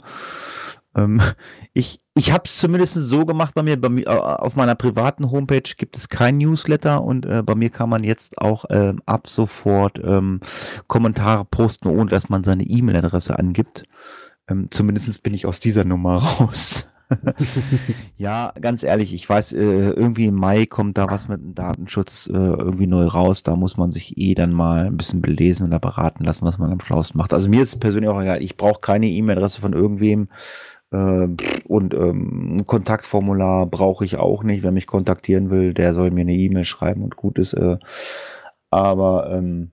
ähm, 0.96 1.20
ich 1.72 2.00
ich 2.14 2.32
habe 2.32 2.42
es 2.44 2.58
zumindest 2.58 2.94
so 2.94 3.24
gemacht 3.24 3.54
bei 3.54 3.62
mir, 3.62 3.80
bei 3.80 3.88
mir. 3.88 4.42
Auf 4.42 4.56
meiner 4.56 4.74
privaten 4.74 5.30
Homepage 5.30 5.62
gibt 5.76 5.96
es 5.96 6.08
kein 6.08 6.38
Newsletter 6.38 7.02
und 7.02 7.24
äh, 7.24 7.42
bei 7.42 7.54
mir 7.54 7.70
kann 7.70 7.88
man 7.88 8.04
jetzt 8.04 8.38
auch 8.38 8.64
äh, 8.68 8.94
ab 9.06 9.26
sofort 9.26 9.98
ähm, 10.04 10.40
Kommentare 10.86 11.44
posten, 11.44 11.88
ohne 11.88 12.10
dass 12.10 12.28
man 12.28 12.44
seine 12.44 12.64
E-Mail-Adresse 12.64 13.38
angibt. 13.38 13.84
Ähm, 14.48 14.70
zumindest 14.70 15.22
bin 15.22 15.32
ich 15.32 15.46
aus 15.46 15.60
dieser 15.60 15.84
Nummer 15.84 16.18
raus. 16.40 16.90
ja, 18.16 18.52
ganz 18.60 18.82
ehrlich, 18.82 19.12
ich 19.14 19.28
weiß, 19.28 19.52
äh, 19.52 19.90
irgendwie 19.90 20.26
im 20.26 20.34
Mai 20.34 20.66
kommt 20.66 20.96
da 20.96 21.08
was 21.10 21.28
mit 21.28 21.40
dem 21.40 21.54
Datenschutz 21.54 22.28
äh, 22.28 22.36
irgendwie 22.36 22.86
neu 22.86 23.04
raus. 23.04 23.42
Da 23.42 23.56
muss 23.56 23.76
man 23.76 23.90
sich 23.90 24.16
eh 24.16 24.34
dann 24.34 24.52
mal 24.52 24.86
ein 24.86 24.96
bisschen 24.96 25.20
belesen 25.20 25.66
oder 25.66 25.80
beraten 25.80 26.24
lassen, 26.24 26.44
was 26.44 26.58
man 26.58 26.70
am 26.70 26.80
schlausten 26.80 27.18
macht. 27.18 27.32
Also 27.32 27.48
mir 27.48 27.62
ist 27.62 27.80
persönlich 27.80 28.10
auch 28.10 28.20
egal. 28.20 28.42
Ich 28.42 28.56
brauche 28.56 28.80
keine 28.80 29.08
E-Mail-Adresse 29.08 29.60
von 29.60 29.72
irgendwem. 29.72 30.28
Äh, 30.92 31.28
und 31.66 31.94
ähm, 31.94 32.64
Kontaktformular 32.66 33.66
brauche 33.66 34.04
ich 34.04 34.16
auch 34.16 34.42
nicht. 34.42 34.62
Wer 34.62 34.72
mich 34.72 34.86
kontaktieren 34.86 35.50
will, 35.50 35.74
der 35.74 35.94
soll 35.94 36.10
mir 36.10 36.22
eine 36.22 36.34
E-Mail 36.34 36.64
schreiben 36.64 37.02
und 37.04 37.16
gut 37.16 37.38
ist. 37.38 37.54
Äh, 37.54 37.78
aber 38.70 39.30
ähm, 39.32 39.72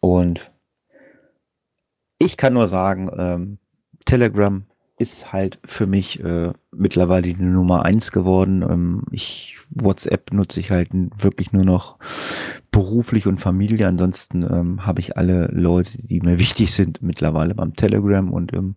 und 0.00 0.52
ich 2.18 2.36
kann 2.36 2.52
nur 2.52 2.66
sagen, 2.66 3.10
ähm, 3.16 3.58
Telegram 4.04 4.64
ist 4.98 5.32
halt 5.32 5.58
für 5.64 5.86
mich 5.86 6.22
äh, 6.22 6.52
mittlerweile 6.72 7.22
die 7.22 7.36
Nummer 7.36 7.84
eins 7.84 8.10
geworden. 8.10 8.62
Ähm, 8.62 9.04
ich 9.10 9.56
WhatsApp 9.70 10.32
nutze 10.32 10.60
ich 10.60 10.70
halt 10.70 10.90
wirklich 10.92 11.52
nur 11.52 11.64
noch 11.64 11.98
beruflich 12.70 13.26
und 13.26 13.40
Familie. 13.40 13.86
Ansonsten 13.86 14.42
ähm, 14.42 14.86
habe 14.86 15.00
ich 15.00 15.16
alle 15.16 15.48
Leute, 15.52 16.02
die 16.02 16.20
mir 16.20 16.38
wichtig 16.38 16.72
sind, 16.72 17.02
mittlerweile 17.02 17.54
beim 17.54 17.74
Telegram 17.74 18.32
und 18.32 18.52
ähm, 18.52 18.74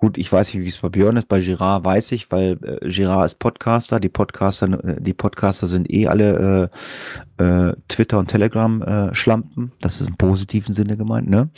Gut, 0.00 0.16
ich 0.16 0.32
weiß 0.32 0.54
nicht, 0.54 0.62
wie 0.64 0.68
es 0.68 0.78
bei 0.78 0.88
Björn 0.88 1.18
ist. 1.18 1.28
Bei 1.28 1.40
Girard 1.40 1.84
weiß 1.84 2.12
ich, 2.12 2.32
weil 2.32 2.58
äh, 2.62 2.88
Girard 2.88 3.26
ist 3.26 3.38
Podcaster. 3.38 4.00
Die 4.00 4.08
Podcaster, 4.08 4.82
äh, 4.82 4.98
die 4.98 5.12
Podcaster 5.12 5.66
sind 5.66 5.92
eh 5.92 6.06
alle 6.06 6.70
äh, 7.38 7.44
äh, 7.44 7.76
Twitter 7.86 8.18
und 8.18 8.28
Telegram 8.28 8.80
äh, 8.80 9.14
Schlampen. 9.14 9.72
Das 9.82 10.00
ist 10.00 10.08
im 10.08 10.16
positiven 10.16 10.74
Sinne 10.74 10.96
gemeint, 10.96 11.28
ne? 11.28 11.50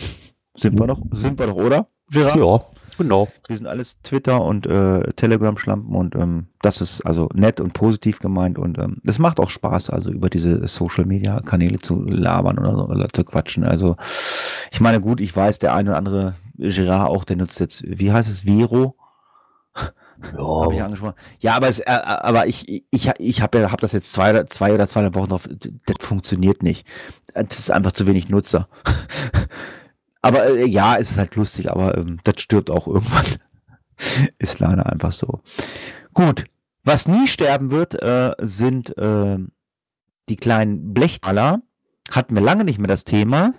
Sind 0.56 0.76
wir 0.76 0.88
doch, 0.88 1.00
sind 1.12 1.38
wir 1.38 1.46
doch, 1.46 1.54
oder? 1.54 1.86
Girard? 2.10 2.34
Ja. 2.34 2.66
Genau. 3.02 3.28
Die 3.48 3.56
sind 3.56 3.66
alles 3.66 4.00
Twitter 4.02 4.40
und 4.42 4.64
äh, 4.66 5.02
Telegram-Schlampen 5.14 5.92
und 5.94 6.14
ähm, 6.14 6.46
das 6.60 6.80
ist 6.80 7.00
also 7.02 7.28
nett 7.34 7.60
und 7.60 7.72
positiv 7.72 8.20
gemeint 8.20 8.58
und 8.58 8.78
ähm, 8.78 8.98
es 9.04 9.18
macht 9.18 9.40
auch 9.40 9.50
Spaß, 9.50 9.90
also 9.90 10.12
über 10.12 10.30
diese 10.30 10.66
Social-Media-Kanäle 10.68 11.78
zu 11.80 12.04
labern 12.04 12.60
oder, 12.60 12.76
so, 12.76 12.88
oder 12.88 13.08
zu 13.08 13.24
quatschen. 13.24 13.64
Also 13.64 13.96
ich 14.70 14.80
meine, 14.80 15.00
gut, 15.00 15.20
ich 15.20 15.34
weiß, 15.34 15.58
der 15.58 15.74
eine 15.74 15.90
oder 15.90 15.98
andere 15.98 16.34
Gerard 16.58 17.10
auch, 17.10 17.24
der 17.24 17.36
nutzt 17.36 17.58
jetzt, 17.58 17.82
wie 17.84 18.12
heißt 18.12 18.30
es, 18.30 18.42
Vero? 18.42 18.94
Ja. 20.36 20.62
Hab 20.64 20.72
ich 20.72 20.80
angesprochen. 20.80 21.14
Ja, 21.40 21.56
aber 21.56 21.68
es, 21.68 21.80
äh, 21.80 21.90
aber 21.90 22.46
ich, 22.46 22.84
ich, 22.92 23.10
ich 23.18 23.42
habe 23.42 23.58
ja, 23.58 23.72
hab 23.72 23.80
das 23.80 23.90
jetzt 23.90 24.12
zwei, 24.12 24.44
zwei 24.44 24.72
oder 24.72 24.86
zweieinhalb 24.86 25.16
Wochen 25.16 25.30
drauf. 25.30 25.48
Das 25.86 25.96
funktioniert 25.98 26.62
nicht. 26.62 26.86
Das 27.34 27.58
ist 27.58 27.72
einfach 27.72 27.90
zu 27.90 28.06
wenig 28.06 28.28
Nutzer. 28.28 28.68
Aber 30.22 30.46
äh, 30.46 30.66
ja, 30.66 30.96
es 30.96 31.10
ist 31.10 31.18
halt 31.18 31.34
lustig, 31.34 31.70
aber 31.70 31.98
ähm, 31.98 32.18
das 32.24 32.40
stirbt 32.40 32.70
auch 32.70 32.86
irgendwann. 32.86 33.26
ist 34.38 34.60
leider 34.60 34.90
einfach 34.90 35.12
so. 35.12 35.40
Gut, 36.14 36.44
was 36.84 37.08
nie 37.08 37.26
sterben 37.26 37.70
wird, 37.70 38.00
äh, 38.00 38.32
sind 38.40 38.96
äh, 38.96 39.38
die 40.28 40.36
kleinen 40.36 40.94
Blechtaler. 40.94 41.62
Hatten 42.10 42.34
wir 42.34 42.42
lange 42.42 42.64
nicht 42.64 42.78
mehr 42.78 42.88
das 42.88 43.04
Thema. 43.04 43.54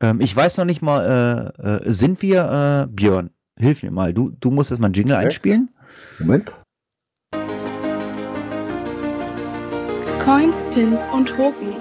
Ähm, 0.00 0.20
ich 0.20 0.34
weiß 0.34 0.58
noch 0.58 0.64
nicht 0.64 0.82
mal, 0.82 1.52
äh, 1.58 1.88
äh, 1.88 1.92
sind 1.92 2.20
wir, 2.22 2.86
äh, 2.88 2.92
Björn, 2.92 3.30
hilf 3.58 3.82
mir 3.82 3.90
mal, 3.90 4.12
du, 4.12 4.30
du 4.30 4.50
musst 4.50 4.70
jetzt 4.70 4.80
mal 4.80 4.86
einen 4.86 4.94
Jingle 4.94 5.16
okay. 5.16 5.26
einspielen. 5.26 5.70
Moment. 6.18 6.52
Coins, 10.22 10.64
Pins 10.72 11.06
und 11.12 11.28
Token. 11.28 11.76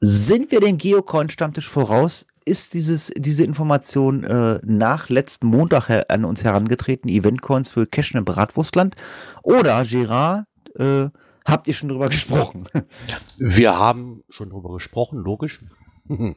Sind 0.00 0.50
wir 0.50 0.60
den 0.60 0.78
Geocoin-Stammtisch 0.78 1.68
voraus? 1.68 2.26
Ist 2.50 2.74
dieses, 2.74 3.12
diese 3.16 3.44
Information 3.44 4.24
äh, 4.24 4.58
nach 4.64 5.08
letzten 5.08 5.46
Montag 5.46 5.88
an 6.08 6.24
uns 6.24 6.42
herangetreten, 6.42 7.08
Eventcoins 7.08 7.70
für 7.70 7.86
Cashen 7.86 8.18
im 8.18 8.24
Bratwurstland? 8.24 8.96
Oder, 9.44 9.84
Gerard, 9.84 10.46
äh, 10.76 11.06
habt 11.46 11.68
ihr 11.68 11.74
schon 11.74 11.88
drüber 11.88 12.08
gesprochen? 12.08 12.64
Wir 13.38 13.78
haben 13.78 14.24
schon 14.28 14.50
drüber 14.50 14.74
gesprochen, 14.74 15.20
logisch. 15.20 15.62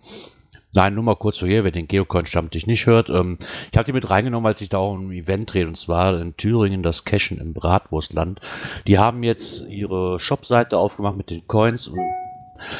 Nein, 0.75 0.95
nur 0.95 1.03
mal 1.03 1.15
kurz 1.15 1.37
so 1.37 1.45
hier, 1.45 1.63
wer 1.63 1.71
den 1.71 1.87
Geocoin-Stammtisch 1.87 2.67
nicht 2.67 2.85
hört. 2.85 3.09
Ähm, 3.09 3.37
ich 3.71 3.77
habe 3.77 3.85
die 3.85 3.93
mit 3.93 4.09
reingenommen, 4.09 4.47
als 4.47 4.61
ich 4.61 4.69
da 4.69 4.77
auch 4.77 4.95
ein 4.95 5.11
Event 5.11 5.53
drehe, 5.53 5.67
und 5.67 5.77
zwar 5.77 6.19
in 6.19 6.37
Thüringen 6.37 6.83
das 6.83 7.05
Cashen 7.05 7.39
im 7.39 7.53
Bratwurstland. 7.53 8.39
Die 8.87 8.99
haben 8.99 9.23
jetzt 9.23 9.65
ihre 9.67 10.19
Shopseite 10.19 10.77
aufgemacht 10.77 11.17
mit 11.17 11.31
den 11.31 11.47
Coins 11.47 11.87
und 11.87 11.99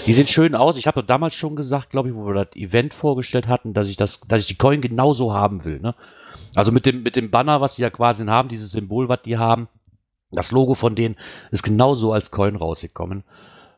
die 0.06 0.14
sehen 0.14 0.28
schön 0.28 0.56
aus. 0.56 0.78
Ich 0.78 0.88
habe 0.88 1.04
damals 1.04 1.36
schon 1.36 1.56
gesagt, 1.56 1.90
glaube 1.90 2.10
ich, 2.10 2.16
wo 2.16 2.26
wir 2.26 2.46
das 2.46 2.56
Event 2.56 2.94
vorgestellt 2.94 3.48
hatten, 3.48 3.74
dass 3.74 3.90
ich 3.90 3.98
das, 3.98 4.22
dass 4.22 4.42
ich 4.42 4.48
die 4.48 4.58
Coin 4.58 4.82
genauso 4.82 5.34
haben 5.34 5.66
will. 5.66 5.80
Ne? 5.80 5.96
Also 6.56 6.72
mit 6.72 6.86
dem, 6.86 7.04
mit 7.04 7.16
dem 7.16 7.32
Banner, 7.32 7.62
was 7.62 7.76
die 7.76 7.82
ja 7.82 7.90
quasi 7.90 8.26
haben, 8.26 8.50
dieses 8.50 8.72
Symbol, 8.72 9.10
was 9.10 9.22
die 9.24 9.38
haben, 9.38 9.68
das 10.32 10.52
Logo 10.52 10.74
von 10.74 10.96
denen 10.96 11.16
ist 11.52 11.64
genauso 11.64 12.12
als 12.12 12.32
Coin 12.32 12.56
rausgekommen. 12.56 13.24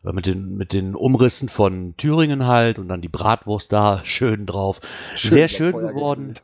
Äh, 0.05 0.13
mit 0.13 0.25
den, 0.25 0.55
mit 0.55 0.73
den 0.73 0.95
Umrissen 0.95 1.49
von 1.49 1.95
Thüringen 1.97 2.45
halt 2.45 2.79
und 2.79 2.87
dann 2.87 3.01
die 3.01 3.09
Bratwurst 3.09 3.71
da 3.73 4.01
schön 4.03 4.45
drauf. 4.45 4.79
Schön 5.15 5.31
Sehr 5.31 5.47
schön 5.47 5.71
geworden. 5.71 6.29
Gefühlt. 6.29 6.43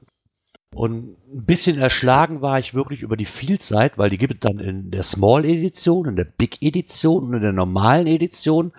Und 0.74 1.18
ein 1.34 1.45
bisschen 1.45 1.78
erschlagen 1.78 2.41
war 2.41 2.57
ich 2.57 2.74
wirklich 2.74 3.01
über 3.01 3.18
die 3.18 3.26
Vielzeit, 3.26 3.97
weil 3.97 4.09
die 4.09 4.18
gibt 4.18 4.36
es 4.36 4.39
dann 4.39 4.57
in 4.59 4.89
der 4.89 5.03
Small 5.03 5.43
Edition, 5.43 6.07
in 6.07 6.16
der 6.16 6.24
Big 6.24 6.62
Edition 6.62 7.26
und 7.26 7.34
in 7.34 7.41
der 7.41 7.51
normalen 7.51 8.07
Edition 8.07 8.72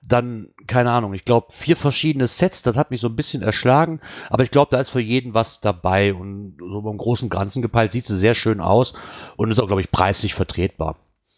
dann, 0.00 0.48
keine 0.66 0.90
Ahnung, 0.90 1.12
ich 1.14 1.24
glaube, 1.24 1.48
vier 1.52 1.76
verschiedene 1.76 2.26
Sets, 2.26 2.62
das 2.62 2.76
hat 2.76 2.90
mich 2.90 3.00
so 3.00 3.08
ein 3.08 3.16
bisschen 3.16 3.42
erschlagen, 3.42 4.00
aber 4.30 4.42
ich 4.42 4.50
glaube, 4.50 4.70
da 4.70 4.80
ist 4.80 4.90
für 4.90 5.00
jeden 5.00 5.34
was 5.34 5.60
dabei 5.60 6.14
und 6.14 6.56
so 6.58 6.82
beim 6.82 6.96
großen 6.96 7.28
Ganzen 7.28 7.62
gepeilt 7.62 7.92
sieht 7.92 8.06
sie 8.06 8.16
sehr 8.16 8.34
schön 8.34 8.60
aus 8.60 8.94
und 9.36 9.50
ist 9.50 9.60
auch, 9.60 9.66
glaube 9.66 9.82
ich, 9.82 9.90
preislich 9.90 10.34
vertretbar. 10.34 10.96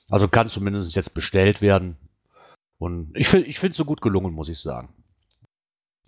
Also 0.09 0.29
kann 0.29 0.49
zumindest 0.49 0.95
jetzt 0.95 1.15
bestellt 1.15 1.61
werden. 1.63 1.97
Und 2.79 3.13
ich 3.15 3.29
finde, 3.29 3.47
ich 3.47 3.59
finde 3.59 3.73
es 3.73 3.77
so 3.77 3.85
gut 3.85 4.01
gelungen, 4.01 4.33
muss 4.33 4.49
ich 4.49 4.59
sagen. 4.59 4.89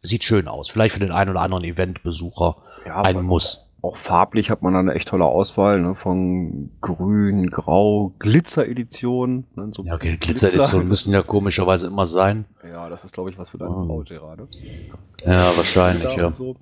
Sieht 0.02 0.24
schön 0.24 0.48
aus. 0.48 0.68
Vielleicht 0.68 0.94
für 0.94 1.00
den 1.00 1.12
einen 1.12 1.30
oder 1.30 1.40
anderen 1.40 1.64
Eventbesucher 1.64 2.62
ja, 2.84 3.02
ein 3.02 3.22
Muss 3.22 3.71
auch 3.82 3.96
farblich 3.96 4.48
hat 4.48 4.62
man 4.62 4.76
eine 4.76 4.94
echt 4.94 5.08
tolle 5.08 5.24
Auswahl, 5.24 5.80
ne? 5.80 5.96
von 5.96 6.70
grün, 6.80 7.50
grau, 7.50 8.14
Glitzer-Edition. 8.20 9.44
Ne? 9.56 9.70
So 9.72 9.82
ja, 9.82 9.94
okay, 9.94 10.16
Glitzer-Editionen 10.18 10.86
müssen 10.86 11.12
ja 11.12 11.22
komischerweise 11.22 11.88
immer 11.88 12.06
sein. 12.06 12.44
Ja, 12.64 12.88
das 12.88 13.04
ist, 13.04 13.12
glaube 13.12 13.30
ich, 13.30 13.38
was 13.38 13.50
für 13.50 13.58
deine 13.58 13.72
oh. 13.72 13.86
Frau 13.86 13.98
gerade. 14.04 14.46
Ja, 15.26 15.56
wahrscheinlich, 15.56 16.16
ja. 16.16 16.32
So. 16.32 16.54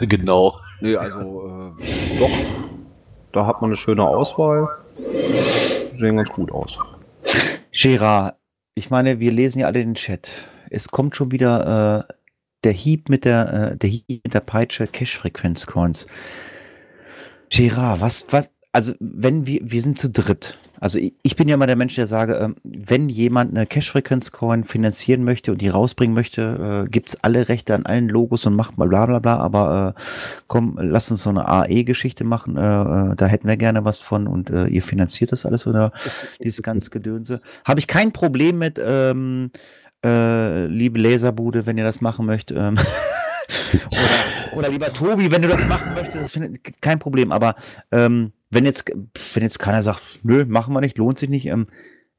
Genau. 0.00 0.58
Nee, 0.80 0.96
also, 0.96 1.74
äh, 1.78 2.18
doch, 2.18 2.30
da 3.32 3.46
hat 3.46 3.60
man 3.60 3.70
eine 3.70 3.76
schöne 3.76 4.02
Auswahl. 4.02 4.68
Sehen 5.96 6.16
ganz 6.16 6.30
gut 6.30 6.50
aus. 6.50 6.78
Gerard, 7.72 8.36
ich 8.74 8.90
meine, 8.90 9.20
wir 9.20 9.30
lesen 9.30 9.60
ja 9.60 9.66
alle 9.66 9.84
den 9.84 9.94
Chat. 9.94 10.28
Es 10.68 10.88
kommt 10.88 11.14
schon 11.14 11.30
wieder 11.30 12.06
äh, 12.08 12.12
der 12.64 12.72
Hieb 12.72 13.08
mit 13.08 13.24
der, 13.24 13.72
äh, 13.72 13.76
der 13.76 13.88
Hieb 13.88 14.24
mit 14.24 14.34
der 14.34 14.40
Peitsche 14.40 14.88
Cash-Frequenz-Coins. 14.88 16.08
Gerard, 17.50 18.00
was, 18.00 18.26
was, 18.30 18.48
also 18.72 18.92
wenn 19.00 19.46
wir, 19.46 19.60
wir 19.62 19.82
sind 19.82 19.98
zu 19.98 20.10
dritt. 20.10 20.58
Also 20.78 20.98
ich, 21.22 21.36
bin 21.36 21.48
ja 21.48 21.56
mal 21.56 21.66
der 21.66 21.76
Mensch, 21.76 21.94
der 21.94 22.06
sage, 22.06 22.34
ähm, 22.34 22.56
wenn 22.62 23.08
jemand 23.08 23.56
eine 23.56 23.66
Cash-Frequenz-Coin 23.66 24.64
finanzieren 24.64 25.24
möchte 25.24 25.52
und 25.52 25.62
die 25.62 25.68
rausbringen 25.68 26.14
möchte, 26.14 26.84
äh, 26.84 26.90
gibt's 26.90 27.16
alle 27.22 27.48
Rechte 27.48 27.74
an 27.74 27.86
allen 27.86 28.08
Logos 28.10 28.44
und 28.44 28.54
macht 28.54 28.76
mal 28.76 28.86
bla 28.86 29.06
bla 29.06 29.18
bla, 29.18 29.38
aber 29.38 29.94
äh, 29.96 30.00
komm, 30.46 30.78
lass 30.78 31.10
uns 31.10 31.22
so 31.22 31.30
eine 31.30 31.48
AE-Geschichte 31.48 32.24
machen, 32.24 32.58
äh, 32.58 32.60
äh, 32.60 33.14
da 33.16 33.26
hätten 33.26 33.48
wir 33.48 33.56
gerne 33.56 33.86
was 33.86 34.00
von 34.00 34.26
und 34.26 34.50
äh, 34.50 34.66
ihr 34.66 34.82
finanziert 34.82 35.32
das 35.32 35.46
alles 35.46 35.66
oder 35.66 35.92
dieses 36.42 36.62
ganze 36.62 36.90
Gedönse. 36.90 37.40
Habe 37.64 37.80
ich 37.80 37.86
kein 37.86 38.12
Problem 38.12 38.58
mit, 38.58 38.78
ähm, 38.84 39.50
äh, 40.04 40.66
liebe 40.66 40.98
Laserbude, 40.98 41.66
wenn 41.66 41.78
ihr 41.78 41.84
das 41.84 42.00
machen 42.00 42.26
möchtet. 42.26 42.58
Ähm, 42.58 42.78
oder, 43.90 44.58
oder 44.58 44.68
lieber 44.68 44.92
Tobi, 44.92 45.30
wenn 45.30 45.42
du 45.42 45.48
das 45.48 45.64
machen 45.66 45.94
möchtest, 45.94 46.36
das 46.36 46.36
ich 46.36 46.80
kein 46.80 46.98
Problem. 46.98 47.32
Aber 47.32 47.54
ähm, 47.92 48.32
wenn 48.50 48.64
jetzt, 48.64 48.90
wenn 49.34 49.42
jetzt 49.42 49.58
keiner 49.58 49.82
sagt, 49.82 50.00
nö, 50.22 50.44
machen 50.46 50.72
wir 50.74 50.80
nicht, 50.80 50.98
lohnt 50.98 51.18
sich 51.18 51.28
nicht, 51.28 51.46
ähm, 51.46 51.66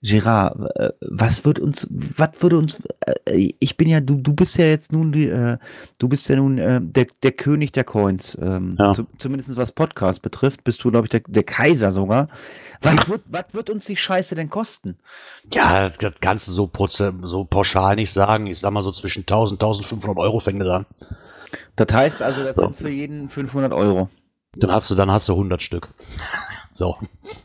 Gerard, 0.03 0.55
äh, 0.75 0.89
was 1.01 1.43
wird 1.43 1.57
uns, 1.57 1.87
was 1.89 2.29
würde 2.39 2.59
uns, 2.59 2.77
äh, 3.25 3.49
ich 3.59 3.77
bin 3.77 3.87
ja, 3.89 3.99
du, 3.99 4.15
du 4.15 4.35
bist 4.35 4.55
ja 4.57 4.65
jetzt 4.65 4.91
nun 4.91 5.11
die, 5.11 5.27
äh, 5.27 5.57
du 5.97 6.07
bist 6.07 6.29
ja 6.29 6.35
nun 6.35 6.59
äh, 6.59 6.79
der, 6.83 7.07
der 7.23 7.31
König 7.31 7.71
der 7.71 7.83
Coins, 7.83 8.37
ähm, 8.39 8.75
Ja. 8.77 8.93
zu, 8.93 9.07
zumindest 9.17 9.57
was 9.57 9.71
Podcast 9.71 10.21
betrifft, 10.21 10.63
bist 10.63 10.83
du, 10.83 10.91
glaube 10.91 11.07
ich, 11.07 11.09
der, 11.09 11.21
der 11.27 11.41
Kaiser 11.43 11.91
sogar. 11.91 12.27
Was 12.81 13.09
wird, 13.09 13.21
was 13.25 13.45
wird 13.53 13.71
uns 13.71 13.85
die 13.87 13.97
Scheiße 13.97 14.35
denn 14.35 14.51
kosten? 14.51 14.99
Ja, 15.51 15.89
das 15.89 16.13
kannst 16.21 16.47
du 16.47 16.51
so, 16.51 16.69
so 17.23 17.43
pauschal 17.45 17.95
nicht 17.95 18.13
sagen. 18.13 18.45
Ich 18.45 18.59
sag 18.59 18.71
mal 18.71 18.83
so 18.83 18.91
zwischen 18.91 19.21
1000 19.21 19.59
1500 19.59 20.15
Euro 20.17 20.39
fängt 20.39 20.61
es 20.61 20.67
an. 20.69 20.85
Das 21.75 21.87
heißt 21.93 22.21
also, 22.21 22.43
das 22.43 22.55
sind 22.55 22.75
für 22.75 22.89
jeden 22.89 23.29
500 23.29 23.73
Euro. 23.73 24.09
Dann 24.55 24.71
hast 24.71 24.89
du, 24.89 24.95
dann 24.95 25.11
hast 25.11 25.29
du 25.29 25.33
100 25.33 25.61
Stück. 25.61 25.89
So, 26.73 26.95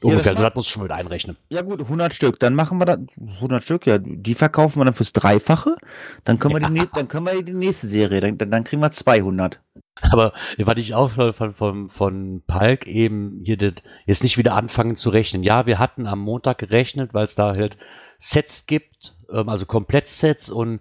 ungefähr. 0.03 0.32
das 0.34 0.40
Also 0.40 0.42
das 0.42 0.55
musst 0.55 0.68
du 0.68 0.72
schon 0.74 0.82
mit 0.82 0.92
einrechnen. 0.92 1.36
Ja 1.48 1.62
gut, 1.62 1.80
100 1.80 2.12
Stück. 2.12 2.38
Dann 2.38 2.55
machen 2.55 2.78
wir 2.78 2.84
das 2.84 2.98
100 3.36 3.62
Stück. 3.62 3.86
Ja, 3.86 3.98
die 3.98 4.34
verkaufen 4.34 4.78
wir 4.80 4.84
dann 4.84 4.94
fürs 4.94 5.12
Dreifache. 5.12 5.76
Dann 6.24 6.38
können 6.38 6.55
wir 6.55 6.61
die, 6.68 6.80
nä- 6.80 6.88
dann 6.94 7.09
können 7.09 7.26
wir 7.26 7.42
die 7.42 7.55
nächste 7.55 7.86
Serie. 7.86 8.20
Dann, 8.20 8.50
dann 8.50 8.64
kriegen 8.64 8.82
wir 8.82 8.90
200. 8.90 9.61
Aber 10.11 10.32
was 10.59 10.78
ich 10.78 10.94
auch 10.94 11.12
von, 11.12 11.55
von, 11.55 11.88
von, 11.90 12.42
Palk 12.46 12.86
eben 12.86 13.40
hier 13.44 13.57
das, 13.57 13.74
jetzt 14.07 14.22
nicht 14.22 14.36
wieder 14.36 14.55
anfangen 14.55 14.96
zu 14.96 15.11
rechnen. 15.11 15.42
Ja, 15.42 15.64
wir 15.66 15.78
hatten 15.78 16.07
am 16.07 16.18
Montag 16.20 16.59
gerechnet, 16.59 17.14
weil 17.14 17.24
es 17.24 17.34
da 17.34 17.55
halt 17.55 17.76
Sets 18.18 18.66
gibt, 18.66 19.16
ähm, 19.30 19.48
also 19.48 19.64
Komplettsets 19.66 20.50
und 20.50 20.80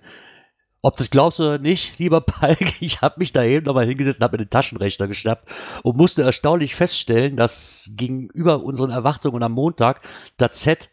ob 0.82 0.98
du 0.98 1.04
es 1.04 1.10
glaubst 1.10 1.40
oder 1.40 1.60
nicht, 1.60 2.00
lieber 2.00 2.22
Palk, 2.22 2.60
ich 2.82 3.02
habe 3.02 3.16
mich 3.18 3.32
da 3.34 3.44
eben 3.44 3.66
nochmal 3.66 3.86
hingesetzt 3.86 4.20
und 4.20 4.24
habe 4.24 4.38
mir 4.38 4.46
den 4.46 4.50
Taschenrechner 4.50 5.08
geschnappt 5.08 5.48
und 5.84 5.98
musste 5.98 6.24
erstaunlich 6.24 6.76
feststellen, 6.76 7.38
dass 7.38 7.92
gegenüber 7.96 8.64
unseren 8.64 8.90
Erwartungen 8.90 9.44
am 9.44 9.54
Montag 9.54 10.02
das 10.38 10.62
Set 10.62 10.90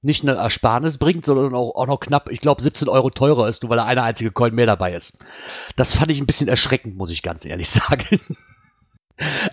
nicht 0.00 0.22
eine 0.22 0.36
Ersparnis 0.36 0.98
bringt, 0.98 1.24
sondern 1.24 1.54
auch, 1.54 1.74
auch 1.74 1.86
noch 1.86 2.00
knapp, 2.00 2.30
ich 2.30 2.40
glaube, 2.40 2.62
17 2.62 2.88
Euro 2.88 3.10
teurer 3.10 3.48
ist, 3.48 3.62
nur 3.62 3.70
weil 3.70 3.78
da 3.78 3.84
eine 3.84 4.02
einzige 4.02 4.30
Coin 4.30 4.54
mehr 4.54 4.66
dabei 4.66 4.94
ist. 4.94 5.18
Das 5.76 5.94
fand 5.94 6.10
ich 6.10 6.20
ein 6.20 6.26
bisschen 6.26 6.48
erschreckend, 6.48 6.96
muss 6.96 7.10
ich 7.10 7.22
ganz 7.22 7.44
ehrlich 7.44 7.68
sagen. 7.70 8.20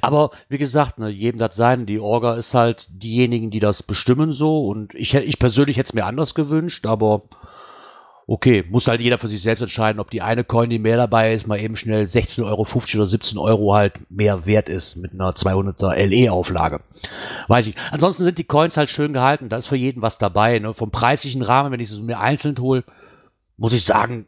Aber 0.02 0.30
wie 0.48 0.60
gesagt, 0.60 1.00
ne, 1.00 1.10
jedem 1.10 1.40
das 1.40 1.56
sein. 1.56 1.88
Die 1.88 2.00
Orga 2.00 2.36
ist 2.36 2.54
halt 2.54 2.88
diejenigen, 2.90 3.50
die 3.50 3.60
das 3.60 3.82
bestimmen 3.82 4.34
so. 4.34 4.68
Und 4.68 4.94
ich, 4.94 5.16
ich 5.16 5.40
persönlich 5.40 5.78
hätte 5.78 5.88
es 5.88 5.94
mir 5.94 6.06
anders 6.06 6.36
gewünscht, 6.36 6.86
aber 6.86 7.24
okay, 8.28 8.64
muss 8.70 8.88
halt 8.88 9.02
jeder 9.02 9.18
für 9.18 9.28
sich 9.28 9.42
selbst 9.42 9.62
entscheiden, 9.62 10.00
ob 10.00 10.10
die 10.10 10.22
eine 10.22 10.44
Coin, 10.44 10.70
die 10.70 10.80
mehr 10.80 10.98
dabei 10.98 11.34
ist, 11.34 11.48
mal 11.48 11.60
eben 11.60 11.76
schnell 11.76 12.06
16,50 12.06 12.46
Euro 12.46 12.62
oder 12.64 13.08
17 13.08 13.38
Euro 13.38 13.74
halt 13.76 13.94
mehr 14.10 14.46
wert 14.46 14.68
ist 14.68 14.96
mit 14.96 15.14
einer 15.14 15.32
200er 15.32 15.96
LE-Auflage. 15.96 16.80
Weiß 17.48 17.68
ich. 17.68 17.76
Ansonsten 17.92 18.24
sind 18.24 18.38
die 18.38 18.44
Coins 18.44 18.78
halt 18.78 18.90
schön 18.90 19.14
gehalten. 19.14 19.50
Da 19.50 19.58
ist 19.58 19.68
für 19.68 19.76
jeden 19.76 20.02
was 20.02 20.18
dabei. 20.18 20.58
Ne? 20.60 20.74
Vom 20.74 20.90
preislichen 20.90 21.44
Rahmen, 21.44 21.72
wenn 21.72 21.80
ich 21.80 21.92
es 21.92 22.00
mir 22.00 22.20
einzeln 22.20 22.58
hole, 22.58 22.84
muss 23.58 23.74
ich 23.74 23.86
sagen, 23.86 24.26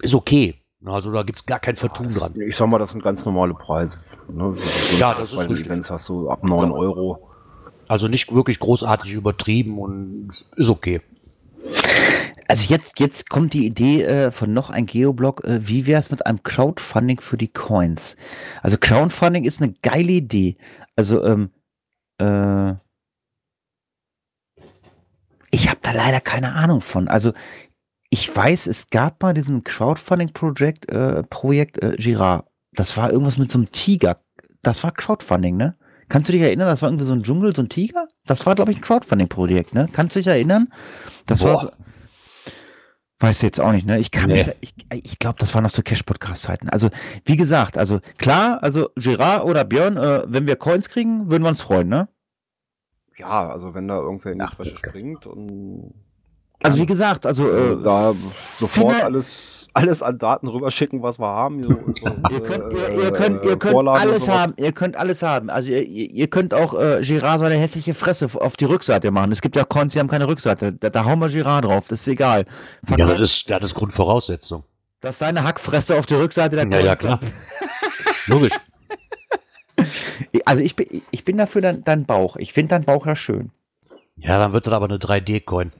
ist 0.00 0.14
okay. 0.14 0.56
Also 0.84 1.12
da 1.12 1.22
gibt 1.22 1.38
es 1.38 1.46
gar 1.46 1.60
kein 1.60 1.76
Vertun 1.76 2.08
dran. 2.08 2.34
Ich 2.40 2.56
sag 2.56 2.68
mal, 2.68 2.78
das 2.78 2.92
sind 2.92 3.02
ganz 3.02 3.24
normale 3.24 3.54
Preise. 3.54 3.98
Ne? 4.28 4.54
Ja, 4.98 5.14
das 5.14 5.32
ist 5.32 5.38
richtig. 5.38 5.66
Events 5.66 5.90
hast 5.90 6.08
du 6.08 6.28
ab 6.28 6.42
9 6.44 6.70
Euro. 6.72 7.28
Also 7.86 8.08
nicht 8.08 8.32
wirklich 8.32 8.58
großartig 8.58 9.12
übertrieben 9.12 9.78
und 9.78 10.44
ist 10.56 10.68
okay. 10.68 11.00
Also 12.50 12.70
jetzt, 12.70 12.98
jetzt 12.98 13.28
kommt 13.28 13.52
die 13.52 13.66
Idee 13.66 14.02
äh, 14.04 14.30
von 14.30 14.54
noch 14.54 14.70
ein 14.70 14.86
Geoblog. 14.86 15.44
Äh, 15.44 15.68
wie 15.68 15.86
wäre 15.86 16.00
es 16.00 16.10
mit 16.10 16.24
einem 16.24 16.42
Crowdfunding 16.42 17.20
für 17.20 17.36
die 17.36 17.52
Coins? 17.52 18.16
Also 18.62 18.78
Crowdfunding 18.78 19.44
ist 19.44 19.60
eine 19.60 19.74
geile 19.82 20.12
Idee. 20.12 20.56
Also 20.96 21.22
ähm, 21.24 21.50
äh, 22.18 22.72
ich 25.50 25.68
habe 25.68 25.80
da 25.82 25.92
leider 25.92 26.20
keine 26.20 26.54
Ahnung 26.54 26.80
von. 26.80 27.08
Also 27.08 27.32
ich 28.08 28.34
weiß, 28.34 28.66
es 28.66 28.88
gab 28.88 29.22
mal 29.22 29.34
diesen 29.34 29.62
Crowdfunding-Projekt, 29.62 30.88
äh, 30.88 31.22
Projekt 31.24 31.82
äh, 31.82 31.96
Girard. 31.98 32.46
Das 32.72 32.96
war 32.96 33.12
irgendwas 33.12 33.36
mit 33.36 33.52
so 33.52 33.58
einem 33.58 33.70
Tiger. 33.72 34.22
Das 34.62 34.82
war 34.84 34.92
Crowdfunding, 34.92 35.56
ne? 35.56 35.76
Kannst 36.08 36.28
du 36.28 36.32
dich 36.32 36.40
erinnern? 36.40 36.68
Das 36.68 36.80
war 36.80 36.88
irgendwie 36.88 37.04
so 37.04 37.12
ein 37.12 37.22
Dschungel, 37.22 37.54
so 37.54 37.60
ein 37.60 37.68
Tiger? 37.68 38.08
Das 38.24 38.46
war, 38.46 38.54
glaube 38.54 38.72
ich, 38.72 38.78
ein 38.78 38.82
Crowdfunding-Projekt, 38.82 39.74
ne? 39.74 39.90
Kannst 39.92 40.16
du 40.16 40.20
dich 40.20 40.26
erinnern? 40.26 40.72
Das 41.26 41.42
war 41.44 41.52
Boah. 41.52 41.60
so. 41.60 41.70
Weiß 43.20 43.42
jetzt 43.42 43.60
auch 43.60 43.72
nicht, 43.72 43.84
ne? 43.86 43.98
Ich 43.98 44.12
kann 44.12 44.28
Nee. 44.28 44.34
mich 44.34 44.46
da, 44.46 44.52
ich, 44.60 44.74
ich 44.92 45.18
glaube, 45.18 45.36
das 45.40 45.52
war 45.54 45.60
noch 45.60 45.70
so 45.70 45.82
Cash-Podcast-Zeiten. 45.82 46.68
Also, 46.68 46.88
wie 47.24 47.36
gesagt, 47.36 47.76
also 47.76 48.00
klar, 48.16 48.62
also 48.62 48.90
Gerard 48.94 49.44
oder 49.44 49.64
Björn, 49.64 49.96
äh, 49.96 50.22
wenn 50.26 50.46
wir 50.46 50.54
Coins 50.56 50.88
kriegen, 50.88 51.28
würden 51.28 51.42
wir 51.42 51.48
uns 51.48 51.60
freuen, 51.60 51.88
ne? 51.88 52.08
Ja, 53.16 53.50
also 53.50 53.74
wenn 53.74 53.88
da 53.88 53.96
irgendwer 53.96 54.30
in 54.32 54.38
die 54.38 54.44
Ach, 54.44 54.54
okay. 54.58 54.72
springt 54.76 55.26
und 55.26 55.92
Also 56.62 56.78
wie 56.78 56.86
gesagt, 56.86 57.24
also 57.24 57.48
äh, 57.50 57.76
da 57.82 58.12
sofort 58.56 59.02
alles, 59.02 59.68
alles 59.74 60.02
an 60.02 60.18
Daten 60.18 60.48
rüberschicken, 60.48 61.02
was 61.02 61.18
wir 61.20 61.26
haben. 61.28 61.62
So 61.62 61.68
Ihr 62.30 62.42
könnt, 62.42 62.72
ihr, 62.72 62.88
äh, 62.88 63.04
ihr 63.04 63.12
könnt, 63.12 63.44
ihr 63.44 63.56
könnt 63.58 63.72
Vorlagen 63.72 64.00
alles 64.00 64.28
haben. 64.28 64.54
Ihr 64.56 64.72
könnt 64.72 64.96
alles 64.96 65.22
haben. 65.22 65.50
Also 65.50 65.70
ihr, 65.70 65.82
ihr 65.82 66.26
könnt 66.28 66.54
auch 66.54 66.74
äh, 66.74 67.00
Girard 67.02 67.40
seine 67.40 67.54
hässliche 67.54 67.94
Fresse 67.94 68.28
auf 68.40 68.56
die 68.56 68.64
Rückseite 68.64 69.12
machen. 69.12 69.30
Es 69.30 69.40
gibt 69.40 69.54
ja 69.54 69.64
Coins, 69.64 69.92
die 69.92 70.00
haben 70.00 70.08
keine 70.08 70.26
Rückseite. 70.26 70.72
Da, 70.72 70.90
da 70.90 71.04
hauen 71.04 71.20
wir 71.20 71.28
Girard 71.28 71.64
drauf. 71.64 71.86
Das 71.88 72.00
ist 72.00 72.08
egal. 72.08 72.44
Ja, 72.88 72.96
Verkauft, 72.96 73.20
das 73.20 73.30
ist, 73.30 73.48
ja, 73.48 73.60
das 73.60 73.70
ist 73.70 73.74
Grundvoraussetzung. 73.76 74.64
das 75.00 75.10
ist 75.14 75.18
seine 75.20 75.44
Hackfresse 75.44 75.96
auf 75.96 76.06
der 76.06 76.18
Rückseite 76.18 76.56
der 76.56 76.68
Ja, 76.80 76.86
ja, 76.86 76.96
klar. 76.96 77.20
Logisch. 78.26 78.52
Also 80.44 80.62
ich 80.62 80.74
bin, 80.74 81.02
ich 81.12 81.24
bin 81.24 81.38
dafür 81.38 81.62
dein, 81.62 81.84
dein 81.84 82.04
Bauch. 82.04 82.36
Ich 82.36 82.52
finde 82.52 82.70
dein 82.70 82.84
Bauch 82.84 83.06
ja 83.06 83.14
schön. 83.14 83.50
Ja, 84.16 84.38
dann 84.38 84.52
wird 84.52 84.66
das 84.66 84.74
aber 84.74 84.86
eine 84.86 84.96
3D-Coin. 84.98 85.70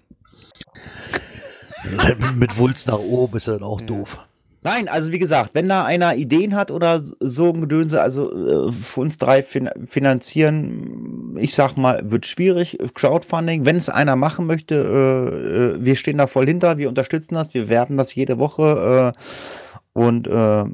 Mit 2.37 2.59
Wulst 2.59 2.87
nach 2.87 2.99
oben 2.99 3.37
ist 3.37 3.49
dann 3.49 3.62
auch 3.62 3.81
doof. 3.81 4.18
Nein, 4.62 4.89
also 4.89 5.12
wie 5.12 5.20
gesagt, 5.20 5.51
wenn 5.55 5.68
da 5.68 5.85
einer 5.85 6.16
Ideen 6.16 6.57
hat 6.57 6.72
oder 6.72 7.01
so 7.20 7.53
ein 7.53 7.61
Gedönse, 7.61 8.03
also 8.03 8.68
äh, 8.68 8.72
für 8.72 9.01
uns 9.01 9.16
drei 9.16 9.43
fin 9.45 9.70
finanzieren, 9.85 11.37
ich 11.39 11.55
sag 11.55 11.76
mal, 11.76 12.11
wird 12.11 12.26
schwierig, 12.26 12.76
Crowdfunding. 12.95 13.64
Wenn 13.64 13.76
es 13.76 13.89
einer 13.89 14.16
machen 14.16 14.47
möchte, 14.47 14.74
äh, 14.74 15.76
äh, 15.76 15.85
wir 15.85 15.95
stehen 15.95 16.18
da 16.18 16.26
voll 16.26 16.47
hinter, 16.47 16.76
wir 16.76 16.89
unterstützen 16.89 17.35
das, 17.35 17.55
wir 17.55 17.68
werben 17.68 17.97
das 17.97 18.14
jede 18.16 18.39
Woche 18.39 19.14
äh, 19.14 19.99
und 19.99 20.26
äh, 20.26 20.64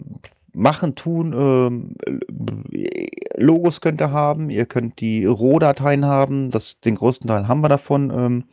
machen, 0.55 0.95
tun. 0.95 1.93
Äh, 2.09 3.37
Logos 3.37 3.83
könnt 3.83 4.01
ihr 4.01 4.13
haben, 4.13 4.49
ihr 4.49 4.65
könnt 4.65 5.01
die 5.01 5.27
Rohdateien 5.27 6.07
haben, 6.07 6.51
das, 6.51 6.81
den 6.81 6.95
größten 6.95 7.29
Teil 7.29 7.49
haben 7.49 7.61
wir 7.61 7.69
davon. 7.69 8.45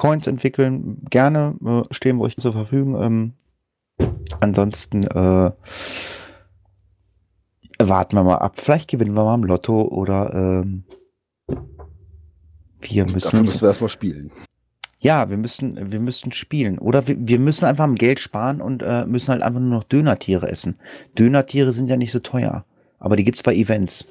Coins 0.00 0.26
entwickeln, 0.26 1.04
gerne 1.10 1.56
äh, 1.62 1.82
stehen 1.94 2.16
wir 2.16 2.24
euch 2.24 2.38
zur 2.38 2.52
Verfügung. 2.54 3.02
Ähm, 3.02 3.32
Ansonsten 4.40 5.02
äh, 5.04 5.50
warten 7.78 8.16
wir 8.16 8.24
mal 8.24 8.38
ab. 8.38 8.54
Vielleicht 8.56 8.88
gewinnen 8.88 9.12
wir 9.12 9.24
mal 9.24 9.34
im 9.34 9.44
Lotto 9.44 9.82
oder 9.82 10.32
ähm, 10.32 10.84
wir 12.80 13.04
müssen 13.04 13.20
Dafür 13.20 13.40
müssen 13.40 13.60
wir 13.60 13.68
erstmal 13.68 13.90
spielen. 13.90 14.32
ja, 15.00 15.28
wir 15.28 15.36
müssen, 15.36 15.92
wir 15.92 16.00
müssen 16.00 16.32
spielen 16.32 16.78
oder 16.78 17.06
wir, 17.06 17.16
wir 17.18 17.38
müssen 17.38 17.66
einfach 17.66 17.84
am 17.84 17.96
Geld 17.96 18.20
sparen 18.20 18.62
und 18.62 18.82
äh, 18.82 19.04
müssen 19.04 19.28
halt 19.28 19.42
einfach 19.42 19.60
nur 19.60 19.68
noch 19.68 19.84
Dönertiere 19.84 20.48
essen. 20.48 20.78
Dönertiere 21.18 21.72
sind 21.72 21.90
ja 21.90 21.98
nicht 21.98 22.12
so 22.12 22.20
teuer, 22.20 22.64
aber 22.98 23.16
die 23.16 23.24
gibt's 23.24 23.42
bei 23.42 23.54
Events. 23.54 24.06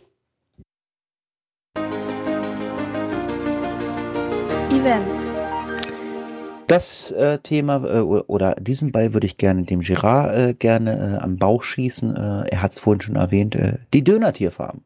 Events. 4.69 5.33
Das 6.69 7.09
äh, 7.13 7.39
Thema 7.39 7.83
äh, 7.83 8.01
oder- 8.01 8.53
diesen 8.61 8.91
Ball 8.91 9.13
würde 9.13 9.25
ich 9.25 9.37
gerne 9.37 9.63
dem 9.63 9.79
Girard 9.79 10.37
äh, 10.37 10.53
gerne 10.53 11.17
äh, 11.17 11.23
am 11.23 11.37
Bauch 11.37 11.63
schießen. 11.63 12.15
Äh, 12.15 12.49
er 12.51 12.61
hat 12.61 12.73
es 12.73 12.79
vorhin 12.79 13.01
schon 13.01 13.15
erwähnt, 13.15 13.55
äh, 13.55 13.79
die 13.91 14.03
Dönertierfarben. 14.03 14.83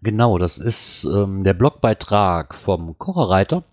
Genau, 0.00 0.38
das 0.38 0.58
ist 0.58 1.04
ähm, 1.04 1.42
der 1.42 1.54
Blogbeitrag 1.54 2.54
vom 2.54 2.96
Kocherreiter. 2.98 3.64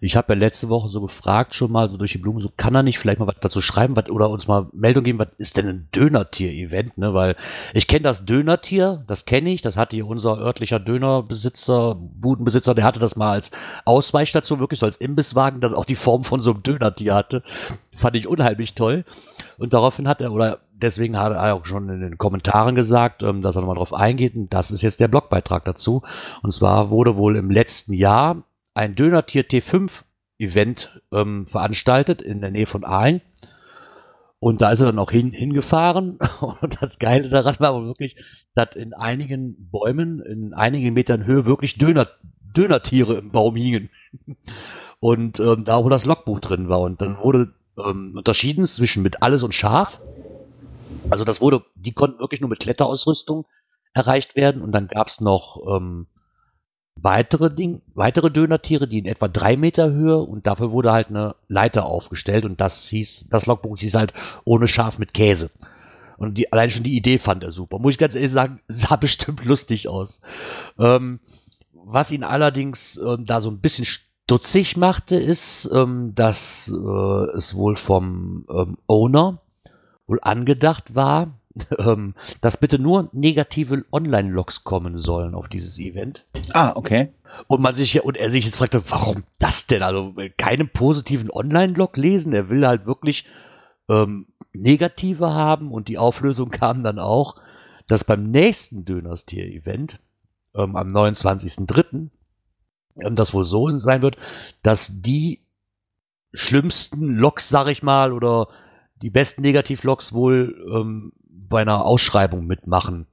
Ich 0.00 0.16
habe 0.16 0.32
ja 0.32 0.38
letzte 0.38 0.68
Woche 0.68 0.88
so 0.88 1.00
gefragt 1.00 1.54
schon 1.54 1.72
mal, 1.72 1.90
so 1.90 1.96
durch 1.96 2.12
die 2.12 2.18
Blumen, 2.18 2.40
so 2.40 2.50
kann 2.56 2.74
er 2.74 2.82
nicht 2.82 2.98
vielleicht 2.98 3.20
mal 3.20 3.26
was 3.26 3.36
dazu 3.40 3.60
schreiben 3.60 3.96
was, 3.96 4.08
oder 4.10 4.30
uns 4.30 4.46
mal 4.46 4.66
Meldung 4.72 5.04
geben, 5.04 5.18
was 5.18 5.28
ist 5.38 5.56
denn 5.56 5.66
ein 5.66 5.88
Dönertier-Event, 5.94 6.98
ne? 6.98 7.14
Weil 7.14 7.36
ich 7.74 7.88
kenne 7.88 8.02
das 8.02 8.24
Dönertier, 8.24 9.04
das 9.06 9.24
kenne 9.24 9.50
ich, 9.50 9.62
das 9.62 9.76
hatte 9.76 9.96
hier 9.96 10.06
unser 10.06 10.38
örtlicher 10.38 10.78
Dönerbesitzer, 10.78 11.96
Budenbesitzer, 11.98 12.74
der 12.74 12.84
hatte 12.84 13.00
das 13.00 13.16
mal 13.16 13.32
als 13.32 13.50
Ausweichstation, 13.84 14.60
wirklich 14.60 14.80
so 14.80 14.86
als 14.86 14.96
Imbisswagen, 14.96 15.60
das 15.60 15.72
auch 15.72 15.84
die 15.84 15.96
Form 15.96 16.24
von 16.24 16.40
so 16.40 16.52
einem 16.52 16.62
Dönertier 16.62 17.14
hatte. 17.14 17.42
Fand 17.96 18.14
ich 18.14 18.28
unheimlich 18.28 18.74
toll. 18.74 19.04
Und 19.58 19.72
daraufhin 19.72 20.06
hat 20.06 20.20
er, 20.20 20.32
oder 20.32 20.60
deswegen 20.72 21.18
hat 21.18 21.32
er 21.32 21.54
auch 21.54 21.66
schon 21.66 21.88
in 21.88 22.00
den 22.00 22.18
Kommentaren 22.18 22.74
gesagt, 22.74 23.22
ähm, 23.22 23.42
dass 23.42 23.56
er 23.56 23.62
nochmal 23.62 23.76
drauf 23.76 23.92
eingeht. 23.92 24.36
Und 24.36 24.54
das 24.54 24.70
ist 24.70 24.82
jetzt 24.82 25.00
der 25.00 25.08
Blogbeitrag 25.08 25.64
dazu. 25.64 26.02
Und 26.42 26.52
zwar 26.52 26.90
wurde 26.90 27.16
wohl 27.16 27.36
im 27.36 27.50
letzten 27.50 27.92
Jahr 27.92 28.44
ein 28.78 28.94
Dönertier 28.94 29.42
T5 29.42 30.04
Event 30.38 31.02
ähm, 31.10 31.48
veranstaltet 31.48 32.22
in 32.22 32.40
der 32.40 32.52
Nähe 32.52 32.66
von 32.66 32.84
Aalen. 32.84 33.20
Und 34.38 34.60
da 34.60 34.70
ist 34.70 34.78
er 34.78 34.86
dann 34.86 35.00
auch 35.00 35.10
hin, 35.10 35.32
hingefahren. 35.32 36.20
Und 36.60 36.80
das 36.80 37.00
Geile 37.00 37.28
daran 37.28 37.56
war 37.58 37.70
aber 37.70 37.84
wirklich, 37.84 38.14
dass 38.54 38.76
in 38.76 38.94
einigen 38.94 39.68
Bäumen, 39.72 40.20
in 40.20 40.54
einigen 40.54 40.94
Metern 40.94 41.26
Höhe 41.26 41.44
wirklich 41.44 41.76
Döner, 41.76 42.06
Dönertiere 42.56 43.14
im 43.14 43.32
Baum 43.32 43.56
hingen. 43.56 43.90
Und 45.00 45.40
ähm, 45.40 45.64
da, 45.64 45.82
wo 45.82 45.88
das 45.88 46.04
Logbuch 46.04 46.38
drin 46.38 46.68
war. 46.68 46.80
Und 46.80 47.00
dann 47.00 47.18
wurde 47.18 47.52
ähm, 47.84 48.14
unterschieden 48.16 48.64
zwischen 48.64 49.02
mit 49.02 49.22
alles 49.22 49.42
und 49.42 49.54
scharf. 49.54 50.00
Also 51.10 51.24
das 51.24 51.40
wurde, 51.40 51.64
die 51.74 51.92
konnten 51.92 52.20
wirklich 52.20 52.40
nur 52.40 52.50
mit 52.50 52.60
Kletterausrüstung 52.60 53.44
erreicht 53.92 54.36
werden. 54.36 54.62
Und 54.62 54.70
dann 54.70 54.86
gab 54.86 55.08
es 55.08 55.20
noch 55.20 55.60
ähm, 55.68 56.06
weitere 57.02 57.50
Ding, 57.54 57.82
weitere 57.94 58.30
Dönertiere, 58.30 58.88
die 58.88 58.98
in 58.98 59.06
etwa 59.06 59.28
drei 59.28 59.56
Meter 59.56 59.90
Höhe 59.90 60.18
und 60.18 60.46
dafür 60.46 60.72
wurde 60.72 60.92
halt 60.92 61.08
eine 61.08 61.36
Leiter 61.48 61.86
aufgestellt 61.86 62.44
und 62.44 62.60
das 62.60 62.88
hieß, 62.88 63.28
das 63.30 63.46
Logbuch 63.46 63.78
hieß 63.78 63.94
halt 63.94 64.12
ohne 64.44 64.68
Schaf 64.68 64.98
mit 64.98 65.14
Käse. 65.14 65.50
Und 66.16 66.34
die, 66.34 66.52
allein 66.52 66.70
schon 66.70 66.82
die 66.82 66.96
Idee 66.96 67.18
fand 67.18 67.44
er 67.44 67.52
super. 67.52 67.78
Muss 67.78 67.94
ich 67.94 67.98
ganz 67.98 68.14
ehrlich 68.14 68.32
sagen, 68.32 68.60
sah 68.68 68.96
bestimmt 68.96 69.44
lustig 69.44 69.88
aus. 69.88 70.20
Ähm, 70.78 71.20
was 71.72 72.10
ihn 72.10 72.24
allerdings 72.24 72.98
ähm, 72.98 73.24
da 73.24 73.40
so 73.40 73.50
ein 73.50 73.60
bisschen 73.60 73.84
stutzig 73.84 74.76
machte, 74.76 75.16
ist, 75.16 75.70
ähm, 75.72 76.14
dass 76.14 76.68
äh, 76.68 77.36
es 77.36 77.54
wohl 77.54 77.76
vom 77.76 78.44
ähm, 78.50 78.78
Owner 78.86 79.40
wohl 80.06 80.18
angedacht 80.20 80.94
war, 80.94 81.37
ähm, 81.78 82.14
dass 82.40 82.56
bitte 82.56 82.78
nur 82.78 83.08
negative 83.12 83.84
Online-Logs 83.92 84.64
kommen 84.64 84.98
sollen 84.98 85.34
auf 85.34 85.48
dieses 85.48 85.78
Event. 85.78 86.24
Ah, 86.52 86.72
okay. 86.74 87.12
Und 87.46 87.60
man 87.60 87.74
sich 87.74 88.02
und 88.02 88.16
er 88.16 88.30
sich 88.30 88.44
jetzt 88.44 88.56
fragte, 88.56 88.82
warum 88.88 89.24
das 89.38 89.66
denn? 89.66 89.82
Also 89.82 90.14
äh, 90.16 90.30
keinen 90.30 90.68
positiven 90.68 91.30
Online-Log 91.30 91.96
lesen. 91.96 92.32
Er 92.32 92.50
will 92.50 92.66
halt 92.66 92.86
wirklich 92.86 93.26
ähm, 93.88 94.26
negative 94.52 95.30
haben 95.30 95.72
und 95.72 95.88
die 95.88 95.98
Auflösung 95.98 96.50
kam 96.50 96.82
dann 96.82 96.98
auch, 96.98 97.36
dass 97.86 98.04
beim 98.04 98.30
nächsten 98.30 98.84
Dönerstier-Event 98.84 100.00
ähm, 100.54 100.76
am 100.76 100.88
29.03. 100.88 102.08
Ähm, 103.00 103.14
das 103.14 103.34
wohl 103.34 103.44
so 103.44 103.78
sein 103.80 104.02
wird, 104.02 104.16
dass 104.62 105.00
die 105.00 105.40
schlimmsten 106.32 107.14
Logs, 107.14 107.48
sag 107.48 107.68
ich 107.68 107.82
mal, 107.82 108.12
oder 108.12 108.48
die 109.02 109.10
besten 109.10 109.42
Negativ-Logs 109.42 110.12
wohl 110.12 110.66
ähm, 110.72 111.12
bei 111.48 111.62
einer 111.62 111.84
Ausschreibung 111.84 112.46
mitmachen. 112.46 113.06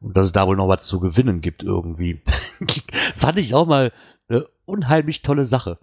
Und 0.00 0.16
dass 0.16 0.26
es 0.26 0.32
da 0.32 0.46
wohl 0.46 0.56
noch 0.56 0.68
was 0.68 0.82
zu 0.82 1.00
gewinnen 1.00 1.40
gibt 1.40 1.62
irgendwie. 1.62 2.22
Fand 3.16 3.38
ich 3.38 3.54
auch 3.54 3.66
mal 3.66 3.92
eine 4.28 4.46
unheimlich 4.66 5.22
tolle 5.22 5.44
Sache. 5.44 5.78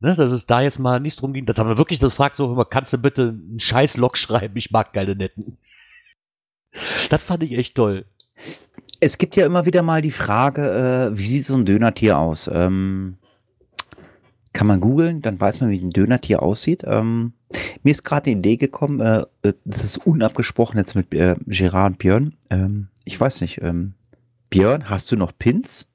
Ne, 0.00 0.14
dass 0.14 0.30
es 0.30 0.46
da 0.46 0.60
jetzt 0.60 0.78
mal 0.78 1.00
nicht 1.00 1.20
drum 1.20 1.32
ging, 1.32 1.44
dass 1.44 1.58
haben 1.58 1.68
wir 1.68 1.76
wirklich 1.76 1.98
gefragt, 1.98 2.36
so, 2.36 2.54
kannst 2.70 2.92
du 2.92 2.98
bitte 2.98 3.30
einen 3.30 3.58
scheiß 3.58 3.96
Log 3.96 4.16
schreiben? 4.16 4.56
Ich 4.56 4.70
mag 4.70 4.92
keine 4.92 5.16
netten. 5.16 5.58
Das 7.10 7.22
fand 7.22 7.42
ich 7.42 7.52
echt 7.52 7.74
toll. 7.74 8.04
Es 9.00 9.18
gibt 9.18 9.34
ja 9.34 9.44
immer 9.44 9.66
wieder 9.66 9.82
mal 9.82 10.00
die 10.00 10.12
Frage, 10.12 11.10
äh, 11.12 11.18
wie 11.18 11.26
sieht 11.26 11.44
so 11.44 11.54
ein 11.54 11.64
Dönertier 11.64 12.18
aus? 12.18 12.48
Ähm, 12.52 13.18
kann 14.52 14.66
man 14.66 14.80
googeln, 14.80 15.20
dann 15.20 15.40
weiß 15.40 15.60
man, 15.60 15.70
wie 15.70 15.80
ein 15.80 15.90
Dönertier 15.90 16.42
aussieht. 16.42 16.84
Ähm, 16.86 17.32
mir 17.82 17.90
ist 17.90 18.04
gerade 18.04 18.30
eine 18.30 18.38
Idee 18.38 18.56
gekommen, 18.56 19.00
äh, 19.00 19.24
äh, 19.42 19.54
das 19.64 19.84
ist 19.84 20.06
unabgesprochen 20.06 20.78
jetzt 20.78 20.94
mit 20.94 21.12
äh, 21.14 21.36
Gerard 21.46 21.92
und 21.92 21.98
Björn. 21.98 22.34
Ähm, 22.50 22.88
ich 23.04 23.18
weiß 23.18 23.40
nicht, 23.40 23.60
ähm, 23.62 23.94
Björn, 24.50 24.88
hast 24.88 25.10
du 25.12 25.16
noch 25.16 25.32
Pins? 25.38 25.86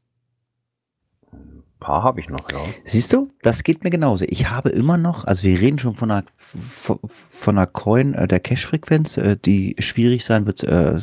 Paar 1.83 2.01
habe 2.01 2.19
ich 2.21 2.29
noch, 2.29 2.49
ja. 2.51 2.59
Siehst 2.85 3.13
du, 3.13 3.29
das 3.41 3.63
geht 3.63 3.83
mir 3.83 3.89
genauso. 3.89 4.25
Ich 4.27 4.49
habe 4.49 4.69
immer 4.69 4.97
noch, 4.97 5.25
also 5.25 5.43
wir 5.43 5.59
reden 5.59 5.77
schon 5.77 5.95
von 5.95 6.09
einer, 6.09 6.23
von 6.37 7.57
einer 7.57 7.67
Coin 7.67 8.13
äh, 8.13 8.27
der 8.27 8.39
Cache-Frequenz, 8.39 9.17
äh, 9.17 9.37
die 9.37 9.75
schwierig 9.79 10.23
sein 10.25 10.45
wird, 10.45 10.63
äh, 10.63 11.01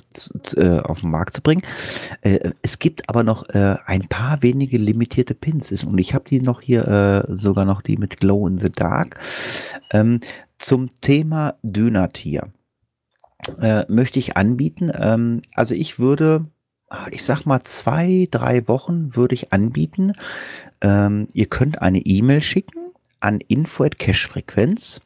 auf 0.82 1.00
den 1.00 1.10
Markt 1.10 1.36
zu 1.36 1.42
bringen. 1.42 1.62
Es 2.62 2.78
gibt 2.78 3.08
aber 3.08 3.22
noch 3.22 3.44
ein 3.48 4.08
paar 4.08 4.42
wenige 4.42 4.78
limitierte 4.78 5.34
Pins. 5.34 5.84
Und 5.84 5.98
ich 5.98 6.14
habe 6.14 6.24
die 6.28 6.40
noch 6.40 6.60
hier, 6.60 7.26
sogar 7.28 7.64
noch 7.64 7.82
die 7.82 7.96
mit 7.96 8.18
Glow 8.18 8.46
in 8.48 8.58
the 8.58 8.70
Dark. 8.70 9.20
Ähm, 9.92 10.20
zum 10.58 10.88
Thema 11.00 11.54
Dönertier 11.62 12.48
möchte 13.88 14.18
ich 14.18 14.36
anbieten. 14.36 14.90
Ähm, 14.94 15.40
also 15.54 15.74
ich 15.74 15.98
würde 15.98 16.46
ich 17.10 17.24
sag 17.24 17.44
mal, 17.46 17.62
zwei, 17.62 18.28
drei 18.30 18.66
Wochen 18.66 19.14
würde 19.14 19.34
ich 19.34 19.52
anbieten, 19.52 20.14
ähm, 20.80 21.28
ihr 21.32 21.46
könnt 21.46 21.82
eine 21.82 22.00
E-Mail 22.00 22.42
schicken 22.42 22.92
an 23.20 23.40
info@cashfrequenz 23.40 25.00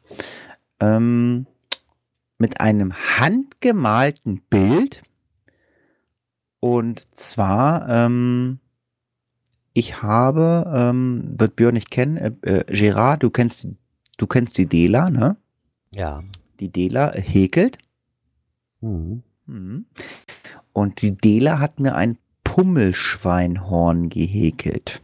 ähm, 0.79 1.45
mit 2.37 2.59
einem 2.59 2.93
handgemalten 2.93 4.41
Bild. 4.49 5.03
Und 6.59 7.15
zwar, 7.15 7.87
ähm, 7.89 8.59
ich 9.73 10.01
habe, 10.01 10.71
ähm, 10.73 11.35
wird 11.37 11.55
Björn 11.55 11.75
nicht 11.75 11.91
kennen, 11.91 12.17
äh, 12.17 12.31
äh, 12.41 12.63
Gerard, 12.67 13.23
du 13.23 13.29
kennst, 13.29 13.67
du 14.17 14.27
kennst 14.27 14.57
die 14.57 14.65
Dela, 14.65 15.09
ne? 15.09 15.37
Ja. 15.91 16.23
Die 16.59 16.71
Dela 16.71 17.11
häkelt. 17.13 17.77
Mhm. 18.81 19.23
Mhm. 19.45 19.85
Und 20.73 21.01
die 21.01 21.15
Dela 21.15 21.59
hat 21.59 21.79
mir 21.79 21.95
ein 21.95 22.17
Pummelschweinhorn 22.43 24.09
gehäkelt. 24.09 25.01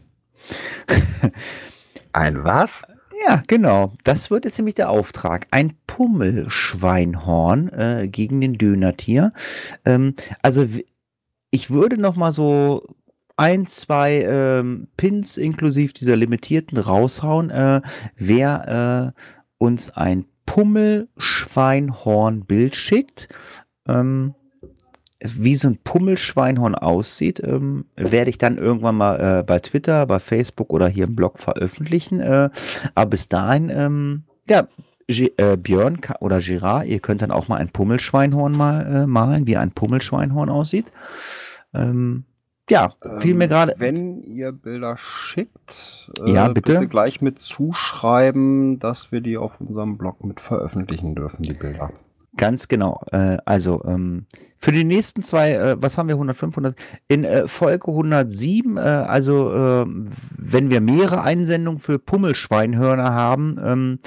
Ein 2.14 2.44
was? 2.44 2.84
Ja, 3.28 3.44
genau. 3.48 3.94
Das 4.04 4.30
wird 4.32 4.46
jetzt 4.46 4.58
nämlich 4.58 4.76
der 4.76 4.89
Auftrag. 4.89 5.48
Ein 5.52 5.74
Pummelschweinhorn 5.88 7.70
äh, 7.70 8.08
gegen 8.08 8.39
den 8.42 8.58
Dönertier. 8.58 9.34
Ähm, 9.86 10.16
also 10.42 10.66
ich 11.52 11.70
würde 11.70 12.00
noch 12.00 12.16
mal 12.16 12.32
so 12.32 12.88
ein, 13.38 13.66
zwei 13.66 14.24
ähm, 14.24 14.88
Pins 14.98 15.38
inklusive 15.38 15.94
dieser 15.94 16.16
limitierten 16.16 16.78
raushauen, 16.78 17.50
äh, 17.50 17.82
wer 18.16 19.14
äh, 19.16 19.22
uns 19.58 19.89
ein 19.92 20.26
Pummelschweinhorn-Bild 20.46 22.76
schickt. 22.76 23.30
Ähm, 23.88 24.36
wie 25.24 25.56
so 25.56 25.68
ein 25.68 25.78
Pummelschweinhorn 25.84 26.76
aussieht, 26.76 27.42
ähm, 27.44 27.86
werde 27.96 28.30
ich 28.30 28.38
dann 28.38 28.58
irgendwann 28.58 28.96
mal 28.96 29.40
äh, 29.40 29.44
bei 29.44 29.60
Twitter, 29.60 30.06
bei 30.06 30.20
Facebook 30.20 30.74
oder 30.74 30.88
hier 30.88 31.06
im 31.06 31.16
Blog 31.16 31.38
veröffentlichen. 31.38 32.20
Äh, 32.20 32.50
aber 32.96 33.10
bis 33.10 33.30
dahin, 33.30 33.70
ähm, 33.70 34.24
ja, 34.48 34.68
G 35.08 35.32
äh, 35.38 35.58
Björn 35.58 36.00
oder 36.20 36.40
Girard, 36.40 36.88
ihr 36.88 37.00
könnt 37.00 37.22
dann 37.22 37.32
auch 37.32 37.48
mal 37.48 37.58
ein 37.58 37.70
Pummelschweinhorn 37.70 38.54
mal 38.54 38.86
äh, 38.86 39.08
malen, 39.08 39.46
wie 39.46 39.58
ein 39.58 39.72
Pummelschweinhorn 39.72 40.50
aussieht. 40.50 40.92
Ähm, 41.74 42.24
ja, 42.70 42.94
fiel 43.20 43.36
mir 43.36 43.46
ähm, 43.46 43.50
gerade. 43.50 43.76
Wenn 43.78 44.24
ihr 44.24 44.52
Bilder 44.54 44.96
schickt, 44.98 46.10
äh, 46.26 46.32
ja, 46.32 46.48
bitte? 46.48 46.74
bitte 46.74 46.88
gleich 46.88 47.22
mit 47.22 47.40
zuschreiben, 47.40 48.80
dass 48.80 49.12
wir 49.12 49.22
die 49.22 49.38
auf 49.38 49.60
unserem 49.60 49.98
Blog 49.98 50.24
mit 50.24 50.40
veröffentlichen 50.40 51.14
dürfen, 51.14 51.44
die 51.44 51.54
Bilder. 51.54 51.92
Ganz 52.38 52.68
genau. 52.68 53.02
Äh, 53.12 53.38
also 53.46 53.84
ähm, 53.86 54.26
für 54.58 54.72
die 54.72 54.84
nächsten 54.84 55.22
zwei, 55.22 55.54
äh, 55.54 55.76
was 55.80 55.98
haben 55.98 56.08
wir, 56.08 56.16
105, 56.16 56.54
100? 56.54 56.80
In 57.08 57.24
äh, 57.24 57.48
Folge 57.48 57.88
107, 57.90 58.78
äh, 58.78 58.80
also 58.80 59.54
äh, 59.54 59.86
wenn 60.38 60.70
wir 60.70 60.82
mehrere 60.82 61.24
Einsendungen 61.24 61.80
für 61.80 62.00
Pummelschweinhörner 62.00 63.14
haben, 63.14 63.60
ähm, 63.64 64.00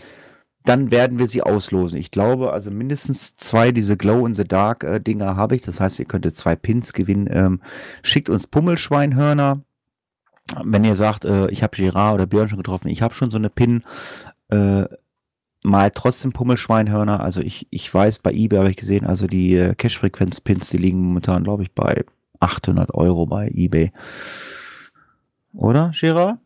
dann 0.65 0.91
werden 0.91 1.19
wir 1.19 1.27
sie 1.27 1.43
auslosen. 1.43 1.99
Ich 1.99 2.11
glaube, 2.11 2.53
also 2.53 2.71
mindestens 2.71 3.37
zwei 3.37 3.71
diese 3.71 3.99
Glow 3.99 4.27
in 4.27 4.33
the 4.33 4.45
Dark 4.45 4.83
äh, 4.83 4.99
Dinger 4.99 5.37
habe 5.37 5.57
ich. 5.57 5.63
Das 5.63 5.79
heißt, 5.79 5.99
ihr 5.99 6.07
könntet 6.07 6.37
zwei 6.37 6.57
Pins 6.57 6.95
gewinnen. 6.95 7.29
Ähm, 7.31 7.61
schickt 8.03 8.31
uns 8.31 8.47
Pummelschweinhörner. 8.47 9.61
Wenn 10.63 10.85
ihr 10.85 10.97
sagt, 10.97 11.27
äh, 11.27 11.49
ich 11.51 11.63
habe 11.63 11.77
Gerard 11.77 12.15
oder 12.15 12.27
Björn 12.27 12.49
schon 12.49 12.59
getroffen, 12.59 12.89
ich 12.89 13.03
habe 13.03 13.15
schon 13.15 13.31
so 13.31 13.37
eine 13.37 13.51
Pin, 13.51 13.85
äh, 14.51 14.85
mal 15.65 15.91
trotzdem 15.91 16.33
Pummelschweinhörner. 16.33 17.21
Also 17.21 17.41
ich, 17.41 17.67
ich 17.71 17.93
weiß, 17.93 18.21
bei 18.21 18.31
eBay 18.33 18.59
habe 18.61 18.71
ich 18.71 18.77
gesehen, 18.77 19.05
also 19.07 19.27
die 19.27 19.57
äh, 19.57 19.75
Cash-Frequenz-Pins, 19.75 20.69
die 20.71 20.77
liegen 20.79 21.01
momentan, 21.01 21.43
glaube 21.43 21.65
ich, 21.65 21.73
bei 21.73 22.05
800 22.39 22.95
Euro 22.95 23.27
bei 23.27 23.49
eBay. 23.53 23.91
Oder, 25.53 25.91
Gerard? 25.99 26.39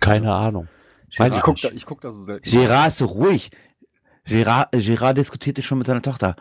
Keine 0.00 0.32
Ahnung. 0.32 0.68
Weiß 1.16 1.30
Ich 1.30 1.36
ich 1.38 1.42
guck, 1.42 1.54
nicht. 1.54 1.64
da, 1.64 1.68
ich 1.70 1.86
guck 1.86 2.00
da 2.00 2.10
so 2.12 2.22
selten. 2.24 2.48
Gerard 2.50 2.88
ist 2.88 2.98
so 2.98 3.06
ruhig. 3.06 3.50
Gerard, 4.24 4.72
Gerard 4.72 5.18
diskutierte 5.18 5.62
schon 5.62 5.78
mit 5.78 5.86
seiner 5.86 6.02
Tochter. 6.02 6.36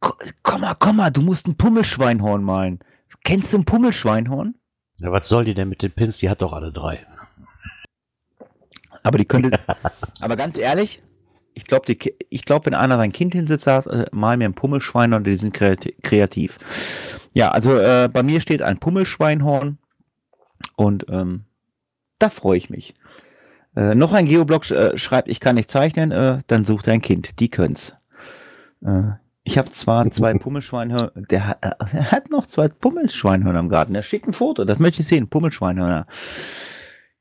Ko- 0.00 0.14
Komm 0.42 0.62
mal, 0.62 0.74
komm 0.78 0.96
mal, 0.96 1.10
du 1.10 1.22
musst 1.22 1.46
ein 1.46 1.56
Pummelschweinhorn 1.56 2.42
malen. 2.42 2.80
Kennst 3.24 3.52
du 3.52 3.58
ein 3.58 3.64
Pummelschweinhorn? 3.64 4.54
Ja, 4.98 5.12
was 5.12 5.28
soll 5.28 5.44
die 5.44 5.54
denn 5.54 5.68
mit 5.68 5.82
den 5.82 5.92
Pins? 5.92 6.18
Die 6.18 6.30
hat 6.30 6.42
doch 6.42 6.52
alle 6.52 6.72
drei. 6.72 7.06
Aber 9.06 9.18
die 9.18 9.24
könnte. 9.24 9.50
aber 10.20 10.36
ganz 10.36 10.58
ehrlich, 10.58 11.02
ich 11.54 11.64
glaube, 11.64 11.96
ich 12.28 12.44
glaub, 12.44 12.66
wenn 12.66 12.74
einer 12.74 12.96
sein 12.98 13.12
Kind 13.12 13.32
hinsetzt, 13.34 13.64
sagt, 13.64 13.86
äh, 13.86 14.06
mal 14.12 14.36
mir 14.36 14.44
ein 14.46 14.54
Pummelschweinhorn, 14.54 15.24
die 15.24 15.36
sind 15.36 15.56
kreati- 15.56 15.94
kreativ. 16.02 16.58
Ja, 17.32 17.50
also 17.50 17.78
äh, 17.78 18.08
bei 18.12 18.22
mir 18.22 18.40
steht 18.40 18.62
ein 18.62 18.78
Pummelschweinhorn 18.78 19.78
und 20.76 21.06
ähm, 21.08 21.44
da 22.18 22.28
freue 22.30 22.58
ich 22.58 22.68
mich. 22.70 22.94
Äh, 23.74 23.94
noch 23.94 24.12
ein 24.12 24.26
Geoblog 24.26 24.64
sch 24.64 24.72
äh, 24.72 24.96
schreibt, 24.98 25.28
ich 25.28 25.40
kann 25.40 25.54
nicht 25.56 25.70
zeichnen, 25.70 26.10
äh, 26.12 26.38
dann 26.46 26.64
sucht 26.64 26.88
ein 26.88 27.02
Kind, 27.02 27.40
die 27.40 27.50
können's. 27.50 27.94
Äh, 28.84 29.10
ich 29.44 29.58
habe 29.58 29.70
zwar 29.70 30.10
zwei 30.10 30.34
Pummelschweinhörner, 30.38 31.12
der, 31.14 31.46
hat- 31.46 31.58
äh, 31.64 31.70
der 31.92 32.10
hat 32.10 32.30
noch 32.30 32.46
zwei 32.46 32.68
Pummelschweinhörner 32.68 33.60
im 33.60 33.68
Garten. 33.68 33.94
Der 33.94 34.02
schickt 34.02 34.26
ein 34.26 34.32
Foto, 34.32 34.64
das 34.64 34.78
möchte 34.78 35.02
ich 35.02 35.08
sehen, 35.08 35.28
Pummelschweinhörner. 35.28 36.06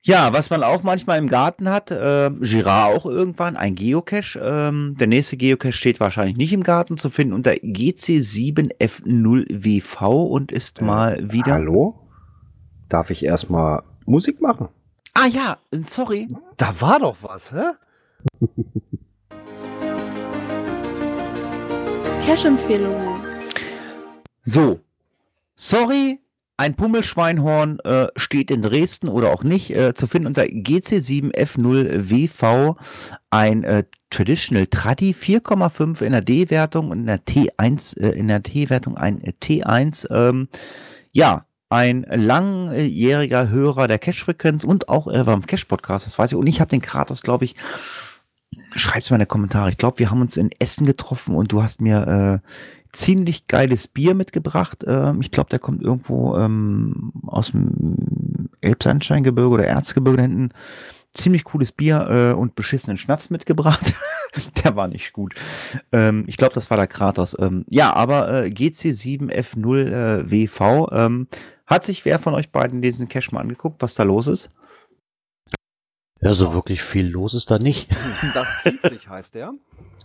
Ja, 0.08 0.34
was 0.34 0.52
man 0.52 0.62
auch 0.62 0.84
manchmal 0.84 1.18
im 1.18 1.28
Garten 1.28 1.68
hat, 1.68 1.90
äh, 1.90 2.30
Girard 2.40 2.96
auch 2.96 3.08
irgendwann, 3.08 3.56
ein 3.56 3.74
Geocache. 3.74 4.40
Ähm, 4.40 4.96
der 5.00 5.08
nächste 5.08 5.36
Geocache 5.36 5.72
steht 5.72 6.00
wahrscheinlich 6.00 6.38
nicht 6.38 6.54
im 6.54 6.62
Garten 6.62 6.96
zu 6.96 7.10
finden 7.10 7.34
unter 7.34 7.54
GC7F0WV 7.54 10.28
und 10.28 10.52
ist 10.52 10.84
mal 10.84 11.32
wieder. 11.32 11.54
Hallo? 11.54 11.96
Darf 12.88 13.10
ich 13.10 13.24
erstmal 13.24 13.82
Musik 14.06 14.42
machen? 14.42 14.70
Ah 15.16 15.26
ja, 15.26 15.58
sorry. 15.88 16.28
Da 16.58 16.80
war 16.80 17.00
doch 17.00 17.18
was, 17.24 17.52
hä? 17.52 17.72
Cash-Empfehlungen. 22.24 23.22
So. 24.44 24.82
Sorry, 25.56 26.20
ein 26.58 26.76
Pummelschweinhorn 26.76 27.80
äh, 27.82 28.08
steht 28.16 28.50
in 28.50 28.62
Dresden 28.62 29.10
oder 29.10 29.34
auch 29.34 29.44
nicht 29.44 29.76
äh, 29.76 29.94
zu 29.94 30.08
finden 30.08 30.28
unter 30.28 30.44
GC7F0WV. 30.44 32.78
Ein 33.30 33.66
äh, 33.66 33.84
Traditional 34.10 34.68
Tradi 34.68 35.12
4,5 35.12 36.02
in 36.02 36.14
der 36.14 36.22
D-Wertung 36.22 36.92
und 36.92 37.00
in 37.00 37.08
der 37.08 37.26
T1, 37.26 38.00
äh, 38.00 38.12
in 38.12 38.30
der 38.30 38.42
T-Wertung 38.42 38.96
ein 38.96 39.22
äh, 39.22 39.34
T1. 39.42 40.10
Ähm, 40.10 40.48
ja, 41.12 41.46
ein 41.70 42.06
langjähriger 42.10 43.50
Hörer 43.50 43.90
der 43.90 44.00
Cash-Frequenz 44.00 44.64
und 44.64 44.88
auch 44.88 45.08
äh, 45.08 45.26
beim 45.26 45.46
Cash-Podcast, 45.46 46.06
das 46.06 46.18
weiß 46.18 46.32
ich. 46.32 46.38
Und 46.38 46.48
ich 46.48 46.62
habe 46.62 46.70
den 46.70 46.82
Kratos, 46.82 47.22
glaube 47.22 47.44
ich, 47.44 47.56
schreib's 48.76 49.10
mal 49.10 49.18
in 49.18 49.22
die 49.22 49.26
Kommentare. 49.26 49.72
Ich 49.72 49.78
glaube, 49.78 50.00
wir 50.00 50.10
haben 50.10 50.22
uns 50.22 50.38
in 50.38 50.52
Essen 50.60 50.86
getroffen 50.86 51.36
und 51.36 51.52
du 51.52 51.62
hast 51.62 51.82
mir 51.82 52.42
äh, 52.44 52.48
ziemlich 52.96 53.48
geiles 53.48 53.88
Bier 53.88 54.14
mitgebracht. 54.16 54.84
Ähm, 54.88 55.22
ich 55.22 55.32
glaube, 55.32 55.50
der 55.50 55.60
kommt 55.60 55.82
irgendwo 55.82 56.38
ähm, 56.38 57.12
aus 57.28 57.52
dem 57.52 58.50
Elbsandsteingebirge 58.62 59.50
oder 59.50 59.66
Erzgebirge 59.66 60.18
da 60.18 60.24
hinten. 60.24 60.50
Ziemlich 61.12 61.44
cooles 61.46 61.72
Bier 61.72 62.08
äh, 62.10 62.34
und 62.34 62.56
beschissenen 62.56 62.98
Schnaps 62.98 63.30
mitgebracht. 63.30 63.94
der 64.64 64.76
war 64.76 64.88
nicht 64.88 65.14
gut. 65.14 65.36
Ähm, 65.92 66.26
ich 66.28 66.38
glaube, 66.38 66.54
das 66.54 66.70
war 66.70 66.78
der 66.78 66.88
Kratos. 66.88 67.36
Ähm, 67.40 67.66
ja, 67.70 67.94
aber 67.94 68.46
äh, 68.46 68.50
GC7F0WV. 68.50 70.92
Ähm, 70.92 71.28
hat 71.68 71.86
sich 71.86 72.06
wer 72.06 72.20
von 72.20 72.34
euch 72.34 72.52
beiden 72.52 72.82
diesen 72.82 73.08
Cache 73.08 73.34
mal 73.34 73.42
angeguckt, 73.42 73.82
was 73.82 73.96
da 73.96 74.04
los 74.04 74.28
ist? 74.28 74.50
Ja, 76.22 76.34
so 76.34 76.54
wirklich 76.54 76.82
viel 76.82 77.08
los 77.08 77.34
ist 77.34 77.52
da 77.52 77.60
nicht. 77.60 77.90
Das 78.34 78.48
zieht 78.64 78.82
sich, 78.82 79.10
heißt 79.10 79.36
der. 79.36 79.54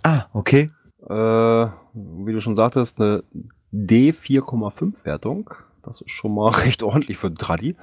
Ah, 0.03 0.27
okay. 0.33 0.71
Äh, 1.11 1.71
wie 1.93 2.33
du 2.33 2.41
schon 2.41 2.55
sagtest, 2.55 3.01
eine 3.01 3.25
D4,5 3.73 4.95
Wertung. 5.03 5.51
Das 5.83 6.01
ist 6.01 6.11
schon 6.11 6.35
mal 6.35 6.51
recht 6.51 6.85
ordentlich 6.85 7.19
für 7.19 7.35
Tradi. 7.35 7.75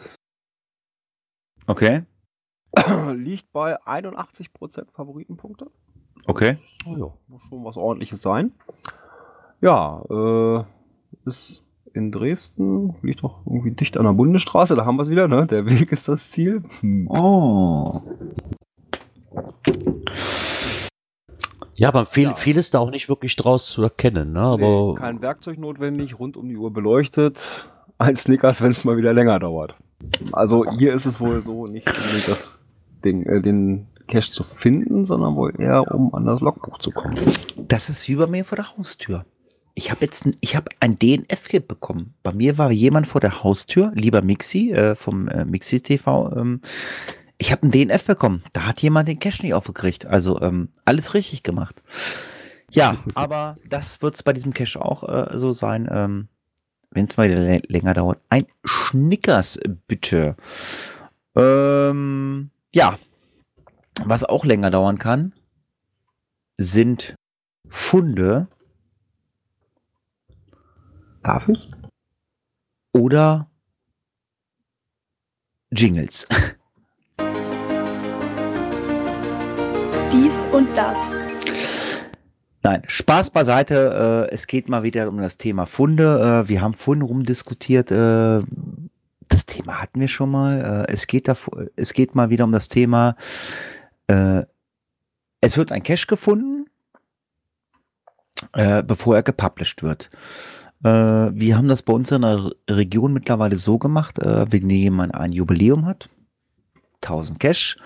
Okay. 1.65 2.03
Liegt 3.13 3.51
bei 3.51 3.81
81% 3.81 4.91
Favoritenpunkte. 4.93 5.69
Okay. 6.25 6.57
Oh 6.85 6.95
ja, 6.95 7.13
muss 7.27 7.41
schon 7.43 7.65
was 7.65 7.75
ordentliches 7.75 8.21
sein. 8.21 8.53
Ja, 9.59 10.03
äh, 10.09 10.63
ist 11.25 11.63
in 11.93 12.11
Dresden, 12.11 12.95
liegt 13.01 13.23
doch 13.23 13.45
irgendwie 13.45 13.71
dicht 13.71 13.97
an 13.97 14.05
der 14.05 14.13
Bundesstraße, 14.13 14.75
da 14.75 14.85
haben 14.85 14.97
wir 14.97 15.03
es 15.03 15.09
wieder, 15.09 15.27
ne? 15.27 15.47
Der 15.47 15.65
Weg 15.65 15.91
ist 15.91 16.07
das 16.07 16.29
Ziel. 16.29 16.63
Hm. 16.81 17.09
Oh. 17.09 18.03
Ja, 21.77 21.89
aber 21.89 22.05
viel, 22.07 22.23
Ja. 22.23 22.35
viel 22.35 22.57
ist 22.57 22.73
da 22.73 22.79
auch 22.79 22.89
nicht 22.89 23.07
wirklich 23.07 23.35
draus 23.35 23.67
zu 23.67 23.83
erkennen, 23.83 24.33
ne? 24.33 24.39
Aber 24.41 24.93
Nee, 24.93 24.95
kein 24.95 25.21
Werkzeug 25.21 25.59
notwendig, 25.59 26.17
rund 26.19 26.35
um 26.35 26.49
die 26.49 26.57
Uhr 26.57 26.71
beleuchtet. 26.73 27.69
Ein 27.99 28.15
Snickers, 28.15 28.61
wenn 28.61 28.71
es 28.71 28.83
mal 28.83 28.97
wieder 28.97 29.13
länger 29.13 29.39
dauert. 29.39 29.75
Also 30.31 30.65
hier 30.77 30.93
ist 30.93 31.05
es 31.05 31.19
wohl 31.19 31.41
so, 31.41 31.65
nicht 31.67 31.87
unbedingt 31.87 32.27
das 32.27 32.59
Ding, 33.03 33.23
äh, 33.25 33.41
den 33.41 33.87
Cache 34.07 34.31
zu 34.31 34.43
finden, 34.43 35.05
sondern 35.05 35.35
wohl 35.35 35.53
eher 35.59 35.93
um 35.93 36.13
an 36.13 36.25
das 36.25 36.39
Logbuch 36.41 36.77
zu 36.79 36.91
kommen. 36.91 37.15
Das 37.57 37.89
ist 37.89 38.07
wie 38.07 38.15
bei 38.15 38.27
mir 38.27 38.45
vor 38.45 38.55
der 38.55 38.77
Haustür. 38.77 39.25
Ich 39.75 39.91
habe 39.91 40.05
jetzt 40.05 40.25
ein, 40.25 40.33
ich 40.41 40.55
habe 40.55 40.69
ein 40.79 40.97
DNF-Kit 40.97 41.67
bekommen. 41.67 42.13
Bei 42.23 42.33
mir 42.33 42.57
war 42.57 42.71
jemand 42.71 43.05
vor 43.07 43.21
der 43.21 43.43
Haustür, 43.43 43.91
lieber 43.93 44.21
Mixi 44.23 44.71
äh, 44.71 44.95
vom 44.95 45.27
äh, 45.27 45.45
Mixi 45.45 45.81
TV. 45.81 46.35
Ähm, 46.35 46.61
ich 47.37 47.51
habe 47.51 47.67
ein 47.67 47.71
DNF 47.71 48.05
bekommen. 48.05 48.43
Da 48.53 48.65
hat 48.65 48.81
jemand 48.81 49.07
den 49.07 49.19
Cash 49.19 49.43
nicht 49.43 49.53
aufgekriegt. 49.53 50.05
Also 50.05 50.41
ähm, 50.41 50.69
alles 50.85 51.13
richtig 51.13 51.43
gemacht. 51.43 51.81
Ja, 52.71 52.97
aber 53.15 53.57
das 53.67 54.01
wird 54.01 54.15
es 54.15 54.23
bei 54.23 54.33
diesem 54.33 54.53
Cash 54.53 54.77
auch 54.77 55.03
äh, 55.03 55.37
so 55.37 55.53
sein. 55.53 55.87
Ähm, 55.91 56.27
Wenn 56.91 57.05
es 57.05 57.15
mal 57.17 57.27
lä- 57.27 57.63
länger 57.67 57.93
dauert. 57.93 58.19
Ein 58.29 58.47
Schnickers 58.63 59.59
bitte. 59.87 60.35
Ähm, 61.35 62.49
ja, 62.73 62.97
was 64.05 64.23
auch 64.23 64.43
länger 64.45 64.71
dauern 64.71 64.97
kann, 64.97 65.33
sind 66.57 67.15
Funde 67.69 68.47
Darf 71.21 71.47
ich? 71.49 71.69
oder 72.93 73.49
Jingles. 75.71 76.25
Dies 80.11 80.45
und 80.53 80.69
das. 80.77 80.97
Nein, 82.63 82.83
Spaß 82.87 83.31
beiseite. 83.31 84.27
Äh, 84.29 84.33
es 84.33 84.47
geht 84.47 84.69
mal 84.69 84.83
wieder 84.83 85.07
um 85.09 85.17
das 85.17 85.37
Thema 85.37 85.65
Funde. 85.65 86.43
Äh, 86.45 86.49
wir 86.49 86.61
haben 86.61 86.73
Funde 86.73 87.05
rumdiskutiert. 87.05 87.91
Äh, 87.91 88.43
das 89.27 89.45
Thema 89.45 89.81
hatten 89.81 89.99
wir 89.99 90.07
schon 90.07 90.31
mal. 90.31 90.85
Äh, 90.87 90.93
es 90.93 91.07
geht 91.07 91.27
da, 91.27 91.35
es 91.75 91.93
geht 91.93 92.15
mal 92.15 92.29
wieder 92.29 92.45
um 92.45 92.51
das 92.51 92.69
Thema. 92.69 93.15
Äh, 94.07 94.43
es 95.41 95.57
wird 95.57 95.71
ein 95.71 95.83
Cache 95.83 96.07
gefunden, 96.07 96.65
äh, 98.53 98.83
bevor 98.83 99.15
er 99.15 99.23
gepublished 99.23 99.83
wird. 99.83 100.09
Äh, 100.83 100.89
wir 100.89 101.57
haben 101.57 101.67
das 101.67 101.81
bei 101.81 101.93
uns 101.93 102.11
in 102.11 102.21
der 102.21 102.51
Region 102.69 103.13
mittlerweile 103.13 103.57
so 103.57 103.77
gemacht, 103.77 104.19
äh, 104.19 104.45
wenn 104.51 104.69
jemand 104.69 105.15
ein 105.15 105.31
Jubiläum 105.31 105.85
hat, 105.85 106.09
1000 107.03 107.39
Cache, 107.39 107.77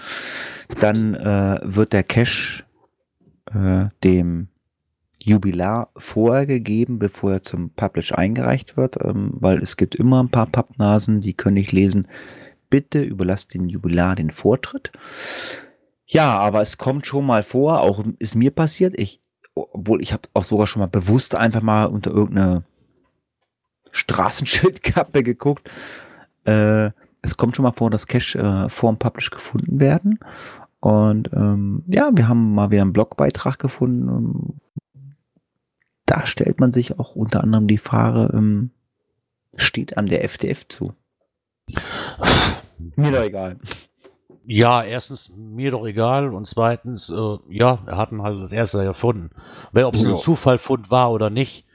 dann 0.79 1.15
äh, 1.15 1.59
wird 1.63 1.93
der 1.93 2.03
Cache 2.03 2.63
äh, 3.53 3.89
dem 4.03 4.47
Jubilar 5.23 5.89
vorher 5.95 6.45
bevor 6.97 7.33
er 7.33 7.43
zum 7.43 7.71
Publish 7.71 8.13
eingereicht 8.13 8.75
wird, 8.77 8.97
ähm, 9.03 9.31
weil 9.33 9.61
es 9.61 9.77
gibt 9.77 9.95
immer 9.95 10.21
ein 10.21 10.29
paar 10.29 10.47
Pappnasen, 10.47 11.21
die 11.21 11.33
können 11.33 11.55
nicht 11.55 11.71
lesen. 11.71 12.07
Bitte 12.69 13.01
überlasst 13.01 13.53
den 13.53 13.69
Jubilar 13.69 14.15
den 14.15 14.31
Vortritt. 14.31 14.91
Ja, 16.05 16.37
aber 16.39 16.61
es 16.61 16.77
kommt 16.77 17.05
schon 17.05 17.25
mal 17.25 17.43
vor, 17.43 17.81
auch 17.81 18.03
ist 18.19 18.35
mir 18.35 18.51
passiert, 18.51 18.97
ich, 18.97 19.21
obwohl 19.53 20.01
ich 20.01 20.11
habe 20.11 20.23
auch 20.33 20.43
sogar 20.43 20.67
schon 20.67 20.81
mal 20.81 20.87
bewusst 20.87 21.35
einfach 21.35 21.61
mal 21.61 21.85
unter 21.85 22.11
irgendeine 22.11 22.63
Straßenschildkappe 23.91 25.23
geguckt. 25.23 25.69
Äh, 26.45 26.91
es 27.21 27.37
kommt 27.37 27.55
schon 27.55 27.63
mal 27.63 27.71
vor, 27.71 27.89
dass 27.89 28.07
Cash 28.07 28.35
äh, 28.35 28.69
vor 28.69 28.91
dem 28.91 28.97
Publish 28.97 29.29
gefunden 29.29 29.79
werden. 29.79 30.19
Und 30.79 31.31
ähm, 31.33 31.83
ja, 31.87 32.09
wir 32.13 32.27
haben 32.27 32.55
mal 32.55 32.71
wieder 32.71 32.81
einen 32.81 32.93
Blogbeitrag 32.93 33.59
gefunden. 33.59 34.07
Ähm, 34.07 34.59
da 36.05 36.25
stellt 36.25 36.59
man 36.59 36.71
sich 36.71 36.99
auch 36.99 37.15
unter 37.15 37.43
anderem 37.43 37.67
die 37.67 37.77
Frage, 37.77 38.31
ähm, 38.33 38.71
steht 39.55 39.97
einem 39.97 40.09
der 40.09 40.23
FDF 40.23 40.67
zu? 40.67 40.93
Mir 42.95 43.11
doch 43.11 43.23
egal. 43.23 43.57
Ja, 44.43 44.83
erstens, 44.83 45.31
mir 45.37 45.71
doch 45.71 45.85
egal. 45.85 46.33
Und 46.33 46.47
zweitens, 46.47 47.09
äh, 47.09 47.37
ja, 47.49 47.79
er 47.85 47.97
hat 47.97 48.11
ihn 48.11 48.23
halt 48.23 48.41
das 48.41 48.51
erste 48.51 48.83
erfunden. 48.83 49.29
Weil 49.71 49.85
ob 49.85 49.93
es 49.93 50.03
ein 50.03 50.17
Zufallfund 50.17 50.89
war 50.89 51.11
oder 51.11 51.29
nicht, 51.29 51.67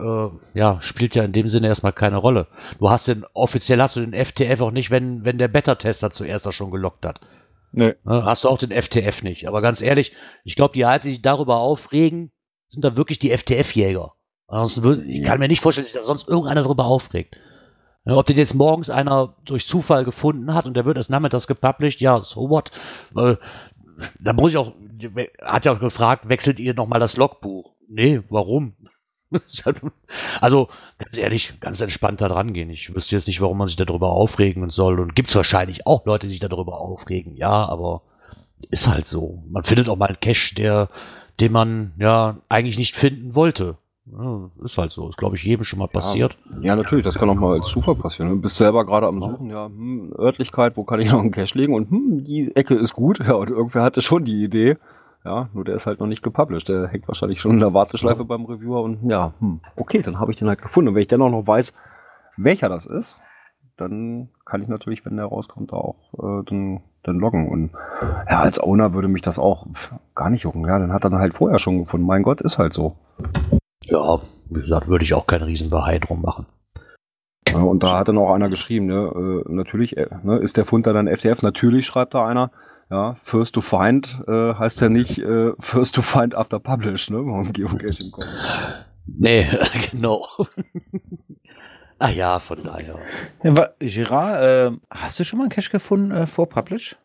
äh, 0.00 0.58
ja, 0.58 0.80
spielt 0.82 1.14
ja 1.14 1.24
in 1.24 1.32
dem 1.32 1.48
Sinne 1.48 1.68
erstmal 1.68 1.92
keine 1.92 2.16
Rolle. 2.16 2.46
Du 2.78 2.90
hast 2.90 3.08
den, 3.08 3.24
offiziell 3.32 3.80
hast 3.80 3.96
du 3.96 4.00
den 4.00 4.12
FTF 4.12 4.60
auch 4.60 4.70
nicht, 4.70 4.90
wenn, 4.90 5.24
wenn 5.24 5.38
der 5.38 5.48
Beta-Tester 5.48 6.10
zuerst 6.10 6.46
auch 6.48 6.52
schon 6.52 6.70
gelockt 6.70 7.04
hat. 7.06 7.20
Nö. 7.72 7.92
Ne, 8.04 8.24
Hast 8.24 8.44
du 8.44 8.48
auch 8.48 8.58
den 8.58 8.70
FTF 8.70 9.22
nicht. 9.22 9.46
Aber 9.46 9.62
ganz 9.62 9.80
ehrlich, 9.80 10.12
ich 10.44 10.56
glaube, 10.56 10.74
die 10.74 10.84
die 10.84 11.08
sich 11.08 11.22
darüber 11.22 11.58
aufregen, 11.58 12.32
sind 12.68 12.84
da 12.84 12.96
wirklich 12.96 13.18
die 13.18 13.30
FTF-Jäger. 13.36 14.12
Ansonsten 14.48 15.08
Ich 15.08 15.24
kann 15.24 15.38
mir 15.38 15.48
nicht 15.48 15.60
vorstellen, 15.60 15.84
dass 15.84 15.92
sich 15.92 16.00
da 16.00 16.06
sonst 16.06 16.28
irgendeiner 16.28 16.62
darüber 16.62 16.84
aufregt. 16.84 17.36
Ja, 18.04 18.16
Ob 18.16 18.26
den 18.26 18.38
jetzt 18.38 18.54
morgens 18.54 18.90
einer 18.90 19.36
durch 19.44 19.66
Zufall 19.66 20.04
gefunden 20.04 20.54
hat 20.54 20.66
und 20.66 20.74
der 20.74 20.84
wird 20.84 20.96
erst 20.96 21.10
nachmittags 21.10 21.46
gepublished, 21.46 22.00
ja, 22.00 22.20
so 22.22 22.48
what? 22.48 22.72
Da 24.18 24.32
muss 24.32 24.52
ich 24.52 24.58
auch, 24.58 24.72
hat 25.42 25.64
ja 25.66 25.72
auch 25.72 25.80
gefragt, 25.80 26.28
wechselt 26.28 26.58
ihr 26.58 26.74
nochmal 26.74 27.00
das 27.00 27.16
Logbuch? 27.16 27.74
Nee, 27.88 28.22
warum? 28.30 28.74
also, 30.40 30.68
ganz 30.98 31.16
ehrlich, 31.16 31.54
ganz 31.60 31.80
entspannt 31.80 32.20
da 32.20 32.28
dran 32.28 32.52
gehen. 32.52 32.70
Ich 32.70 32.94
wüsste 32.94 33.16
jetzt 33.16 33.26
nicht, 33.26 33.40
warum 33.40 33.58
man 33.58 33.68
sich 33.68 33.76
darüber 33.76 34.10
aufregen 34.10 34.70
soll. 34.70 35.00
Und 35.00 35.14
gibt 35.14 35.28
es 35.28 35.36
wahrscheinlich 35.36 35.86
auch 35.86 36.04
Leute, 36.06 36.26
die 36.26 36.32
sich 36.32 36.40
darüber 36.40 36.80
aufregen. 36.80 37.36
Ja, 37.36 37.68
aber 37.68 38.02
ist 38.70 38.88
halt 38.88 39.06
so. 39.06 39.42
Man 39.48 39.64
findet 39.64 39.88
auch 39.88 39.96
mal 39.96 40.08
einen 40.08 40.20
Cache, 40.20 40.54
der, 40.54 40.88
den 41.38 41.52
man 41.52 41.92
ja 41.98 42.38
eigentlich 42.48 42.78
nicht 42.78 42.96
finden 42.96 43.34
wollte. 43.34 43.76
Ja, 44.06 44.50
ist 44.64 44.76
halt 44.76 44.90
so. 44.90 45.08
Ist, 45.08 45.18
glaube 45.18 45.36
ich, 45.36 45.44
jedem 45.44 45.64
schon 45.64 45.78
mal 45.78 45.86
passiert. 45.86 46.36
Ja, 46.62 46.74
natürlich, 46.74 47.04
das 47.04 47.14
kann 47.14 47.30
auch 47.30 47.34
mal 47.34 47.58
als 47.58 47.68
Zufall 47.68 47.94
passieren. 47.94 48.30
Du 48.30 48.40
bist 48.40 48.56
selber 48.56 48.84
gerade 48.84 49.06
am 49.06 49.22
Suchen, 49.22 49.50
ja, 49.50 49.66
hm, 49.66 50.12
Örtlichkeit, 50.18 50.76
wo 50.76 50.84
kann 50.84 51.00
ich 51.00 51.12
noch 51.12 51.20
einen 51.20 51.30
Cache 51.30 51.56
legen 51.56 51.74
und 51.74 51.90
hm, 51.90 52.24
die 52.24 52.54
Ecke 52.56 52.74
ist 52.74 52.92
gut, 52.92 53.20
ja, 53.20 53.34
und 53.34 53.50
irgendwer 53.50 53.82
hatte 53.82 54.02
schon 54.02 54.24
die 54.24 54.42
Idee. 54.42 54.76
Ja, 55.24 55.50
nur 55.52 55.64
der 55.64 55.74
ist 55.74 55.86
halt 55.86 56.00
noch 56.00 56.06
nicht 56.06 56.22
gepublished. 56.22 56.68
Der 56.68 56.88
hängt 56.88 57.06
wahrscheinlich 57.06 57.40
schon 57.40 57.52
in 57.52 57.60
der 57.60 57.74
Warteschleife 57.74 58.24
beim 58.24 58.46
Reviewer 58.46 58.82
und 58.82 59.08
ja, 59.08 59.34
hm, 59.38 59.60
okay, 59.76 60.02
dann 60.02 60.18
habe 60.18 60.32
ich 60.32 60.38
den 60.38 60.48
halt 60.48 60.62
gefunden. 60.62 60.88
Und 60.88 60.94
wenn 60.94 61.02
ich 61.02 61.08
dann 61.08 61.22
auch 61.22 61.30
noch 61.30 61.46
weiß, 61.46 61.74
welcher 62.36 62.68
das 62.68 62.86
ist, 62.86 63.18
dann 63.76 64.28
kann 64.44 64.62
ich 64.62 64.68
natürlich, 64.68 65.04
wenn 65.04 65.16
der 65.16 65.26
rauskommt, 65.26 65.72
auch 65.72 65.96
äh, 66.14 66.44
dann, 66.46 66.80
dann 67.02 67.18
loggen. 67.18 67.48
Und 67.48 67.70
ja, 68.30 68.40
als 68.40 68.62
Owner 68.62 68.94
würde 68.94 69.08
mich 69.08 69.22
das 69.22 69.38
auch 69.38 69.66
gar 70.14 70.30
nicht 70.30 70.44
jucken. 70.44 70.66
Ja, 70.66 70.78
dann 70.78 70.92
hat 70.92 71.04
er 71.04 71.10
dann 71.10 71.20
halt 71.20 71.34
vorher 71.34 71.58
schon 71.58 71.84
gefunden. 71.84 72.06
Mein 72.06 72.22
Gott, 72.22 72.40
ist 72.40 72.58
halt 72.58 72.72
so. 72.72 72.96
Ja, 73.84 74.20
wie 74.48 74.60
gesagt, 74.60 74.88
würde 74.88 75.04
ich 75.04 75.14
auch 75.14 75.26
keinen 75.26 75.44
Riesenbehai 75.44 75.98
drum 75.98 76.22
machen. 76.22 76.46
Ja, 77.48 77.62
und 77.62 77.82
da 77.82 77.98
hat 77.98 78.08
dann 78.08 78.18
auch 78.18 78.32
einer 78.32 78.48
geschrieben, 78.48 78.86
ne, 78.86 79.44
äh, 79.46 79.52
natürlich 79.52 79.96
äh, 79.96 80.08
ne, 80.22 80.38
ist 80.38 80.56
der 80.56 80.64
Fund 80.64 80.86
dann 80.86 81.08
FTF, 81.08 81.42
natürlich 81.42 81.86
schreibt 81.86 82.14
da 82.14 82.26
einer, 82.26 82.50
ja, 82.90 83.16
first 83.22 83.54
to 83.54 83.60
find 83.60 84.22
äh, 84.26 84.54
heißt 84.54 84.80
ja 84.80 84.88
nicht 84.88 85.18
äh, 85.18 85.52
first 85.60 85.94
to 85.94 86.02
find 86.02 86.34
after 86.34 86.58
publish, 86.58 87.10
ne, 87.10 87.18
beim 87.18 87.52
Geocaching 87.52 88.10
kommt. 88.10 88.28
Nee, 89.06 89.48
genau. 89.90 90.26
ah 91.98 92.10
ja, 92.10 92.40
von 92.40 92.62
daher. 92.62 92.98
Ja, 93.42 93.68
Gerard, 93.78 94.42
äh, 94.42 94.76
hast 94.90 95.20
du 95.20 95.24
schon 95.24 95.38
mal 95.38 95.44
einen 95.44 95.50
Cache 95.50 95.70
gefunden 95.70 96.10
äh, 96.10 96.26
vor 96.26 96.48
Publish? 96.48 96.96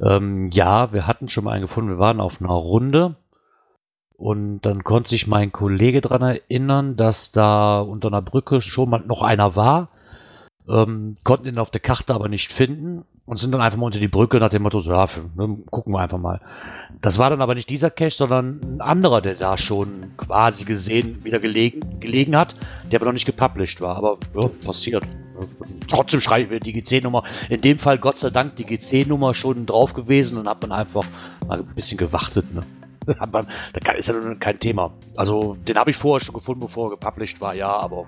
Ähm, 0.00 0.50
ja, 0.50 0.92
wir 0.92 1.06
hatten 1.06 1.28
schon 1.28 1.44
mal 1.44 1.52
einen 1.52 1.62
gefunden. 1.62 1.90
Wir 1.90 1.98
waren 1.98 2.20
auf 2.20 2.40
einer 2.40 2.50
Runde 2.50 3.16
und 4.16 4.60
dann 4.60 4.84
konnte 4.84 5.10
sich 5.10 5.26
mein 5.26 5.52
Kollege 5.52 6.00
daran 6.00 6.22
erinnern, 6.22 6.96
dass 6.96 7.32
da 7.32 7.80
unter 7.80 8.08
einer 8.08 8.22
Brücke 8.22 8.60
schon 8.60 8.90
mal 8.90 9.02
noch 9.04 9.22
einer 9.22 9.56
war. 9.56 9.88
Ähm, 10.68 11.16
konnten 11.24 11.48
ihn 11.48 11.58
auf 11.58 11.70
der 11.70 11.80
Karte 11.80 12.14
aber 12.14 12.28
nicht 12.28 12.52
finden 12.52 13.04
und 13.28 13.36
sind 13.38 13.52
dann 13.52 13.60
einfach 13.60 13.78
mal 13.78 13.86
unter 13.86 13.98
die 14.00 14.08
Brücke 14.08 14.38
nach 14.40 14.48
dem 14.48 14.62
Motto, 14.62 14.80
so, 14.80 14.90
ja, 14.90 15.06
ne, 15.36 15.58
gucken 15.70 15.92
wir 15.92 16.00
einfach 16.00 16.18
mal. 16.18 16.40
Das 17.02 17.18
war 17.18 17.28
dann 17.30 17.42
aber 17.42 17.54
nicht 17.54 17.68
dieser 17.70 17.90
Cache, 17.90 18.10
sondern 18.10 18.60
ein 18.62 18.80
anderer, 18.80 19.20
der 19.20 19.34
da 19.34 19.58
schon 19.58 20.12
quasi 20.16 20.64
gesehen 20.64 21.22
wieder 21.24 21.38
gelegen, 21.38 22.00
gelegen 22.00 22.36
hat, 22.36 22.56
der 22.90 22.98
aber 22.98 23.06
noch 23.06 23.12
nicht 23.12 23.26
gepublished 23.26 23.80
war. 23.80 23.96
Aber 23.96 24.16
ja, 24.34 24.48
passiert. 24.64 25.04
Trotzdem 25.88 26.20
schreibe 26.20 26.44
ich 26.44 26.50
mir 26.50 26.60
die 26.60 26.72
GC-Nummer. 26.80 27.22
In 27.48 27.60
dem 27.60 27.78
Fall 27.78 27.98
Gott 27.98 28.18
sei 28.18 28.30
Dank 28.30 28.56
die 28.56 28.64
GC-Nummer 28.64 29.34
schon 29.34 29.66
drauf 29.66 29.92
gewesen 29.94 30.38
und 30.38 30.48
hat 30.48 30.60
man 30.62 30.72
einfach 30.72 31.04
mal 31.46 31.58
ein 31.60 31.74
bisschen 31.74 31.98
gewartet. 31.98 32.46
Ne? 32.52 32.60
Da 33.84 33.92
ist 33.92 34.08
ja 34.08 34.14
nun 34.14 34.38
kein 34.38 34.58
Thema. 34.58 34.90
Also 35.16 35.56
den 35.66 35.76
habe 35.76 35.90
ich 35.90 35.96
vorher 35.96 36.22
schon 36.24 36.34
gefunden, 36.34 36.60
bevor 36.60 36.88
er 36.88 36.90
gepublished 36.96 37.40
war, 37.40 37.54
ja, 37.54 37.68
aber 37.70 38.06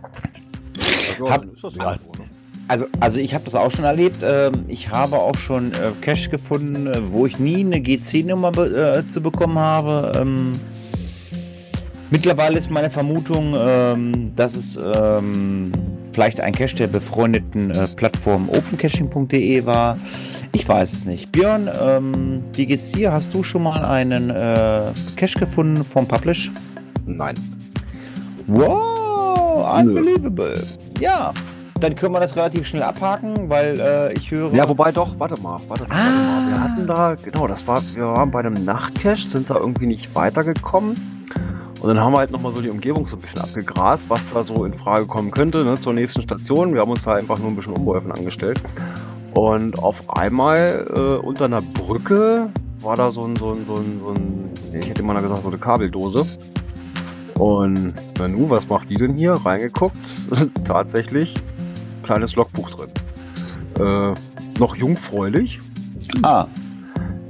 Ja, 1.19 1.31
Hab- 1.31 1.41
dann 1.43 1.53
ist 1.53 1.65
das 1.65 1.75
Ja. 1.77 1.97
so, 1.99 2.13
ne? 2.23 2.29
Also, 2.71 2.87
also 3.01 3.19
ich 3.19 3.35
habe 3.35 3.45
das 3.47 3.57
auch 3.57 3.73
schon 3.73 3.85
erlebt. 3.85 4.19
Ähm, 4.23 4.65
ich 4.69 4.91
habe 4.91 5.17
auch 5.17 5.37
schon 5.37 5.73
äh, 5.73 5.91
Cache 6.01 6.31
gefunden, 6.31 6.87
äh, 6.87 7.01
wo 7.11 7.27
ich 7.27 7.41
nie 7.41 7.65
eine 7.65 7.81
GC-Nummer 7.81 8.57
äh, 8.59 9.05
zu 9.09 9.21
bekommen 9.21 9.59
habe. 9.59 10.13
Ähm, 10.15 10.53
mittlerweile 12.13 12.61
ist 12.61 12.71
meine 12.71 12.89
Vermutung, 12.89 13.57
ähm, 13.59 14.33
dass 14.37 14.55
es 14.55 14.79
vielleicht 16.13 16.41
ein 16.41 16.53
Cache 16.53 16.77
der 16.77 16.87
befreundeten 16.87 17.73
Plattform 17.97 18.49
opencaching.de 18.49 19.67
war. 19.67 19.99
Ich 20.53 20.69
weiß 20.69 20.93
es 20.93 21.07
nicht. 21.07 21.33
Björn, 21.33 21.69
ähm, 21.83 22.45
wie 22.53 22.67
geht's 22.67 22.93
dir? 22.93 23.13
Hast 23.13 23.35
du 23.35 23.43
schon 23.43 23.65
mal 23.65 23.85
einen 23.85 24.31
äh, 24.31 24.93
Cache 25.17 25.41
gefunden 25.41 25.85
vom 25.85 26.07
Publish? 26.07 26.53
Nein. 27.05 27.35
Wow, 28.47 29.83
Nö. 29.83 29.99
unbelievable. 29.99 30.55
Ja, 31.01 31.33
dann 31.81 31.95
können 31.95 32.13
wir 32.15 32.21
das 32.21 32.37
relativ 32.37 32.67
schnell 32.67 32.83
abhaken, 32.83 33.49
weil 33.49 33.79
äh, 33.81 34.13
ich 34.15 34.31
höre. 34.31 34.53
Ja, 34.55 34.69
wobei 34.69 34.93
doch, 34.93 35.19
warte 35.19 35.41
mal, 35.41 35.59
warte, 35.69 35.83
warte 35.83 35.87
Ah. 35.91 35.97
mal. 35.97 36.49
Wir 36.49 36.61
hatten 36.61 36.87
da, 36.87 37.15
genau, 37.15 37.47
das 37.47 37.67
war, 37.67 37.81
wir 37.95 38.05
waren 38.07 38.31
bei 38.31 38.41
einem 38.41 38.65
Nachtcache, 38.65 39.29
sind 39.29 39.49
da 39.51 39.57
irgendwie 39.57 39.87
nicht 39.87 40.15
weitergekommen. 40.15 40.95
Und 41.81 41.89
dann 41.89 42.01
haben 42.01 42.13
wir 42.13 42.19
halt 42.19 42.31
nochmal 42.31 42.55
so 42.55 42.61
die 42.61 42.69
Umgebung 42.69 43.07
so 43.07 43.17
ein 43.17 43.23
bisschen 43.23 43.41
abgegrast, 43.41 44.11
was 44.11 44.21
da 44.35 44.45
so 44.45 44.65
in 44.67 44.75
Frage 44.75 45.07
kommen 45.07 45.31
könnte, 45.31 45.65
ne, 45.65 45.81
zur 45.81 45.95
nächsten 45.95 46.21
Station. 46.23 46.75
Wir 46.75 46.83
haben 46.83 46.91
uns 46.91 47.03
da 47.05 47.15
einfach 47.15 47.39
nur 47.39 47.49
ein 47.49 47.57
bisschen 47.57 47.73
Umwürfen 47.73 48.13
angestellt. 48.13 48.61
Und 49.33 49.79
auf 49.79 50.11
einmal 50.19 50.87
äh, 50.95 51.25
unter 51.25 51.47
einer 51.47 51.63
Brücke 51.63 52.49
war 52.81 52.97
da 52.97 53.11
so 53.11 53.23
ein, 53.23 53.37
so 53.37 53.53
ein, 53.53 53.65
so 53.67 53.75
ein, 53.77 54.01
so 54.03 54.11
ein 54.11 54.51
ich 54.79 54.89
hätte 54.91 55.03
mal 55.03 55.21
gesagt, 55.23 55.43
so 55.43 55.49
eine 55.49 55.59
Kabeldose. 55.59 56.27
Und 57.39 57.95
na 58.19 58.29
nu, 58.29 58.51
was 58.51 58.69
macht 58.69 58.91
die 58.91 58.97
denn 58.97 59.15
hier? 59.15 59.33
Reingeguckt, 59.33 59.97
tatsächlich 60.67 61.35
kleines 62.11 62.37
Logbuch 62.37 62.71
drin. 62.71 62.91
Äh, 63.79 64.15
noch 64.59 64.75
jungfräulich, 64.77 65.59
Ah, 66.23 66.47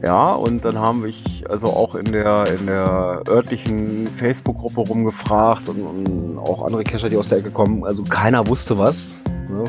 ja, 0.03 0.31
und 0.31 0.65
dann 0.65 0.79
haben 0.79 1.05
wir 1.05 1.13
also 1.49 1.67
auch 1.67 1.95
in 1.95 2.11
der, 2.13 2.47
in 2.59 2.67
der 2.67 3.23
örtlichen 3.29 4.07
Facebook-Gruppe 4.07 4.81
rumgefragt 4.81 5.69
und, 5.69 5.83
und 5.83 6.39
auch 6.39 6.65
andere 6.65 6.85
Cacher, 6.85 7.11
die 7.11 7.17
aus 7.17 7.29
der 7.29 7.39
Ecke 7.39 7.51
kommen. 7.51 7.85
Also 7.85 8.03
keiner 8.05 8.47
wusste 8.47 8.79
was. 8.79 9.15
Ne? 9.49 9.65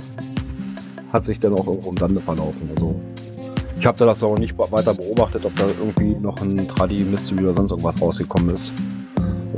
Hat 1.12 1.26
sich 1.26 1.40
dann 1.40 1.54
auch 1.54 1.68
irgendwo 1.68 1.90
im 1.90 1.98
Sande 1.98 2.22
verlaufen. 2.22 2.70
Also 2.76 2.96
ich 3.80 3.86
habe 3.86 3.98
da 3.98 4.06
das 4.06 4.24
auch 4.24 4.38
nicht 4.38 4.58
weiter 4.58 4.94
beobachtet, 4.94 5.44
ob 5.46 5.56
da 5.56 5.66
irgendwie 5.68 6.16
noch 6.16 6.42
ein 6.42 6.68
Tradi, 6.68 7.04
Mystery 7.04 7.44
oder 7.44 7.56
sonst 7.56 7.72
irgendwas 7.72 8.02
rausgekommen 8.02 8.56
ist. 8.56 8.74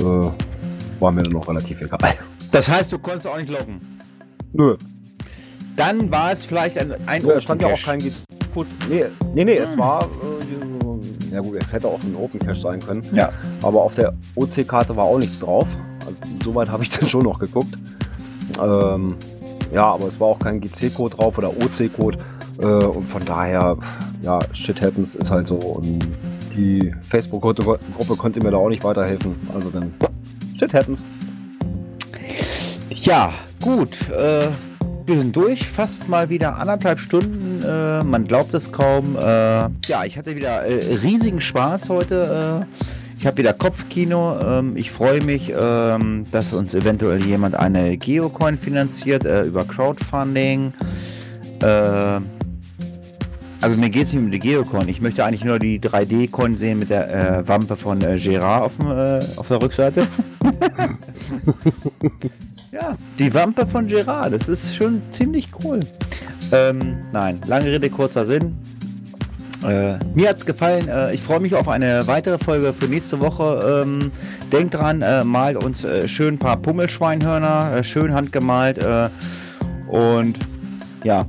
Äh, 0.00 1.00
war 1.00 1.12
mir 1.12 1.22
dann 1.22 1.32
noch 1.32 1.48
relativ 1.48 1.80
egal. 1.80 1.98
das 2.50 2.68
heißt, 2.68 2.92
du 2.92 2.98
konntest 2.98 3.28
auch 3.28 3.38
nicht 3.38 3.50
loggen. 3.50 3.80
Nö, 4.52 4.76
Dann 5.76 6.10
war 6.10 6.32
es 6.32 6.44
vielleicht 6.44 6.78
ein, 6.78 6.94
ein 7.06 7.26
Ja, 7.26 7.40
stand 7.40 7.62
ja 7.62 7.68
auch 7.72 7.82
kein 7.82 8.00
Gut, 8.54 8.68
nee, 8.88 9.04
nee, 9.34 9.44
nee, 9.44 9.56
es 9.56 9.76
war, 9.76 10.04
äh, 10.04 11.34
ja 11.34 11.40
gut, 11.40 11.56
es 11.60 11.72
hätte 11.72 11.88
auch 11.88 12.00
ein 12.04 12.14
Open 12.14 12.38
Cache 12.38 12.54
sein 12.54 12.78
können. 12.78 13.02
Ja. 13.12 13.32
Aber 13.62 13.82
auf 13.82 13.96
der 13.96 14.14
OC-Karte 14.36 14.94
war 14.94 15.06
auch 15.06 15.18
nichts 15.18 15.40
drauf. 15.40 15.66
Also, 16.00 16.16
soweit 16.44 16.68
habe 16.68 16.84
ich 16.84 16.90
dann 16.98 17.08
schon 17.08 17.24
noch 17.24 17.40
geguckt. 17.40 17.74
Ähm, 18.62 19.16
ja, 19.72 19.86
aber 19.86 20.06
es 20.06 20.20
war 20.20 20.28
auch 20.28 20.38
kein 20.38 20.60
GC-Code 20.60 21.16
drauf 21.16 21.36
oder 21.36 21.50
OC-Code. 21.50 22.18
Äh, 22.58 22.64
und 22.64 23.08
von 23.08 23.24
daher, 23.24 23.76
ja, 24.22 24.38
shit 24.52 24.80
happens 24.80 25.16
ist 25.16 25.30
halt 25.30 25.48
so. 25.48 25.56
Und 25.56 26.06
die 26.54 26.94
Facebook-Gruppe 27.00 28.16
konnte 28.16 28.40
mir 28.40 28.52
da 28.52 28.58
auch 28.58 28.68
nicht 28.68 28.84
weiterhelfen. 28.84 29.34
Also 29.52 29.70
dann, 29.70 29.92
shit 30.56 30.72
happens. 30.72 31.04
Ja, 32.90 33.32
gut. 33.60 34.08
Äh, 34.10 34.48
wir 35.06 35.18
sind 35.18 35.36
durch. 35.36 35.66
Fast 35.66 36.08
mal 36.08 36.30
wieder 36.30 36.56
anderthalb 36.56 37.00
Stunden. 37.00 37.62
Äh, 37.62 38.04
man 38.04 38.26
glaubt 38.26 38.54
es 38.54 38.72
kaum. 38.72 39.16
Äh, 39.16 39.22
ja, 39.22 40.04
ich 40.04 40.16
hatte 40.16 40.36
wieder 40.36 40.64
äh, 40.64 40.96
riesigen 40.96 41.40
Spaß 41.40 41.88
heute. 41.88 42.66
Äh, 42.70 42.74
ich 43.18 43.26
habe 43.26 43.38
wieder 43.38 43.52
Kopfkino. 43.52 44.38
Ähm, 44.40 44.76
ich 44.76 44.90
freue 44.90 45.22
mich, 45.22 45.52
ähm, 45.56 46.26
dass 46.30 46.52
uns 46.52 46.74
eventuell 46.74 47.24
jemand 47.24 47.54
eine 47.54 47.96
Geocoin 47.96 48.56
finanziert 48.56 49.24
äh, 49.24 49.44
über 49.44 49.64
Crowdfunding. 49.64 50.72
Äh, 51.60 52.20
also 53.60 53.78
mir 53.78 53.90
geht 53.90 54.04
es 54.04 54.12
nicht 54.12 54.22
um 54.22 54.30
die 54.30 54.38
Geocoin. 54.38 54.88
Ich 54.88 55.00
möchte 55.00 55.24
eigentlich 55.24 55.44
nur 55.44 55.58
die 55.58 55.80
3D-Coin 55.80 56.56
sehen 56.56 56.80
mit 56.80 56.90
der 56.90 57.44
Wampe 57.46 57.78
von 57.78 57.98
Gerard 57.98 58.62
auf, 58.62 58.76
dem, 58.76 58.88
auf 59.38 59.48
der 59.48 59.62
Rückseite. 59.62 60.06
Ja, 62.74 62.96
die 63.20 63.32
Wampe 63.32 63.68
von 63.68 63.86
Gerard, 63.86 64.32
das 64.32 64.48
ist 64.48 64.74
schon 64.74 65.00
ziemlich 65.12 65.50
cool. 65.62 65.78
Ähm, 66.50 66.96
nein, 67.12 67.40
lange 67.46 67.66
Rede, 67.66 67.88
kurzer 67.88 68.26
Sinn. 68.26 68.58
Äh, 69.64 69.98
mir 70.12 70.30
hat's 70.30 70.44
gefallen. 70.44 70.88
Äh, 70.88 71.14
ich 71.14 71.22
freue 71.22 71.38
mich 71.38 71.54
auf 71.54 71.68
eine 71.68 72.04
weitere 72.08 72.36
Folge 72.36 72.74
für 72.74 72.86
nächste 72.86 73.20
Woche. 73.20 73.84
Ähm, 73.84 74.10
denkt 74.50 74.74
dran, 74.74 75.02
äh, 75.02 75.22
malt 75.22 75.62
uns 75.62 75.84
äh, 75.84 76.08
schön 76.08 76.34
ein 76.34 76.38
paar 76.40 76.56
Pummelschweinhörner, 76.56 77.76
äh, 77.76 77.84
schön 77.84 78.12
handgemalt. 78.12 78.78
Äh, 78.78 79.08
und 79.88 80.36
ja, 81.04 81.26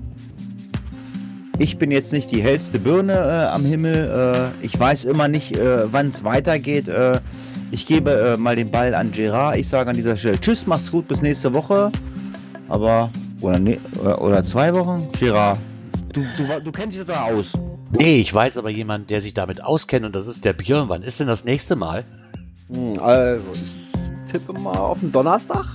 ich 1.60 1.78
bin 1.78 1.92
jetzt 1.92 2.12
nicht 2.12 2.32
die 2.32 2.42
hellste 2.42 2.80
Birne 2.80 3.52
am 3.52 3.64
Himmel. 3.64 4.52
Ich 4.62 4.78
weiß 4.78 5.06
immer 5.06 5.28
nicht, 5.28 5.58
wann 5.58 6.10
es 6.10 6.24
weitergeht. 6.24 6.90
Ich 7.76 7.86
gebe 7.86 8.10
äh, 8.12 8.38
mal 8.38 8.56
den 8.56 8.72
Ball 8.72 8.96
an 8.96 9.12
Gerard. 9.12 9.58
Ich 9.58 9.68
sage 9.68 9.90
an 9.90 9.98
dieser 9.98 10.16
Stelle 10.16 10.40
Tschüss, 10.40 10.66
macht's 10.66 10.90
gut, 10.90 11.10
bis 11.10 11.22
nächste 11.22 11.54
Woche. 11.54 11.92
Aber, 12.70 13.10
oder, 13.42 13.60
ne, 13.60 13.80
oder, 14.00 14.22
oder 14.22 14.44
zwei 14.46 14.74
Wochen? 14.74 15.10
Gerard, 15.20 15.60
du, 16.14 16.22
du, 16.22 16.62
du 16.64 16.72
kennst 16.72 16.98
dich 16.98 17.06
doch 17.06 17.14
da 17.14 17.24
aus. 17.26 17.52
Nee, 17.92 18.22
ich 18.22 18.34
weiß 18.34 18.58
aber 18.58 18.70
jemand, 18.70 19.10
der 19.10 19.22
sich 19.22 19.34
damit 19.34 19.62
auskennt 19.62 20.06
und 20.06 20.16
das 20.16 20.26
ist 20.26 20.46
der 20.46 20.54
Björn. 20.54 20.88
Wann 20.88 21.04
ist 21.04 21.20
denn 21.20 21.28
das 21.28 21.44
nächste 21.44 21.76
Mal? 21.76 22.06
Hm, 22.74 22.98
also, 22.98 23.44
ich 23.52 24.32
tippe 24.32 24.54
mal 24.54 24.78
auf 24.78 25.02
den 25.02 25.12
Donnerstag. 25.12 25.66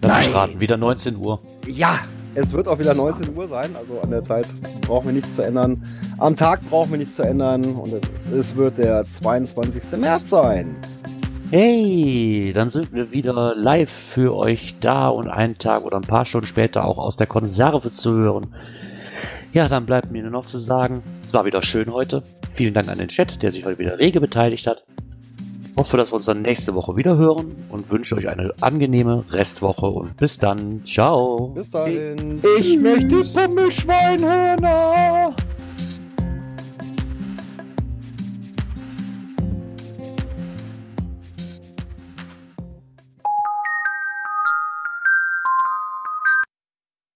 Lass 0.00 0.24
Nein. 0.24 0.32
raten, 0.32 0.60
wieder 0.60 0.78
19 0.78 1.14
Uhr. 1.16 1.42
Ja, 1.66 1.98
es 2.34 2.54
wird 2.54 2.68
auch 2.68 2.78
wieder 2.78 2.94
19 2.94 3.36
Uhr 3.36 3.46
sein, 3.46 3.76
also 3.76 4.00
an 4.00 4.10
der 4.10 4.24
Zeit 4.24 4.46
brauchen 4.80 5.08
wir 5.08 5.12
nichts 5.12 5.34
zu 5.34 5.42
ändern. 5.42 5.84
Am 6.18 6.34
Tag 6.34 6.62
brauchen 6.70 6.92
wir 6.92 6.98
nichts 6.98 7.16
zu 7.16 7.22
ändern 7.22 7.64
und 7.64 7.92
es, 7.92 8.00
es 8.32 8.56
wird 8.56 8.78
der 8.78 9.04
22. 9.04 9.92
März 9.98 10.30
sein. 10.30 10.74
Hey, 11.56 12.50
dann 12.52 12.68
sind 12.68 12.92
wir 12.92 13.12
wieder 13.12 13.54
live 13.54 13.88
für 13.88 14.34
euch 14.34 14.74
da 14.80 15.06
und 15.06 15.28
einen 15.28 15.56
Tag 15.56 15.84
oder 15.84 15.98
ein 15.98 16.02
paar 16.02 16.26
Stunden 16.26 16.48
später 16.48 16.84
auch 16.84 16.98
aus 16.98 17.16
der 17.16 17.28
Konserve 17.28 17.92
zu 17.92 18.12
hören. 18.12 18.48
Ja, 19.52 19.68
dann 19.68 19.86
bleibt 19.86 20.10
mir 20.10 20.22
nur 20.22 20.32
noch 20.32 20.46
zu 20.46 20.58
sagen, 20.58 21.04
es 21.22 21.32
war 21.32 21.44
wieder 21.44 21.62
schön 21.62 21.92
heute. 21.92 22.24
Vielen 22.56 22.74
Dank 22.74 22.88
an 22.88 22.98
den 22.98 23.06
Chat, 23.06 23.40
der 23.40 23.52
sich 23.52 23.64
heute 23.64 23.78
wieder 23.78 24.00
rege 24.00 24.20
beteiligt 24.20 24.66
hat. 24.66 24.82
Hoffe, 25.76 25.96
dass 25.96 26.10
wir 26.10 26.16
uns 26.16 26.26
dann 26.26 26.42
nächste 26.42 26.74
Woche 26.74 26.96
wieder 26.96 27.16
hören 27.16 27.54
und 27.68 27.88
wünsche 27.88 28.16
euch 28.16 28.28
eine 28.28 28.52
angenehme 28.60 29.24
Restwoche 29.30 29.86
und 29.86 30.16
bis 30.16 30.40
dann. 30.40 30.84
Ciao. 30.84 31.52
Bis 31.54 31.70
dahin. 31.70 32.42
Ich 32.58 32.76
möchte 32.80 33.22
Pommelschweinhörner. 33.32 35.36